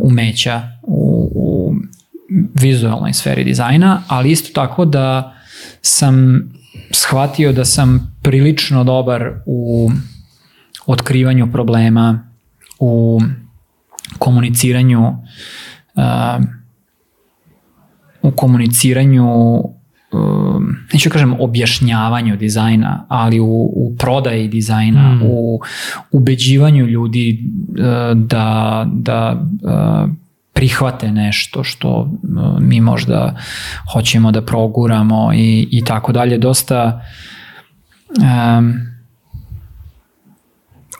umeća 0.00 0.62
u, 0.82 1.30
u 1.34 1.74
vizualnoj 2.54 3.12
sferi 3.12 3.44
dizajna, 3.44 4.02
ali 4.08 4.30
isto 4.30 4.50
tako 4.54 4.84
da 4.84 5.34
sam 5.82 6.42
shvatio 6.90 7.52
da 7.52 7.64
sam 7.64 8.16
prilično 8.22 8.84
dobar 8.84 9.32
u 9.46 9.90
otkrivanju 10.86 11.52
problema, 11.52 12.30
u 12.78 13.20
komuniciranju 14.18 15.08
uh, 15.08 15.14
u 18.22 18.30
komuniciranju 18.30 19.26
um, 20.12 20.76
neću 20.92 21.08
da 21.08 21.12
kažem 21.12 21.40
objašnjavanju 21.40 22.36
dizajna, 22.36 23.06
ali 23.08 23.40
u, 23.40 23.72
u 23.76 23.96
prodaji 23.98 24.48
dizajna, 24.48 25.14
mm. 25.14 25.22
u 25.22 25.60
ubeđivanju 26.10 26.86
ljudi 26.86 27.44
uh, 27.68 28.18
da, 28.18 28.86
da 28.92 29.42
uh, 29.62 30.10
prihvate 30.52 31.12
nešto 31.12 31.64
što 31.64 32.00
uh, 32.00 32.60
mi 32.60 32.80
možda 32.80 33.36
hoćemo 33.92 34.32
da 34.32 34.42
proguramo 34.42 35.32
i, 35.34 35.68
i 35.70 35.84
tako 35.84 36.12
dalje. 36.12 36.38
Dosta 36.38 37.02
um, 38.08 38.74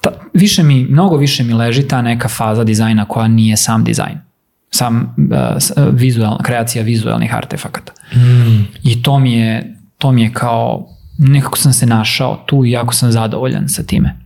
ta, 0.00 0.10
više 0.34 0.62
mi, 0.62 0.84
mnogo 0.84 1.16
više 1.16 1.44
mi 1.44 1.54
leži 1.54 1.88
ta 1.88 2.02
neka 2.02 2.28
faza 2.28 2.64
dizajna 2.64 3.04
koja 3.04 3.28
nije 3.28 3.56
sam 3.56 3.84
dizajn 3.84 4.29
sam 4.70 4.96
uh, 4.96 5.84
vizual, 5.92 6.38
kreacija 6.42 6.84
vizualnih 6.84 7.34
artefakata. 7.34 7.92
Mm. 8.14 8.64
I 8.82 9.02
to 9.02 9.18
mi 9.18 9.32
je 9.32 9.76
to 10.00 10.12
mi 10.12 10.22
je 10.22 10.32
kao 10.32 10.88
nekako 11.18 11.58
sam 11.58 11.72
se 11.72 11.86
našao 11.86 12.36
tu 12.46 12.64
i 12.64 12.70
jako 12.70 12.94
sam 12.94 13.12
zadovoljan 13.12 13.68
sa 13.68 13.82
time. 13.82 14.16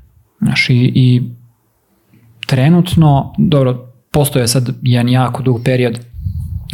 Znaš, 0.40 0.70
i, 0.70 0.92
i 0.94 1.22
trenutno, 2.46 3.34
dobro, 3.38 3.92
postoje 4.10 4.48
sad 4.48 4.68
jedan 4.82 5.08
jako 5.08 5.42
dug 5.42 5.60
period 5.64 6.00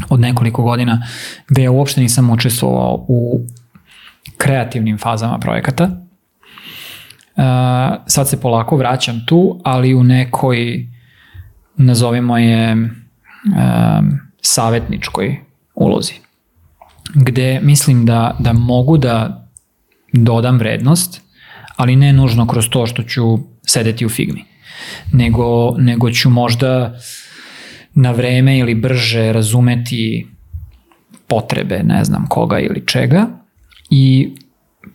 od 0.08 0.20
nekoliko 0.20 0.62
godina 0.62 1.02
gde 1.48 1.62
ja 1.62 1.70
uopšte 1.70 2.00
nisam 2.00 2.30
učestvovao 2.30 3.04
u 3.08 3.40
kreativnim 4.36 4.98
fazama 4.98 5.38
projekata. 5.38 5.84
Uh, 5.84 7.42
sad 8.06 8.28
se 8.28 8.40
polako 8.40 8.76
vraćam 8.76 9.26
tu, 9.26 9.60
ali 9.64 9.94
u 9.94 10.02
nekoj, 10.02 10.88
nazovimo 11.76 12.38
je, 12.38 12.90
um, 13.44 14.18
savetničkoj 14.42 15.36
ulozi. 15.74 16.12
Gde 17.14 17.60
mislim 17.62 18.06
da, 18.06 18.36
da 18.38 18.52
mogu 18.52 18.96
da 18.96 19.46
dodam 20.12 20.58
vrednost, 20.58 21.20
ali 21.76 21.96
ne 21.96 22.12
nužno 22.12 22.46
kroz 22.46 22.68
to 22.68 22.86
što 22.86 23.02
ću 23.02 23.38
sedeti 23.66 24.06
u 24.06 24.08
figmi, 24.08 24.44
nego, 25.12 25.74
nego 25.78 26.10
ću 26.10 26.30
možda 26.30 26.98
na 27.94 28.10
vreme 28.10 28.58
ili 28.58 28.74
brže 28.74 29.32
razumeti 29.32 30.26
potrebe, 31.26 31.82
ne 31.82 32.04
znam 32.04 32.26
koga 32.28 32.58
ili 32.58 32.86
čega 32.86 33.26
i 33.90 34.34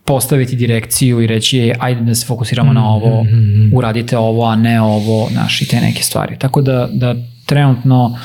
postaviti 0.06 0.56
direkciju 0.56 1.22
i 1.22 1.28
reći 1.28 1.58
je, 1.58 1.76
ajde 1.80 2.02
da 2.02 2.16
se 2.16 2.26
fokusiramo 2.26 2.72
mm 2.72 2.76
na 2.76 2.90
ovo, 2.90 3.24
mm-hmm. 3.24 3.72
uradite 3.74 4.18
ovo, 4.18 4.46
a 4.46 4.56
ne 4.56 4.82
ovo, 4.82 5.30
naš 5.36 5.62
i 5.62 5.68
te 5.68 5.82
neke 5.82 6.04
stvari. 6.04 6.40
Tako 6.40 6.62
da, 6.62 6.90
da 6.92 7.16
trenutno 7.46 8.18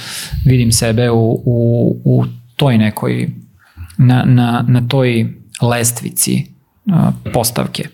vidim 0.45 0.73
sebe 0.73 1.11
u, 1.11 1.43
u, 1.45 1.97
u 2.05 2.25
toj 2.57 2.79
nekoj, 2.79 3.31
na, 3.99 4.25
na, 4.27 4.65
na 4.69 4.89
toj 4.89 5.35
lestvici 5.63 6.47
postavke 7.33 7.89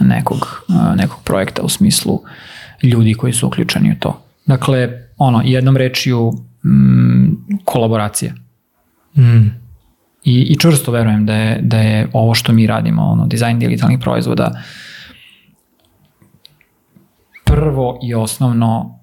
nekog, 0.00 0.64
nekog 0.96 1.22
projekta 1.24 1.62
u 1.62 1.68
smislu 1.68 2.20
ljudi 2.82 3.14
koji 3.14 3.32
su 3.32 3.46
uključeni 3.46 3.92
u 3.92 3.98
to. 3.98 4.22
Dakle, 4.46 4.88
ono, 5.18 5.42
jednom 5.44 5.76
rečiju 5.76 6.32
mm, 6.64 7.58
kolaboracija. 7.64 8.32
Mm. 9.16 9.46
I, 10.24 10.42
I 10.42 10.58
čvrsto 10.58 10.92
verujem 10.92 11.26
da 11.26 11.34
je, 11.34 11.60
da 11.62 11.78
je 11.78 12.08
ovo 12.12 12.34
što 12.34 12.52
mi 12.52 12.66
radimo, 12.66 13.02
ono, 13.02 13.26
dizajn 13.26 13.58
digitalnih 13.58 13.98
proizvoda, 13.98 14.62
prvo 17.44 17.98
i 18.02 18.14
osnovno 18.14 18.99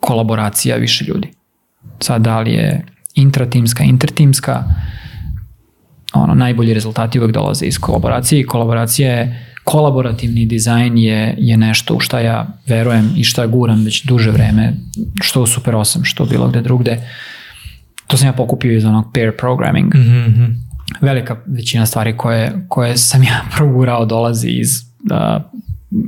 kolaboracija 0.00 0.76
više 0.76 1.04
ljudi. 1.04 1.28
Sad 2.00 2.22
da 2.22 2.40
li 2.40 2.52
je 2.52 2.86
intratimska, 3.14 3.84
intertimska, 3.84 4.64
ono, 6.12 6.34
najbolji 6.34 6.74
rezultati 6.74 7.18
uvek 7.18 7.32
dolaze 7.32 7.66
iz 7.66 7.78
kolaboracije 7.78 8.40
i 8.40 8.46
kolaboracija 8.46 9.10
je 9.10 9.48
kolaborativni 9.64 10.46
dizajn 10.46 10.98
je, 10.98 11.34
je 11.38 11.56
nešto 11.56 11.94
u 11.94 12.00
šta 12.00 12.20
ja 12.20 12.46
verujem 12.66 13.10
i 13.16 13.24
šta 13.24 13.46
guram 13.46 13.84
već 13.84 14.04
duže 14.04 14.30
vreme, 14.30 14.72
što 15.20 15.42
u 15.42 15.46
Super 15.46 15.74
8, 15.74 16.00
što 16.02 16.24
bilo 16.24 16.48
gde 16.48 16.60
drugde. 16.60 17.08
To 18.06 18.16
sam 18.16 18.26
ja 18.26 18.32
pokupio 18.32 18.76
iz 18.76 18.84
onog 18.84 19.04
pair 19.14 19.36
programming. 19.36 19.94
Mm 19.94 19.98
-hmm. 19.98 20.54
Velika 21.00 21.36
većina 21.46 21.86
stvari 21.86 22.16
koje, 22.16 22.66
koje 22.68 22.96
sam 22.96 23.22
ja 23.22 23.44
progurao 23.56 24.06
dolazi 24.06 24.48
iz, 24.48 24.70
uh, 25.10 25.42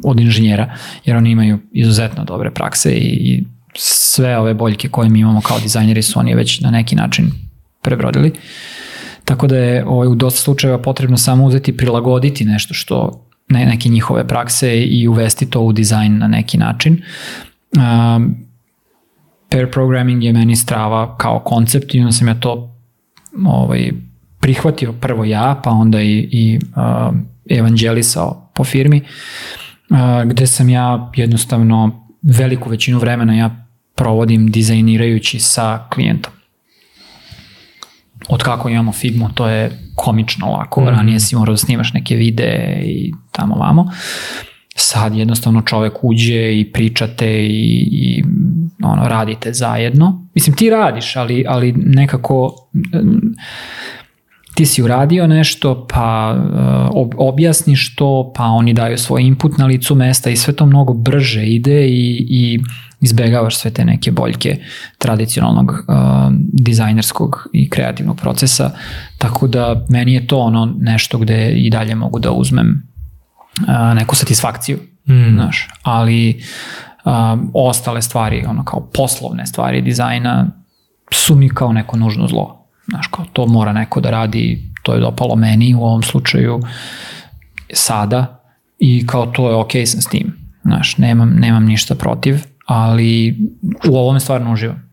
od 0.05 0.20
inženjera, 0.20 0.76
jer 1.05 1.16
oni 1.16 1.30
imaju 1.30 1.59
izuzetno 1.72 2.24
dobre 2.24 2.51
prakse 2.51 2.93
i, 2.93 3.09
i 3.09 3.45
sve 4.12 4.38
ove 4.38 4.54
boljke 4.54 4.88
koje 4.88 5.08
mi 5.08 5.20
imamo 5.20 5.40
kao 5.40 5.58
dizajneri 5.58 6.02
su 6.02 6.18
oni 6.18 6.34
već 6.34 6.61
na 6.61 6.70
neki 6.70 6.96
način 6.96 7.30
prebrodili. 7.82 8.32
Tako 9.24 9.46
da 9.46 9.56
je 9.56 9.84
ovaj, 9.86 10.08
u 10.08 10.14
dosta 10.14 10.40
slučajeva 10.40 10.78
potrebno 10.78 11.16
samo 11.16 11.44
uzeti 11.44 11.76
prilagoditi 11.76 12.44
nešto 12.44 12.74
što 12.74 13.26
ne, 13.48 13.66
neke 13.66 13.88
njihove 13.88 14.28
prakse 14.28 14.80
i 14.82 15.08
uvesti 15.08 15.50
to 15.50 15.61
u 15.61 15.72
dizajn 15.72 16.18
na 16.18 16.28
neki 16.28 16.58
način. 16.58 17.02
Um, 17.76 18.36
pair 19.48 19.70
programming 19.70 20.24
je 20.24 20.32
meni 20.32 20.56
strava 20.56 21.16
kao 21.16 21.38
koncept 21.38 21.94
i 21.94 22.00
onda 22.00 22.12
sam 22.12 22.28
ja 22.28 22.34
to 22.34 22.76
ovaj, 23.46 23.92
prihvatio 24.40 24.92
prvo 24.92 25.24
ja, 25.24 25.61
pa 25.64 25.70
onda 25.70 26.02
i, 26.02 26.28
i 26.32 26.58
uh, 26.58 27.14
evanđelisao 27.50 28.50
po 28.54 28.64
firmi, 28.64 29.02
uh, 29.90 29.96
gde 30.24 30.46
sam 30.46 30.68
ja 30.68 31.11
jednostavno 31.16 32.06
veliku 32.22 32.70
većinu 32.70 32.98
vremena 32.98 33.35
ja 33.35 33.69
provodim 34.01 34.51
dizajnirajući 34.51 35.39
sa 35.39 35.86
klijentom. 35.93 36.32
Od 38.28 38.43
kako 38.43 38.68
imamo 38.68 38.93
Figmu, 38.93 39.28
to 39.35 39.48
je 39.48 39.70
komično 39.97 40.47
lako. 40.47 40.81
Mm. 40.81 40.89
Ranije 40.89 41.20
si 41.20 41.36
morao 41.36 41.52
da 41.52 41.56
snimaš 41.56 41.93
neke 41.93 42.16
videe 42.16 42.82
i 42.86 43.12
tamo 43.32 43.55
vamo. 43.55 43.90
Sad 44.77 45.14
jednostavno 45.14 45.62
čovek 45.62 45.93
uđe 46.02 46.59
i 46.59 46.72
pričate 46.72 47.47
i, 47.47 47.89
i 47.93 48.24
ono, 48.82 49.09
radite 49.09 49.52
zajedno. 49.52 50.27
Mislim, 50.35 50.56
ti 50.56 50.70
radiš, 50.70 51.16
ali, 51.16 51.44
ali 51.48 51.72
nekako 51.72 52.55
ti 54.55 54.66
si 54.66 54.82
uradio 54.82 55.27
nešto, 55.27 55.86
pa 55.93 56.36
uh, 56.94 57.06
objasniš 57.16 57.94
to, 57.97 58.32
pa 58.36 58.44
oni 58.44 58.74
daju 58.74 58.98
svoj 58.98 59.22
input 59.22 59.59
na 59.59 59.66
licu 59.66 59.94
mesta 59.94 60.31
i 60.31 60.36
sve 60.36 60.56
to 60.56 60.66
mnogo 60.66 60.93
brže 60.93 61.47
ide 61.47 61.86
i, 61.89 62.27
i 62.31 62.60
izbegavaš 63.01 63.56
sve 63.56 63.70
te 63.70 63.85
neke 63.85 64.10
boljke 64.10 64.56
tradicionalnog 64.98 65.70
uh, 65.70 65.97
dizajnerskog 66.52 67.48
i 67.52 67.70
kreativnog 67.70 68.16
procesa, 68.16 68.70
tako 69.18 69.47
da 69.47 69.86
meni 69.89 70.14
je 70.14 70.27
to 70.27 70.39
ono 70.39 70.74
nešto 70.81 71.18
gde 71.18 71.52
i 71.52 71.70
dalje 71.70 71.94
mogu 71.94 72.18
da 72.18 72.32
uzmem 72.32 72.89
uh, 73.60 73.97
neku 73.97 74.14
satisfakciju, 74.14 74.78
mm. 75.09 75.35
znaš, 75.35 75.68
ali 75.82 76.43
uh, 77.05 77.12
ostale 77.55 78.02
stvari, 78.02 78.44
ono 78.48 78.64
kao 78.64 78.90
poslovne 78.94 79.47
stvari 79.47 79.82
dizajna 79.82 80.47
su 81.12 81.36
mi 81.36 81.48
kao 81.48 81.72
neko 81.72 81.97
nužno 81.97 82.28
zlo 82.28 82.60
Znaš, 82.90 83.06
kao 83.06 83.24
to 83.32 83.47
mora 83.47 83.72
neko 83.72 84.01
da 84.01 84.10
radi, 84.10 84.72
to 84.82 84.94
je 84.94 85.01
dopalo 85.01 85.36
meni 85.36 85.74
u 85.74 85.82
ovom 85.82 86.02
slučaju 86.02 86.60
sada 87.72 88.43
i 88.78 89.06
kao 89.06 89.27
to 89.27 89.48
je 89.51 89.56
okej 89.56 89.82
okay 89.82 89.86
sam 89.86 90.01
s 90.01 90.06
tim. 90.06 90.36
Znaš, 90.62 90.97
nemam, 90.97 91.31
nemam 91.31 91.64
ništa 91.64 91.94
protiv, 91.94 92.43
ali 92.72 93.38
u 93.88 93.97
ovome 93.97 94.20
stvarno 94.20 94.52
uživam. 94.52 94.90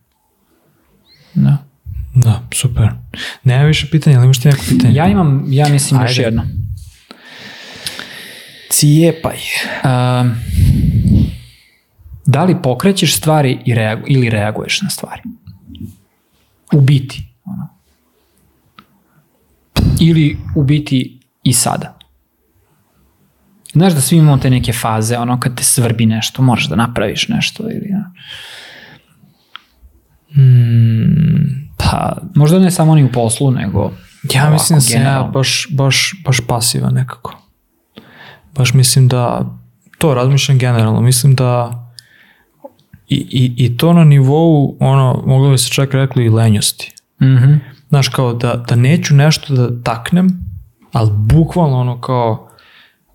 Da. 1.33 1.57
Da, 2.15 2.41
super. 2.53 2.89
Nema 3.43 3.63
više 3.63 3.89
pitanja, 3.91 4.17
ali 4.17 4.25
imaš 4.25 4.41
ti 4.41 4.47
neko 4.47 4.63
pitanje? 4.69 4.93
Ja 4.93 5.07
imam, 5.07 5.45
ja 5.47 5.67
mislim 5.67 5.99
Ajde. 5.99 6.11
još 6.11 6.19
jedno. 6.19 6.43
Cijepaj. 8.69 9.37
Um, 9.83 10.35
da 12.25 12.43
li 12.43 12.61
pokrećeš 12.63 13.17
stvari 13.17 13.59
i 13.65 13.73
reagu, 13.73 14.03
ili 14.07 14.29
reaguješ 14.29 14.81
na 14.81 14.89
stvari? 14.89 15.21
U 16.73 16.81
biti. 16.81 17.23
Ono. 17.45 17.67
Ili 19.99 20.37
u 20.55 20.63
biti 20.63 21.19
i 21.43 21.53
sada. 21.53 21.96
Znaš 23.77 23.93
da 23.93 24.01
svi 24.01 24.17
imamo 24.17 24.37
te 24.37 24.49
neke 24.49 24.73
faze, 24.73 25.17
ono 25.17 25.39
kad 25.39 25.55
te 25.55 25.63
svrbi 25.63 26.05
nešto, 26.05 26.41
moraš 26.41 26.69
da 26.69 26.75
napraviš 26.75 27.27
nešto 27.27 27.63
ili... 27.63 27.89
Ja. 27.89 28.11
Mm, 30.43 31.69
pa, 31.77 32.17
Možda 32.35 32.59
ne 32.59 32.71
samo 32.71 32.95
ni 32.95 33.03
u 33.03 33.11
poslu, 33.11 33.51
nego 33.51 33.91
ja 34.33 34.41
ovako, 34.41 34.53
mislim 34.53 34.77
da 34.77 34.81
sam 34.81 35.01
ja 35.01 35.29
baš, 35.33 35.67
baš, 35.71 36.21
baš 36.25 36.37
pasivan 36.47 36.93
nekako. 36.93 37.37
Baš 38.55 38.73
mislim 38.73 39.07
da, 39.07 39.45
to 39.97 40.13
razmišljam 40.13 40.57
generalno, 40.57 41.01
mislim 41.01 41.35
da 41.35 41.83
i, 43.09 43.15
i, 43.15 43.65
i 43.65 43.77
to 43.77 43.93
na 43.93 44.03
nivou, 44.03 44.77
ono, 44.79 45.23
moglo 45.25 45.51
bi 45.51 45.57
se 45.57 45.69
čak 45.69 45.93
rekli 45.93 46.25
i 46.25 46.29
lenjosti. 46.29 46.93
Mhm. 47.21 47.53
Znaš, 47.89 48.09
kao 48.09 48.33
da, 48.33 48.63
da 48.69 48.75
neću 48.75 49.15
nešto 49.15 49.53
da 49.53 49.83
taknem, 49.83 50.29
ali 50.91 51.11
bukvalno 51.13 51.79
ono 51.79 52.01
kao 52.01 52.46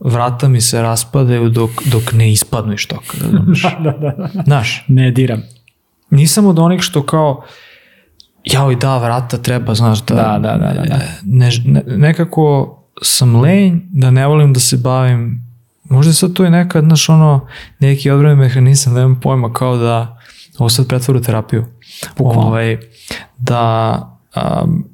vrata 0.04 0.48
mi 0.48 0.60
se 0.60 0.82
raspadaju 0.82 1.48
dok, 1.48 1.70
dok 1.84 2.12
ne 2.12 2.32
ispadnu 2.32 2.72
iz 2.72 2.86
toka, 2.88 3.18
razumiješ? 3.20 3.62
da, 3.84 3.90
da, 3.90 4.28
da. 4.34 4.42
Znaš, 4.44 4.84
Ne 4.88 5.10
diram. 5.10 5.42
nisam 6.10 6.46
od 6.46 6.58
onih 6.58 6.80
što 6.80 7.06
kao 7.06 7.42
jao 8.44 8.72
i 8.72 8.76
da, 8.76 8.98
vrata 8.98 9.38
treba, 9.38 9.74
znaš, 9.74 10.02
da, 10.04 10.14
Da, 10.14 10.22
da, 10.22 10.58
da, 10.58 10.72
da, 10.72 10.82
da. 10.88 11.00
Ne, 11.22 11.50
ne, 11.64 11.82
nekako 11.86 12.78
sam 13.02 13.40
lenj, 13.40 13.80
da 13.90 14.10
ne 14.10 14.26
volim 14.26 14.52
da 14.52 14.60
se 14.60 14.76
bavim, 14.76 15.44
možda 15.84 16.12
sad 16.12 16.32
to 16.32 16.44
je 16.44 16.50
nekad, 16.50 16.84
znaš, 16.84 17.08
ono, 17.08 17.46
neki 17.78 18.10
odbrani 18.10 18.36
mehanizam, 18.36 18.94
da 18.94 19.00
imam 19.00 19.20
pojma, 19.20 19.52
kao 19.52 19.76
da, 19.76 20.18
ovo 20.58 20.68
sad 20.68 20.88
pretvor 20.88 21.16
u 21.16 21.20
terapiju, 21.22 21.64
Bukvalno. 22.18 22.42
ovaj, 22.42 22.78
da, 23.38 23.92
um, 24.64 24.84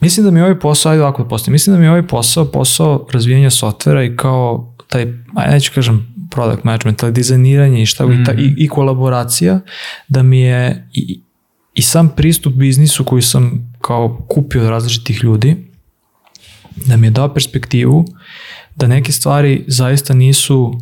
mislim 0.00 0.24
da 0.24 0.30
mi 0.30 0.38
je 0.38 0.44
ovaj 0.44 0.58
posao, 0.58 0.92
ajde 0.92 1.02
ovako 1.02 1.22
da 1.22 1.28
postavim, 1.28 1.52
mislim 1.52 1.76
da 1.76 1.80
mi 1.80 1.86
je 1.86 1.90
ovaj 1.90 2.06
posao, 2.06 2.44
posao 2.44 3.06
razvijenja 3.12 3.50
softvera 3.50 4.04
i 4.04 4.16
kao 4.16 4.74
taj, 4.88 5.02
ajde 5.36 5.52
neću 5.52 5.72
kažem 5.74 6.14
product 6.30 6.64
management, 6.64 7.02
ali 7.02 7.12
dizajniranje 7.12 7.82
i 7.82 7.86
šta 7.86 8.06
mm. 8.06 8.12
i, 8.12 8.24
ta, 8.24 8.32
i, 8.32 8.54
i 8.56 8.68
kolaboracija, 8.68 9.60
da 10.08 10.22
mi 10.22 10.40
je 10.40 10.88
i, 10.92 11.20
i 11.74 11.82
sam 11.82 12.08
pristup 12.08 12.54
biznisu 12.54 13.04
koji 13.04 13.22
sam 13.22 13.72
kao 13.80 14.26
kupio 14.28 14.62
od 14.62 14.68
različitih 14.68 15.24
ljudi, 15.24 15.56
da 16.86 16.96
mi 16.96 17.06
je 17.06 17.10
dao 17.10 17.34
perspektivu 17.34 18.04
da 18.76 18.86
neke 18.86 19.12
stvari 19.12 19.64
zaista 19.66 20.14
nisu 20.14 20.80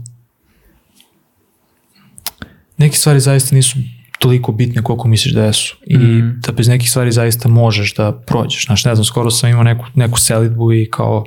neke 2.76 2.96
stvari 2.96 3.20
zaista 3.20 3.56
nisu 3.56 3.78
toliko 4.18 4.52
bitne 4.52 4.82
koliko 4.82 5.08
misliš 5.08 5.34
da 5.34 5.44
jesu 5.44 5.76
i 5.86 5.96
Mhm. 5.96 6.30
da 6.38 6.52
bez 6.52 6.68
nekih 6.68 6.90
stvari 6.90 7.12
zaista 7.12 7.48
možeš 7.48 7.94
da 7.94 8.12
prođeš. 8.16 8.66
Znaš, 8.66 8.84
ne 8.84 8.94
znam, 8.94 9.04
skoro 9.04 9.30
sam 9.30 9.50
imao 9.50 9.62
neku, 9.62 9.84
neku 9.94 10.18
selitbu 10.18 10.72
i 10.72 10.88
kao 10.90 11.24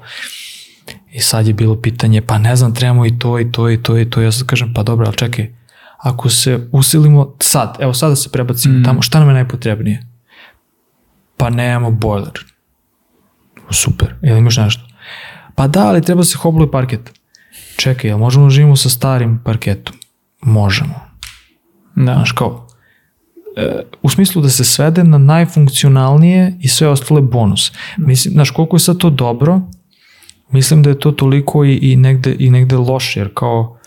i 1.11 1.19
sad 1.19 1.47
je 1.47 1.53
bilo 1.53 1.75
pitanje, 1.75 2.21
pa 2.21 2.37
ne 2.37 2.55
znam, 2.55 2.75
trebamo 2.75 3.05
i 3.05 3.19
to 3.19 3.39
i 3.39 3.51
to 3.51 3.69
i 3.69 3.77
to 3.77 3.97
i 3.97 4.09
to. 4.09 4.21
Ja 4.21 4.31
sad 4.31 4.47
kažem, 4.47 4.73
pa 4.73 4.83
dobro, 4.83 5.05
ali 5.05 5.17
čekaj, 5.17 5.53
ako 5.97 6.29
se 6.29 6.67
usilimo 6.71 7.35
sad, 7.39 7.77
evo 7.79 7.93
sada 7.93 8.15
se 8.15 8.29
prebacimo 8.29 8.73
Mhm. 8.73 8.83
tamo, 8.83 9.01
šta 9.01 9.19
nam 9.19 9.27
je 9.27 9.33
najpotrebnije? 9.33 10.05
Pa 11.37 11.49
nemamo 11.49 11.91
bojler. 11.91 12.39
Super, 13.71 14.13
jel 14.21 14.37
imaš 14.37 14.57
nešto? 14.57 14.81
Pa 15.55 15.67
da, 15.67 15.79
ali 15.81 16.01
treba 16.01 16.23
se 16.23 16.37
hobluje 16.37 16.71
parket. 16.71 17.11
Čekaj, 17.77 18.09
jel 18.09 18.17
možemo 18.17 18.45
da 18.45 18.49
živimo 18.49 18.75
sa 18.75 18.89
starim 18.89 19.39
parketom? 19.45 19.95
Možemo. 20.41 20.99
Da. 21.95 22.13
Znaš, 22.13 22.31
kao, 22.31 22.67
u 24.01 24.09
smislu 24.09 24.41
da 24.41 24.49
se 24.49 24.63
svede 24.63 25.03
na 25.03 25.17
najfunkcionalnije 25.17 26.57
i 26.61 26.67
sve 26.67 26.87
ostale 26.87 27.21
bonus. 27.21 27.71
Mislim, 27.97 28.33
znaš, 28.33 28.51
koliko 28.51 28.75
je 28.75 28.79
sad 28.79 28.97
to 28.97 29.09
dobro, 29.09 29.61
mislim 30.51 30.83
da 30.83 30.89
je 30.89 30.99
to 30.99 31.11
toliko 31.11 31.65
i, 31.65 31.75
i, 31.75 31.95
negde, 31.95 32.35
i 32.39 32.49
negde 32.49 32.77
loše, 32.77 33.19
jer 33.19 33.29
kao, 33.33 33.77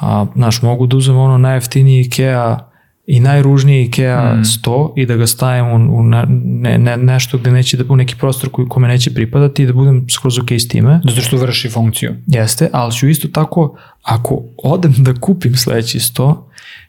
a, 0.00 0.26
znaš, 0.34 0.62
mogu 0.62 0.86
da 0.86 0.96
uzem 0.96 1.16
ono 1.16 1.38
najjeftiniji 1.38 2.00
IKEA 2.00 2.68
i 3.06 3.20
najružniji 3.20 3.84
IKEA 3.84 4.34
Mm. 4.34 4.44
100 4.44 4.92
i 4.96 5.06
da 5.06 5.16
ga 5.16 5.26
stavim 5.26 5.66
u, 5.66 5.98
u 5.98 6.02
ne, 6.02 6.24
ne, 6.44 6.78
ne, 6.78 6.96
nešto 6.96 7.38
gde 7.38 7.50
neće 7.50 7.76
da 7.76 7.84
u 7.88 7.96
neki 7.96 8.16
prostor 8.16 8.50
koji 8.50 8.68
kome 8.68 8.88
neće 8.88 9.14
pripadati 9.14 9.62
i 9.62 9.66
da 9.66 9.72
budem 9.72 10.06
skroz 10.10 10.38
ok 10.38 10.52
s 10.52 10.68
time. 10.68 11.00
Zato 11.04 11.20
što 11.20 11.36
vrši 11.36 11.68
funkciju. 11.68 12.14
Jeste, 12.26 12.68
ali 12.72 12.92
ću 12.92 13.08
isto 13.08 13.28
tako, 13.28 13.76
ako 14.02 14.42
odem 14.56 14.94
da 14.98 15.14
kupim 15.14 15.56
sledeći 15.56 15.98
100, 15.98 16.36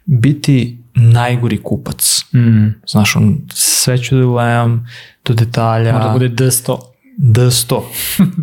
biti 0.06 0.78
najgori 1.00 1.64
kupac. 1.64 2.26
Mm. 2.34 2.68
Znaš, 2.88 3.16
on, 3.16 3.38
sve 3.54 3.98
ću 3.98 4.16
da 4.16 4.26
gledam 4.26 4.88
do 5.26 5.34
detalja. 5.34 5.94
Mora 5.94 6.06
da 6.06 6.14
bude 6.14 6.30
D100. 6.30 6.80
D100. 7.18 7.82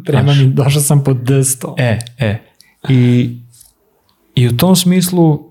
Treba 0.07 0.35
mi, 0.35 0.47
došao 0.47 0.83
sam 0.83 1.05
po 1.05 1.15
D100. 1.15 1.75
E, 1.79 1.99
e. 2.19 2.39
I, 2.89 3.37
I 4.35 4.49
u 4.49 4.57
tom 4.57 4.77
smislu, 4.77 5.51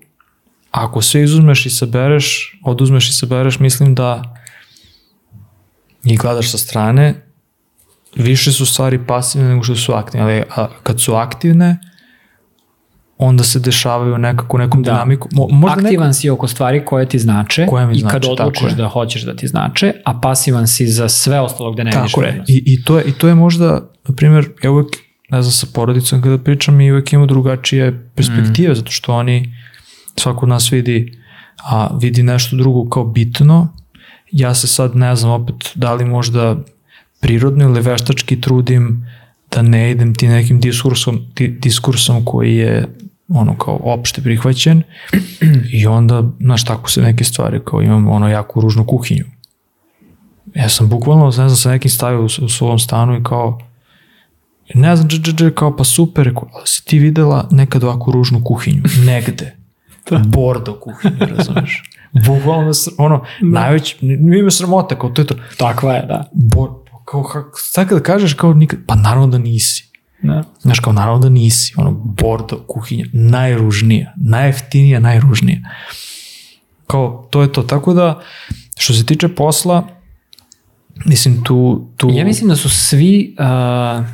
ako 0.70 1.02
sve 1.02 1.22
izuzmeš 1.22 1.66
i 1.66 1.70
sabereš, 1.70 2.58
oduzmeš 2.64 3.08
i 3.08 3.12
sabereš, 3.12 3.58
mislim 3.58 3.94
da 3.94 4.36
i 6.04 6.16
gledaš 6.16 6.50
sa 6.50 6.58
strane, 6.58 7.14
više 8.16 8.52
su 8.52 8.66
stvari 8.66 9.06
pasivne 9.06 9.48
nego 9.48 9.62
što 9.62 9.76
su 9.76 9.92
aktivne. 9.92 10.24
Ali 10.24 10.42
a 10.56 10.68
kad 10.82 11.00
su 11.00 11.14
aktivne, 11.14 11.78
onda 13.18 13.44
se 13.44 13.58
dešavaju 13.58 14.18
nekako 14.18 14.58
nekom 14.58 14.82
Da. 14.82 14.90
dinamiku. 14.92 15.28
Mo, 15.32 15.46
možda 15.50 15.76
neko, 15.76 15.86
Aktivan 15.86 16.14
si 16.14 16.30
oko 16.30 16.48
stvari 16.48 16.84
koje 16.84 17.08
ti 17.08 17.18
znače 17.18 17.66
Koje 17.66 17.86
mi 17.86 17.92
i 17.92 18.00
kad 18.00 18.10
znače, 18.10 18.28
tako 18.36 18.48
odlučiš 18.48 18.72
da 18.72 18.88
hoćeš 18.88 19.22
da 19.22 19.36
ti 19.36 19.46
znače, 19.48 19.92
a 20.04 20.20
pasivan 20.20 20.66
si 20.66 20.86
za 20.86 21.08
sve 21.08 21.40
ostalo 21.40 21.72
gde 21.72 21.84
ne 21.84 21.90
vidiš 21.90 22.12
Tako 22.12 22.22
je. 22.22 22.28
vrednost. 22.28 22.50
I, 22.50 22.62
i, 22.66 22.84
to 22.84 22.98
je, 22.98 23.04
I 23.04 23.12
to 23.12 23.28
je 23.28 23.34
možda, 23.34 23.66
na 24.08 24.14
primjer, 24.14 24.48
ja 24.62 24.70
uvek, 24.70 24.86
ne 25.30 25.42
znam, 25.42 25.52
sa 25.52 25.66
porodicom 25.74 26.22
kada 26.22 26.38
pričam 26.38 26.80
i 26.80 26.92
uvek 26.92 27.12
imamo 27.12 27.26
drugačije 27.26 28.10
perspektive, 28.14 28.74
zato 28.74 28.90
što 28.90 29.14
oni, 29.14 29.54
svako 30.16 30.46
od 30.46 30.48
nas 30.48 30.72
vidi, 30.72 31.18
a 31.64 31.88
vidi 32.00 32.22
nešto 32.22 32.56
drugo 32.56 32.88
kao 32.88 33.04
bitno. 33.04 33.68
Ja 34.32 34.54
se 34.54 34.66
sad 34.66 34.96
ne 34.96 35.16
znam 35.16 35.32
opet 35.32 35.72
da 35.74 35.94
li 35.94 36.04
možda 36.04 36.56
prirodno 37.20 37.64
ili 37.64 37.80
veštački 37.80 38.40
trudim 38.40 39.06
da 39.50 39.62
ne 39.62 39.90
idem 39.90 40.14
ti 40.14 40.28
nekim 40.28 40.60
diskursom, 40.60 41.20
di, 41.36 41.48
diskursom 41.48 42.24
koji 42.24 42.56
je 42.56 42.88
ono 43.28 43.58
kao 43.58 43.80
opšte 43.82 44.22
prihvaćen 44.22 44.82
i 45.72 45.86
onda, 45.86 46.22
znaš, 46.40 46.64
tako 46.64 46.90
se 46.90 47.02
neke 47.02 47.24
stvari 47.24 47.60
kao 47.64 47.82
imam 47.82 48.08
ono 48.08 48.28
jako 48.28 48.60
ružnu 48.60 48.86
kuhinju. 48.86 49.24
Ja 50.54 50.68
sam 50.68 50.88
bukvalno, 50.88 51.26
ne 51.26 51.30
znam, 51.32 51.48
sa 51.56 51.70
nekim 51.70 51.90
stavio 51.90 52.20
u, 52.20 52.24
u 52.24 52.48
svom 52.48 52.78
stanu 52.78 53.16
i 53.16 53.22
kao, 53.22 53.60
ne 54.74 54.96
znam, 54.96 55.08
dž, 55.08 55.18
dž, 55.18 55.32
dž, 55.32 55.44
kao 55.54 55.76
pa 55.76 55.84
super, 55.84 56.24
rekao, 56.24 56.48
ali 56.54 56.66
si 56.66 56.84
ti 56.84 56.98
videla 56.98 57.48
nekad 57.50 57.84
ovako 57.84 58.12
ružnu 58.12 58.44
kuhinju, 58.44 58.82
negde, 59.06 59.56
bordo 60.36 60.80
kuhinju, 60.80 61.36
razumeš? 61.36 61.82
Bukvalno, 62.26 62.72
ono, 62.98 63.24
najveć, 63.40 63.96
nije 64.00 64.42
me 64.42 64.50
sramota, 64.50 64.98
kao 64.98 65.10
to 65.10 65.22
je 65.22 65.26
to, 65.26 65.34
Takva 65.56 65.94
je, 65.94 66.06
da. 66.06 66.30
bor, 66.32 66.70
kao, 67.06 67.50
sad 67.54 67.88
kada 67.88 68.02
kažeš 68.02 68.34
kao 68.34 68.54
nikad, 68.54 68.78
pa 68.86 68.94
naravno 68.94 69.26
da 69.26 69.38
nisi, 69.38 69.86
da. 70.22 70.44
Znaš, 70.60 70.80
kao 70.80 70.92
naravno 70.92 71.20
da 71.20 71.28
nisi, 71.28 71.74
ono, 71.76 71.90
bordo 71.90 72.64
kuhinja, 72.68 73.06
najružnija, 73.12 74.12
najjeftinija, 74.16 75.00
najružnija. 75.00 75.58
Kao, 76.86 77.28
to 77.30 77.42
je 77.42 77.52
to. 77.52 77.62
Tako 77.62 77.94
da, 77.94 78.20
što 78.78 78.92
se 78.92 79.06
tiče 79.06 79.28
posla, 79.28 79.88
mislim, 81.04 81.44
tu... 81.44 81.88
tu 81.96 82.10
Ja 82.10 82.24
mislim 82.24 82.48
da 82.48 82.56
su 82.56 82.68
svi, 82.70 83.36
uh, 83.38 84.04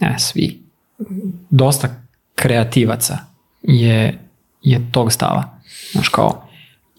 ne 0.00 0.18
svi, 0.18 0.62
dosta 1.50 2.02
kreativaca 2.34 3.18
je, 3.62 4.18
je 4.62 4.92
tog 4.92 5.12
stava. 5.12 5.58
Znaš 5.92 6.08
kao, 6.08 6.48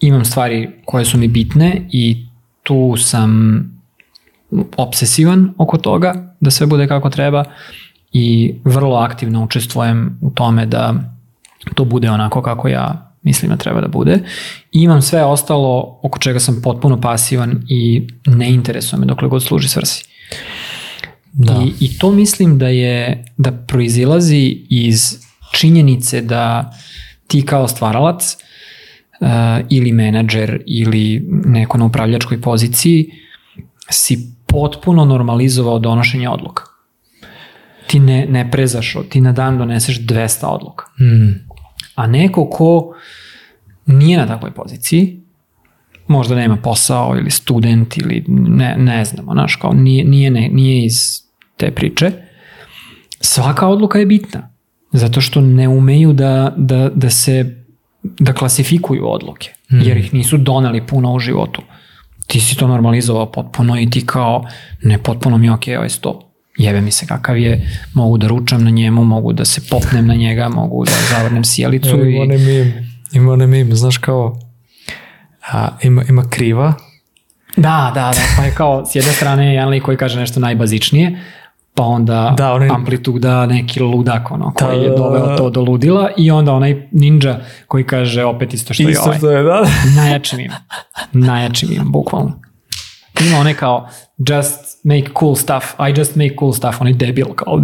imam 0.00 0.24
stvari 0.24 0.70
koje 0.84 1.04
su 1.04 1.18
mi 1.18 1.28
bitne 1.28 1.88
i 1.92 2.26
tu 2.62 2.94
sam 2.98 3.62
obsesivan 4.76 5.54
oko 5.58 5.78
toga, 5.78 6.36
da 6.40 6.50
sve 6.50 6.66
bude 6.66 6.88
kako 6.88 7.10
treba 7.10 7.44
i 8.12 8.54
vrlo 8.64 8.96
aktivno 8.96 9.44
učestvujem 9.44 10.18
u 10.22 10.30
tome 10.30 10.66
da 10.66 10.94
to 11.74 11.84
bude 11.84 12.10
onako 12.10 12.42
kako 12.42 12.68
ja 12.68 13.14
mislim 13.22 13.50
da 13.50 13.56
treba 13.56 13.80
da 13.80 13.88
bude. 13.88 14.18
I 14.72 14.82
imam 14.82 15.02
sve 15.02 15.24
ostalo 15.24 16.00
oko 16.02 16.18
čega 16.18 16.40
sam 16.40 16.60
potpuno 16.62 17.00
pasivan 17.00 17.62
i 17.68 18.06
ne 18.26 18.50
interesuje 18.50 19.00
me 19.00 19.06
dokle 19.06 19.28
god 19.28 19.42
služi 19.42 19.68
svrsi. 19.68 20.04
Da. 21.32 21.62
I, 21.64 21.84
I 21.84 21.98
to 21.98 22.10
mislim 22.10 22.58
da 22.58 22.68
je 22.68 23.24
da 23.36 23.52
proizilazi 23.52 24.66
iz 24.70 25.16
činjenice 25.52 26.20
da 26.20 26.72
ti 27.26 27.42
kao 27.42 27.68
stvaralac 27.68 28.36
uh, 29.20 29.28
ili 29.68 29.92
menadžer 29.92 30.62
ili 30.66 31.28
neko 31.30 31.78
na 31.78 31.84
upravljačkoj 31.84 32.40
poziciji 32.40 33.10
si 33.90 34.37
potpuno 34.58 35.04
normalizovao 35.04 35.78
donošenje 35.78 36.28
odluka. 36.28 36.64
ti 37.86 37.98
ne, 37.98 38.26
ne 38.28 38.50
prezaš, 38.50 38.96
ti 39.08 39.20
na 39.20 39.32
dan 39.32 39.58
doneseš 39.58 40.00
200 40.00 40.46
odluka. 40.46 40.84
Mm. 41.00 41.48
A 41.94 42.06
neko 42.06 42.48
ko 42.50 42.94
nije 43.86 44.18
na 44.18 44.26
takvoj 44.26 44.50
poziciji, 44.50 45.20
možda 46.08 46.34
nema 46.34 46.56
posao 46.56 47.16
ili 47.18 47.30
student 47.30 47.96
ili 47.96 48.24
ne, 48.28 48.74
ne 48.78 49.04
znamo, 49.04 49.32
znaš, 49.32 49.56
kao 49.56 49.72
nije, 49.72 50.04
nije, 50.04 50.30
ne, 50.30 50.48
nije 50.52 50.84
iz 50.84 51.22
te 51.56 51.70
priče, 51.70 52.12
svaka 53.20 53.68
odluka 53.68 53.98
je 53.98 54.06
bitna. 54.06 54.50
Zato 54.92 55.20
što 55.20 55.40
ne 55.40 55.68
umeju 55.68 56.12
da, 56.12 56.54
da, 56.56 56.90
da 56.94 57.10
se 57.10 57.64
da 58.02 58.32
klasifikuju 58.32 59.10
odluke, 59.10 59.52
jer 59.68 59.96
ih 59.96 60.14
nisu 60.14 60.36
doneli 60.36 60.86
puno 60.86 61.12
u 61.12 61.18
životu. 61.18 61.62
Ti 62.28 62.40
si 62.40 62.56
to 62.56 62.66
normalizovao 62.66 63.32
potpuno 63.32 63.80
i 63.80 63.90
ti 63.90 64.06
kao, 64.06 64.44
ne 64.82 64.98
potpuno 64.98 65.38
mi 65.38 65.46
je 65.46 65.52
okej, 65.52 65.76
ovaj 65.76 65.88
sto. 65.88 66.20
Jebe 66.56 66.80
mi 66.80 66.90
se 66.90 67.06
kakav 67.06 67.38
je, 67.38 67.70
mogu 67.94 68.18
da 68.18 68.28
ručam 68.28 68.64
na 68.64 68.70
njemu, 68.70 69.04
mogu 69.04 69.32
da 69.32 69.44
se 69.44 69.60
popnem 69.70 70.06
na 70.06 70.14
njega, 70.14 70.48
mogu 70.48 70.84
da 70.84 70.92
zavrnem 71.10 71.44
sjelicu 71.44 71.96
Ima 71.96 72.04
i... 72.04 72.18
onaj 72.18 72.38
mim, 72.38 72.72
ima 73.12 73.32
onaj 73.32 73.46
mim, 73.46 73.74
znaš 73.74 73.98
kao, 73.98 74.38
a, 75.52 75.68
ima, 75.82 76.04
ima 76.08 76.24
kriva, 76.30 76.74
Da, 77.56 77.90
da, 77.94 78.10
da, 78.14 78.20
pa 78.36 78.44
je 78.44 78.54
kao 78.54 78.86
s 78.86 78.94
jedne 78.94 79.12
strane 79.12 79.54
jedan 79.54 79.68
lik 79.68 79.82
koji 79.82 79.96
kaže 79.96 80.20
nešto 80.20 80.40
najbazičnije, 80.40 81.18
pa 81.78 81.84
onda 81.84 82.34
Da, 82.36 82.52
onaj- 82.52 82.74
amplituda 82.74 83.46
neki 83.46 83.80
ludak 83.80 84.30
ono, 84.30 84.52
koji 84.54 84.76
Da, 84.78 84.82
je 84.82 84.88
da, 84.88 84.94
da. 84.96 85.02
doveo 85.02 85.36
to 85.36 85.50
do 85.50 85.60
ludila 85.60 86.10
i 86.16 86.30
onda 86.30 86.52
onaj 86.52 86.88
ninja 86.92 87.38
koji 87.66 87.84
kaže 87.84 88.24
opet 88.24 88.54
isto 88.54 88.74
što 88.74 88.82
i 88.82 88.86
isto 88.86 89.04
ovaj. 89.04 89.18
što 89.18 89.30
je, 89.30 89.42
da. 89.42 89.62
Najjači 89.96 90.36
mim. 90.36 90.50
Najjači 91.12 91.66
mim, 91.66 91.82
bukvalno. 91.84 92.40
Ima 93.20 93.38
onaj 93.38 93.54
kao 93.54 93.88
just 94.18 94.60
make 94.84 95.06
cool 95.20 95.34
stuff, 95.34 95.64
I 95.88 96.00
just 96.00 96.16
make 96.16 96.34
cool 96.38 96.52
stuff, 96.52 96.80
onaj 96.80 96.92
debil 96.92 97.26
kao 97.26 97.60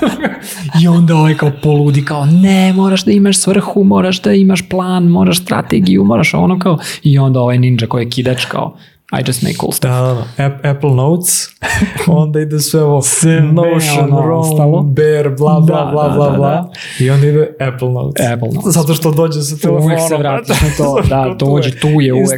i 0.82 0.88
onda 0.88 1.16
ovaj 1.16 1.34
kao 1.36 1.50
poludi 1.62 2.04
kao 2.04 2.26
ne, 2.26 2.72
moraš 2.72 3.04
da 3.04 3.12
imaš 3.12 3.38
svrhu, 3.38 3.84
moraš 3.84 4.22
da 4.22 4.32
imaš 4.32 4.68
plan, 4.68 5.04
moraš 5.04 5.42
strategiju, 5.42 6.04
moraš 6.04 6.34
ono 6.34 6.58
kao 6.58 6.78
i 7.02 7.18
onda 7.18 7.40
ovaj 7.40 7.58
ninja 7.58 7.86
koji 7.86 8.04
je 8.04 8.10
kidač 8.10 8.44
kao 8.44 8.76
I 9.20 9.22
just 9.26 9.42
make 9.42 9.56
cool 9.60 9.72
stuff. 9.72 9.90
Da, 9.90 10.00
da, 10.00 10.14
da. 10.14 10.44
App- 10.44 10.76
Apple 10.76 10.90
Notes, 10.90 11.30
onda 12.06 12.40
ide 12.40 12.60
sve 12.60 12.82
ovo 12.82 13.02
Notion, 13.52 14.10
Roam. 14.10 14.94
Bear, 14.94 15.28
bla, 15.28 15.60
bla, 15.60 15.84
Da, 15.84 15.90
bla, 15.92 16.08
da, 16.08 16.14
bla, 16.14 16.30
da, 16.30 16.36
bla. 16.36 16.48
da. 16.48 16.70
I 17.04 17.10
onda 17.10 17.26
ide 17.26 17.48
Apple 17.60 17.88
Notes. 17.88 18.26
Apple 18.32 18.48
Notes. 18.54 18.74
Zato 18.74 18.94
što 18.94 19.10
dođe 19.10 19.40
sa 19.42 19.56
telefonom. 19.56 19.84
Uvijek 19.84 20.00
se 20.08 20.16
vratiš 20.16 20.60
na 20.60 20.68
to, 20.76 21.00
da, 21.08 21.34
što 21.36 21.46
dođe, 21.46 21.70
tu 21.70 21.88
je 22.00 22.12
uvek, 22.14 22.28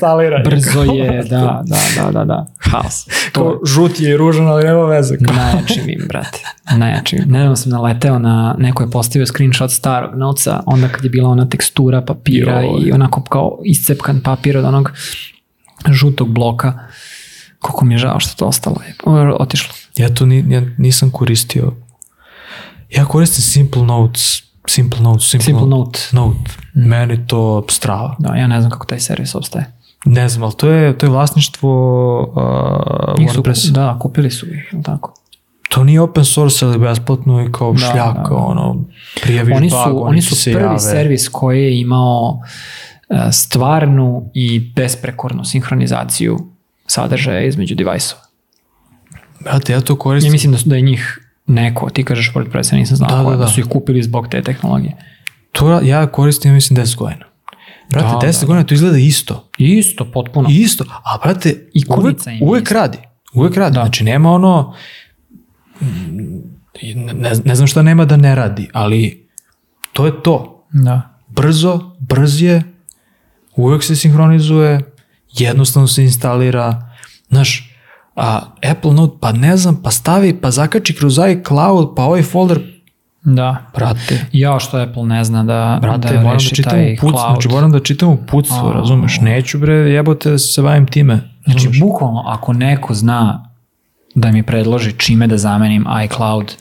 brzo 0.44 0.82
je, 0.82 1.22
da, 1.22 1.62
da, 1.66 1.76
da, 1.96 2.10
da, 2.10 2.24
da, 2.24 2.46
haos. 2.58 3.04
To 3.32 3.40
Kao, 3.42 3.60
žut 3.64 4.00
je 4.00 4.10
i 4.10 4.16
ružan, 4.16 4.48
ali 4.48 4.64
nema 4.64 4.84
veze. 4.84 5.16
Najjači 5.20 5.82
mim, 5.86 6.04
brate. 6.08 6.38
Najjači 6.76 7.16
mim. 7.16 7.24
Nedavno 7.28 7.56
sam 7.56 7.72
naleteo 7.72 8.18
na, 8.18 8.54
neko 8.58 8.82
je 8.82 8.90
postavio 8.90 9.26
screenshot 9.26 9.70
starog 9.70 10.10
novca, 10.14 10.62
onda 10.66 10.88
kad 10.88 11.04
je 11.04 11.10
bila 11.10 11.28
ona 11.30 11.48
tekstura 11.48 12.00
papira 12.00 12.60
Joj. 12.60 12.68
i 12.86 12.92
onako 12.92 13.22
kao 13.22 13.58
iscepkan 13.64 14.20
papir 14.20 14.58
od 14.58 14.64
onog 14.64 14.92
žutog 15.90 16.28
bloka. 16.28 16.78
Koliko 17.58 17.84
mi 17.84 17.94
je 17.94 17.98
žao 17.98 18.20
što 18.20 18.34
to 18.36 18.46
ostalo. 18.46 18.76
je 18.82 18.94
Otišlo. 19.34 19.74
Ja 19.96 20.14
to 20.14 20.26
ni, 20.26 20.44
ja 20.48 20.62
nisam 20.78 21.10
koristio. 21.10 21.72
Ja 22.90 23.04
koristim 23.04 23.42
Simple 23.42 23.82
Notes. 23.82 24.42
Simple 24.68 25.00
Notes. 25.00 25.30
Simple, 25.30 25.44
Simple 25.44 25.66
Note. 25.66 26.00
Note. 26.12 26.50
Meni 26.74 27.26
to 27.26 27.64
strava. 27.70 28.16
Da, 28.18 28.34
ja 28.34 28.46
ne 28.46 28.60
znam 28.60 28.70
kako 28.70 28.86
taj 28.86 29.00
servis 29.00 29.34
obstaje. 29.34 29.72
Ne 30.04 30.28
znam, 30.28 30.42
ali 30.42 30.52
to 30.56 30.68
je, 30.68 30.98
to 30.98 31.06
je 31.06 31.10
vlasništvo 31.10 31.70
uh, 32.20 32.36
WordPressa. 33.26 33.70
da, 33.70 33.98
kupili 34.00 34.30
su 34.30 34.46
ih, 34.46 34.74
tako? 34.84 35.14
To 35.68 35.84
nije 35.84 36.00
open 36.00 36.24
source, 36.24 36.64
ali 36.66 36.78
besplatno 36.78 37.42
i 37.42 37.52
kao 37.52 37.72
Da, 37.72 37.78
šljaka, 37.78 38.12
da, 38.22 38.28
da. 38.28 38.34
ono, 38.36 38.84
prijaviš 39.22 39.56
Oni 39.56 39.68
bug, 39.70 39.78
su, 39.84 40.04
oni 40.04 40.20
ti 40.20 40.26
su 40.26 40.50
prvi 40.52 40.64
jave. 40.64 40.78
servis 40.78 41.28
koji 41.28 41.62
je 41.62 41.80
imao 41.80 42.40
e, 42.44 42.85
stvarnu 43.32 44.30
i 44.34 44.72
besprekornu 44.76 45.44
sinhronizaciju 45.44 46.38
sadržaja 46.86 47.40
između 47.40 47.74
device-ova. 47.74 48.22
Brate, 49.40 49.72
ja 49.72 49.80
to 49.80 49.92
Ja 49.92 49.98
koristim. 49.98 50.32
mislim 50.32 50.52
da, 50.52 50.58
su, 50.58 50.68
da 50.68 50.76
je 50.76 50.82
njih 50.82 51.20
neko, 51.46 51.90
ti 51.90 52.04
kažeš 52.04 52.32
WordPress, 52.34 52.72
ja 52.72 52.78
nisam 52.78 52.96
znao 52.96 53.08
Da, 53.08 53.24
ko 53.24 53.30
je, 53.30 53.36
da, 53.36 53.38
da, 53.38 53.44
da. 53.44 53.50
su 53.50 53.60
ih 53.60 53.66
kupili 53.66 54.02
zbog 54.02 54.28
te 54.28 54.42
tehnologije. 54.42 54.96
To 55.52 55.80
ja 55.80 56.06
koristim, 56.06 56.50
ja 56.50 56.54
mislim, 56.54 56.76
10 56.78 56.96
godina. 56.96 57.24
Brate, 57.90 58.26
Da, 58.26 58.32
10 58.32 58.40
da, 58.40 58.46
godina 58.46 58.64
to 58.64 58.74
izgleda 58.74 58.98
isto. 58.98 59.48
Isto, 59.58 60.10
potpuno. 60.12 60.48
I 60.50 60.54
isto. 60.54 60.84
A, 61.04 61.18
brate, 61.24 61.68
uvek, 61.88 62.16
je 62.26 62.38
uvek 62.42 62.62
ista. 62.62 62.74
radi. 62.74 62.98
Uvek 63.34 63.56
radi. 63.56 63.74
Da. 63.74 63.80
Znači, 63.80 64.04
nema 64.04 64.30
ono... 64.32 64.74
mm, 65.80 65.86
Ne, 67.14 67.32
ne 67.44 67.54
znam 67.54 67.66
šta 67.66 67.82
nema 67.82 68.04
da 68.04 68.16
ne 68.16 68.34
radi, 68.34 68.68
ali 68.72 69.28
to 69.92 70.06
je 70.06 70.22
to. 70.22 70.66
Da. 70.72 71.18
Brzo, 71.28 71.96
brz 72.00 72.42
je, 72.42 72.62
uvek 73.56 73.84
se 73.84 73.96
sinhronizuje, 73.96 74.80
jednostavno 75.30 75.86
se 75.86 76.02
instalira. 76.02 76.90
Znaš, 77.28 77.72
a 78.16 78.40
Apple 78.70 78.92
Note, 78.92 79.16
pa 79.20 79.32
ne 79.32 79.56
znam, 79.56 79.82
pa 79.82 79.90
stavi, 79.90 80.40
pa 80.40 80.50
zakači 80.50 80.94
kroz 80.94 81.18
iCloud, 81.30 81.92
pa 81.96 82.02
ovaj 82.04 82.22
folder, 82.22 82.60
Da. 83.28 83.56
brate, 83.74 84.26
Jao 84.32 84.60
što 84.60 84.78
Apple 84.78 85.02
ne 85.04 85.24
zna 85.24 85.44
da, 85.44 85.78
Brate, 85.82 86.08
da 86.08 86.14
moram 86.14 86.32
da 86.34 86.44
čitam 86.44 86.70
taj 86.70 86.96
pucu, 86.96 87.12
cloud. 87.12 87.32
znači 87.32 87.48
moram 87.48 87.72
da 87.72 87.80
čitam 87.80 88.08
u 88.08 88.16
pucu, 88.26 88.54
A. 88.54 88.72
razumeš? 88.72 89.18
Neću 89.20 89.58
bre, 89.58 89.72
jebote 89.74 90.30
da 90.30 90.38
se 90.38 90.62
bavim 90.62 90.86
time. 90.86 91.14
Znači, 91.44 91.56
razumeš? 91.58 91.80
bukvalno, 91.80 92.22
ako 92.26 92.52
neko 92.52 92.94
zna 92.94 93.50
da 94.14 94.30
mi 94.30 94.42
predloži 94.42 94.92
čime 94.92 95.26
da 95.26 95.38
zamenim 95.38 95.84
iCloud, 96.04 96.54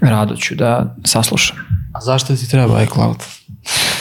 rado 0.00 0.36
ću 0.36 0.54
da 0.54 0.96
saslušam. 1.04 1.56
A 1.92 2.00
zašto 2.00 2.36
ti 2.36 2.50
treba 2.50 2.82
iCloud? 2.82 3.16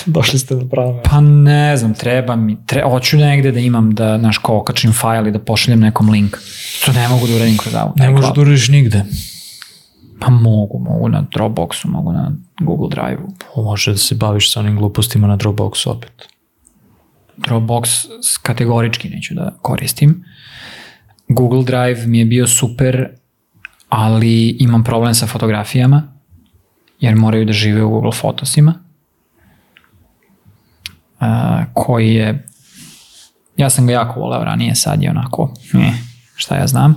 Došli 0.15 0.39
ste 0.39 0.55
do 0.55 0.67
prave. 0.69 1.01
Pa 1.03 1.21
ne 1.21 1.77
znam, 1.77 1.93
treba 1.93 2.35
mi, 2.35 2.57
tre, 2.65 2.83
hoću 2.83 3.17
negde 3.17 3.51
da 3.51 3.59
imam 3.59 3.95
da, 3.95 4.17
znaš, 4.19 4.37
kao 4.37 4.57
okačim 4.57 4.93
fajl 4.93 5.27
i 5.27 5.31
da 5.31 5.39
pošaljem 5.39 5.79
nekom 5.79 6.09
link. 6.09 6.37
To 6.85 6.91
ne 6.91 7.07
mogu 7.07 7.27
da 7.27 7.35
uradim 7.35 7.57
kroz 7.57 7.73
iCloud. 7.73 7.91
Ne 7.95 8.09
možeš 8.09 8.33
da 8.35 8.41
uradiš 8.41 8.67
nigde. 8.67 9.05
Pa 10.19 10.29
mogu, 10.29 10.79
mogu 10.79 11.09
na 11.09 11.25
Dropboxu, 11.35 11.87
mogu 11.87 12.11
na 12.11 12.31
Google 12.59 12.89
Drive-u. 12.89 13.61
Može 13.63 13.91
da 13.91 13.97
se 13.97 14.15
baviš 14.15 14.53
sa 14.53 14.59
onim 14.59 14.77
glupostima 14.77 15.27
na 15.27 15.37
Dropboxu 15.37 15.89
opet. 15.89 16.27
Dropbox 17.37 18.07
kategorički 18.41 19.09
neću 19.09 19.33
da 19.33 19.51
koristim. 19.61 20.23
Google 21.27 21.63
Drive 21.63 22.07
mi 22.07 22.19
je 22.19 22.25
bio 22.25 22.47
super, 22.47 23.07
ali 23.89 24.49
imam 24.49 24.83
problem 24.83 25.13
sa 25.13 25.27
fotografijama, 25.27 26.03
jer 26.99 27.15
moraju 27.15 27.45
da 27.45 27.53
žive 27.53 27.83
u 27.83 27.89
Google 27.89 28.11
Fotosima, 28.11 28.73
koji 31.73 32.13
je, 32.13 32.45
ja 33.57 33.69
sam 33.69 33.87
ga 33.87 33.93
jako 33.93 34.19
voleo 34.19 34.43
ranije, 34.43 34.75
sad 34.75 35.01
je 35.03 35.09
onako, 35.09 35.53
eh, 35.73 35.91
šta 36.35 36.55
ja 36.55 36.67
znam. 36.67 36.95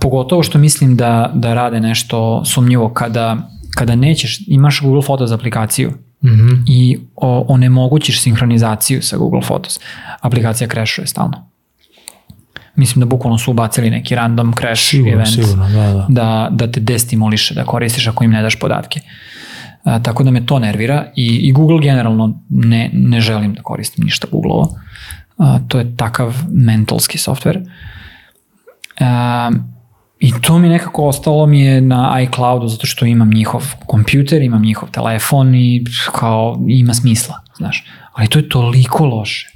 Pogotovo 0.00 0.42
što 0.42 0.58
mislim 0.58 0.96
da, 0.96 1.30
da 1.34 1.54
rade 1.54 1.80
nešto 1.80 2.44
sumnjivo 2.44 2.88
kada, 2.92 3.36
kada 3.74 3.94
nećeš, 3.94 4.38
imaš 4.46 4.80
Google 4.80 5.02
Photos 5.02 5.30
aplikaciju, 5.32 5.92
Mhm. 6.24 6.48
i 6.66 6.98
o, 7.16 7.44
onemogućiš 7.48 8.22
sinhronizaciju 8.22 9.02
sa 9.02 9.16
Google 9.16 9.40
Photos. 9.40 9.80
Aplikacija 10.20 10.68
crashuje 10.68 11.06
stalno. 11.06 11.46
Mislim 12.76 13.00
da 13.00 13.06
bukvalno 13.06 13.38
su 13.38 13.50
ubacili 13.50 13.90
neki 13.90 14.14
random 14.14 14.52
crash 14.60 14.82
Sigurno, 14.90 15.12
event 15.12 15.28
sigurno, 15.28 15.68
da, 15.68 15.92
da. 15.92 16.06
da, 16.08 16.48
da 16.50 16.72
te 16.72 16.80
destimuliše 16.80 17.54
da 17.54 17.64
koristiš 17.64 18.06
ako 18.06 18.24
im 18.24 18.30
ne 18.30 18.42
daš 18.42 18.58
podatke. 18.58 19.00
A, 19.84 19.98
tako 20.02 20.24
da 20.24 20.30
me 20.30 20.46
to 20.46 20.58
nervira 20.58 21.06
i, 21.16 21.26
i 21.26 21.52
Google 21.52 21.80
generalno 21.80 22.40
ne, 22.48 22.90
ne 22.92 23.20
želim 23.20 23.54
da 23.54 23.62
koristim 23.62 24.04
ništa 24.04 24.26
Google-ovo. 24.30 24.74
To 25.68 25.78
je 25.78 25.96
takav 25.96 26.36
mentalski 26.50 27.18
software. 27.18 27.66
A, 29.00 29.50
I 30.20 30.32
to 30.40 30.58
mi 30.58 30.68
nekako 30.68 31.06
ostalo 31.08 31.46
mi 31.46 31.60
je 31.60 31.80
na 31.80 32.20
iCloudu 32.22 32.68
zato 32.68 32.86
što 32.86 33.06
imam 33.06 33.30
njihov 33.30 33.74
kompjuter, 33.86 34.42
imam 34.42 34.62
njihov 34.62 34.90
telefon 34.90 35.54
i 35.54 35.84
kao 36.12 36.58
ima 36.68 36.94
smisla, 36.94 37.40
znaš. 37.56 37.84
Ali 38.12 38.28
to 38.28 38.38
je 38.38 38.48
toliko 38.48 39.06
loše. 39.06 39.48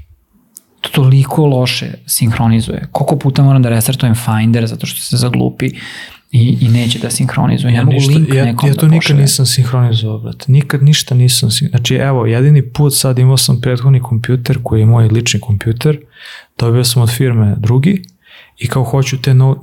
To 0.81 0.91
toliko 0.91 1.47
loše 1.47 1.95
sinhronizuje. 2.07 2.89
Koliko 2.93 3.17
puta 3.17 3.43
moram 3.43 3.63
da 3.63 3.69
restartujem 3.69 4.15
Finder 4.15 4.67
zato 4.67 4.87
što 4.87 5.01
se 5.01 5.17
zaglupi 5.17 5.71
i, 6.35 6.59
i 6.61 6.69
neće 6.69 6.99
da 6.99 7.11
sinhronizuje. 7.11 7.73
Ja, 7.73 7.79
ne 7.79 7.85
mogu 7.85 7.95
ništa, 7.95 8.13
link 8.13 8.35
ja, 8.35 8.45
nekom 8.45 8.69
ja 8.69 8.75
to 8.75 8.87
da 8.87 8.95
nikad 8.95 9.17
nisam 9.17 9.47
sinhronizovao, 9.47 10.19
brate. 10.19 10.45
Nikad 10.49 10.83
ništa 10.83 11.15
nisam 11.15 11.51
Znači, 11.51 11.95
evo, 11.95 12.27
jedini 12.27 12.63
put 12.63 12.95
sad 12.95 13.19
imao 13.19 13.37
sam 13.37 13.61
prethodni 13.61 14.01
kompjuter 14.01 14.59
koji 14.63 14.81
je 14.81 14.87
moj 14.87 15.09
lični 15.09 15.41
kompjuter, 15.41 15.99
dobio 16.59 16.85
sam 16.85 17.03
od 17.03 17.11
firme 17.11 17.55
drugi 17.59 18.03
i 18.59 18.69
kao 18.69 18.85
hoću 18.85 19.23
te 19.23 19.35
no, 19.35 19.63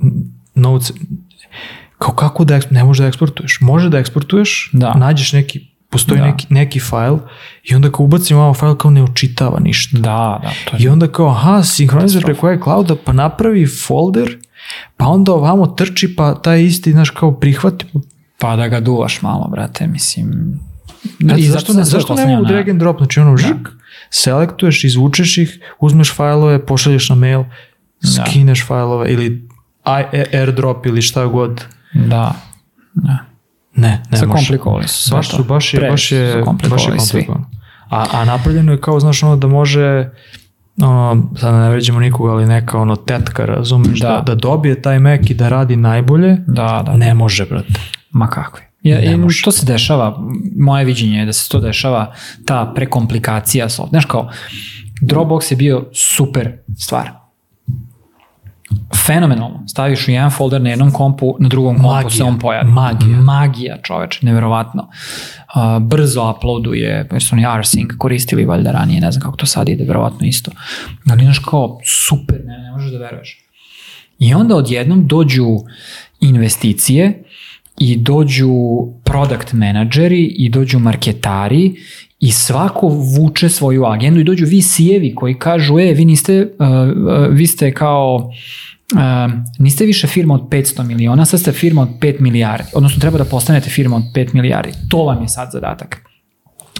novce, 0.54 0.92
kao 1.98 2.14
kako 2.14 2.44
da, 2.44 2.60
ne 2.70 2.84
možeš 2.84 3.00
da 3.00 3.06
eksportuješ. 3.06 3.58
Može 3.60 3.88
da 3.88 3.98
eksportuješ, 3.98 4.70
Da. 4.72 4.94
nađeš 4.94 5.32
neki, 5.32 5.60
postoji 5.90 6.20
Da. 6.20 6.26
neki, 6.26 6.46
neki 6.50 6.80
fajl 6.80 7.16
i 7.64 7.74
onda 7.74 7.92
kao 7.92 8.04
ubacim 8.04 8.36
ovo 8.36 8.54
fajl 8.54 8.74
kao 8.74 8.90
ne 8.90 9.02
očitava 9.02 9.60
ništa. 9.60 9.98
Da, 9.98 10.40
da, 10.42 10.52
to 10.64 10.76
je 10.76 10.82
I 10.82 10.88
onda 10.88 11.08
kao, 11.08 11.28
aha, 11.28 11.62
sinhronizuje 11.62 12.22
preko 12.22 12.52
iClouda, 12.52 12.96
pa 13.04 13.12
napravi 13.12 13.66
folder 13.66 14.38
pa 14.96 15.06
onda 15.06 15.32
ovamo 15.32 15.66
trči, 15.66 16.16
pa 16.16 16.34
taj 16.34 16.62
isti, 16.62 16.92
znaš, 16.92 17.10
kao 17.10 17.32
prihvati. 17.32 17.86
Pa 18.38 18.56
da 18.56 18.68
ga 18.68 18.80
duvaš 18.80 19.22
malo, 19.22 19.48
brate, 19.48 19.86
mislim... 19.86 20.60
I 21.38 21.42
zašto, 21.42 21.72
ne, 21.72 21.84
zašto 21.84 22.14
ne 22.14 22.26
mogu 22.26 22.44
drag 22.44 22.68
and 22.68 22.78
drop? 22.78 22.98
Znači 22.98 23.20
ono, 23.20 23.36
žik, 23.36 23.68
selektuješ, 24.10 24.84
izvučeš 24.84 25.38
ih, 25.38 25.58
uzmeš 25.80 26.14
fajlove, 26.14 26.66
pošalješ 26.66 27.08
na 27.08 27.14
mail, 27.16 27.44
Da. 28.02 28.24
skineš 28.26 28.66
fajlove 28.66 29.12
ili 29.12 29.26
i- 29.26 29.48
airdrop 30.32 30.86
ili 30.86 31.02
šta 31.02 31.26
god. 31.26 31.64
Da, 31.94 32.34
da. 32.94 33.18
Ne, 33.74 33.88
ne 33.88 33.98
može. 34.10 34.20
Zakomplikovali 34.20 34.88
su 34.88 35.02
sve 35.02 35.16
Baš 35.16 35.28
to. 35.28 35.36
su, 35.36 35.44
baš 35.44 35.74
je, 35.74 35.80
baš 35.80 36.12
je, 36.12 36.42
baš 36.70 36.86
je 36.86 36.96
komplikovano. 36.96 37.50
A, 37.90 38.06
a 38.12 38.24
napravljeno 38.24 38.72
je 38.72 38.80
kao, 38.80 39.00
znaš, 39.00 39.22
ono 39.22 39.36
da 39.36 39.46
može, 39.46 40.10
ono, 40.78 41.30
sad 41.36 41.54
ne 41.54 41.70
vređamo 41.70 42.00
nikoga, 42.00 42.32
ali 42.32 42.46
neka 42.46 42.78
ono 42.78 42.96
tetka, 42.96 43.44
razumeš, 43.44 44.00
da. 44.00 44.08
Da. 44.08 44.20
da, 44.20 44.34
dobije 44.34 44.82
taj 44.82 44.98
Mac 44.98 45.30
i 45.30 45.34
da 45.34 45.48
radi 45.48 45.76
najbolje, 45.76 46.36
Da, 46.46 46.82
da. 46.86 46.96
ne 46.96 47.14
može, 47.14 47.46
brate. 47.46 47.72
Ma 48.10 48.26
kakvi. 48.26 48.62
Ja, 48.82 49.00
i 49.00 49.14
to 49.44 49.52
se 49.52 49.66
dešava, 49.66 50.18
moje 50.56 50.84
viđenje 50.84 51.18
je 51.18 51.26
da 51.26 51.32
se 51.32 51.48
to 51.48 51.60
dešava, 51.60 52.12
ta 52.46 52.72
prekomplikacija. 52.74 53.68
soft- 53.68 53.88
Znaš 53.88 54.04
kao, 54.04 54.30
Dropbox 55.02 55.52
je 55.52 55.56
bio 55.56 55.84
super 55.94 56.52
stvar. 56.76 57.10
Fenomenalno. 59.06 59.64
Staviš 59.68 60.08
u 60.08 60.10
jedan 60.10 60.30
folder 60.30 60.62
na 60.62 60.70
jednom 60.70 60.92
kompu, 60.92 61.36
na 61.40 61.48
drugom 61.48 61.76
kompu 61.76 61.88
Magija. 61.88 62.10
se 62.10 62.22
on 62.22 62.38
pojavi. 62.38 62.70
Magija. 62.70 63.16
Magija, 63.16 63.78
čoveč, 63.82 64.22
neverovatno. 64.22 64.82
Uh, 64.82 65.82
brzo 65.82 66.34
uploaduje, 66.36 67.08
jer 67.12 67.22
su 67.22 67.34
oni 67.34 67.42
rsync 67.44 67.96
koristili 67.98 68.44
valjda 68.44 68.70
ranije, 68.70 69.00
ne 69.00 69.12
znam 69.12 69.22
kako 69.22 69.36
to 69.36 69.46
sad 69.46 69.68
ide, 69.68 69.84
verovatno 69.84 70.26
isto. 70.26 70.50
Ali 71.10 71.24
znaš 71.24 71.38
kao, 71.38 71.78
super, 71.86 72.40
ne, 72.46 72.58
ne 72.58 72.70
možeš 72.72 72.90
da 72.90 72.98
veruješ. 72.98 73.38
I 74.18 74.34
onda 74.34 74.56
odjednom 74.56 75.06
dođu 75.06 75.46
investicije 76.20 77.22
i 77.78 77.96
dođu 77.96 78.52
product 79.04 79.52
menadžeri 79.52 80.24
i 80.24 80.48
dođu 80.48 80.78
marketari 80.78 81.74
i 82.22 82.30
svako 82.30 82.88
vuče 82.88 83.48
svoju 83.48 83.84
agendu 83.84 84.20
i 84.20 84.24
dođu 84.24 84.46
VC-evi 84.46 85.14
koji 85.14 85.34
kažu, 85.34 85.78
e, 85.78 85.92
vi 85.92 86.04
niste, 86.04 86.48
uh, 86.58 86.66
vi 87.30 87.46
ste 87.46 87.74
kao, 87.74 88.14
uh, 88.94 89.32
niste 89.58 89.84
više 89.84 90.06
firma 90.06 90.34
od 90.34 90.40
500 90.40 90.84
miliona, 90.84 91.24
sad 91.24 91.40
ste 91.40 91.52
firma 91.52 91.82
od 91.82 91.88
5 92.00 92.20
milijardi, 92.20 92.70
odnosno 92.74 93.00
treba 93.00 93.18
da 93.18 93.24
postanete 93.24 93.70
firma 93.70 93.96
od 93.96 94.02
5 94.14 94.34
milijardi. 94.34 94.72
To 94.88 95.04
vam 95.04 95.22
je 95.22 95.28
sad 95.28 95.48
zadatak. 95.52 96.00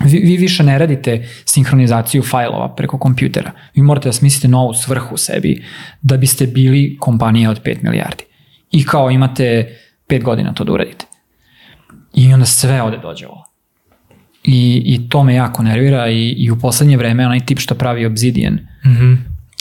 Vi, 0.05 0.19
vi 0.19 0.37
više 0.37 0.63
ne 0.63 0.79
radite 0.79 1.29
sinhronizaciju 1.45 2.23
fajlova 2.23 2.75
preko 2.75 2.99
kompjutera. 2.99 3.53
Vi 3.75 3.83
morate 3.83 4.09
da 4.09 4.13
smislite 4.13 4.49
novu 4.49 4.75
svrhu 4.75 5.17
sebi 5.17 5.65
da 6.03 6.17
biste 6.17 6.47
bili 6.47 6.97
kompanija 7.01 7.51
od 7.51 7.63
5 7.63 7.83
milijardi. 7.83 8.25
I 8.71 8.85
kao 8.85 9.11
imate 9.11 9.77
5 10.09 10.23
godina 10.23 10.55
to 10.55 10.65
da 10.65 10.73
uradite. 10.73 11.07
I 12.15 12.33
onda 12.33 12.47
sve 12.47 12.83
ode 12.83 12.99
dođe 12.99 13.27
ovo. 13.27 13.52
I, 14.45 14.83
I 14.87 15.09
to 15.09 15.25
me 15.25 15.35
jako 15.35 15.63
nervira 15.63 16.09
i, 16.09 16.29
i 16.29 16.51
u 16.51 16.59
poslednje 16.59 16.97
vreme 16.97 17.27
onaj 17.27 17.41
tip 17.41 17.59
što 17.59 17.75
pravi 17.75 18.07
Obsidian, 18.07 18.59
Mhm. 18.87 19.13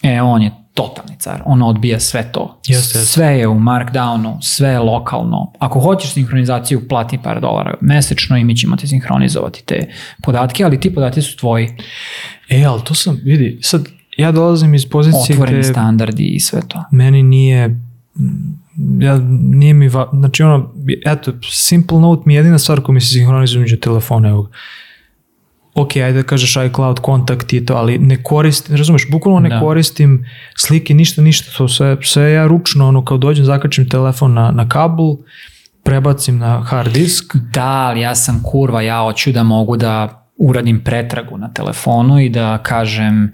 e, 0.03 0.21
on 0.21 0.41
je 0.41 0.51
totalni 0.73 1.19
car. 1.19 1.41
On 1.45 1.61
odbija 1.61 1.99
sve 1.99 2.31
to. 2.31 2.59
Jeste, 2.59 2.99
jeste. 2.99 3.11
Sve 3.11 3.27
je 3.27 3.47
u 3.47 3.55
markdownu, 3.55 4.37
sve 4.41 4.69
je 4.69 4.79
lokalno. 4.79 5.53
Ako 5.59 5.79
hoćeš 5.79 6.11
sinhronizaciju, 6.11 6.87
plati 6.87 7.17
par 7.17 7.41
dolara 7.41 7.73
mesečno 7.81 8.37
i 8.37 8.43
mi 8.43 8.55
ćemo 8.55 8.75
ti 8.75 8.87
sinhronizovati 8.87 9.63
te 9.65 9.87
podatke, 10.23 10.63
ali 10.63 10.79
ti 10.79 10.93
podatke 10.93 11.21
su 11.21 11.37
tvoji. 11.37 11.67
E, 12.49 12.63
ali 12.63 12.81
to 12.83 12.93
sam, 12.93 13.19
vidi, 13.23 13.59
sad, 13.61 13.85
ja 14.17 14.31
dolazim 14.31 14.73
iz 14.73 14.89
pozicije 14.89 15.33
Otvoreni 15.33 15.59
gde 15.59 15.67
standardi 15.69 16.25
i 16.25 16.39
sve 16.39 16.61
to. 16.67 16.83
meni 16.91 17.23
nije 17.23 17.67
mm, 17.67 18.60
ja, 18.99 19.19
nije 19.39 19.73
mi, 19.73 19.87
va, 19.87 20.09
znači 20.13 20.43
ono, 20.43 20.73
eto, 21.05 21.31
Simple 21.51 21.99
Note 21.99 22.23
mi 22.25 22.33
je 22.33 22.37
jedina 22.37 22.59
stvar 22.59 22.81
koja 22.81 22.93
mi 22.93 23.01
se 23.01 23.07
sinhronizuje 23.07 23.61
među 23.61 23.77
telefona, 23.77 24.29
evo. 24.29 24.49
Ok, 25.73 25.95
ajde 25.95 26.13
da 26.13 26.23
kažeš 26.23 26.55
iCloud, 26.67 26.99
kontakt 26.99 27.53
i 27.53 27.65
to, 27.65 27.73
ali 27.73 27.97
ne 27.97 28.23
koristim, 28.23 28.75
razumeš, 28.75 29.09
bukvalno 29.11 29.39
ne 29.39 29.49
Da. 29.49 29.59
koristim 29.59 30.25
slike, 30.57 30.93
ništa, 30.93 31.21
ništa, 31.21 31.51
to 31.57 31.67
sve, 31.67 31.97
sve 32.03 32.31
ja 32.31 32.47
ručno, 32.47 32.87
ono, 32.87 33.05
kao 33.05 33.17
dođem, 33.17 33.45
zakačim 33.45 33.89
telefon 33.89 34.33
na, 34.33 34.51
na 34.51 34.69
kabel, 34.69 35.15
prebacim 35.83 36.37
na 36.37 36.61
hard 36.61 36.93
disk, 36.93 37.35
Da, 37.35 37.67
ali 37.67 38.01
ja 38.01 38.15
sam 38.15 38.41
kurva, 38.43 38.81
ja 38.81 38.99
hoću 38.99 39.31
da 39.31 39.43
mogu 39.43 39.77
da 39.77 40.17
uradim 40.37 40.83
pretragu 40.83 41.37
na 41.37 41.53
telefonu 41.53 42.19
i 42.19 42.29
da 42.29 42.57
kažem 42.63 43.31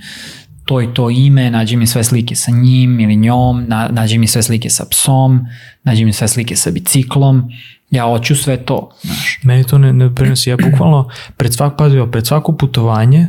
to 0.68 0.82
i 0.82 0.94
to 0.94 1.10
ime, 1.10 1.52
nađi 1.52 1.76
mi 1.76 1.88
sve 1.88 2.04
slike 2.04 2.36
sa 2.36 2.52
njim 2.52 3.00
ili 3.00 3.16
njom, 3.16 3.66
na, 3.68 3.90
nađi 3.92 4.18
mi 4.18 4.28
sve 4.28 4.44
slike 4.44 4.70
sa 4.70 4.86
psom, 4.92 5.40
nađi 5.84 6.06
mi 6.06 6.14
sve 6.14 6.28
slike 6.28 6.56
sa 6.56 6.72
biciklom, 6.72 7.44
ja 7.92 8.04
hoću 8.04 8.36
sve 8.36 8.58
to, 8.58 8.92
znaš. 9.02 9.40
Meni 9.44 9.64
to 9.64 9.78
ne, 9.78 9.94
ne 9.94 10.16
prenosi. 10.16 10.50
Ja 10.50 10.58
bukvalno 10.58 11.10
pred 11.38 11.54
svak, 11.54 11.78
pazi, 11.78 11.98
ovo, 11.98 12.12
pred 12.12 12.28
svako 12.28 12.58
putovanje 12.58 13.28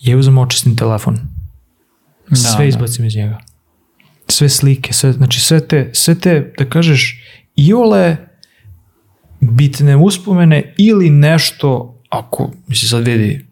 ja 0.00 0.18
uzem 0.18 0.38
očistim 0.38 0.76
telefon. 0.76 1.18
Da, 2.28 2.36
sve 2.36 2.64
da. 2.64 2.64
izbacim 2.64 3.04
iz 3.04 3.16
njega. 3.16 3.38
Sve 4.28 4.48
slike, 4.48 4.92
sve, 4.92 5.12
znači 5.12 5.40
sve 5.40 5.68
te, 5.68 5.90
sve 5.92 6.14
te, 6.14 6.52
da 6.58 6.70
kažeš, 6.70 7.22
iole 7.56 8.16
bitne 9.40 9.96
uspomene 9.96 10.74
ili 10.76 11.10
nešto, 11.10 12.00
ako, 12.08 12.50
misli 12.66 12.88
sad 12.88 13.06
vidi, 13.06 13.46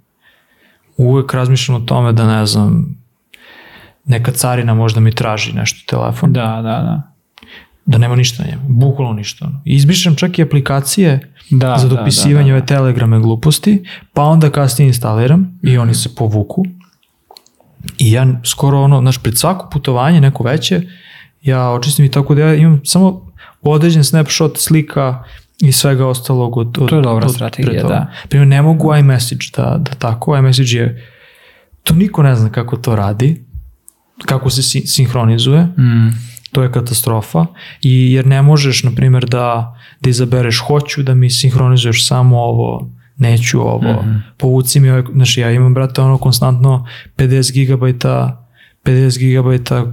uvek 0.96 1.34
razmišljam 1.34 1.82
o 1.82 1.86
tome 1.86 2.12
da 2.12 2.38
ne 2.38 2.46
znam, 2.46 3.01
neka 4.04 4.32
carina 4.32 4.74
možda 4.74 5.00
mi 5.00 5.12
traži 5.12 5.52
nešto 5.52 5.96
telefon, 5.96 6.32
Da, 6.32 6.46
da, 6.46 6.62
da. 6.62 7.02
da 7.86 7.98
nema 7.98 8.16
ništa 8.16 8.42
na 8.42 8.50
njemu, 8.50 8.62
bukvalno 8.68 9.12
ništa. 9.12 9.50
Izbrišem 9.64 10.16
čak 10.16 10.38
i 10.38 10.42
aplikacije 10.42 11.34
Da, 11.50 11.76
za 11.78 11.88
da, 11.88 11.96
dopisivanje 11.96 12.52
da, 12.52 12.52
da. 12.52 12.56
ove 12.56 12.66
telegrame 12.66 13.20
gluposti, 13.20 13.84
pa 14.12 14.22
onda 14.22 14.50
kasnije 14.50 14.86
instaliram 14.86 15.58
i 15.62 15.78
oni 15.78 15.94
se 15.94 16.14
povuku. 16.14 16.64
I 17.98 18.12
ja 18.12 18.26
skoro 18.44 18.80
ono, 18.80 19.00
znaš, 19.00 19.18
pred 19.18 19.38
svako 19.38 19.68
putovanje, 19.72 20.20
neko 20.20 20.44
veće, 20.44 20.82
ja 21.42 21.70
očistim 21.70 22.04
i 22.04 22.10
tako 22.10 22.34
da 22.34 22.42
ja 22.42 22.54
imam 22.54 22.80
samo 22.84 23.32
određen 23.62 24.04
snapshot 24.04 24.58
slika 24.58 25.24
i 25.60 25.72
svega 25.72 26.06
ostalog 26.06 26.56
od, 26.56 26.78
od 26.78 26.88
To 26.88 26.96
je 26.96 27.02
dobra 27.02 27.26
od 27.26 27.34
strategija, 27.34 27.82
da. 27.82 28.06
Primjer, 28.28 28.48
ne 28.48 28.62
mogu 28.62 28.96
iMessage 28.96 29.46
da, 29.56 29.76
da 29.78 29.90
tako, 29.94 30.36
iMessage 30.36 30.70
je, 30.70 31.10
to 31.82 31.94
niko 31.94 32.22
ne 32.22 32.36
zna 32.36 32.50
kako 32.50 32.76
to 32.76 32.96
radi, 32.96 33.44
kako 34.18 34.50
se 34.50 34.62
sin- 34.62 34.86
sinhronizuje, 34.86 35.62
Mm, 35.62 36.08
to 36.52 36.62
je 36.62 36.72
katastrofa 36.72 37.46
i 37.82 38.12
jer 38.12 38.26
ne 38.26 38.42
možeš 38.42 38.82
na 38.82 38.90
primjer 38.90 39.24
da 39.24 39.74
da 40.00 40.10
izabereš 40.10 40.58
hoću 40.58 41.02
da 41.02 41.14
mi 41.14 41.30
sinhronizuješ 41.30 42.08
samo 42.08 42.38
ovo 42.38 42.90
neću 43.16 43.60
ovo 43.60 44.02
Mhm. 44.02 44.16
povuci 44.36 44.80
mi 44.80 44.90
ovaj, 44.90 45.02
znači 45.12 45.40
ja 45.40 45.50
imam 45.50 45.74
brate 45.74 46.00
ono 46.00 46.18
konstantno 46.18 46.86
50 47.16 47.52
gigabajta 47.52 48.46
50 48.84 49.18
gigabajta 49.18 49.86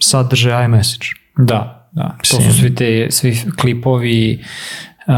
sadržaja 0.00 0.64
iMessage 0.64 1.06
da, 1.36 1.88
da. 1.92 2.16
To 2.20 2.42
su 2.42 2.52
svi 2.52 2.74
te, 2.74 3.06
svi 3.10 3.38
klipovi, 3.60 4.44
uh, 5.08 5.14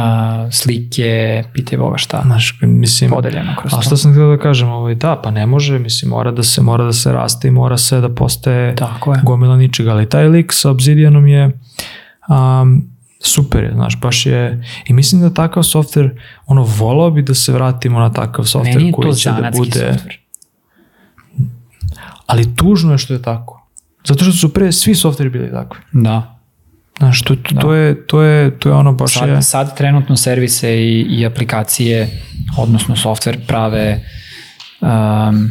slike, 0.52 1.44
pitaj 1.52 1.78
Boga 1.78 1.98
šta, 1.98 2.22
znaš 2.24 2.58
mislim 2.62 3.10
podeljeno 3.10 3.52
kroz 3.58 3.74
a 3.74 3.82
šta 3.82 3.96
sam 3.96 4.12
htio 4.12 4.30
da 4.30 4.38
kažem 4.42 4.68
ovaj, 4.68 4.94
da 4.94 5.20
pa 5.24 5.30
ne 5.30 5.46
može 5.46 5.78
mislim 5.78 6.10
mora 6.10 6.30
da 6.30 6.42
se 6.42 6.62
mora 6.62 6.84
da 6.84 6.92
se 6.92 7.12
raste 7.12 7.48
i 7.48 7.50
mora 7.50 7.76
se 7.76 8.00
da 8.00 8.14
postaje 8.14 8.74
Tako 8.74 9.14
je. 9.14 9.20
gomila 9.24 9.56
ničega, 9.56 9.90
ali 9.90 10.08
taj 10.08 10.28
lik 10.28 10.52
sa 10.52 10.70
Obsidianom 10.70 11.26
je 11.26 11.58
um, 12.28 12.90
super 13.20 13.64
je, 13.64 13.72
znaš, 13.74 14.00
baš 14.00 14.26
je 14.26 14.64
i 14.86 14.92
mislim 14.92 15.20
da 15.20 15.34
takav 15.34 15.62
software, 15.62 16.10
ono, 16.46 16.62
volao 16.62 17.10
bi 17.10 17.22
da 17.22 17.34
se 17.34 17.52
vratimo 17.52 17.98
na 17.98 18.12
takav 18.12 18.44
je 18.64 18.92
koji 18.92 19.10
to 19.10 19.16
će 19.16 19.30
da 19.30 19.50
bude, 19.56 19.70
software. 19.70 20.16
ali 22.26 22.56
tužno 22.56 22.92
je 22.92 22.98
što 22.98 23.14
je 23.14 23.22
tako. 23.22 23.66
Zato 24.04 24.24
što 24.24 24.32
su 24.32 24.54
pre 24.54 24.72
svi 24.72 24.94
softveri 24.94 25.30
bili 25.30 25.50
takvi. 25.50 25.80
Da. 25.92 26.39
Znaš, 27.00 27.22
to, 27.22 27.36
to, 27.36 27.54
Da. 27.54 27.60
to, 27.60 27.74
je, 27.74 28.06
to, 28.06 28.22
je, 28.22 28.58
to 28.58 28.68
je 28.68 28.74
ono 28.74 28.92
baš 28.92 29.16
je... 29.16 29.20
Sad, 29.20 29.44
sad 29.46 29.76
trenutno 29.76 30.16
servise 30.16 30.76
i, 30.76 31.00
i 31.00 31.26
aplikacije, 31.26 32.22
odnosno 32.58 32.96
software 32.96 33.46
prave 33.46 34.04
um, 34.80 35.50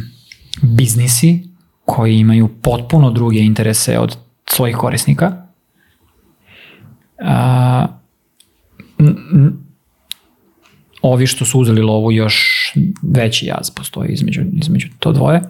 biznisi 0.62 1.48
koji 1.84 2.18
imaju 2.18 2.48
potpuno 2.62 3.10
druge 3.10 3.38
interese 3.40 3.98
od 3.98 4.16
svojih 4.46 4.76
korisnika. 4.76 5.32
A, 7.24 7.86
n- 8.98 9.16
n- 9.32 9.52
ovi 11.02 11.26
što 11.26 11.44
su 11.44 11.60
uzeli 11.60 11.82
lovu 11.82 12.12
još 12.12 12.66
veći 13.02 13.46
jaz 13.46 13.70
postoji 13.70 14.12
između, 14.12 14.42
između 14.52 14.88
to 14.98 15.12
dvoje. 15.12 15.40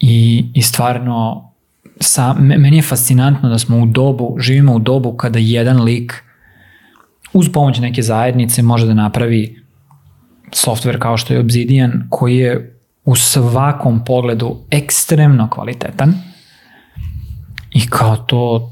I, 0.00 0.46
i 0.54 0.62
stvarno 0.62 1.50
sa, 2.00 2.34
me- 2.34 2.58
meni 2.58 2.76
je 2.76 2.82
fascinantno 2.82 3.48
da 3.48 3.58
smo 3.58 3.78
u 3.78 3.86
dobu, 3.86 4.36
živimo 4.38 4.74
u 4.74 4.78
dobu 4.78 5.12
kada 5.12 5.38
jedan 5.38 5.82
lik 5.82 6.12
uz 7.32 7.48
pomoć 7.48 7.78
neke 7.78 8.02
zajednice 8.02 8.62
može 8.62 8.86
da 8.86 8.94
napravi 8.94 9.62
software 10.46 10.98
kao 10.98 11.16
što 11.16 11.34
je 11.34 11.40
Obsidian 11.40 12.06
koji 12.10 12.36
je 12.36 12.78
u 13.04 13.16
svakom 13.16 14.04
pogledu 14.04 14.56
ekstremno 14.70 15.50
kvalitetan 15.50 16.14
i 17.72 17.86
kao 17.86 18.16
to 18.16 18.70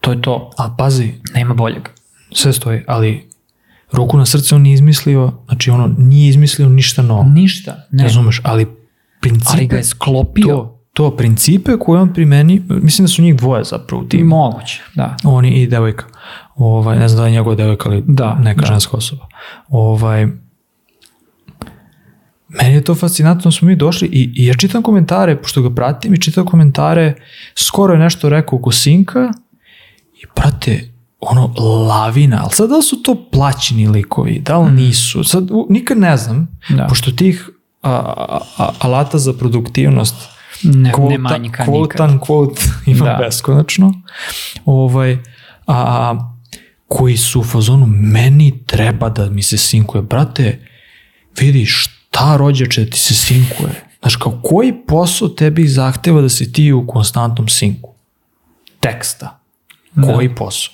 To 0.00 0.12
je 0.12 0.22
to. 0.22 0.50
A 0.56 0.74
pazi, 0.78 1.12
Nema 1.34 1.54
boljeg. 1.54 1.88
sve 2.32 2.52
stoji, 2.52 2.82
ali 2.86 3.28
ruku 3.92 4.18
na 4.18 4.26
srce 4.26 4.54
on 4.54 4.62
nije 4.62 4.74
izmislio, 4.74 5.32
znači 5.46 5.70
ono 5.70 5.94
nije 5.98 6.28
izmislio 6.28 6.68
ništa 6.68 7.02
novo. 7.02 7.22
Ništa. 7.24 7.86
Ne. 7.90 8.04
Razumeš, 8.04 8.40
ali 8.44 8.66
principe, 9.20 9.50
Ali 9.52 9.66
ga 9.66 9.76
je 9.76 9.84
sklopio. 9.84 10.46
to, 10.46 10.77
to 10.98 11.10
principe 11.12 11.72
koje 11.76 12.00
on 12.00 12.12
primeni, 12.14 12.62
mislim 12.70 13.04
da 13.04 13.08
su 13.08 13.22
njih 13.22 13.36
dvoje 13.36 13.64
zapravo 13.64 14.02
u 14.02 14.06
timu. 14.06 14.24
moguće, 14.26 14.82
da. 14.94 15.16
Oni 15.24 15.50
i 15.52 15.66
devojka. 15.66 16.04
Ovaj, 16.56 16.98
ne 16.98 17.08
znam 17.08 17.18
da 17.18 17.26
je 17.26 17.32
njegova 17.32 17.56
devojka, 17.56 17.88
ali 17.88 18.02
Da, 18.06 18.34
neka 18.36 18.60
da. 18.60 18.66
ženska 18.66 18.96
osoba. 18.96 19.26
Ovaj, 19.68 20.26
meni 22.50 22.74
je 22.74 22.84
to 22.84 22.94
fascinantno, 22.94 23.50
smo 23.50 23.68
mi 23.68 23.76
došli 23.76 24.08
i, 24.08 24.32
i 24.34 24.46
ja 24.46 24.54
čitam 24.54 24.82
komentare, 24.82 25.36
pošto 25.36 25.62
ga 25.62 25.70
pratim 25.72 26.14
i 26.14 26.20
čitam 26.20 26.46
komentare, 26.46 27.14
skoro 27.56 27.94
je 27.94 28.00
nešto 28.00 28.28
rekao 28.28 28.58
oko 28.58 28.72
Sinka 28.72 29.30
i 30.14 30.26
prate, 30.34 30.90
ono, 31.20 31.52
lavina, 31.86 32.40
ali 32.42 32.52
sad 32.52 32.70
da 32.70 32.82
su 32.82 33.02
to 33.02 33.28
plaćeni 33.32 33.88
likovi, 33.88 34.38
da 34.40 34.58
li 34.58 34.72
nisu, 34.72 35.24
sad 35.24 35.50
u- 35.50 35.66
nikad 35.70 35.98
ne 35.98 36.16
znam, 36.16 36.48
Da. 36.70 36.86
pošto 36.86 37.10
tih 37.12 37.50
a, 37.82 37.90
a, 37.90 38.38
a, 38.58 38.70
alata 38.78 39.18
za 39.18 39.32
produktivnost 39.32 40.14
Ne, 40.62 40.92
quote, 40.92 41.08
ne 41.10 41.18
manjka 41.18 41.64
quote 41.66 41.80
nikad. 41.82 42.10
unquote 42.10 42.60
ima 42.86 43.04
Da. 43.04 43.18
beskonačno. 43.20 43.92
Ovaj, 44.64 45.18
a, 45.66 46.14
koji 46.88 47.16
su 47.16 47.40
u 47.40 47.44
fazonu, 47.44 47.86
meni 47.86 48.64
treba 48.66 49.08
da 49.08 49.30
mi 49.30 49.42
se 49.42 49.56
sinkuje. 49.58 50.02
Brate, 50.02 50.66
vidi 51.40 51.66
šta 51.66 52.36
rođače 52.36 52.84
da 52.84 52.90
ti 52.90 52.98
se 52.98 53.14
sinkuje. 53.14 53.84
Znaš, 54.00 54.16
kao 54.16 54.40
koji 54.44 54.72
posao 54.86 55.28
tebi 55.28 55.68
zahteva 55.68 56.20
da 56.20 56.28
si 56.28 56.52
ti 56.52 56.72
u 56.72 56.86
konstantnom 56.86 57.48
sinku? 57.48 57.94
Teksta. 58.80 59.40
Koji 60.04 60.34
posao? 60.34 60.72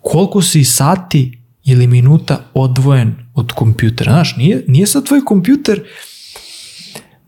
Koliko 0.00 0.42
si 0.42 0.64
sati 0.64 1.38
ili 1.64 1.86
minuta 1.86 2.40
odvojen 2.54 3.14
od 3.34 3.52
kompjutera? 3.52 4.12
Znaš, 4.12 4.36
nije, 4.36 4.64
nije 4.68 4.86
sad 4.86 5.06
tvoj 5.06 5.24
kompjuter 5.24 5.82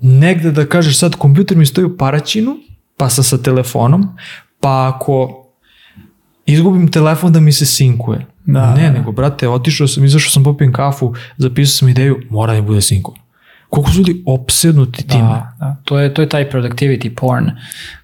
negde 0.00 0.52
da 0.52 0.66
kažeš 0.66 0.98
sad 0.98 1.14
kompjuter 1.16 1.56
mi 1.56 1.66
stoji 1.66 1.84
u 1.84 1.96
paraćinu, 1.96 2.56
pa 2.96 3.08
sa 3.08 3.22
sa 3.22 3.38
telefonom, 3.38 4.16
pa 4.60 4.92
ako 4.94 5.46
izgubim 6.46 6.90
telefon 6.90 7.32
da 7.32 7.40
mi 7.40 7.52
se 7.52 7.66
sinkuje. 7.66 8.26
Da, 8.44 8.74
ne, 8.74 8.82
da, 8.82 8.88
da. 8.88 8.98
nego 8.98 9.12
brate, 9.12 9.48
otišao 9.48 9.86
sam, 9.86 10.04
izašao 10.04 10.30
sam 10.30 10.44
popijem 10.44 10.72
kafu, 10.72 11.14
zapisao 11.36 11.78
sam 11.78 11.88
ideju, 11.88 12.20
mora 12.30 12.52
da 12.52 12.60
mi 12.60 12.66
bude 12.66 12.80
sinkovan. 12.80 13.20
Koliko 13.70 13.90
su 13.90 13.98
ljudi 13.98 14.22
opsednuti 14.26 15.06
time? 15.06 15.22
Da, 15.22 15.56
da. 15.60 15.76
To, 15.84 15.98
je, 15.98 16.14
to 16.14 16.22
je 16.22 16.28
taj 16.28 16.50
productivity 16.50 17.14
porn 17.14 17.50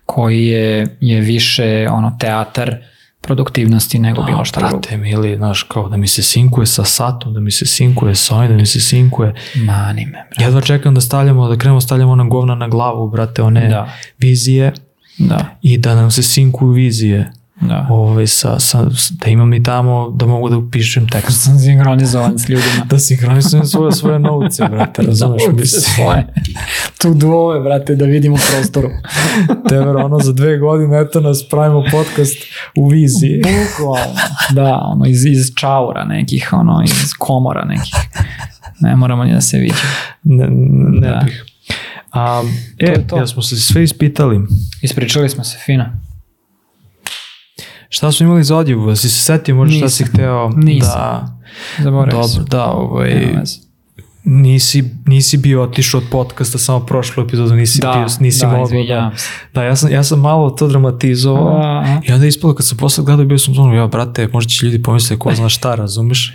koji 0.07 0.47
je, 0.47 0.97
je 1.01 1.21
više 1.21 1.89
ono 1.91 2.17
teatar 2.21 2.77
produktivnosti 3.23 3.99
nego 3.99 4.23
bilo 4.23 4.45
šta 4.45 4.69
drugo. 4.69 5.03
Mili, 5.03 5.37
znaš, 5.37 5.63
kao 5.63 5.89
da 5.89 5.97
mi 5.97 6.09
se 6.09 6.23
sinkuje 6.23 6.67
sa 6.67 6.85
satom, 6.85 7.35
da 7.35 7.41
mi 7.41 7.51
se 7.51 7.67
sinkuje 7.67 8.15
sa 8.15 8.37
ovim, 8.37 8.49
da 8.49 8.57
mi 8.57 8.67
se 8.67 8.81
sinkuje. 8.81 9.35
Mani 9.55 10.07
me, 10.07 10.25
brate. 10.31 10.45
Jedva 10.45 10.61
čekam 10.61 10.95
da 10.95 11.01
stavljamo, 11.01 11.49
da 11.49 11.57
krenemo 11.57 11.81
stavljamo 11.81 12.13
ona 12.13 12.25
govna 12.25 12.55
na 12.55 12.69
glavu, 12.69 13.11
brate, 13.11 13.43
one 13.43 13.69
Da. 13.69 13.93
vizije 14.19 14.73
Da, 15.19 15.59
i 15.63 15.79
da 15.79 15.95
nam 15.95 16.11
se 16.11 16.23
sinkuju 16.23 16.71
vizije. 16.71 17.33
Da. 17.69 17.87
ovaj, 17.91 18.27
sa, 18.27 18.59
sa, 18.59 18.85
da 19.11 19.31
imam 19.31 19.55
i 19.55 19.63
tamo 19.63 20.11
da 20.11 20.27
mogu 20.27 20.49
da 20.49 20.57
upišem 20.57 21.09
tekst. 21.09 21.45
Sam 21.45 21.59
sinhronizovan 21.65 22.39
s 22.39 22.49
ljudima. 22.49 22.85
Da 22.85 22.99
sinhronizujem 22.99 23.67
svoje, 23.67 23.93
svoje 23.93 24.19
novce, 24.19 24.69
brate, 24.71 25.03
razumeš? 25.09 25.43
Nauči 25.43 25.61
Mislim, 25.61 25.81
svoje. 25.83 26.27
Tu 27.03 27.15
dvove, 27.15 27.61
brate, 27.61 27.95
da 27.95 28.05
vidimo 28.05 28.37
prostoru. 28.51 28.89
Tever, 29.69 29.97
ono, 29.97 30.19
za 30.19 30.33
dve 30.33 30.59
godine, 30.59 31.01
eto 31.01 31.21
nas, 31.21 31.49
pravimo 31.51 31.83
podcast 31.91 32.37
u 32.77 32.89
viziji. 32.89 33.43
Bukvalno. 33.43 34.15
Da, 34.51 34.81
ono, 34.85 35.07
iz, 35.07 35.25
iz 35.25 35.51
čaura 35.57 36.05
nekih, 36.05 36.49
ono, 36.53 36.83
iz 36.85 37.13
komora 37.19 37.65
nekih. 37.65 37.95
Ne 38.81 38.97
moramo 38.97 39.25
ni 39.25 39.33
da 39.33 39.41
se 39.41 39.59
viđe. 39.59 39.83
Ne, 40.23 40.47
ne 41.01 41.09
Da. 41.09 41.21
bih. 41.25 41.45
A, 42.13 42.43
e, 42.79 42.87
To 42.87 42.93
je 42.93 43.07
to. 43.07 43.17
ja 43.17 43.27
smo 43.27 43.43
se 43.43 43.57
sve 43.57 43.85
ispitali. 43.85 44.41
Ispričali 44.83 45.29
smo 45.29 45.45
se 45.45 45.59
fino. 45.67 45.85
Šta 47.95 48.13
smo 48.13 48.27
imali 48.27 48.45
za 48.45 48.57
odjevu? 48.57 48.97
Si 48.97 49.11
se 49.11 49.25
setio 49.25 49.55
možda 49.55 49.77
šta 49.77 49.89
si 49.89 50.05
hteo 50.05 50.49
Nisam. 50.49 50.91
da... 50.95 51.39
Zaboravio 51.83 52.23
sam. 52.23 52.45
Dobro, 52.45 52.59
da, 52.59 52.65
ovaj, 52.65 53.15
Nema 53.15 53.41
veze. 53.41 53.72
Nisi, 54.25 54.85
nisi 55.07 55.37
bio 55.37 55.63
otišao 55.63 56.01
od 56.01 56.07
podcasta 56.11 56.59
samo 56.59 56.81
prošlu 56.81 57.25
epizodu, 57.25 57.55
nisi 57.55 57.81
Da, 57.81 57.93
bio, 57.93 58.07
nisi 58.21 58.41
da, 58.41 58.47
mogao 58.47 58.67
se. 58.67 58.75
Da, 59.55 59.63
ja 59.63 59.77
sam, 59.77 59.93
ja 59.93 60.05
sam 60.05 60.21
malo 60.21 60.51
to 60.51 60.69
dramatizovao 60.69 61.61
A, 61.63 62.01
i 62.09 62.13
onda 62.13 62.25
je 62.25 62.29
ispalo 62.29 62.55
kad 62.55 62.67
sam 62.67 62.79
posle 62.79 63.05
gledao 63.05 63.27
bio 63.27 63.39
sam 63.39 63.55
zonu, 63.55 63.75
ja 63.75 63.87
brate, 63.87 64.29
možda 64.33 64.49
će 64.49 64.67
ljudi 64.67 64.83
pomisliti 64.83 65.19
ko 65.21 65.35
zna 65.35 65.49
šta, 65.49 65.75
razumeš? 65.75 66.35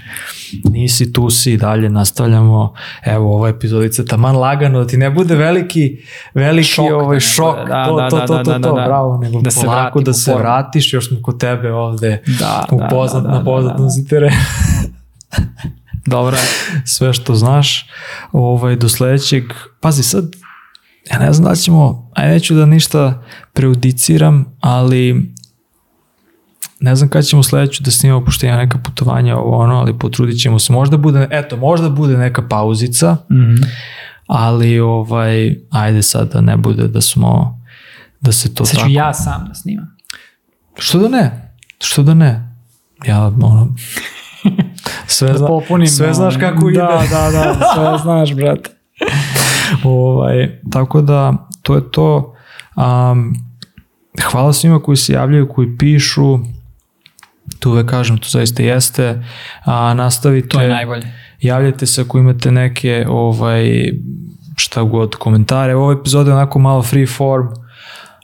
Nisi 0.64 1.14
tu 1.14 1.30
si 1.30 1.54
i 1.54 1.58
dalje 1.58 1.90
nastavljamo. 1.90 2.74
Evo, 3.06 3.36
ova 3.36 3.50
epizodica 3.50 4.06
taman 4.06 4.36
lagano, 4.36 4.80
da 4.80 4.88
ti 4.88 4.98
ne 4.98 5.10
bude 5.10 5.36
veliki, 5.36 5.98
veliki 6.34 6.70
Šok 6.70 6.90
da 6.90 6.96
ovaj 6.96 7.16
ne 7.16 7.20
šok. 7.20 7.56
Da, 7.68 7.86
to, 7.86 7.96
da, 7.98 8.10
to, 8.10 8.18
da, 8.18 8.26
to, 8.26 8.34
da, 8.34 8.44
to, 8.44 8.52
da, 8.52 8.70
to, 8.70 8.76
da. 8.76 8.86
bravo, 8.86 9.18
nego 9.18 9.42
Da 9.42 9.52
se 9.52 9.66
polako 9.66 10.02
da 10.02 10.14
se 10.14 10.36
vratiš, 10.36 10.94
još 10.94 11.08
smo 11.08 11.18
kod 11.22 11.40
tebe 11.40 11.74
ovde 11.74 12.22
Da, 12.40 12.66
u 12.72 12.78
da, 12.78 12.88
da, 12.88 13.20
da, 13.20 13.32
na 13.32 13.44
poznatom 13.44 13.86
da. 13.86 13.90
si 13.90 14.08
terenu. 14.08 14.36
Dobro 16.08 16.38
sve 16.96 17.14
što 17.14 17.36
znaš, 17.36 17.90
ovaj, 18.32 18.76
do 18.76 18.90
sledećeg, 18.90 19.44
pazi 19.82 20.04
sad, 20.04 20.26
ja 21.12 21.20
ne 21.20 21.34
znam 21.34 21.50
da 21.50 21.56
ćemo, 21.56 22.12
aj 22.16 22.30
neću 22.30 22.56
da 22.56 22.66
ništa 22.66 23.24
preudiciram, 23.54 24.46
ali 24.60 25.34
ne 26.80 26.96
znam 26.96 27.10
kada 27.10 27.24
ćemo 27.24 27.44
sledeću 27.44 27.84
da 27.84 27.92
snimamo, 27.92 28.26
pošto 28.26 28.46
ima 28.46 28.56
neka 28.58 28.78
putovanja 28.78 29.38
ovo 29.38 29.58
ono, 29.58 29.76
ali 29.76 30.00
potrudit 30.00 30.42
ćemo 30.42 30.60
se, 30.60 30.74
možda 30.74 30.98
bude, 30.98 31.28
eto, 31.32 31.58
možda 31.58 31.90
bude 31.90 32.18
neka 32.18 32.48
pauzica, 32.48 33.18
Mhm. 33.32 33.56
ali 34.28 34.80
ovaj, 34.80 35.56
ajde 35.70 36.02
sad 36.02 36.34
da 36.34 36.42
ne 36.42 36.58
bude 36.58 36.88
da 36.88 37.02
smo, 37.02 37.62
da 38.22 38.32
se 38.32 38.54
to 38.54 38.66
Sad 38.66 38.76
ću 38.76 38.80
tako... 38.80 38.92
ja 38.92 39.14
sam 39.14 39.46
da 39.48 39.54
snimam. 39.54 39.96
Što 40.78 41.00
da 41.00 41.08
ne? 41.10 41.54
Što 41.80 42.04
da 42.04 42.14
ne? 42.14 42.56
Ja, 43.06 43.28
ono, 43.28 43.76
sve, 45.08 45.28
Da 45.32 45.38
zna, 45.38 45.48
popunim. 45.48 45.88
sve 45.88 46.14
znaš 46.14 46.38
kako 46.38 46.70
ide. 46.70 46.80
Da, 46.80 47.04
da, 47.12 47.30
da, 47.32 47.72
sve 47.76 47.98
znaš, 48.04 48.34
brate. 48.34 48.70
Ovaj, 49.84 50.60
tako 50.72 51.02
da, 51.02 51.34
to 51.62 51.76
je 51.76 51.92
to. 51.92 52.36
Um, 52.76 53.36
hvala 54.32 54.54
svima 54.54 54.80
koji 54.80 54.98
se 54.98 55.14
javljaju, 55.14 55.48
koji 55.48 55.78
pišu. 55.78 56.40
Tu 57.60 57.70
uvek 57.72 57.90
kažem, 57.90 58.18
to 58.18 58.28
zaista 58.30 58.64
jeste. 58.64 59.24
A, 59.66 59.94
nastavite. 59.94 60.48
To 60.48 60.62
je 60.62 60.70
najbolje. 60.70 61.14
Javljajte 61.42 61.86
se 61.86 62.02
ako 62.02 62.18
imate 62.18 62.52
neke 62.52 63.06
ovaj, 63.10 63.92
šta 64.56 64.84
god, 64.84 65.16
komentare. 65.16 65.76
Ova 65.76 65.94
epizoda 65.94 66.30
je 66.32 66.36
onako 66.36 66.60
malo 66.60 66.84
free 66.84 67.08
form, 67.08 67.48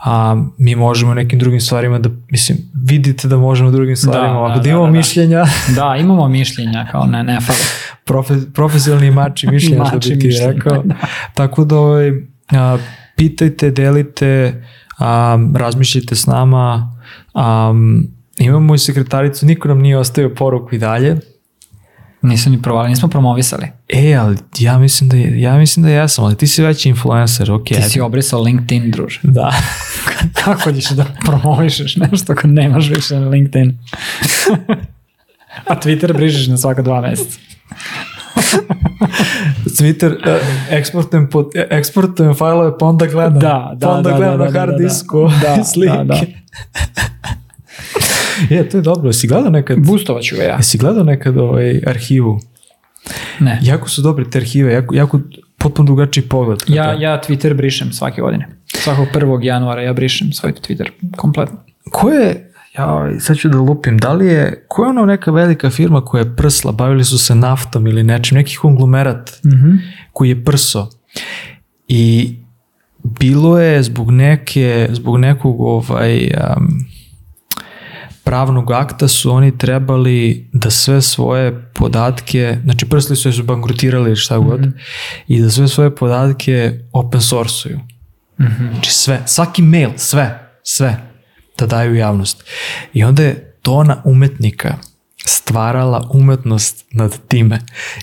a 0.04 0.36
mi 0.58 0.76
možemo 0.76 1.12
u 1.12 1.16
nekim 1.16 1.40
drugim 1.40 1.62
stvarima 1.62 2.00
da, 2.00 2.10
mislim, 2.30 2.58
vidite 2.76 3.28
da 3.28 3.38
možemo 3.38 3.70
u 3.70 3.72
drugim 3.72 3.96
stvarima, 3.96 4.28
Da, 4.30 4.40
ako 4.42 4.50
da, 4.50 4.60
da, 4.60 4.70
imamo 4.70 4.86
da, 4.86 4.92
da. 4.92 4.98
mišljenja, 4.98 5.46
Da, 5.76 5.96
imamo 5.96 6.28
mišljenja, 6.28 6.88
kao 6.92 7.06
ne, 7.06 7.24
ne 7.24 7.40
fali. 7.42 7.60
profe, 8.06 8.34
profesionalni 8.54 9.12
mači 9.12 9.48
mišljenja, 9.48 9.86
što 9.86 9.96
Mači 9.96 10.10
bi 10.10 10.20
ti 10.20 10.28
mišljenja, 10.28 10.52
rekao. 10.54 10.84
da. 10.84 10.96
Tako 11.34 11.66
da 11.66 11.78
ovaj, 11.78 12.12
a, 12.52 12.78
pitajte, 13.16 13.72
delite, 13.72 14.64
a, 15.00 15.38
razmišljajte 15.56 16.16
s 16.16 16.26
nama. 16.26 16.96
A, 17.34 17.74
imamo 18.38 18.76
i 18.76 18.80
sekretaricu, 18.80 19.46
niko 19.46 19.68
nam 19.68 19.80
nije 19.80 19.98
ostavio 19.98 20.30
poruku 20.30 20.76
i 20.76 20.80
dalje. 20.80 21.18
Nisu 22.24 22.50
ni 22.50 22.62
provali, 22.62 22.90
nismo 22.90 23.10
promovisali. 23.10 23.68
E, 23.90 24.14
ali 24.16 24.38
ja 24.60 24.78
mislim 24.78 25.10
da, 25.10 25.18
ja 25.18 25.58
mislim 25.58 25.84
da 25.84 25.90
jesam, 25.90 26.26
ali 26.26 26.38
ti 26.38 26.48
si 26.48 26.62
veći 26.62 26.90
influencer, 26.90 27.52
ok. 27.52 27.66
Ti 27.66 27.82
si 27.82 28.02
obrisao 28.02 28.42
LinkedIn, 28.42 28.92
druže. 28.92 29.20
Da. 29.24 29.54
Kako 30.44 30.72
ćeš 30.72 30.90
da 30.90 31.06
promovišeš 31.26 31.96
nešto 31.96 32.34
ako 32.34 32.48
nemaš 32.48 32.90
više 32.90 33.16
na 33.16 33.30
LinkedIn? 33.30 33.78
A 35.68 35.76
Twitter 35.76 36.14
brižeš 36.14 36.48
na 36.48 36.58
svaka 36.58 36.82
dva 36.82 37.02
meseca. 37.02 37.40
Twitter, 39.78 40.12
uh, 40.12 40.42
eksportujem, 40.70 41.30
pod, 41.30 41.52
eksportujem 41.70 42.36
fajlove, 42.36 42.78
pa 42.78 42.86
onda 42.86 43.06
gledam. 43.06 43.40
Da, 43.40 43.72
da, 43.76 43.88
pa 43.88 43.94
onda 43.94 44.10
da, 44.10 44.18
gledam 44.18 44.38
da, 44.38 44.46
na 44.46 44.52
da, 44.52 44.60
hard 44.60 44.72
da, 44.72 44.78
da. 44.78 44.84
disku 44.84 45.30
Da, 45.42 45.64
slike. 45.64 45.98
da, 45.98 46.04
da. 46.04 46.22
Je, 48.50 48.70
to 48.70 48.78
je 48.78 48.82
dobro. 48.82 49.10
Jesi 49.10 49.28
gledao 49.28 49.50
nekad, 49.52 49.80
Boostovat 49.80 50.24
ću 50.24 50.36
ga 50.36 50.44
ja. 50.44 50.56
jesi 50.58 50.78
gledao 50.78 51.04
nekad 51.04 51.38
ovaj 51.38 51.82
arhivu? 51.88 52.40
Ne. 53.40 53.60
Jako 53.62 53.90
su 53.90 54.02
dobre 54.02 54.30
te 54.30 54.38
arhive, 54.38 54.74
jako, 54.74 54.96
jako 54.96 55.20
potpuno 55.58 55.86
drugačiji 55.86 56.24
pogled. 56.24 56.60
Ja, 56.68 56.94
ja 56.94 57.22
Twitter 57.28 57.54
brišem 57.54 57.92
svake 57.94 58.22
godine. 58.22 58.48
Svakog 58.68 59.08
1. 59.14 59.44
januara 59.44 59.82
ja 59.82 59.94
brišem 59.94 60.32
svoj 60.34 60.54
Twitter 60.54 60.90
kompletno. 61.18 61.58
Ko 61.92 62.10
je, 62.10 62.52
ja, 62.78 63.12
sad 63.20 63.38
ću 63.38 63.50
da 63.50 63.58
lupim, 63.58 63.98
da 63.98 64.14
li 64.14 64.28
je, 64.28 64.66
ko 64.68 64.84
je 64.84 64.90
ono 64.90 65.06
neka 65.06 65.32
velika 65.32 65.70
firma 65.70 66.02
koja 66.02 66.22
je 66.22 66.36
prsla, 66.36 66.72
bavili 66.72 67.04
su 67.04 67.18
se 67.18 67.36
naftom 67.36 67.88
ili 67.88 68.04
nečim, 68.04 68.38
neki 68.38 68.56
konglomerat 68.56 69.32
Mhm. 69.46 69.76
koji 70.14 70.30
je 70.30 70.44
prso. 70.46 70.90
I 71.88 72.36
bilo 73.20 73.60
je 73.60 73.84
zbog 73.84 74.12
neke, 74.12 74.88
zbog 74.92 75.18
nekog 75.18 75.62
ovaj, 75.62 76.24
um, 76.58 76.68
pravnog 78.24 78.72
akta 78.72 79.08
su 79.08 79.32
oni 79.32 79.58
trebali 79.58 80.50
da 80.54 80.70
sve 80.70 81.02
svoje 81.02 81.72
podatke, 81.74 82.58
znači 82.64 82.86
prstili 82.86 83.18
su 83.18 83.28
jer 83.28 83.36
su 83.36 83.44
bankrutirali 83.44 84.10
ili 84.10 84.16
šta 84.16 84.38
god, 84.38 84.68
i 85.28 85.42
da 85.42 85.50
sve 85.50 85.68
svoje 85.68 85.96
podatke 85.96 86.80
open 86.92 87.22
source-uju. 87.22 87.80
Znači 88.72 88.92
sve, 88.92 89.22
svaki 89.26 89.62
mail, 89.62 89.90
sve, 89.96 90.52
sve, 90.64 90.98
da 91.58 91.66
daju 91.66 91.96
javnost. 91.96 92.44
I 92.94 93.04
onda 93.04 93.24
je 93.24 93.56
tona 93.62 94.02
umetnika 94.06 94.78
stvarala 95.26 96.10
umetnost 96.14 96.86
nad 96.92 97.20
time. 97.28 97.60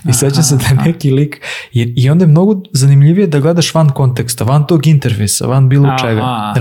I 0.09 0.13
sećam 0.13 0.43
se 0.43 0.55
da 0.55 0.65
je 0.65 0.75
neki 0.85 1.11
lik, 1.11 1.41
i, 1.71 1.93
i 1.95 2.09
onda 2.09 2.23
je 2.23 2.27
mnogo 2.27 2.61
zanimljivije 2.71 3.27
da 3.27 3.39
gledaš 3.39 3.73
van 3.73 3.89
konteksta, 3.89 4.43
van 4.43 4.67
tog 4.67 4.87
interfejsa, 4.87 5.47
van 5.47 5.69
bilo 5.69 5.87
Aha, 5.87 5.97
čega, 5.97 6.21
aha. 6.21 6.53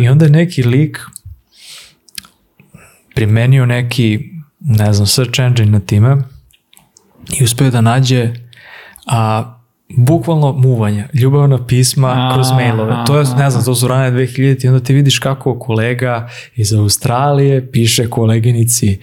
I 0.00 0.08
onda 0.08 0.24
je 0.24 0.30
neki 0.30 0.62
lik 0.62 1.00
primenio 3.14 3.66
neki, 3.66 4.30
ne 4.60 4.92
znam, 4.92 5.06
search 5.06 5.40
engine 5.40 5.70
na 5.70 5.80
time 5.80 6.16
i 7.40 7.44
uspeo 7.44 7.70
da 7.70 7.80
nađe 7.80 8.30
a, 9.06 9.50
bukvalno 9.96 10.52
muvanja, 10.52 11.08
ljubavna 11.14 11.66
pisma 11.66 12.08
A, 12.08 12.34
kroz 12.34 12.50
mailove. 12.50 13.04
To 13.06 13.18
je, 13.18 13.24
ne 13.38 13.50
znam, 13.50 13.64
to 13.64 13.74
su 13.74 13.88
rane 13.88 14.10
2000 14.18 14.64
i 14.64 14.68
onda 14.68 14.80
ti 14.80 14.94
vidiš 14.94 15.18
kako 15.18 15.58
kolega 15.58 16.28
iz 16.56 16.72
Australije 16.72 17.72
piše 17.72 18.10
koleginici, 18.10 18.98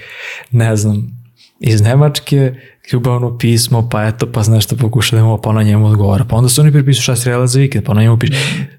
ne 0.51 0.75
znam, 0.75 1.21
iz 1.59 1.81
Nemačke, 1.81 2.53
ljubavno 2.93 3.37
pismo, 3.37 3.89
pa 3.89 4.07
eto, 4.07 4.31
pa 4.31 4.43
znaš 4.43 4.63
što 4.63 4.75
pokuša 4.75 5.15
da 5.15 5.23
mu, 5.23 5.37
pa 5.37 5.49
ona 5.49 5.63
njemu 5.63 5.85
odgovara. 5.85 6.25
Pa 6.25 6.35
onda 6.35 6.49
su 6.49 6.61
oni 6.61 6.71
pripisuju 6.71 7.01
šta 7.03 7.15
si 7.15 7.29
radila 7.29 7.47
za 7.47 7.59
vikend, 7.59 7.85
pa 7.85 7.91
ona 7.91 8.01
njemu 8.01 8.19
piše. 8.19 8.33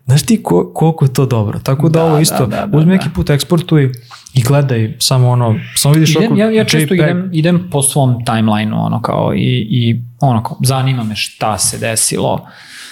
Znaš 0.06 0.22
ti 0.22 0.42
ko, 0.42 0.72
koliko 0.74 1.04
je 1.04 1.12
to 1.12 1.26
dobro? 1.26 1.58
Tako 1.58 1.88
da, 1.88 1.98
Da, 1.98 2.04
ovo 2.04 2.14
da, 2.14 2.20
isto, 2.20 2.46
da, 2.46 2.66
da, 2.66 2.78
uzmi 2.78 2.90
da. 2.90 2.96
neki 2.96 3.08
put 3.14 3.30
eksportuj 3.30 3.92
i 4.34 4.42
gledaj 4.42 4.96
samo 4.98 5.30
ono, 5.30 5.60
samo 5.76 5.94
vidiš 5.94 6.10
Idem, 6.10 6.32
oko 6.32 6.40
ja, 6.40 6.50
ja 6.50 6.64
često 6.64 6.94
JPEG. 6.94 7.00
idem, 7.00 7.30
idem 7.32 7.68
po 7.70 7.82
svom 7.82 8.24
timelineu, 8.24 8.78
ono 8.78 9.02
kao, 9.02 9.34
i, 9.34 9.66
i 9.70 10.02
ono 10.20 10.42
kao, 10.42 10.58
zanima 10.64 11.04
me 11.04 11.16
šta 11.16 11.58
se 11.58 11.78
desilo, 11.78 12.46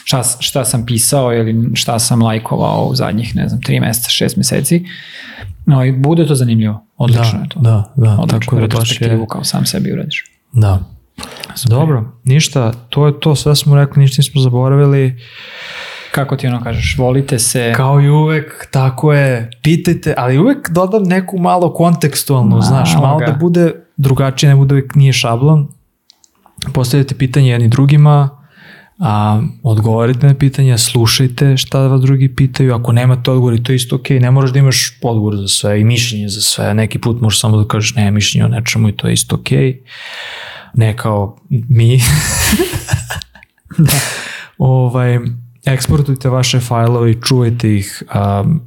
šta, 0.05 0.23
šta 0.39 0.65
sam 0.65 0.87
pisao 0.87 1.35
ili 1.35 1.71
šta 1.75 1.99
sam 1.99 2.23
lajkovao 2.23 2.85
u 2.85 2.95
zadnjih, 2.95 3.37
ne 3.37 3.49
znam, 3.49 3.63
tri 3.63 3.81
meseca, 3.81 4.11
šest 4.11 4.37
meseci. 4.37 4.85
No, 5.67 5.85
i 5.85 5.93
bude 5.93 6.27
to 6.27 6.35
zanimljivo. 6.35 6.87
Odlično 6.97 7.33
da, 7.33 7.43
je 7.43 7.49
to. 7.49 7.61
Da, 7.61 7.93
da, 7.97 8.17
Odlično, 8.21 8.39
tako 8.39 8.61
da 8.61 8.79
baš 8.79 9.01
je, 9.01 9.27
kao 9.29 9.45
sam 9.45 9.67
sebi 9.67 9.93
uradiš. 9.93 10.25
Da. 10.53 10.81
Dobro, 11.67 12.13
ništa, 12.25 12.73
to 12.73 13.07
je 13.07 13.21
to, 13.21 13.37
sve 13.37 13.57
smo 13.57 13.77
rekli, 13.77 14.01
ništa 14.03 14.21
nismo 14.21 14.41
zaboravili. 14.41 15.19
Kako 16.13 16.37
ti 16.37 16.47
ono 16.47 16.63
kažeš, 16.63 16.99
volite 16.99 17.39
se, 17.39 17.73
Kao 17.77 18.01
i 18.01 18.09
uvek, 18.09 18.67
tako 18.71 19.13
je, 19.13 19.51
pitajte, 19.63 20.15
ali 20.17 20.39
uvek 20.39 20.71
dodam 20.71 21.03
neku 21.03 21.39
malo 21.39 21.75
kontekstualnu, 21.75 22.51
Malo 22.51 22.63
znaš, 22.63 22.95
malo 22.95 23.19
ga. 23.19 23.27
da 23.27 23.33
bude 23.33 23.73
drugačije, 23.97 24.51
ne 24.51 24.57
bude 24.57 24.75
uvek 24.75 24.95
nije 24.95 25.13
šablon. 25.13 25.69
Postavljate 26.73 27.15
pitanje 27.15 27.51
jedni 27.51 27.69
drugima, 27.69 28.29
a, 28.99 29.43
odgovorite 29.63 30.27
na 30.27 30.35
pitanja, 30.35 30.79
slušajte 30.79 31.57
šta 31.57 31.87
vas 31.87 32.01
drugi 32.01 32.35
pitaju, 32.35 32.75
ako 32.75 32.93
nemate 32.93 33.31
odgovor 33.31 33.63
to 33.63 33.73
je 33.73 33.77
isto 33.77 33.97
ok, 33.97 34.11
ne 34.11 34.31
moraš 34.31 34.51
da 34.51 34.59
imaš 34.59 34.99
odgovor 35.03 35.37
za 35.37 35.49
sve 35.49 35.81
i 35.81 35.85
mišljenje 35.85 36.29
za 36.29 36.41
sve, 36.41 36.75
neki 36.75 36.99
put 36.99 37.21
možeš 37.21 37.41
samo 37.41 37.57
da 37.57 37.69
kažeš 37.69 37.95
ne 37.95 38.11
mišljenje 38.11 38.45
o 38.45 38.49
nečemu 38.49 38.89
i 38.89 38.93
to 38.93 39.07
je 39.07 39.13
isto 39.13 39.37
ok, 39.37 39.51
ne 40.75 40.97
kao 40.97 41.37
mi. 41.51 42.01
ovaj, 44.59 45.19
eksportujte 45.65 46.29
vaše 46.29 46.61
fajlove 46.61 47.11
i 47.11 47.21
čuvajte 47.23 47.77
ih 47.77 48.03
um, 48.43 48.61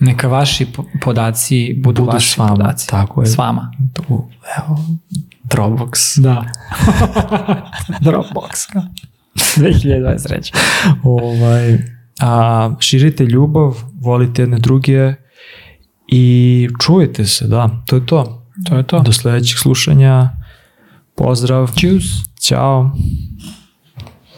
neka 0.00 0.28
vaši 0.28 0.66
po- 0.66 0.84
podaci 1.02 1.74
budu, 1.76 2.02
Budu 2.02 2.12
vaši 2.12 2.30
s 2.30 2.38
vama, 2.38 2.50
podaci. 2.50 2.88
tako 2.88 3.22
je. 3.22 3.26
S 3.26 3.38
vama. 3.38 3.72
tu, 3.92 4.02
evo, 4.58 4.78
Dropbox. 5.44 6.18
Da. 6.20 6.44
Dropbox. 8.00 8.66
2023. 9.34 10.52
ovaj, 11.02 11.78
a, 12.20 12.70
širite 12.80 13.24
ljubav, 13.24 13.74
volite 14.00 14.42
jedne 14.42 14.58
druge 14.58 15.14
i 16.08 16.68
čujete 16.80 17.26
se, 17.26 17.46
da, 17.46 17.70
to 17.86 17.96
je 17.96 18.06
to. 18.06 18.46
To 18.68 18.76
je 18.76 18.82
to. 18.82 19.00
Do 19.00 19.12
sledećeg 19.12 19.58
slušanja. 19.58 20.30
Pozdrav. 21.16 21.70
Čus. 21.76 22.04
Ćao. 22.40 22.90